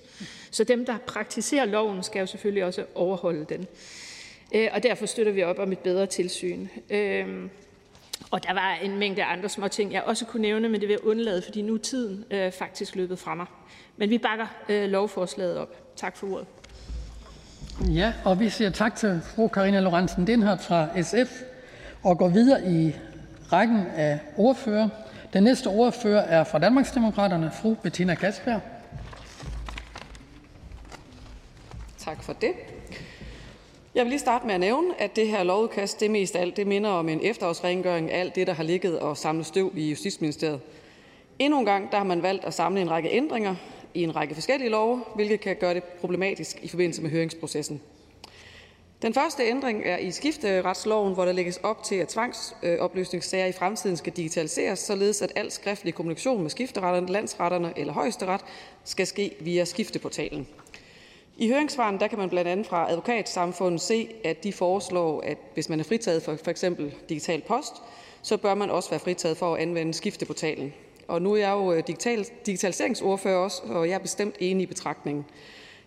Så 0.52 0.64
dem, 0.64 0.86
der 0.86 0.98
praktiserer 0.98 1.66
loven, 1.66 2.04
skal 2.04 2.20
jo 2.20 2.26
selvfølgelig 2.26 2.66
også 2.66 2.86
overholde 2.96 3.46
den. 3.50 3.68
Øh, 4.56 4.68
og 4.74 4.84
derfor 4.84 5.06
støtter 5.06 5.32
vi 5.32 5.44
op 5.44 5.60
om 5.60 5.72
et 5.72 5.80
bedre 5.80 6.06
tilsyn. 6.06 6.68
Øh, 6.90 7.28
og 8.32 8.44
der 8.44 8.54
var 8.54 8.76
en 8.76 8.98
mængde 8.98 9.24
andre 9.24 9.50
små 9.50 9.68
ting, 9.68 9.94
jeg 9.94 10.04
også 10.04 10.26
kunne 10.26 10.42
nævne, 10.42 10.70
men 10.70 10.82
det 10.82 10.88
vil 10.88 10.94
jeg 10.94 11.04
undlade, 11.04 11.42
fordi 11.42 11.62
nu 11.62 11.74
er 11.74 11.78
tiden 11.78 12.26
øh, 12.32 12.52
faktisk 12.52 12.96
løbet 12.96 13.20
fra 13.20 13.36
mig. 13.36 13.46
Men 13.98 14.10
vi 14.10 14.18
bakker 14.18 14.46
øh, 14.70 14.90
lovforslaget 14.90 15.58
op. 15.58 15.96
Tak 15.96 16.18
for 16.18 16.28
ordet. 16.28 16.48
Ja, 17.94 18.14
og 18.26 18.40
vi 18.40 18.50
siger 18.50 18.70
tak 18.70 18.96
til 18.96 19.22
fru 19.36 19.48
Karina 19.48 19.80
Lorentzen 19.80 20.28
Denhardt 20.28 20.64
fra 20.64 21.02
SF 21.02 21.49
og 22.04 22.18
går 22.18 22.28
videre 22.28 22.72
i 22.72 22.96
rækken 23.52 23.84
af 23.96 24.20
ordfører. 24.38 24.90
Den 25.34 25.44
næste 25.44 25.68
ordfører 25.68 26.22
er 26.22 26.44
fra 26.44 26.60
Danmarksdemokraterne, 26.60 27.52
fru 27.62 27.74
Bettina 27.74 28.16
Kasper. 28.16 28.60
Tak 31.98 32.24
for 32.24 32.34
det. 32.34 32.52
Jeg 33.96 34.04
vil 34.04 34.10
lige 34.10 34.20
starte 34.20 34.46
med 34.46 34.54
at 34.54 34.60
nævne, 34.60 35.02
at 35.02 35.16
det 35.16 35.28
her 35.28 35.44
lovudkast, 35.44 36.00
det 36.00 36.12
mest 36.12 36.36
alt, 36.36 36.58
det 36.58 36.68
minder 36.68 36.90
om 36.90 37.10
en 37.10 37.20
efterårsrengøring 37.24 38.12
af 38.12 38.20
alt 38.20 38.36
det, 38.36 38.48
der 38.48 38.54
har 38.54 38.64
ligget 38.64 39.00
og 39.00 39.18
samlet 39.18 39.46
støv 39.46 39.74
i 39.76 39.90
Justitsministeriet. 39.90 40.60
Endnu 41.40 41.60
en 41.60 41.66
gang 41.66 41.92
der 41.92 41.98
har 41.98 42.06
man 42.06 42.22
valgt 42.24 42.46
at 42.46 42.54
samle 42.54 42.82
en 42.82 42.92
række 42.92 43.10
ændringer 43.10 43.56
i 43.94 44.04
en 44.04 44.16
række 44.16 44.34
forskellige 44.34 44.70
love, 44.70 45.04
hvilket 45.16 45.40
kan 45.40 45.56
gøre 45.56 45.74
det 45.74 45.84
problematisk 45.84 46.60
i 46.62 46.68
forbindelse 46.68 47.02
med 47.02 47.10
høringsprocessen. 47.10 47.82
Den 49.02 49.14
første 49.14 49.44
ændring 49.44 49.82
er 49.86 49.98
i 49.98 50.12
skifteretsloven, 50.12 51.14
hvor 51.14 51.26
der 51.26 51.32
lægges 51.32 51.58
op 51.58 51.84
til, 51.84 51.96
at 51.96 52.08
tvangsopløsningssager 52.08 53.46
i 53.46 53.52
fremtiden 53.52 53.98
skal 53.98 54.14
digitaliseres, 54.14 54.80
således 54.80 55.22
at 55.22 55.32
al 55.36 55.52
skriftlig 55.52 55.96
kommunikation 55.96 56.42
med 56.42 56.50
skifteretterne, 56.50 57.08
landsretterne 57.08 57.74
eller 57.78 57.94
højesteret 57.94 58.42
skal 58.84 59.08
ske 59.08 59.36
via 59.40 59.66
skifteportalen. 59.66 60.48
I 61.38 61.50
høringssvaren 61.50 62.00
der 62.00 62.08
kan 62.08 62.18
man 62.18 62.30
blandt 62.30 62.50
andet 62.50 62.66
fra 62.68 62.92
advokatsamfundet 62.92 63.82
se, 63.82 64.10
at 64.24 64.44
de 64.44 64.54
foreslår, 64.54 65.22
at 65.22 65.38
hvis 65.54 65.70
man 65.70 65.80
er 65.80 65.84
fritaget 65.84 66.24
for 66.24 66.36
f.eks. 66.46 66.66
digital 67.10 67.42
post, 67.42 67.74
så 68.22 68.38
bør 68.38 68.54
man 68.54 68.72
også 68.72 68.90
være 68.90 69.00
fritaget 69.00 69.38
for 69.38 69.56
at 69.56 69.62
anvende 69.62 69.94
skifteportalen. 69.94 70.74
Og 71.08 71.22
nu 71.22 71.34
er 71.34 71.38
jeg 71.38 71.52
jo 71.52 71.74
øh, 71.74 71.84
digital, 71.88 72.28
digitaliseringsordfører 72.46 73.38
også, 73.38 73.62
og 73.64 73.88
jeg 73.88 73.96
er 73.96 74.00
bestemt 74.00 74.36
enig 74.40 74.64
i 74.64 74.66
betragtningen. 74.66 75.26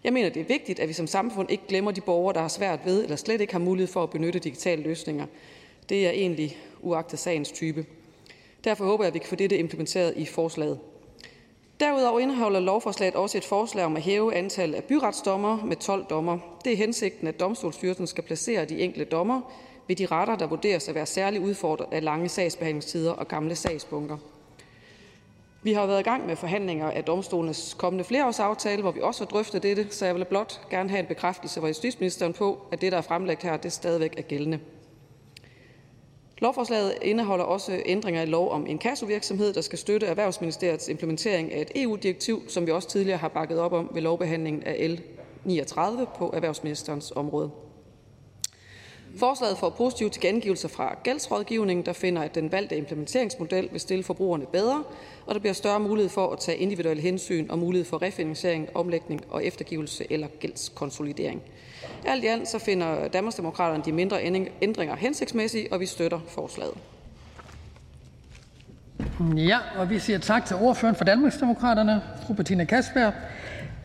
Jeg 0.05 0.13
mener, 0.13 0.29
det 0.29 0.41
er 0.41 0.45
vigtigt, 0.45 0.81
at 0.81 0.89
vi 0.89 0.93
som 0.93 1.07
samfund 1.07 1.51
ikke 1.51 1.65
glemmer 1.69 1.91
de 1.91 2.01
borgere, 2.01 2.35
der 2.35 2.41
har 2.41 2.49
svært 2.49 2.81
ved 2.85 3.03
eller 3.03 3.17
slet 3.17 3.41
ikke 3.41 3.53
har 3.53 3.61
mulighed 3.61 3.93
for 3.93 4.03
at 4.03 4.11
benytte 4.11 4.39
digitale 4.39 4.83
løsninger. 4.83 5.27
Det 5.89 6.07
er 6.07 6.11
egentlig 6.11 6.59
uagtet 6.81 7.19
sagens 7.19 7.53
type. 7.53 7.87
Derfor 8.65 8.85
håber 8.85 9.05
jeg, 9.05 9.09
at 9.09 9.15
vi 9.15 9.19
kan 9.19 9.29
få 9.29 9.37
dette 9.37 9.59
implementeret 9.59 10.17
i 10.17 10.27
forslaget. 10.27 10.79
Derudover 11.81 12.21
indeholder 12.21 12.61
lovforslaget 12.61 13.15
også 13.15 13.39
et 13.39 13.45
forslag 13.45 13.85
om 13.85 13.97
at 13.97 14.03
hæve 14.03 14.35
antallet 14.35 14.75
af 14.75 14.85
byretsdommer 14.85 15.65
med 15.65 15.77
12 15.77 16.05
dommer. 16.11 16.39
Det 16.65 16.73
er 16.73 16.77
hensigten, 16.77 17.27
at 17.27 17.41
domstolsstyrelsen 17.41 18.07
skal 18.07 18.25
placere 18.25 18.65
de 18.65 18.81
enkelte 18.81 19.05
dommer 19.05 19.41
ved 19.89 19.97
de 19.97 20.07
retter, 20.07 20.37
der 20.37 20.47
vurderes 20.47 20.89
at 20.89 20.95
være 20.95 21.07
særligt 21.07 21.45
udfordret 21.45 21.87
af 21.93 22.05
lange 22.05 22.29
sagsbehandlingstider 22.29 23.13
og 23.13 23.29
gamle 23.29 23.55
sagsbunker. 23.55 24.17
Vi 25.65 25.73
har 25.73 25.87
været 25.87 26.01
i 26.01 26.03
gang 26.03 26.27
med 26.27 26.37
forhandlinger 26.37 26.91
af 26.91 27.05
domstolenes 27.05 27.75
kommende 27.79 28.05
flereårsaftale, 28.05 28.83
hvor 28.83 28.91
vi 28.91 29.01
også 29.01 29.25
har 29.25 29.27
drøftet 29.27 29.63
dette, 29.63 29.87
så 29.91 30.07
jeg 30.07 30.15
vil 30.15 30.25
blot 30.25 30.61
gerne 30.71 30.91
have 30.91 31.01
en 31.01 31.07
bekræftelse 31.07 31.61
fra 31.61 31.67
justitsministeren 31.67 32.33
på, 32.33 32.59
at 32.73 32.81
det, 32.81 32.93
der 32.93 32.99
er 32.99 33.03
fremlagt 33.03 33.43
her, 33.43 33.57
det 33.57 33.73
stadigvæk 33.73 34.19
er 34.19 34.23
gældende. 34.23 34.59
Lovforslaget 36.39 36.95
indeholder 37.03 37.45
også 37.45 37.83
ændringer 37.85 38.23
i 38.23 38.27
lov 38.27 38.51
om 38.51 38.67
en 38.67 38.79
kassovirksomhed, 38.79 39.53
der 39.53 39.61
skal 39.61 39.79
støtte 39.79 40.07
Erhvervsministeriets 40.07 40.89
implementering 40.89 41.53
af 41.53 41.61
et 41.61 41.83
EU-direktiv, 41.83 42.43
som 42.49 42.67
vi 42.67 42.71
også 42.71 42.89
tidligere 42.89 43.19
har 43.19 43.29
bakket 43.29 43.59
op 43.59 43.73
om 43.73 43.91
ved 43.95 44.03
lovbehandlingen 44.03 44.63
af 44.63 44.91
L 44.91 45.01
39 45.45 46.07
på 46.19 46.31
erhvervsministerens 46.35 47.13
område. 47.17 47.51
Forslaget 49.19 49.59
får 49.59 49.71
positive 49.71 50.11
tilkendegivelser 50.11 50.69
fra 50.69 50.99
gældsrådgivningen, 51.03 51.87
der 51.87 51.93
finder, 51.93 52.23
at 52.23 52.35
den 52.35 52.53
valgte 52.53 52.77
implementeringsmodel 52.77 53.69
vil 53.73 53.81
stille 53.81 54.05
forbrugerne 54.05 54.47
bedre, 54.47 54.83
og 55.27 55.35
der 55.35 55.41
bliver 55.41 55.55
større 55.55 55.81
mulighed 55.81 56.11
for 56.11 56.33
at 56.33 56.39
tage 56.39 56.59
individuelle 56.59 57.03
hensyn 57.03 57.51
og 57.51 57.59
mulighed 57.59 57.87
for 57.87 58.03
refinansiering, 58.03 58.69
omlægning 58.75 59.21
og 59.31 59.45
eftergivelse 59.45 60.13
eller 60.13 60.27
gældskonsolidering. 60.41 61.43
Alt 62.07 62.25
i 62.25 62.27
alt 62.27 62.49
så 62.49 62.59
finder 62.59 63.09
Danmarksdemokraterne 63.09 63.83
de 63.85 63.93
mindre 63.93 64.19
ændringer 64.63 64.97
hensigtsmæssige, 64.97 65.73
og 65.73 65.81
vi 65.81 65.87
støtter 65.87 66.21
forslaget. 66.29 66.75
Ja, 69.37 69.59
og 69.77 69.91
vi 69.91 69.99
siger 69.99 70.19
tak 70.19 70.47
til 70.47 70.57
ordføreren 70.57 70.97
for 70.97 71.05
Danmarksdemokraterne, 71.05 72.03
fru 72.27 72.35
Bettina 72.35 72.65
Kasper. 72.65 73.11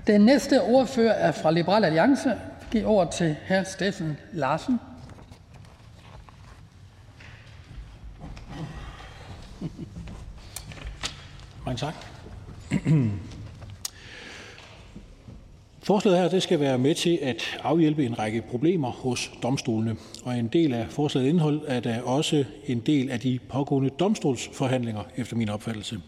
Den 0.08 0.22
næste 0.22 0.62
ordfører 0.62 1.14
er 1.14 1.32
fra 1.32 1.52
Liberal 1.52 1.86
Alliance. 1.86 2.34
Giv 2.72 2.88
ord 2.88 3.12
til 3.12 3.36
hr. 3.48 3.64
Steffen 3.64 4.18
Larsen. 4.34 4.80
Mange 11.68 11.80
tak. 11.80 11.96
Forslaget 15.84 16.20
her 16.20 16.30
det 16.30 16.44
skal 16.44 16.60
være 16.60 16.78
med 16.78 16.96
til 16.96 17.20
at 17.22 17.60
afhjælpe 17.64 18.06
en 18.06 18.20
række 18.20 18.44
problemer 18.50 18.92
hos 18.92 19.32
domstolene, 19.44 19.96
og 20.24 20.40
en 20.40 20.48
del 20.48 20.74
af 20.74 20.88
forslagets 20.90 21.30
indhold 21.30 21.62
er 21.68 21.80
da 21.80 22.02
også 22.02 22.46
en 22.66 22.80
del 22.80 23.10
af 23.10 23.20
de 23.20 23.40
pågående 23.50 23.90
domstolsforhandlinger, 23.90 25.02
efter 25.18 25.36
min 25.36 25.50
opfattelse. 25.50 26.00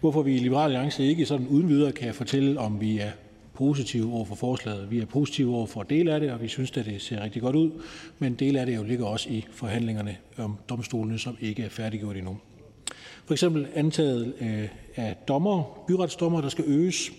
Hvorfor 0.00 0.22
vi 0.22 0.34
i 0.34 0.38
Liberal 0.38 0.64
Alliance 0.64 1.04
ikke 1.04 1.26
sådan 1.26 1.46
uden 1.46 1.68
videre 1.68 1.92
kan 1.92 2.14
fortælle, 2.14 2.60
om 2.60 2.80
vi 2.80 2.98
er 2.98 3.10
positive 3.54 4.12
over 4.12 4.24
for 4.24 4.34
forslaget. 4.34 4.90
Vi 4.90 4.98
er 4.98 5.06
positive 5.06 5.56
over 5.56 5.66
for 5.66 5.82
del 5.82 6.08
af 6.08 6.20
det, 6.20 6.32
og 6.32 6.42
vi 6.42 6.48
synes, 6.48 6.76
at 6.76 6.84
det 6.84 7.02
ser 7.02 7.22
rigtig 7.22 7.42
godt 7.42 7.56
ud, 7.56 7.70
men 8.18 8.34
del 8.34 8.56
af 8.56 8.66
det 8.66 8.76
jo 8.76 8.82
ligger 8.82 9.06
også 9.06 9.28
i 9.30 9.44
forhandlingerne 9.52 10.16
om 10.38 10.56
domstolene, 10.68 11.18
som 11.18 11.36
ikke 11.40 11.62
er 11.62 11.68
færdiggjort 11.68 12.16
endnu. 12.16 12.38
For 13.32 13.34
eksempel 13.34 13.66
antaget 13.74 14.34
øh, 14.40 14.68
af 14.96 15.16
dommer, 15.28 15.84
byretsdommer, 15.88 16.40
der 16.40 16.48
skal 16.48 16.64
øges. 16.66 17.10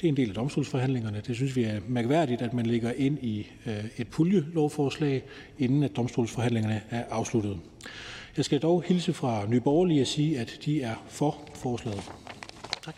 Det 0.00 0.04
er 0.04 0.08
en 0.08 0.16
del 0.16 0.28
af 0.28 0.34
domstolsforhandlingerne. 0.34 1.22
Det 1.26 1.36
synes 1.36 1.56
vi 1.56 1.64
er 1.64 1.80
mærkværdigt, 1.88 2.42
at 2.42 2.54
man 2.54 2.66
lægger 2.66 2.92
ind 2.96 3.18
i 3.18 3.46
øh, 3.66 3.84
et 3.96 4.08
puljelovforslag, 4.08 5.22
inden 5.58 5.82
at 5.82 5.96
domstolsforhandlingerne 5.96 6.80
er 6.90 7.04
afsluttet. 7.10 7.58
Jeg 8.36 8.44
skal 8.44 8.58
dog 8.60 8.82
hilse 8.86 9.12
fra 9.12 9.46
Nye 9.48 9.60
Borgerlige 9.60 10.00
og 10.00 10.06
sige, 10.06 10.40
at 10.40 10.58
de 10.64 10.82
er 10.82 11.04
for 11.08 11.38
forslaget. 11.54 12.10
Tak. 12.84 12.94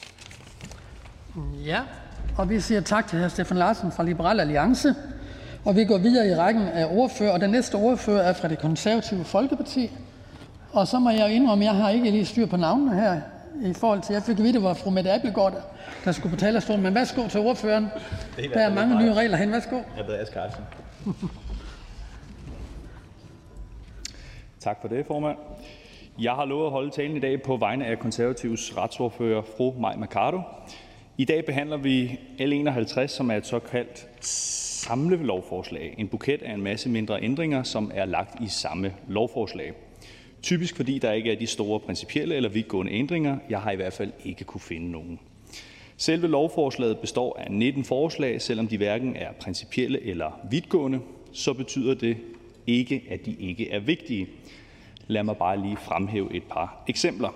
Ja, 1.67 1.81
og 2.39 2.51
vi 2.51 2.61
siger 2.61 2.81
tak 2.81 3.09
til 3.09 3.19
hr. 3.19 3.29
Stefan 3.29 3.57
Larsen 3.57 3.93
fra 3.93 4.05
Liberal 4.05 4.41
Alliance. 4.41 4.95
Og 5.65 5.77
vi 5.77 5.85
går 5.85 5.99
videre 5.99 6.29
i 6.29 6.35
rækken 6.35 6.63
af 6.63 6.87
ordfører, 6.91 7.33
og 7.33 7.41
den 7.41 7.51
næste 7.51 7.75
ordfører 7.75 8.23
er 8.23 8.33
fra 8.33 8.49
det 8.49 8.59
konservative 8.59 9.25
Folkeparti. 9.25 9.91
Og 10.75 10.89
så 10.89 10.99
må 10.99 11.11
jeg 11.11 11.35
indrømme, 11.35 11.65
at 11.65 11.67
jeg 11.67 11.83
har 11.83 11.91
ikke 11.91 12.11
lige 12.11 12.25
styr 12.25 12.47
på 12.47 12.57
navnene 12.57 12.95
her 12.95 13.21
i 13.63 13.73
forhold 13.73 14.03
til, 14.03 14.13
jeg 14.13 14.23
fik 14.23 14.37
at 14.37 14.43
vide, 14.43 14.53
det 14.53 14.63
var 14.63 14.75
fru 14.75 14.91
Mette 14.91 15.13
Appelgaard, 15.13 15.55
der 16.05 16.13
skulle 16.13 16.35
på 16.35 16.41
talerstolen. 16.41 16.83
Men 16.83 16.95
værsgo 16.95 17.29
til 17.29 17.41
ordføreren. 17.41 17.87
Der 18.37 18.61
er 18.61 18.75
mange 18.75 18.99
nye 18.99 19.15
regler 19.15 19.37
hen. 19.37 19.53
Værsgo. 19.53 19.77
Jeg 19.77 20.05
hedder 20.05 20.23
Asger 20.23 20.35
Carlsen. 20.35 20.65
tak 24.61 24.79
for 24.81 24.89
det, 24.89 25.07
formand. 25.07 25.37
Jeg 26.19 26.33
har 26.33 26.45
lovet 26.45 26.67
at 26.67 26.71
holde 26.71 26.91
talen 26.91 27.17
i 27.17 27.21
dag 27.21 27.43
på 27.43 27.57
vegne 27.57 27.87
af 27.87 27.99
konservativs 27.99 28.77
retsordfører, 28.77 29.43
fru 29.57 29.73
Mai 29.81 29.97
Mercado. 29.97 30.41
I 31.19 31.25
dag 31.25 31.45
behandler 31.45 31.77
vi 31.77 32.21
L 32.39 32.53
51, 32.53 33.11
som 33.11 33.31
er 33.31 33.37
et 33.37 33.47
såkaldt 33.47 34.07
samlelovforslag. 34.27 35.95
En 35.99 36.09
buket 36.09 36.43
af 36.43 36.53
en 36.53 36.63
masse 36.63 36.89
mindre 36.89 37.23
ændringer, 37.23 37.63
som 37.63 37.91
er 37.95 38.05
lagt 38.05 38.41
i 38.41 38.49
samme 38.49 38.93
lovforslag. 39.09 39.73
Typisk 40.45 40.77
fordi 40.77 40.99
der 40.99 41.13
ikke 41.13 41.33
er 41.33 41.37
de 41.37 41.47
store 41.47 41.81
principielle 41.81 42.35
eller 42.35 42.49
vidtgående 42.49 42.93
ændringer. 42.93 43.39
Jeg 43.51 43.61
har 43.61 43.71
i 43.71 43.77
hvert 43.77 43.93
fald 43.93 44.13
ikke 44.25 44.45
kunne 44.45 44.61
finde 44.61 44.91
nogen. 44.91 45.21
Selve 45.97 46.29
lovforslaget 46.29 46.99
består 46.99 47.37
af 47.39 47.51
19 47.51 47.85
forslag. 47.85 48.43
Selvom 48.43 48.69
de 48.69 48.77
hverken 48.77 49.17
er 49.17 49.33
principielle 49.33 50.03
eller 50.03 50.41
vidtgående, 50.51 51.01
så 51.33 51.53
betyder 51.53 51.95
det 51.95 52.17
ikke, 52.67 53.03
at 53.11 53.27
de 53.27 53.37
ikke 53.41 53.71
er 53.71 53.81
vigtige. 53.81 54.27
Lad 55.07 55.23
mig 55.23 55.37
bare 55.37 55.61
lige 55.61 55.77
fremhæve 55.77 56.35
et 56.35 56.43
par 56.43 56.85
eksempler. 56.89 57.35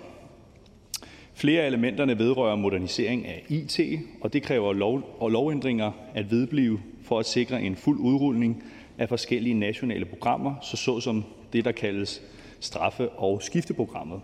Flere 1.33 1.61
af 1.61 1.67
elementerne 1.67 2.19
vedrører 2.19 2.55
modernisering 2.55 3.27
af 3.27 3.45
IT, 3.49 3.79
og 4.21 4.33
det 4.33 4.43
kræver 4.43 4.73
lov 4.73 5.17
og 5.19 5.31
lovændringer 5.31 5.91
at 6.13 6.31
vedblive 6.31 6.79
for 7.03 7.19
at 7.19 7.25
sikre 7.25 7.61
en 7.61 7.75
fuld 7.75 7.99
udrulning 7.99 8.63
af 8.97 9.09
forskellige 9.09 9.53
nationale 9.53 10.05
programmer, 10.05 10.55
så 10.61 10.77
såsom 10.77 11.23
det, 11.53 11.65
der 11.65 11.71
kaldes 11.71 12.21
straffe- 12.59 13.09
og 13.09 13.43
skifteprogrammet. 13.43 14.21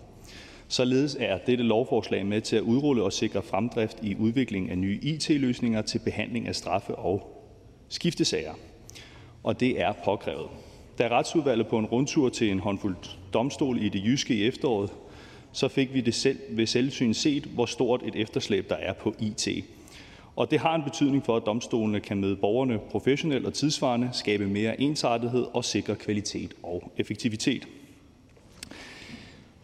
Således 0.68 1.18
er 1.20 1.38
dette 1.38 1.64
lovforslag 1.64 2.26
med 2.26 2.42
til 2.42 2.56
at 2.56 2.62
udrulle 2.62 3.04
og 3.04 3.14
sikre 3.14 3.42
fremdrift 3.42 3.98
i 4.02 4.16
udviklingen 4.16 4.72
af 4.72 4.78
nye 4.78 5.00
IT-løsninger 5.02 5.82
til 5.82 6.00
behandling 6.00 6.48
af 6.48 6.56
straffe- 6.56 6.96
og 6.96 7.46
skiftesager. 7.90 8.54
Og 9.44 9.60
det 9.60 9.82
er 9.82 9.94
påkrævet. 10.06 10.48
Da 10.98 11.08
retsudvalget 11.08 11.68
på 11.68 11.78
en 11.78 11.86
rundtur 11.86 12.30
til 12.30 12.52
en 12.52 12.60
håndfuld 12.60 12.96
domstol 13.34 13.82
i 13.82 13.90
det 13.90 14.04
jyske 14.06 14.36
i 14.36 14.48
efteråret, 14.48 14.90
så 15.52 15.68
fik 15.68 15.94
vi 15.94 16.02
det 16.02 16.14
selv 16.14 16.40
ved 16.50 16.66
selvsyn 16.66 17.14
set, 17.14 17.44
hvor 17.44 17.66
stort 17.66 18.02
et 18.06 18.16
efterslæb 18.16 18.70
der 18.70 18.76
er 18.76 18.94
på 18.94 19.16
IT. 19.20 19.48
Og 20.36 20.52
det 20.52 20.60
har 20.60 20.76
en 20.76 20.84
betydning 20.84 21.26
for, 21.26 21.38
at 21.38 21.46
domstolene 21.46 22.00
kan 22.00 22.18
møde 22.18 22.36
borgerne 22.36 22.80
professionelt 22.92 23.46
og 23.46 23.54
tidsvarende, 23.54 24.10
skabe 24.14 24.48
mere 24.48 24.82
ensartethed 24.82 25.46
og 25.54 25.66
sikre 25.66 25.96
kvalitet 25.96 26.54
og 26.64 26.92
effektivitet. 26.98 27.68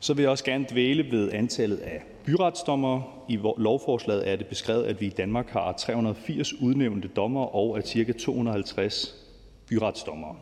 Så 0.04 0.14
vil 0.14 0.22
jeg 0.22 0.30
også 0.30 0.44
gerne 0.44 0.66
dvæle 0.72 1.12
ved 1.12 1.32
antallet 1.32 1.78
af 1.78 2.04
byretsdommere. 2.26 3.04
I 3.30 3.40
lovforslaget 3.58 4.30
er 4.30 4.36
det 4.36 4.48
beskrevet, 4.48 4.84
at 4.84 5.02
vi 5.02 5.06
i 5.06 5.10
Danmark 5.10 5.50
har 5.50 5.72
380 5.72 6.54
udnævnte 6.62 7.08
dommere 7.08 7.48
og 7.48 7.78
at 7.78 7.88
ca. 7.88 8.12
250 8.12 9.16
byretsdommere. 9.70 10.36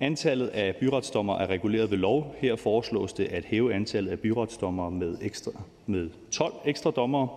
Antallet 0.00 0.46
af 0.48 0.76
byretsdommere 0.76 1.42
er 1.42 1.46
reguleret 1.46 1.90
ved 1.90 1.98
lov. 1.98 2.34
Her 2.38 2.56
foreslås 2.56 3.12
det 3.12 3.24
at 3.24 3.44
hæve 3.44 3.74
antallet 3.74 4.10
af 4.10 4.18
byretsdommere 4.18 4.90
med, 4.90 5.18
ekstra, 5.22 5.50
med 5.86 6.10
12 6.30 6.52
ekstra 6.64 6.90
dommere. 6.90 7.28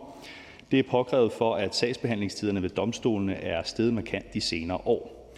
Det 0.71 0.79
er 0.79 0.83
påkrævet 0.89 1.31
for, 1.31 1.55
at 1.55 1.75
sagsbehandlingstiderne 1.75 2.61
ved 2.61 2.69
domstolene 2.69 3.33
er 3.33 3.63
steget 3.63 3.93
markant 3.93 4.33
de 4.33 4.41
senere 4.41 4.77
år. 4.85 5.31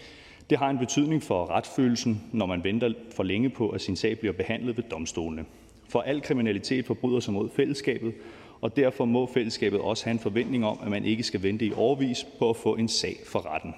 Det 0.50 0.58
har 0.58 0.70
en 0.70 0.78
betydning 0.78 1.24
for 1.24 1.50
retsfølelsen, 1.50 2.24
når 2.32 2.46
man 2.46 2.64
venter 2.64 2.94
for 3.16 3.24
længe 3.24 3.50
på, 3.50 3.70
at 3.70 3.82
sin 3.82 3.96
sag 3.96 4.20
bliver 4.20 4.34
behandlet 4.34 4.78
ved 4.78 4.84
domstolene. 4.92 5.46
For 5.88 6.02
al 6.02 6.22
kriminalitet 6.22 6.86
forbryder 6.86 7.20
sig 7.20 7.34
mod 7.34 7.50
fællesskabet, 7.56 8.14
og 8.62 8.76
derfor 8.76 9.06
må 9.06 9.26
fællesskabet 9.34 9.80
også 9.80 10.04
have 10.04 10.12
en 10.12 10.20
forventning 10.20 10.66
om, 10.66 10.80
at 10.84 10.90
man 10.90 11.06
ikke 11.06 11.24
skal 11.24 11.44
vente 11.44 11.66
i 11.66 11.72
årvis 11.72 12.28
på 12.40 12.50
at 12.50 12.56
få 12.56 12.76
en 12.76 12.88
sag 12.88 13.16
for 13.26 13.54
retten. 13.54 13.74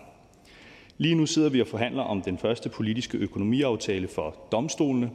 Lige 0.97 1.15
nu 1.15 1.25
sidder 1.25 1.49
vi 1.49 1.61
og 1.61 1.67
forhandler 1.67 2.03
om 2.03 2.21
den 2.21 2.37
første 2.37 2.69
politiske 2.69 3.17
økonomiaftale 3.17 4.07
for 4.07 4.35
domstolene, 4.51 5.11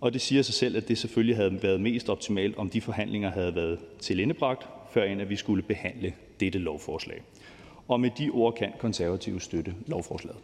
og 0.00 0.12
det 0.12 0.20
siger 0.20 0.42
sig 0.42 0.54
selv, 0.54 0.76
at 0.76 0.88
det 0.88 0.98
selvfølgelig 0.98 1.36
havde 1.36 1.62
været 1.62 1.80
mest 1.80 2.08
optimalt, 2.08 2.56
om 2.56 2.70
de 2.70 2.80
forhandlinger 2.80 3.30
havde 3.30 3.54
været 3.54 3.78
tilindebragt, 4.00 4.68
før 4.90 5.04
end 5.04 5.20
at 5.20 5.30
vi 5.30 5.36
skulle 5.36 5.62
behandle 5.62 6.12
dette 6.40 6.58
lovforslag. 6.58 7.22
Og 7.88 8.00
med 8.00 8.10
de 8.18 8.30
ord 8.30 8.54
kan 8.54 8.72
konservative 8.78 9.40
støtte 9.40 9.74
lovforslaget. 9.86 10.38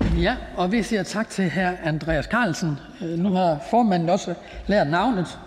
Ja, 0.00 0.36
og 0.56 0.72
vi 0.72 0.82
siger 0.82 1.02
tak 1.02 1.28
til 1.28 1.50
hr. 1.50 1.70
Andreas 1.84 2.24
Carlsen. 2.24 2.78
Øh, 3.02 3.18
nu 3.18 3.32
har 3.32 3.58
formanden 3.70 4.08
også 4.08 4.34
lært 4.66 4.86
navnet. 4.86 5.38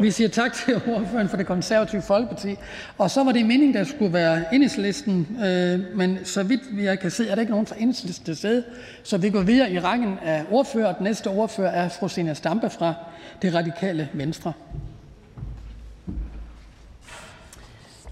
Vi 0.00 0.10
siger 0.10 0.28
tak 0.28 0.52
til 0.52 0.74
ordføreren 0.94 1.28
for 1.28 1.36
det 1.36 1.46
konservative 1.46 2.02
Folkeparti. 2.02 2.56
Og 2.98 3.10
så 3.10 3.24
var 3.24 3.32
det 3.32 3.46
meningen, 3.46 3.74
der 3.74 3.84
skulle 3.84 4.12
være 4.12 4.54
enhedslisten, 4.54 5.38
øh, 5.44 5.96
men 5.96 6.18
så 6.24 6.42
vidt 6.42 6.60
jeg 6.78 6.98
kan 6.98 7.10
se, 7.10 7.28
er 7.28 7.34
der 7.34 7.40
ikke 7.40 7.50
nogen 7.52 7.66
fra 7.66 7.76
enhedslisten 7.78 8.24
til 8.24 8.36
stede. 8.36 8.64
Så 9.02 9.18
vi 9.18 9.30
går 9.30 9.42
videre 9.42 9.72
i 9.72 9.80
rækken 9.80 10.18
af 10.24 10.44
ordfører. 10.50 10.92
Den 10.92 11.04
næste 11.04 11.26
ordfører 11.26 11.70
er 11.70 11.88
fru 11.88 12.08
Sina 12.08 12.34
Stampe 12.34 12.70
fra 12.70 12.94
det 13.42 13.54
radikale 13.54 14.08
Venstre. 14.12 14.52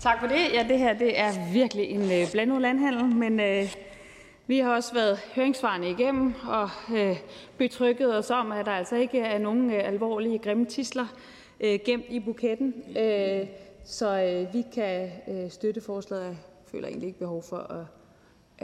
Tak 0.01 0.20
for 0.20 0.27
det. 0.27 0.36
Ja, 0.55 0.64
det 0.68 0.78
her 0.78 0.94
det 0.94 1.20
er 1.20 1.52
virkelig 1.52 1.85
en 1.85 2.12
øh, 2.12 2.32
blandet 2.32 2.62
landhandel, 2.62 3.05
men 3.05 3.40
øh, 3.40 3.73
vi 4.47 4.59
har 4.59 4.74
også 4.74 4.94
været 4.94 5.18
høringsvarende 5.35 5.90
igennem 5.90 6.35
og 6.48 6.70
øh, 6.97 7.16
betrykket 7.59 8.16
os 8.16 8.31
om, 8.31 8.52
at 8.52 8.66
der 8.66 8.73
altså 8.73 8.97
ikke 8.97 9.20
er 9.20 9.39
nogen 9.39 9.70
øh, 9.70 9.89
alvorlige 9.89 10.39
grimme 10.39 10.64
tisler 10.64 11.06
øh, 11.60 11.78
gemt 11.85 12.05
i 12.09 12.20
buketten. 12.20 12.74
Øh, 12.98 13.47
så 13.85 14.20
øh, 14.23 14.55
vi 14.55 14.64
kan 14.74 15.10
øh, 15.28 15.51
støtte 15.51 15.81
forslaget. 15.81 16.24
Jeg 16.27 16.36
føler 16.70 16.89
egentlig 16.89 17.06
ikke 17.06 17.18
behov 17.18 17.43
for 17.43 17.56
at, 17.56 17.86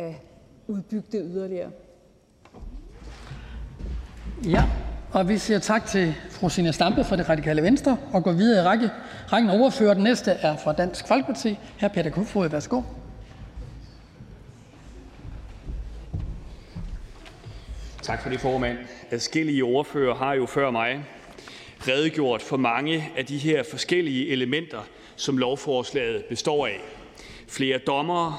at 0.05 0.15
udbygge 0.67 1.07
det 1.13 1.23
yderligere. 1.25 1.71
Ja, 4.45 4.65
og 5.13 5.29
vi 5.29 5.39
siger 5.39 5.59
tak 5.59 5.87
til 5.87 6.15
fru 6.31 6.49
Sina 6.49 6.73
Stampe 6.73 7.05
fra 7.05 7.17
det 7.17 7.29
radikale 7.29 7.63
Venstre 7.63 7.97
og 8.13 8.25
går 8.25 8.33
videre 8.33 8.65
i 8.65 8.67
række, 8.67 8.91
rækken 9.33 9.51
af 9.51 9.61
ordfører. 9.61 9.95
Den 9.95 10.03
næste 10.03 10.31
er 10.31 10.57
fra 10.57 10.73
Dansk 10.73 11.09
Folkeparti. 11.09 11.59
Hr. 11.81 11.89
Peter 11.89 12.11
Kofod, 12.11 12.49
værsgo. 12.49 12.83
Tak 18.03 18.23
for 18.23 18.31
det, 18.31 18.41
formand. 18.41 18.79
Adskillige 19.11 19.65
ordfører 19.65 20.15
har 20.15 20.35
jo 20.35 20.47
før 20.47 20.70
mig 20.70 21.05
redegjort 21.89 22.43
for 22.43 22.57
mange 22.57 23.12
af 23.16 23.27
de 23.27 23.39
her 23.39 23.62
forskellige 23.62 24.29
elementer, 24.29 24.81
som 25.16 25.39
lovforslaget 25.39 26.24
består 26.24 26.66
af. 26.66 26.81
Flere 27.49 27.79
dommere, 27.79 28.37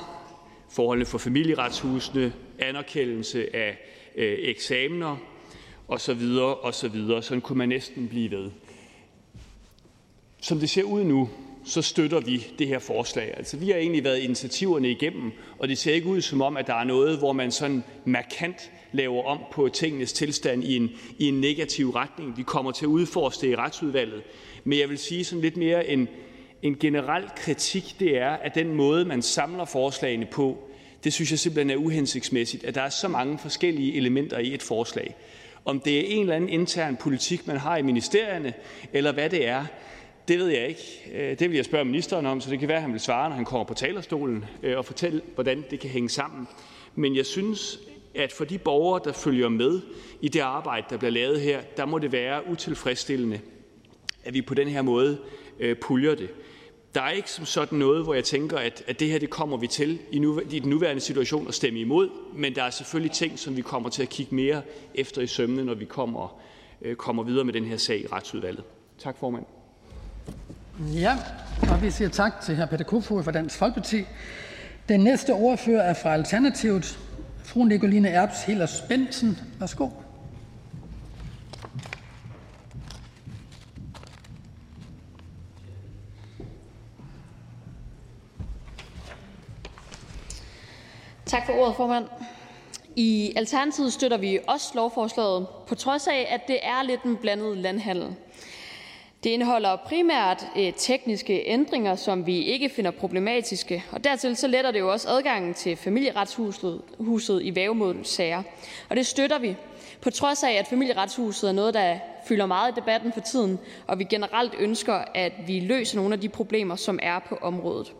forholdene 0.72 1.06
for 1.06 1.18
familieretshusene, 1.18 2.34
anerkendelse 2.60 3.56
af 3.56 3.78
øh, 4.16 4.38
eksamener 4.40 5.18
osv. 5.88 6.38
osv. 6.62 7.22
Sådan 7.22 7.42
kunne 7.42 7.58
man 7.58 7.70
næsten 7.70 8.08
blive 8.08 8.32
ved. 8.32 8.52
Som 10.42 10.60
det 10.60 10.70
ser 10.70 10.84
ud 10.84 11.04
nu, 11.04 11.30
så 11.66 11.82
støtter 11.82 12.20
vi 12.20 12.48
det 12.60 12.68
her 12.68 12.80
forslag. 12.80 13.34
Altså, 13.38 13.58
vi 13.58 13.70
har 13.70 13.78
egentlig 13.78 14.04
været 14.04 14.20
initiativerne 14.20 14.92
igennem, 14.92 15.32
og 15.60 15.68
det 15.68 15.78
ser 15.78 15.94
ikke 15.94 16.08
ud 16.08 16.22
som 16.22 16.42
om, 16.42 16.58
at 16.58 16.68
der 16.68 16.76
er 16.76 16.84
noget, 16.84 17.18
hvor 17.18 17.34
man 17.34 17.52
sådan 17.52 17.84
markant 18.06 18.72
laver 18.94 19.24
om 19.24 19.40
på 19.52 19.70
tingenes 19.70 20.14
tilstand 20.14 20.64
i 20.64 20.76
en, 20.76 20.92
i 21.18 21.28
en 21.28 21.42
negativ 21.42 21.90
retning. 21.90 22.38
Vi 22.38 22.44
kommer 22.44 22.72
til 22.72 22.86
at 22.86 22.90
udforske 22.90 23.42
det 23.42 23.54
i 23.54 23.56
retsudvalget. 23.56 24.22
Men 24.64 24.80
jeg 24.80 24.90
vil 24.90 24.98
sige 24.98 25.24
sådan 25.24 25.42
lidt 25.42 25.58
mere 25.58 25.88
en, 25.88 26.08
en 26.62 26.78
generel 26.80 27.24
kritik, 27.38 27.96
det 28.00 28.18
er, 28.18 28.30
at 28.30 28.56
den 28.56 28.74
måde, 28.74 29.06
man 29.06 29.22
samler 29.22 29.66
forslagene 29.66 30.26
på, 30.26 30.58
det 31.04 31.14
synes 31.14 31.32
jeg 31.32 31.40
simpelthen 31.40 31.70
er 31.70 31.76
uhensigtsmæssigt, 31.76 32.64
at 32.64 32.76
der 32.76 32.82
er 32.82 32.90
så 32.90 33.08
mange 33.08 33.38
forskellige 33.38 33.96
elementer 33.96 34.38
i 34.38 34.54
et 34.54 34.62
forslag. 34.62 35.16
Om 35.66 35.80
det 35.80 35.98
er 35.98 36.04
en 36.08 36.22
eller 36.22 36.36
anden 36.36 36.50
intern 36.50 36.98
politik, 36.98 37.48
man 37.48 37.58
har 37.58 37.78
i 37.78 37.82
ministerierne, 37.82 38.54
eller 38.94 39.12
hvad 39.12 39.30
det 39.30 39.48
er, 39.48 39.66
det 40.28 40.40
ved 40.40 40.48
jeg 40.48 40.68
ikke. 40.68 40.82
Øh, 41.14 41.40
det 41.40 41.50
vil 41.50 41.56
jeg 41.56 41.66
spørge 41.66 41.86
ministeren 41.86 42.26
om, 42.26 42.42
så 42.42 42.50
det 42.50 42.60
kan 42.60 42.68
være, 42.68 42.78
at 42.78 42.84
han 42.84 42.92
vil 42.92 43.00
svare, 43.00 43.30
når 43.30 43.36
han 43.36 43.46
kommer 43.46 43.66
på 43.66 43.74
talerstolen 43.74 44.46
øh, 44.64 44.78
og 44.78 44.86
fortælle, 44.86 45.22
hvordan 45.34 45.64
det 45.72 45.80
kan 45.80 45.90
hænge 45.90 46.10
sammen. 46.10 46.48
Men 46.96 47.16
jeg 47.16 47.26
synes, 47.26 47.80
at 48.16 48.32
for 48.32 48.46
de 48.46 48.58
borgere, 48.58 49.02
der 49.04 49.14
følger 49.14 49.50
med 49.50 49.82
i 50.22 50.28
det 50.28 50.40
arbejde, 50.40 50.86
der 50.90 50.98
bliver 50.98 51.12
lavet 51.12 51.42
her, 51.42 51.62
der 51.78 51.86
må 51.86 52.00
det 52.00 52.12
være 52.12 52.48
utilfredsstillende, 52.50 53.40
at 54.24 54.34
vi 54.34 54.42
på 54.42 54.54
den 54.54 54.68
her 54.68 54.82
måde 54.82 55.18
øh, 55.60 55.76
puljer 55.78 56.16
det. 56.16 56.30
Der 56.96 57.02
er 57.02 57.10
ikke 57.10 57.32
som 57.32 57.46
sådan 57.46 57.80
noget, 57.80 58.04
hvor 58.04 58.14
jeg 58.14 58.24
tænker, 58.24 58.58
at, 58.58 58.84
at 58.88 59.00
det 59.00 59.10
her 59.10 59.20
det 59.20 59.30
kommer 59.30 59.58
vi 59.58 59.68
til 59.68 60.00
i, 60.12 60.20
nu, 60.20 60.42
i 60.52 60.60
den 60.60 60.70
nuværende 60.70 61.02
situation 61.02 61.48
at 61.48 61.54
stemme 61.54 61.80
imod, 61.80 62.10
men 62.36 62.56
der 62.56 62.64
er 62.64 62.70
selvfølgelig 62.70 63.12
ting, 63.12 63.40
som 63.40 63.58
vi 63.58 63.62
kommer 63.62 63.90
til 63.90 64.02
at 64.02 64.10
kigge 64.10 64.36
mere 64.36 64.62
efter 64.96 65.22
i 65.22 65.28
sømne, 65.28 65.64
når 65.64 65.74
vi 65.74 65.86
kommer, 65.86 66.42
øh, 66.82 66.96
kommer 66.96 67.24
videre 67.24 67.46
med 67.46 67.54
den 67.54 67.66
her 67.66 67.78
sag 67.78 68.00
i 68.02 68.08
retsudvalget. 68.08 68.64
Tak 69.00 69.18
formand. 69.20 69.46
Ja, 70.94 71.18
og 71.72 71.82
vi 71.82 71.92
siger 71.92 72.10
tak 72.10 72.42
til 72.42 72.56
hr. 72.56 72.66
Peter 72.66 72.84
Kofod 72.84 73.24
fra 73.24 73.32
Dansk 73.32 73.58
Folkeparti. 73.58 74.04
Den 74.90 75.00
næste 75.00 75.34
ordfører 75.34 75.82
er 75.82 75.94
fra 75.94 76.14
Alternativet. 76.14 77.00
Fru 77.44 77.64
Nicoline 77.64 78.10
Erbs 78.10 78.44
Hillers 78.44 78.82
Bensen. 78.82 79.40
Værsgo. 79.60 79.90
Tak 91.26 91.46
for 91.46 91.54
ordet, 91.54 91.76
formand. 91.76 92.06
I 92.96 93.34
Alternativet 93.36 93.94
støtter 93.94 94.18
vi 94.18 94.40
også 94.48 94.72
lovforslaget, 94.76 95.48
på 95.68 95.76
trods 95.76 96.08
af, 96.08 96.28
at 96.30 96.42
det 96.48 96.60
er 96.64 96.84
lidt 96.84 97.04
en 97.04 97.18
blandet 97.18 97.58
landhandel. 97.58 98.16
Det 99.24 99.30
indeholder 99.30 99.76
primært 99.76 100.48
øh, 100.58 100.74
tekniske 100.74 101.44
ændringer, 101.46 101.96
som 101.96 102.26
vi 102.26 102.44
ikke 102.44 102.70
finder 102.70 102.92
problematiske, 102.92 103.84
og 103.92 104.04
dertil 104.04 104.36
så 104.36 104.48
letter 104.48 104.72
det 104.72 104.80
jo 104.80 104.92
også 104.92 105.10
adgangen 105.10 105.54
til 105.54 105.76
familieretshuset 105.76 106.82
huset 107.00 107.42
i 107.44 107.56
vævemålssager, 107.56 108.44
og 108.90 108.96
det 108.96 109.06
støtter 109.06 109.40
vi, 109.40 109.56
på 110.02 110.10
trods 110.10 110.44
af, 110.44 110.52
at 110.52 110.68
familieretshuset 110.68 111.50
er 111.50 111.54
noget, 111.54 111.74
der 111.74 111.98
fylder 112.28 112.46
meget 112.46 112.72
i 112.72 112.76
debatten 112.80 113.14
for 113.14 113.22
tiden, 113.22 113.60
og 113.88 114.00
vi 114.00 114.04
generelt 114.04 114.54
ønsker, 114.60 115.04
at 115.16 115.34
vi 115.48 115.60
løser 115.60 115.98
nogle 115.98 116.14
af 116.14 116.22
de 116.22 116.30
problemer, 116.30 116.76
som 116.76 117.00
er 117.02 117.20
på 117.20 117.38
området. 117.42 117.94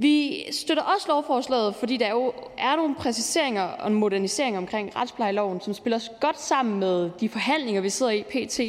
Vi 0.00 0.44
støtter 0.50 0.82
også 0.82 1.06
lovforslaget, 1.08 1.74
fordi 1.74 1.96
der 1.96 2.10
jo 2.10 2.32
er 2.58 2.76
nogle 2.76 2.94
præciseringer 2.94 3.62
og 3.62 3.88
en 3.88 3.94
modernisering 3.94 4.58
omkring 4.58 4.96
retsplejeloven, 4.96 5.60
som 5.60 5.74
spiller 5.74 5.98
godt 6.20 6.40
sammen 6.40 6.80
med 6.80 7.10
de 7.20 7.28
forhandlinger, 7.28 7.80
vi 7.80 7.90
sidder 7.90 8.12
i 8.12 8.22
pt. 8.22 8.60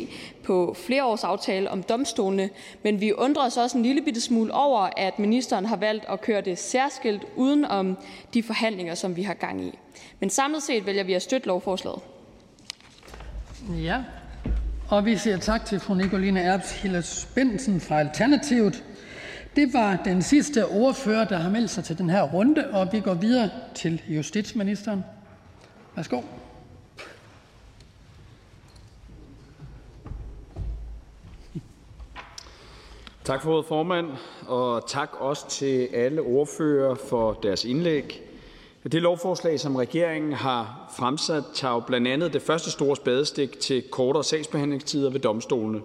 på 0.44 0.76
flereårsaftale 0.86 1.72
om 1.72 1.84
domstolene, 1.84 2.50
men 2.84 3.02
vi 3.02 3.14
undrer 3.14 3.46
os 3.46 3.58
også 3.58 3.78
en 3.78 3.84
lille 3.84 4.02
bitte 4.02 4.22
smule 4.22 4.54
over, 4.54 4.90
at 4.98 5.20
ministeren 5.20 5.66
har 5.66 5.76
valgt 5.76 6.06
at 6.10 6.22
køre 6.22 6.42
det 6.42 6.60
særskilt 6.60 7.26
uden 7.36 7.66
om 7.66 7.98
de 8.34 8.44
forhandlinger, 8.44 8.96
som 8.96 9.16
vi 9.16 9.24
har 9.24 9.34
gang 9.34 9.64
i. 9.64 9.80
Men 10.20 10.30
samlet 10.30 10.64
set 10.64 10.86
vælger 10.86 11.04
vi 11.04 11.14
at 11.14 11.22
støtte 11.22 11.48
lovforslaget. 11.48 12.00
Ja, 13.84 13.98
og 14.90 15.06
vi 15.06 15.18
siger 15.18 15.38
tak 15.38 15.66
til 15.66 15.80
fru 15.80 15.94
Nicoline 15.94 16.42
Erbs 16.42 16.82
Hilles 16.82 17.30
Bensen 17.36 17.82
fra 17.82 18.00
Alternativet. 18.00 18.84
Det 19.60 19.74
var 19.74 20.02
den 20.06 20.22
sidste 20.22 20.68
ordfører, 20.68 21.28
der 21.28 21.38
har 21.38 21.50
meldt 21.50 21.70
sig 21.70 21.84
til 21.84 21.98
den 21.98 22.10
her 22.10 22.24
runde, 22.24 22.70
og 22.72 22.88
vi 22.92 23.00
går 23.00 23.14
videre 23.14 23.50
til 23.76 24.02
justitsministeren. 24.08 25.04
Værsgo. 25.96 26.22
Tak 33.24 33.42
for 33.42 33.52
ordet, 33.52 33.66
formand, 33.66 34.08
og 34.48 34.84
tak 34.88 35.10
også 35.20 35.50
til 35.50 35.90
alle 35.94 36.22
ordfører 36.22 36.96
for 36.96 37.34
deres 37.34 37.66
indlæg. 37.66 38.22
Det 38.84 39.02
lovforslag, 39.02 39.60
som 39.60 39.76
regeringen 39.76 40.34
har 40.34 40.94
fremsat, 40.98 41.44
tager 41.54 41.74
jo 41.74 41.80
blandt 41.80 42.08
andet 42.08 42.34
det 42.34 42.42
første 42.42 42.72
store 42.72 42.96
spadestik 42.96 43.60
til 43.60 43.84
kortere 43.92 44.24
sagsbehandlingstider 44.24 45.10
ved 45.10 45.20
domstolene. 45.20 45.82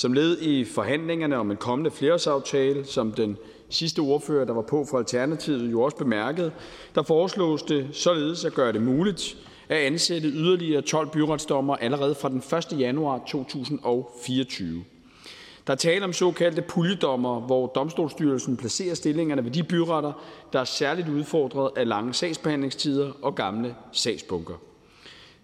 Som 0.00 0.12
led 0.12 0.40
i 0.40 0.64
forhandlingerne 0.64 1.36
om 1.36 1.50
en 1.50 1.56
kommende 1.56 1.90
flerårsaftale, 1.90 2.84
som 2.84 3.12
den 3.12 3.36
sidste 3.68 4.00
ordfører, 4.00 4.44
der 4.44 4.52
var 4.52 4.62
på 4.62 4.86
for 4.90 4.98
Alternativet, 4.98 5.72
jo 5.72 5.82
også 5.82 5.96
bemærkede, 5.96 6.52
der 6.94 7.02
foreslås 7.02 7.62
det 7.62 7.88
således 7.92 8.44
at 8.44 8.54
gøre 8.54 8.72
det 8.72 8.82
muligt 8.82 9.36
at 9.68 9.76
ansætte 9.76 10.28
yderligere 10.28 10.82
12 10.82 11.10
byretsdommer 11.10 11.76
allerede 11.76 12.14
fra 12.14 12.28
den 12.28 12.42
1. 12.74 12.80
januar 12.80 13.24
2024. 13.28 14.84
Der 15.66 15.72
er 15.72 15.76
tale 15.76 16.04
om 16.04 16.12
såkaldte 16.12 16.62
puljedommer, 16.62 17.40
hvor 17.40 17.66
Domstolsstyrelsen 17.66 18.56
placerer 18.56 18.94
stillingerne 18.94 19.44
ved 19.44 19.50
de 19.50 19.62
byretter, 19.62 20.12
der 20.52 20.60
er 20.60 20.64
særligt 20.64 21.08
udfordret 21.08 21.70
af 21.76 21.88
lange 21.88 22.14
sagsbehandlingstider 22.14 23.12
og 23.22 23.34
gamle 23.34 23.74
sagsbunker. 23.92 24.54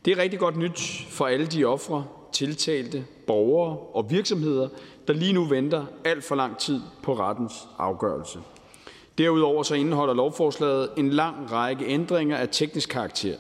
Det 0.05 0.13
er 0.13 0.23
rigtig 0.23 0.39
godt 0.39 0.57
nyt 0.57 1.07
for 1.11 1.27
alle 1.27 1.47
de 1.47 1.65
ofre, 1.65 2.05
tiltalte, 2.33 3.05
borgere 3.27 3.79
og 3.79 4.11
virksomheder, 4.11 4.69
der 5.09 5.15
lige 5.15 5.33
nu 5.33 5.45
venter 5.45 5.87
alt 6.05 6.25
for 6.25 6.35
lang 6.35 6.59
tid 6.59 6.81
på 7.03 7.15
rettens 7.15 7.69
afgørelse. 7.79 8.39
Derudover 9.19 9.63
så 9.63 9.75
indeholder 9.75 10.15
lovforslaget 10.15 10.89
en 10.97 11.11
lang 11.11 11.53
række 11.53 11.87
ændringer 11.87 12.37
af 12.37 12.49
teknisk 12.53 12.89
karakter. 12.89 13.35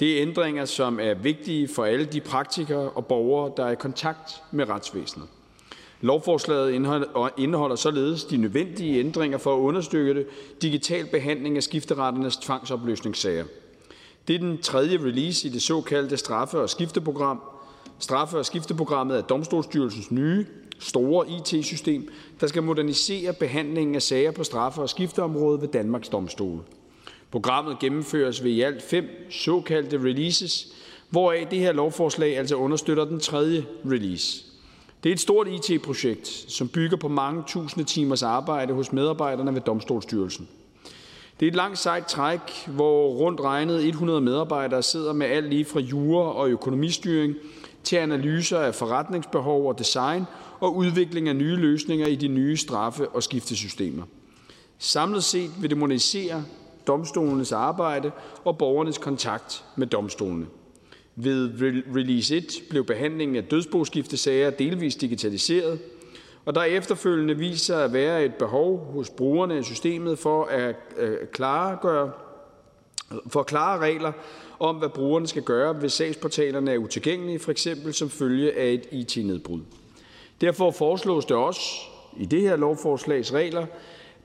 Det 0.00 0.16
er 0.16 0.22
ændringer, 0.22 0.64
som 0.64 1.00
er 1.00 1.14
vigtige 1.14 1.68
for 1.68 1.84
alle 1.84 2.04
de 2.04 2.20
praktikere 2.20 2.90
og 2.90 3.06
borgere, 3.06 3.52
der 3.56 3.64
er 3.64 3.70
i 3.70 3.74
kontakt 3.74 4.42
med 4.50 4.68
retsvæsenet. 4.68 5.28
Lovforslaget 6.00 6.72
indeholder 7.38 7.76
således 7.76 8.24
de 8.24 8.36
nødvendige 8.36 9.00
ændringer 9.00 9.38
for 9.38 9.56
at 9.56 9.60
understøtte 9.60 10.26
digital 10.62 11.06
behandling 11.06 11.56
af 11.56 11.62
skifteretternes 11.62 12.36
tvangsopløsningssager. 12.36 13.44
Det 14.28 14.34
er 14.34 14.38
den 14.38 14.58
tredje 14.58 14.98
release 14.98 15.48
i 15.48 15.50
det 15.50 15.62
såkaldte 15.62 16.16
straffe- 16.16 16.58
og 16.58 16.70
skifteprogram. 16.70 17.40
Straffe- 18.00 18.38
og 18.38 18.46
skifteprogrammet 18.46 19.16
er 19.18 19.22
Domstolsstyrelsens 19.22 20.10
nye, 20.10 20.46
store 20.78 21.26
IT-system, 21.28 22.08
der 22.40 22.46
skal 22.46 22.62
modernisere 22.62 23.32
behandlingen 23.32 23.94
af 23.94 24.02
sager 24.02 24.30
på 24.30 24.44
straffe- 24.44 24.82
og 24.82 24.88
skifteområdet 24.88 25.60
ved 25.60 25.68
Danmarks 25.68 26.08
Domstole. 26.08 26.60
Programmet 27.30 27.78
gennemføres 27.78 28.44
ved 28.44 28.50
i 28.50 28.60
alt 28.60 28.82
fem 28.82 29.04
såkaldte 29.30 29.98
releases, 29.98 30.72
hvoraf 31.10 31.46
det 31.50 31.58
her 31.58 31.72
lovforslag 31.72 32.38
altså 32.38 32.56
understøtter 32.56 33.04
den 33.04 33.20
tredje 33.20 33.66
release. 33.90 34.44
Det 35.02 35.08
er 35.08 35.12
et 35.12 35.20
stort 35.20 35.48
IT-projekt, 35.48 36.28
som 36.28 36.68
bygger 36.68 36.96
på 36.96 37.08
mange 37.08 37.42
tusinde 37.46 37.88
timers 37.88 38.22
arbejde 38.22 38.72
hos 38.72 38.92
medarbejderne 38.92 39.54
ved 39.54 39.60
Domstolsstyrelsen. 39.60 40.48
Det 41.40 41.46
er 41.46 41.50
et 41.50 41.56
langt 41.56 41.78
sejt 41.78 42.06
træk, 42.06 42.40
hvor 42.66 43.08
rundt 43.08 43.40
regnet 43.40 43.88
100 43.88 44.20
medarbejdere 44.20 44.82
sidder 44.82 45.12
med 45.12 45.26
alt 45.26 45.48
lige 45.48 45.64
fra 45.64 45.80
jura 45.80 46.32
og 46.32 46.50
økonomistyring 46.50 47.34
til 47.84 47.96
analyser 47.96 48.58
af 48.58 48.74
forretningsbehov 48.74 49.68
og 49.68 49.78
design 49.78 50.24
og 50.60 50.76
udvikling 50.76 51.28
af 51.28 51.36
nye 51.36 51.56
løsninger 51.56 52.06
i 52.06 52.14
de 52.14 52.28
nye 52.28 52.56
straffe- 52.56 53.08
og 53.08 53.22
skiftesystemer. 53.22 54.02
Samlet 54.78 55.24
set 55.24 55.50
vil 55.60 55.70
det 55.70 55.78
modernisere 55.78 56.44
domstolenes 56.86 57.52
arbejde 57.52 58.10
og 58.44 58.58
borgernes 58.58 58.98
kontakt 58.98 59.64
med 59.76 59.86
domstolene. 59.86 60.46
Ved 61.16 61.50
release 61.96 62.36
1 62.36 62.44
blev 62.70 62.84
behandlingen 62.84 63.36
af 63.36 63.44
dødsboskiftesager 63.44 64.50
delvis 64.50 64.96
digitaliseret, 64.96 65.78
og 66.44 66.54
der 66.54 66.62
efterfølgende 66.62 67.36
viser 67.36 67.78
at 67.78 67.92
være 67.92 68.24
et 68.24 68.34
behov 68.34 68.92
hos 68.92 69.10
brugerne 69.10 69.54
af 69.54 69.64
systemet 69.64 70.18
for 70.18 70.44
at 70.44 70.76
øh, 70.96 71.16
klargøre 71.32 72.10
for 73.28 73.42
klare 73.42 73.78
regler 73.78 74.12
om, 74.60 74.76
hvad 74.76 74.88
brugerne 74.88 75.26
skal 75.26 75.42
gøre, 75.42 75.72
hvis 75.72 75.92
sagsportalerne 75.92 76.72
er 76.72 76.78
utilgængelige, 76.78 77.38
for 77.38 77.50
eksempel 77.50 77.94
som 77.94 78.10
følge 78.10 78.52
af 78.52 78.72
et 78.72 78.86
IT-nedbrud. 78.90 79.60
Derfor 80.40 80.70
foreslås 80.70 81.24
det 81.24 81.36
også 81.36 81.60
i 82.16 82.24
det 82.24 82.40
her 82.40 82.56
lovforslags 82.56 83.32
regler, 83.32 83.66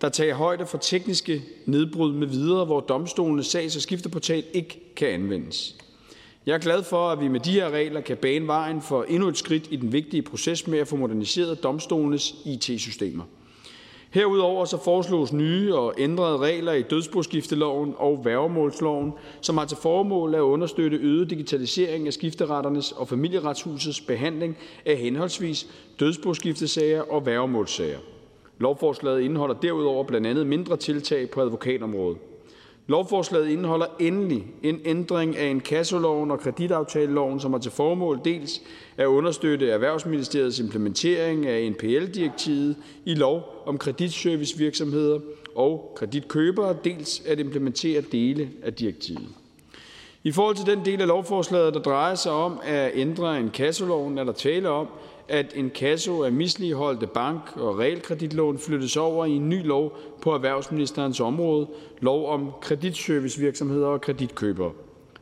der 0.01 0.09
tager 0.09 0.35
højde 0.35 0.65
for 0.65 0.77
tekniske 0.77 1.43
nedbrud 1.65 2.13
med 2.13 2.27
videre, 2.27 2.65
hvor 2.65 2.79
domstolenes 2.79 3.47
sags- 3.47 3.75
og 3.75 3.81
skifteportal 3.81 4.43
ikke 4.53 4.93
kan 4.95 5.07
anvendes. 5.07 5.75
Jeg 6.45 6.53
er 6.53 6.57
glad 6.57 6.83
for, 6.83 7.09
at 7.09 7.19
vi 7.19 7.27
med 7.27 7.39
de 7.39 7.51
her 7.51 7.69
regler 7.69 8.01
kan 8.01 8.17
bane 8.17 8.47
vejen 8.47 8.81
for 8.81 9.03
endnu 9.03 9.27
et 9.27 9.37
skridt 9.37 9.67
i 9.71 9.75
den 9.75 9.91
vigtige 9.91 10.21
proces 10.21 10.67
med 10.67 10.79
at 10.79 10.87
få 10.87 10.95
moderniseret 10.95 11.63
domstolenes 11.63 12.35
IT-systemer. 12.45 13.23
Herudover 14.15 14.65
så 14.65 14.77
foreslås 14.83 15.33
nye 15.33 15.75
og 15.75 15.93
ændrede 15.97 16.37
regler 16.37 16.73
i 16.73 16.81
dødsboskifteloven 16.81 17.93
og 17.97 18.21
værgemålsloven, 18.25 19.13
som 19.41 19.57
har 19.57 19.65
til 19.65 19.77
formål 19.77 20.35
at 20.35 20.39
understøtte 20.39 20.97
øget 20.97 21.29
digitalisering 21.29 22.07
af 22.07 22.13
skifteretternes 22.13 22.91
og 22.91 23.07
familieretshusets 23.07 24.01
behandling 24.01 24.57
af 24.85 24.97
henholdsvis 24.97 25.67
dødsboskiftesager 25.99 27.01
og 27.01 27.25
værgemålssager. 27.25 27.99
Lovforslaget 28.59 29.21
indeholder 29.21 29.55
derudover 29.55 30.03
blandt 30.03 30.27
andet 30.27 30.47
mindre 30.47 30.77
tiltag 30.77 31.29
på 31.29 31.41
advokatområdet. 31.41 32.17
Lovforslaget 32.87 33.49
indeholder 33.49 33.85
endelig 33.99 34.45
en 34.63 34.81
ændring 34.85 35.37
af 35.37 35.49
inkassoloven 35.49 36.31
og 36.31 36.39
kreditaftaleloven, 36.39 37.39
som 37.39 37.51
har 37.51 37.59
til 37.59 37.71
formål 37.71 38.19
dels 38.25 38.61
at 38.97 39.05
understøtte 39.05 39.69
Erhvervsministeriets 39.69 40.59
implementering 40.59 41.45
af 41.45 41.71
NPL-direktivet 41.71 42.75
i 43.05 43.13
lov 43.13 43.63
om 43.65 43.77
kreditservicevirksomheder 43.77 45.19
og 45.55 45.93
kreditkøbere, 45.95 46.75
dels 46.83 47.21
at 47.25 47.39
implementere 47.39 48.01
dele 48.01 48.49
af 48.63 48.73
direktivet. 48.73 49.27
I 50.23 50.31
forhold 50.31 50.55
til 50.55 50.65
den 50.65 50.85
del 50.85 51.01
af 51.01 51.07
lovforslaget, 51.07 51.73
der 51.73 51.79
drejer 51.79 52.15
sig 52.15 52.31
om 52.31 52.59
at 52.63 52.91
ændre 52.93 53.39
inkassoloven, 53.39 54.17
er 54.17 54.23
der 54.23 54.31
tale 54.31 54.69
om, 54.69 54.87
at 55.27 55.53
en 55.55 55.69
kasso 55.69 56.23
af 56.23 56.31
misligeholdte 56.31 57.07
bank- 57.07 57.57
og 57.57 57.79
realkreditlån 57.79 58.57
flyttes 58.57 58.97
over 58.97 59.25
i 59.25 59.31
en 59.31 59.49
ny 59.49 59.65
lov 59.65 59.97
på 60.21 60.33
erhvervsministerens 60.33 61.19
område, 61.19 61.67
lov 62.01 62.29
om 62.29 62.51
kreditservicevirksomheder 62.61 63.87
og 63.87 64.01
kreditkøbere. 64.01 64.71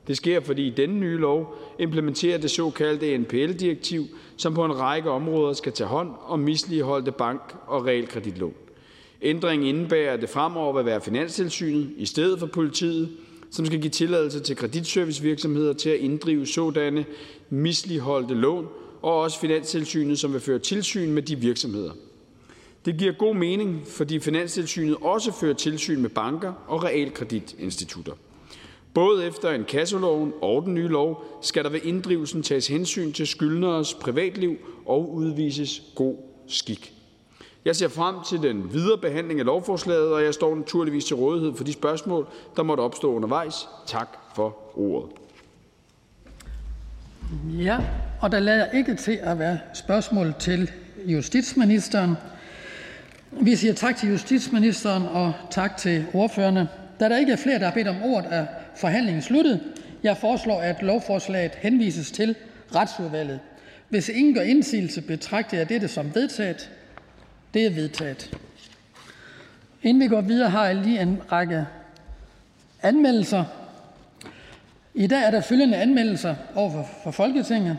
Det 0.07 0.17
sker, 0.17 0.40
fordi 0.40 0.69
denne 0.69 0.99
nye 0.99 1.17
lov 1.17 1.56
implementerer 1.80 2.38
det 2.38 2.51
såkaldte 2.51 3.17
NPL-direktiv, 3.17 4.06
som 4.38 4.53
på 4.53 4.65
en 4.65 4.80
række 4.80 5.09
områder 5.09 5.53
skal 5.53 5.72
tage 5.72 5.88
hånd 5.88 6.09
om 6.27 6.40
misligeholdte 6.40 7.11
bank- 7.11 7.56
og 7.67 7.85
realkreditlån. 7.85 8.53
Ændringen 9.22 9.67
indebærer, 9.67 10.14
at 10.14 10.22
det 10.22 10.30
fremover 10.30 10.73
vil 10.73 10.85
være 10.85 11.01
Finanstilsynet 11.01 11.90
i 11.98 12.06
stedet 12.06 12.40
for 12.40 12.48
politiet, 12.48 13.09
som 13.51 13.65
skal 13.65 13.82
give 13.82 13.91
tilladelse 13.91 14.40
til 14.40 14.56
kreditservicevirksomheder 14.56 15.73
til 15.73 15.90
at 15.90 15.99
inddrive 15.99 16.45
sådanne 16.45 17.06
misligeholdte 17.49 18.33
lån, 18.33 18.67
og 19.03 19.19
også 19.19 19.40
Finanstilsynet, 19.40 20.19
som 20.19 20.33
vil 20.33 20.41
føre 20.41 20.59
tilsyn 20.59 21.11
med 21.11 21.22
de 21.22 21.35
virksomheder. 21.35 21.91
Det 22.85 22.98
giver 22.98 23.11
god 23.11 23.35
mening, 23.35 23.82
fordi 23.88 24.19
Finanstilsynet 24.19 24.98
også 25.01 25.32
fører 25.32 25.53
tilsyn 25.53 26.01
med 26.01 26.09
banker 26.09 26.53
og 26.67 26.83
realkreditinstitutter. 26.83 28.14
Både 28.93 29.25
efter 29.25 29.51
en 29.51 29.64
kasseloven 29.64 30.33
og 30.41 30.64
den 30.64 30.73
nye 30.73 30.88
lov 30.88 31.25
skal 31.41 31.64
der 31.64 31.69
ved 31.69 31.80
inddrivelsen 31.83 32.43
tages 32.43 32.67
hensyn 32.67 33.11
til 33.11 33.27
skyldneres 33.27 33.93
privatliv 33.93 34.57
og 34.85 35.14
udvises 35.14 35.82
god 35.95 36.15
skik. 36.48 36.93
Jeg 37.65 37.75
ser 37.75 37.88
frem 37.88 38.15
til 38.30 38.41
den 38.41 38.73
videre 38.73 38.98
behandling 38.98 39.40
af 39.40 39.45
lovforslaget, 39.45 40.14
og 40.14 40.23
jeg 40.23 40.33
står 40.33 40.56
naturligvis 40.56 41.06
til 41.06 41.15
rådighed 41.15 41.53
for 41.56 41.64
de 41.64 41.73
spørgsmål, 41.73 42.27
der 42.56 42.64
måtte 42.64 42.82
opstå 42.82 43.14
undervejs. 43.14 43.67
Tak 43.88 44.17
for 44.35 44.57
ordet. 44.80 45.23
Ja, 47.59 47.77
og 48.19 48.31
der 48.31 48.39
lader 48.39 48.65
ikke 48.71 48.95
til 48.95 49.19
at 49.23 49.39
være 49.39 49.59
spørgsmål 49.73 50.33
til 50.39 50.71
justitsministeren. 51.05 52.15
Vi 53.31 53.55
siger 53.55 53.73
tak 53.73 53.95
til 53.95 54.09
justitsministeren 54.09 55.03
og 55.03 55.33
tak 55.51 55.77
til 55.77 56.05
ordførerne. 56.13 56.67
Da 56.99 57.09
der 57.09 57.17
ikke 57.17 57.31
er 57.31 57.37
flere, 57.37 57.59
der 57.59 57.65
har 57.65 57.73
bedt 57.73 57.87
om 57.87 58.03
ordet, 58.03 58.33
er 58.33 58.45
forhandlingen 58.75 59.21
sluttet. 59.21 59.59
Jeg 60.03 60.17
foreslår, 60.17 60.61
at 60.61 60.81
lovforslaget 60.81 61.51
henvises 61.55 62.11
til 62.11 62.35
Retsudvalget. 62.75 63.39
Hvis 63.89 64.09
ingen 64.09 64.33
gør 64.33 64.41
indsigelse, 64.41 65.01
betragter 65.01 65.57
jeg 65.57 65.69
dette 65.69 65.87
som 65.87 66.15
vedtaget. 66.15 66.71
Det 67.53 67.65
er 67.65 67.69
vedtaget. 67.69 68.37
Inden 69.83 70.03
vi 70.03 70.07
går 70.07 70.21
videre, 70.21 70.49
har 70.49 70.65
jeg 70.65 70.75
lige 70.75 71.01
en 71.01 71.21
række 71.31 71.65
anmeldelser. 72.83 73.43
I 74.95 75.07
dag 75.07 75.23
er 75.23 75.31
der 75.31 75.41
følgende 75.41 75.77
anmeldelser 75.77 76.35
over 76.55 76.83
for 77.03 77.11
Folketinget. 77.11 77.77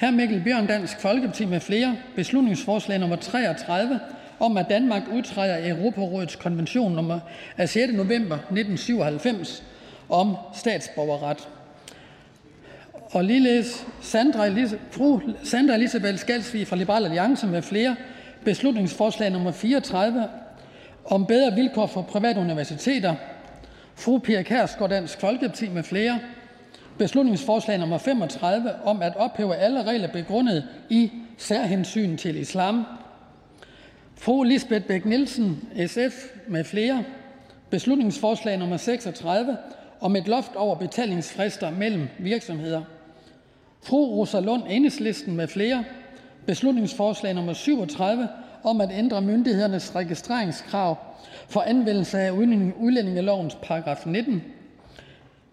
Hr. 0.00 0.10
Mikkel 0.10 0.42
Bjørn, 0.44 0.66
Dansk 0.66 1.00
Folkeparti 1.00 1.44
med 1.44 1.60
flere. 1.60 1.96
Beslutningsforslag 2.16 2.98
nummer 2.98 3.16
33 3.16 4.00
om, 4.40 4.56
at 4.56 4.66
Danmark 4.68 5.02
udtræder 5.12 5.54
af 5.54 5.68
Europarådets 5.68 6.36
konvention 6.36 6.92
nummer 6.92 7.20
af 7.56 7.68
6. 7.68 7.92
november 7.92 8.34
1997 8.34 9.62
om 10.08 10.36
statsborgerret. 10.54 11.48
Og 12.92 13.24
ligeledes 13.24 13.86
Sandra, 14.00 14.48
fru 14.90 15.20
Sandra 15.42 15.74
Elisabeth 15.74 16.18
Skalsvig 16.18 16.66
fra 16.66 16.76
Liberal 16.76 17.04
Alliance 17.04 17.46
med 17.46 17.62
flere. 17.62 17.96
Beslutningsforslag 18.44 19.30
nummer 19.30 19.52
34 19.52 20.28
om 21.04 21.26
bedre 21.26 21.54
vilkår 21.54 21.86
for 21.86 22.02
private 22.02 22.40
universiteter. 22.40 23.14
Fru 23.94 24.18
Pia 24.18 24.42
Kærsgaard, 24.42 24.90
Dansk 24.90 25.20
Folkeparti 25.20 25.68
Beslutningsforslag 26.98 27.78
nummer 27.78 27.98
35 27.98 28.72
om 28.84 29.02
at 29.02 29.16
ophæve 29.16 29.56
alle 29.56 29.82
regler 29.82 30.08
begrundet 30.08 30.64
i 30.90 31.12
særhensyn 31.38 32.16
til 32.16 32.36
islam. 32.36 32.84
Fru 34.14 34.42
Lisbeth 34.42 34.86
Bæk 34.86 35.04
Nielsen, 35.04 35.68
SF 35.86 36.24
med 36.48 36.64
flere. 36.64 37.04
Beslutningsforslag 37.70 38.58
nummer 38.58 38.76
36 38.76 39.56
om 40.00 40.16
et 40.16 40.28
loft 40.28 40.56
over 40.56 40.74
betalingsfrister 40.74 41.70
mellem 41.70 42.08
virksomheder. 42.18 42.82
Fru 43.82 44.06
Rosa 44.06 44.40
Lund, 44.40 44.62
Enhedslisten 44.70 45.36
med 45.36 45.48
flere. 45.48 45.84
Beslutningsforslag 46.46 47.34
nummer 47.34 47.52
37 47.52 48.28
om 48.64 48.80
at 48.80 48.90
ændre 48.92 49.22
myndighedernes 49.22 49.94
registreringskrav 49.94 50.96
for 51.48 51.60
anvendelse 51.60 52.18
af 52.18 52.30
udlændingelovens 52.80 53.54
paragraf 53.62 54.06
19. 54.06 54.42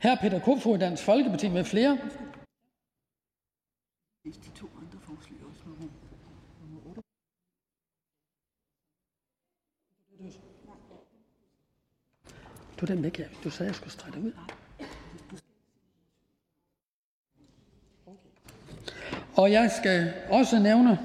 Hr. 0.03 0.15
Peter 0.21 0.39
Kofod, 0.39 0.77
Dansk 0.77 1.03
Folkeparti 1.03 1.49
med 1.49 1.63
flere. 1.63 1.97
Du 12.79 12.85
den 12.85 13.03
væk, 13.03 13.19
ja. 13.19 13.25
Du 13.43 13.49
sagde, 13.49 13.67
jeg 13.67 13.75
skulle 13.75 13.91
strække 13.91 14.19
ud. 14.19 14.31
Og 19.37 19.51
jeg 19.51 19.71
skal 19.71 20.13
også 20.29 20.59
nævne 20.59 20.99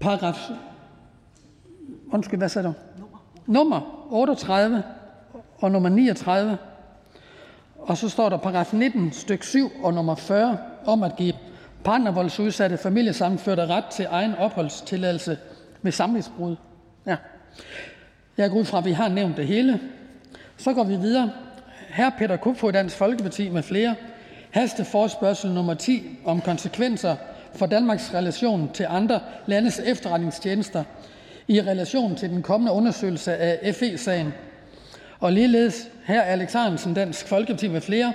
paragraf... 0.00 0.50
Undskyld, 2.12 2.38
hvad 2.38 2.48
sagde 2.48 2.68
du? 2.68 2.74
Nummer 3.46 4.06
38 4.10 4.84
og 5.58 5.70
nummer 5.70 5.88
39. 5.88 6.58
Og 7.86 7.98
så 7.98 8.08
står 8.08 8.28
der 8.28 8.36
paragraf 8.36 8.72
19, 8.72 9.12
styk 9.12 9.42
7 9.42 9.72
og 9.82 9.94
nummer 9.94 10.14
40 10.14 10.58
om 10.86 11.02
at 11.02 11.16
give 11.16 11.32
partnervoldsudsatte 11.84 12.78
familiesammenførte 12.78 13.66
ret 13.66 13.84
til 13.84 14.06
egen 14.10 14.34
opholdstilladelse 14.34 15.38
ved 15.82 15.92
samlivsbrud. 15.92 16.56
Ja. 17.06 17.16
Jeg 18.36 18.50
går 18.50 18.58
ud 18.58 18.64
fra, 18.64 18.78
at 18.78 18.84
vi 18.84 18.92
har 18.92 19.08
nævnt 19.08 19.36
det 19.36 19.46
hele. 19.46 19.80
Så 20.56 20.72
går 20.72 20.84
vi 20.84 20.96
videre. 20.96 21.30
Hr. 21.90 22.10
Peter 22.18 22.36
Kofod, 22.36 22.72
Dansk 22.72 22.96
Folkeparti 22.96 23.48
med 23.48 23.62
flere. 23.62 23.94
Hasteforspørgsel 24.50 25.50
nummer 25.50 25.74
10 25.74 26.18
om 26.24 26.40
konsekvenser 26.40 27.16
for 27.54 27.66
Danmarks 27.66 28.14
relation 28.14 28.70
til 28.74 28.86
andre 28.88 29.20
landes 29.46 29.78
efterretningstjenester 29.78 30.84
i 31.48 31.60
relation 31.60 32.16
til 32.16 32.30
den 32.30 32.42
kommende 32.42 32.72
undersøgelse 32.72 33.36
af 33.36 33.74
FE-sagen. 33.74 34.32
Og 35.20 35.32
ligeledes 35.32 35.88
her 36.04 36.22
Alex 36.22 36.54
Ahrendtsen, 36.54 36.94
Dansk 36.94 37.28
Folkeparti 37.28 37.68
med 37.68 37.80
flere. 37.80 38.12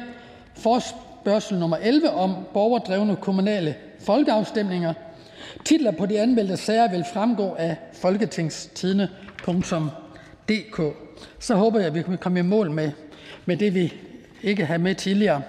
Forspørgsel 0.53 1.59
nummer 1.59 1.77
11 1.77 2.09
om 2.09 2.35
borgerdrevne 2.53 3.15
kommunale 3.15 3.75
folkeafstemninger. 3.99 4.93
Titler 5.65 5.91
på 5.91 6.05
de 6.05 6.19
anmeldte 6.19 6.57
sager 6.57 6.91
vil 6.91 7.05
fremgå 7.13 7.55
af 7.59 7.75
folketingstidene.dk. 7.93 10.81
Så 11.39 11.55
håber 11.55 11.79
jeg, 11.79 11.87
at 11.87 11.95
vi 11.95 12.01
kan 12.01 12.17
komme 12.17 12.39
i 12.39 12.43
mål 12.43 12.71
med, 12.71 12.91
med 13.45 13.57
det, 13.57 13.75
vi 13.75 13.93
ikke 14.43 14.65
havde 14.65 14.81
med 14.81 14.95
tidligere. 14.95 15.41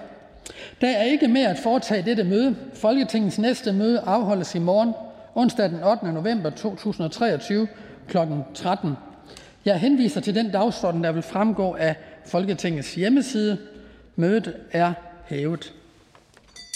Der 0.81 0.87
er 0.87 1.03
ikke 1.03 1.27
mere 1.27 1.47
at 1.47 1.59
foretage 1.59 2.05
dette 2.05 2.23
møde. 2.23 2.55
Folketingets 2.73 3.39
næste 3.39 3.73
møde 3.73 3.99
afholdes 3.99 4.55
i 4.55 4.59
morgen, 4.59 4.93
onsdag 5.35 5.69
den 5.69 5.83
8. 5.83 6.11
november 6.11 6.49
2023 6.49 7.67
kl. 8.07 8.17
13. 8.53 8.93
Jeg 9.65 9.79
henviser 9.79 10.21
til 10.21 10.35
den 10.35 10.51
dagsorden, 10.51 11.03
der 11.03 11.11
vil 11.11 11.21
fremgå 11.21 11.73
af 11.73 11.95
Folketingets 12.25 12.95
hjemmeside. 12.95 13.57
Mødet 14.15 14.55
er 14.71 14.93
hævet. 15.25 15.73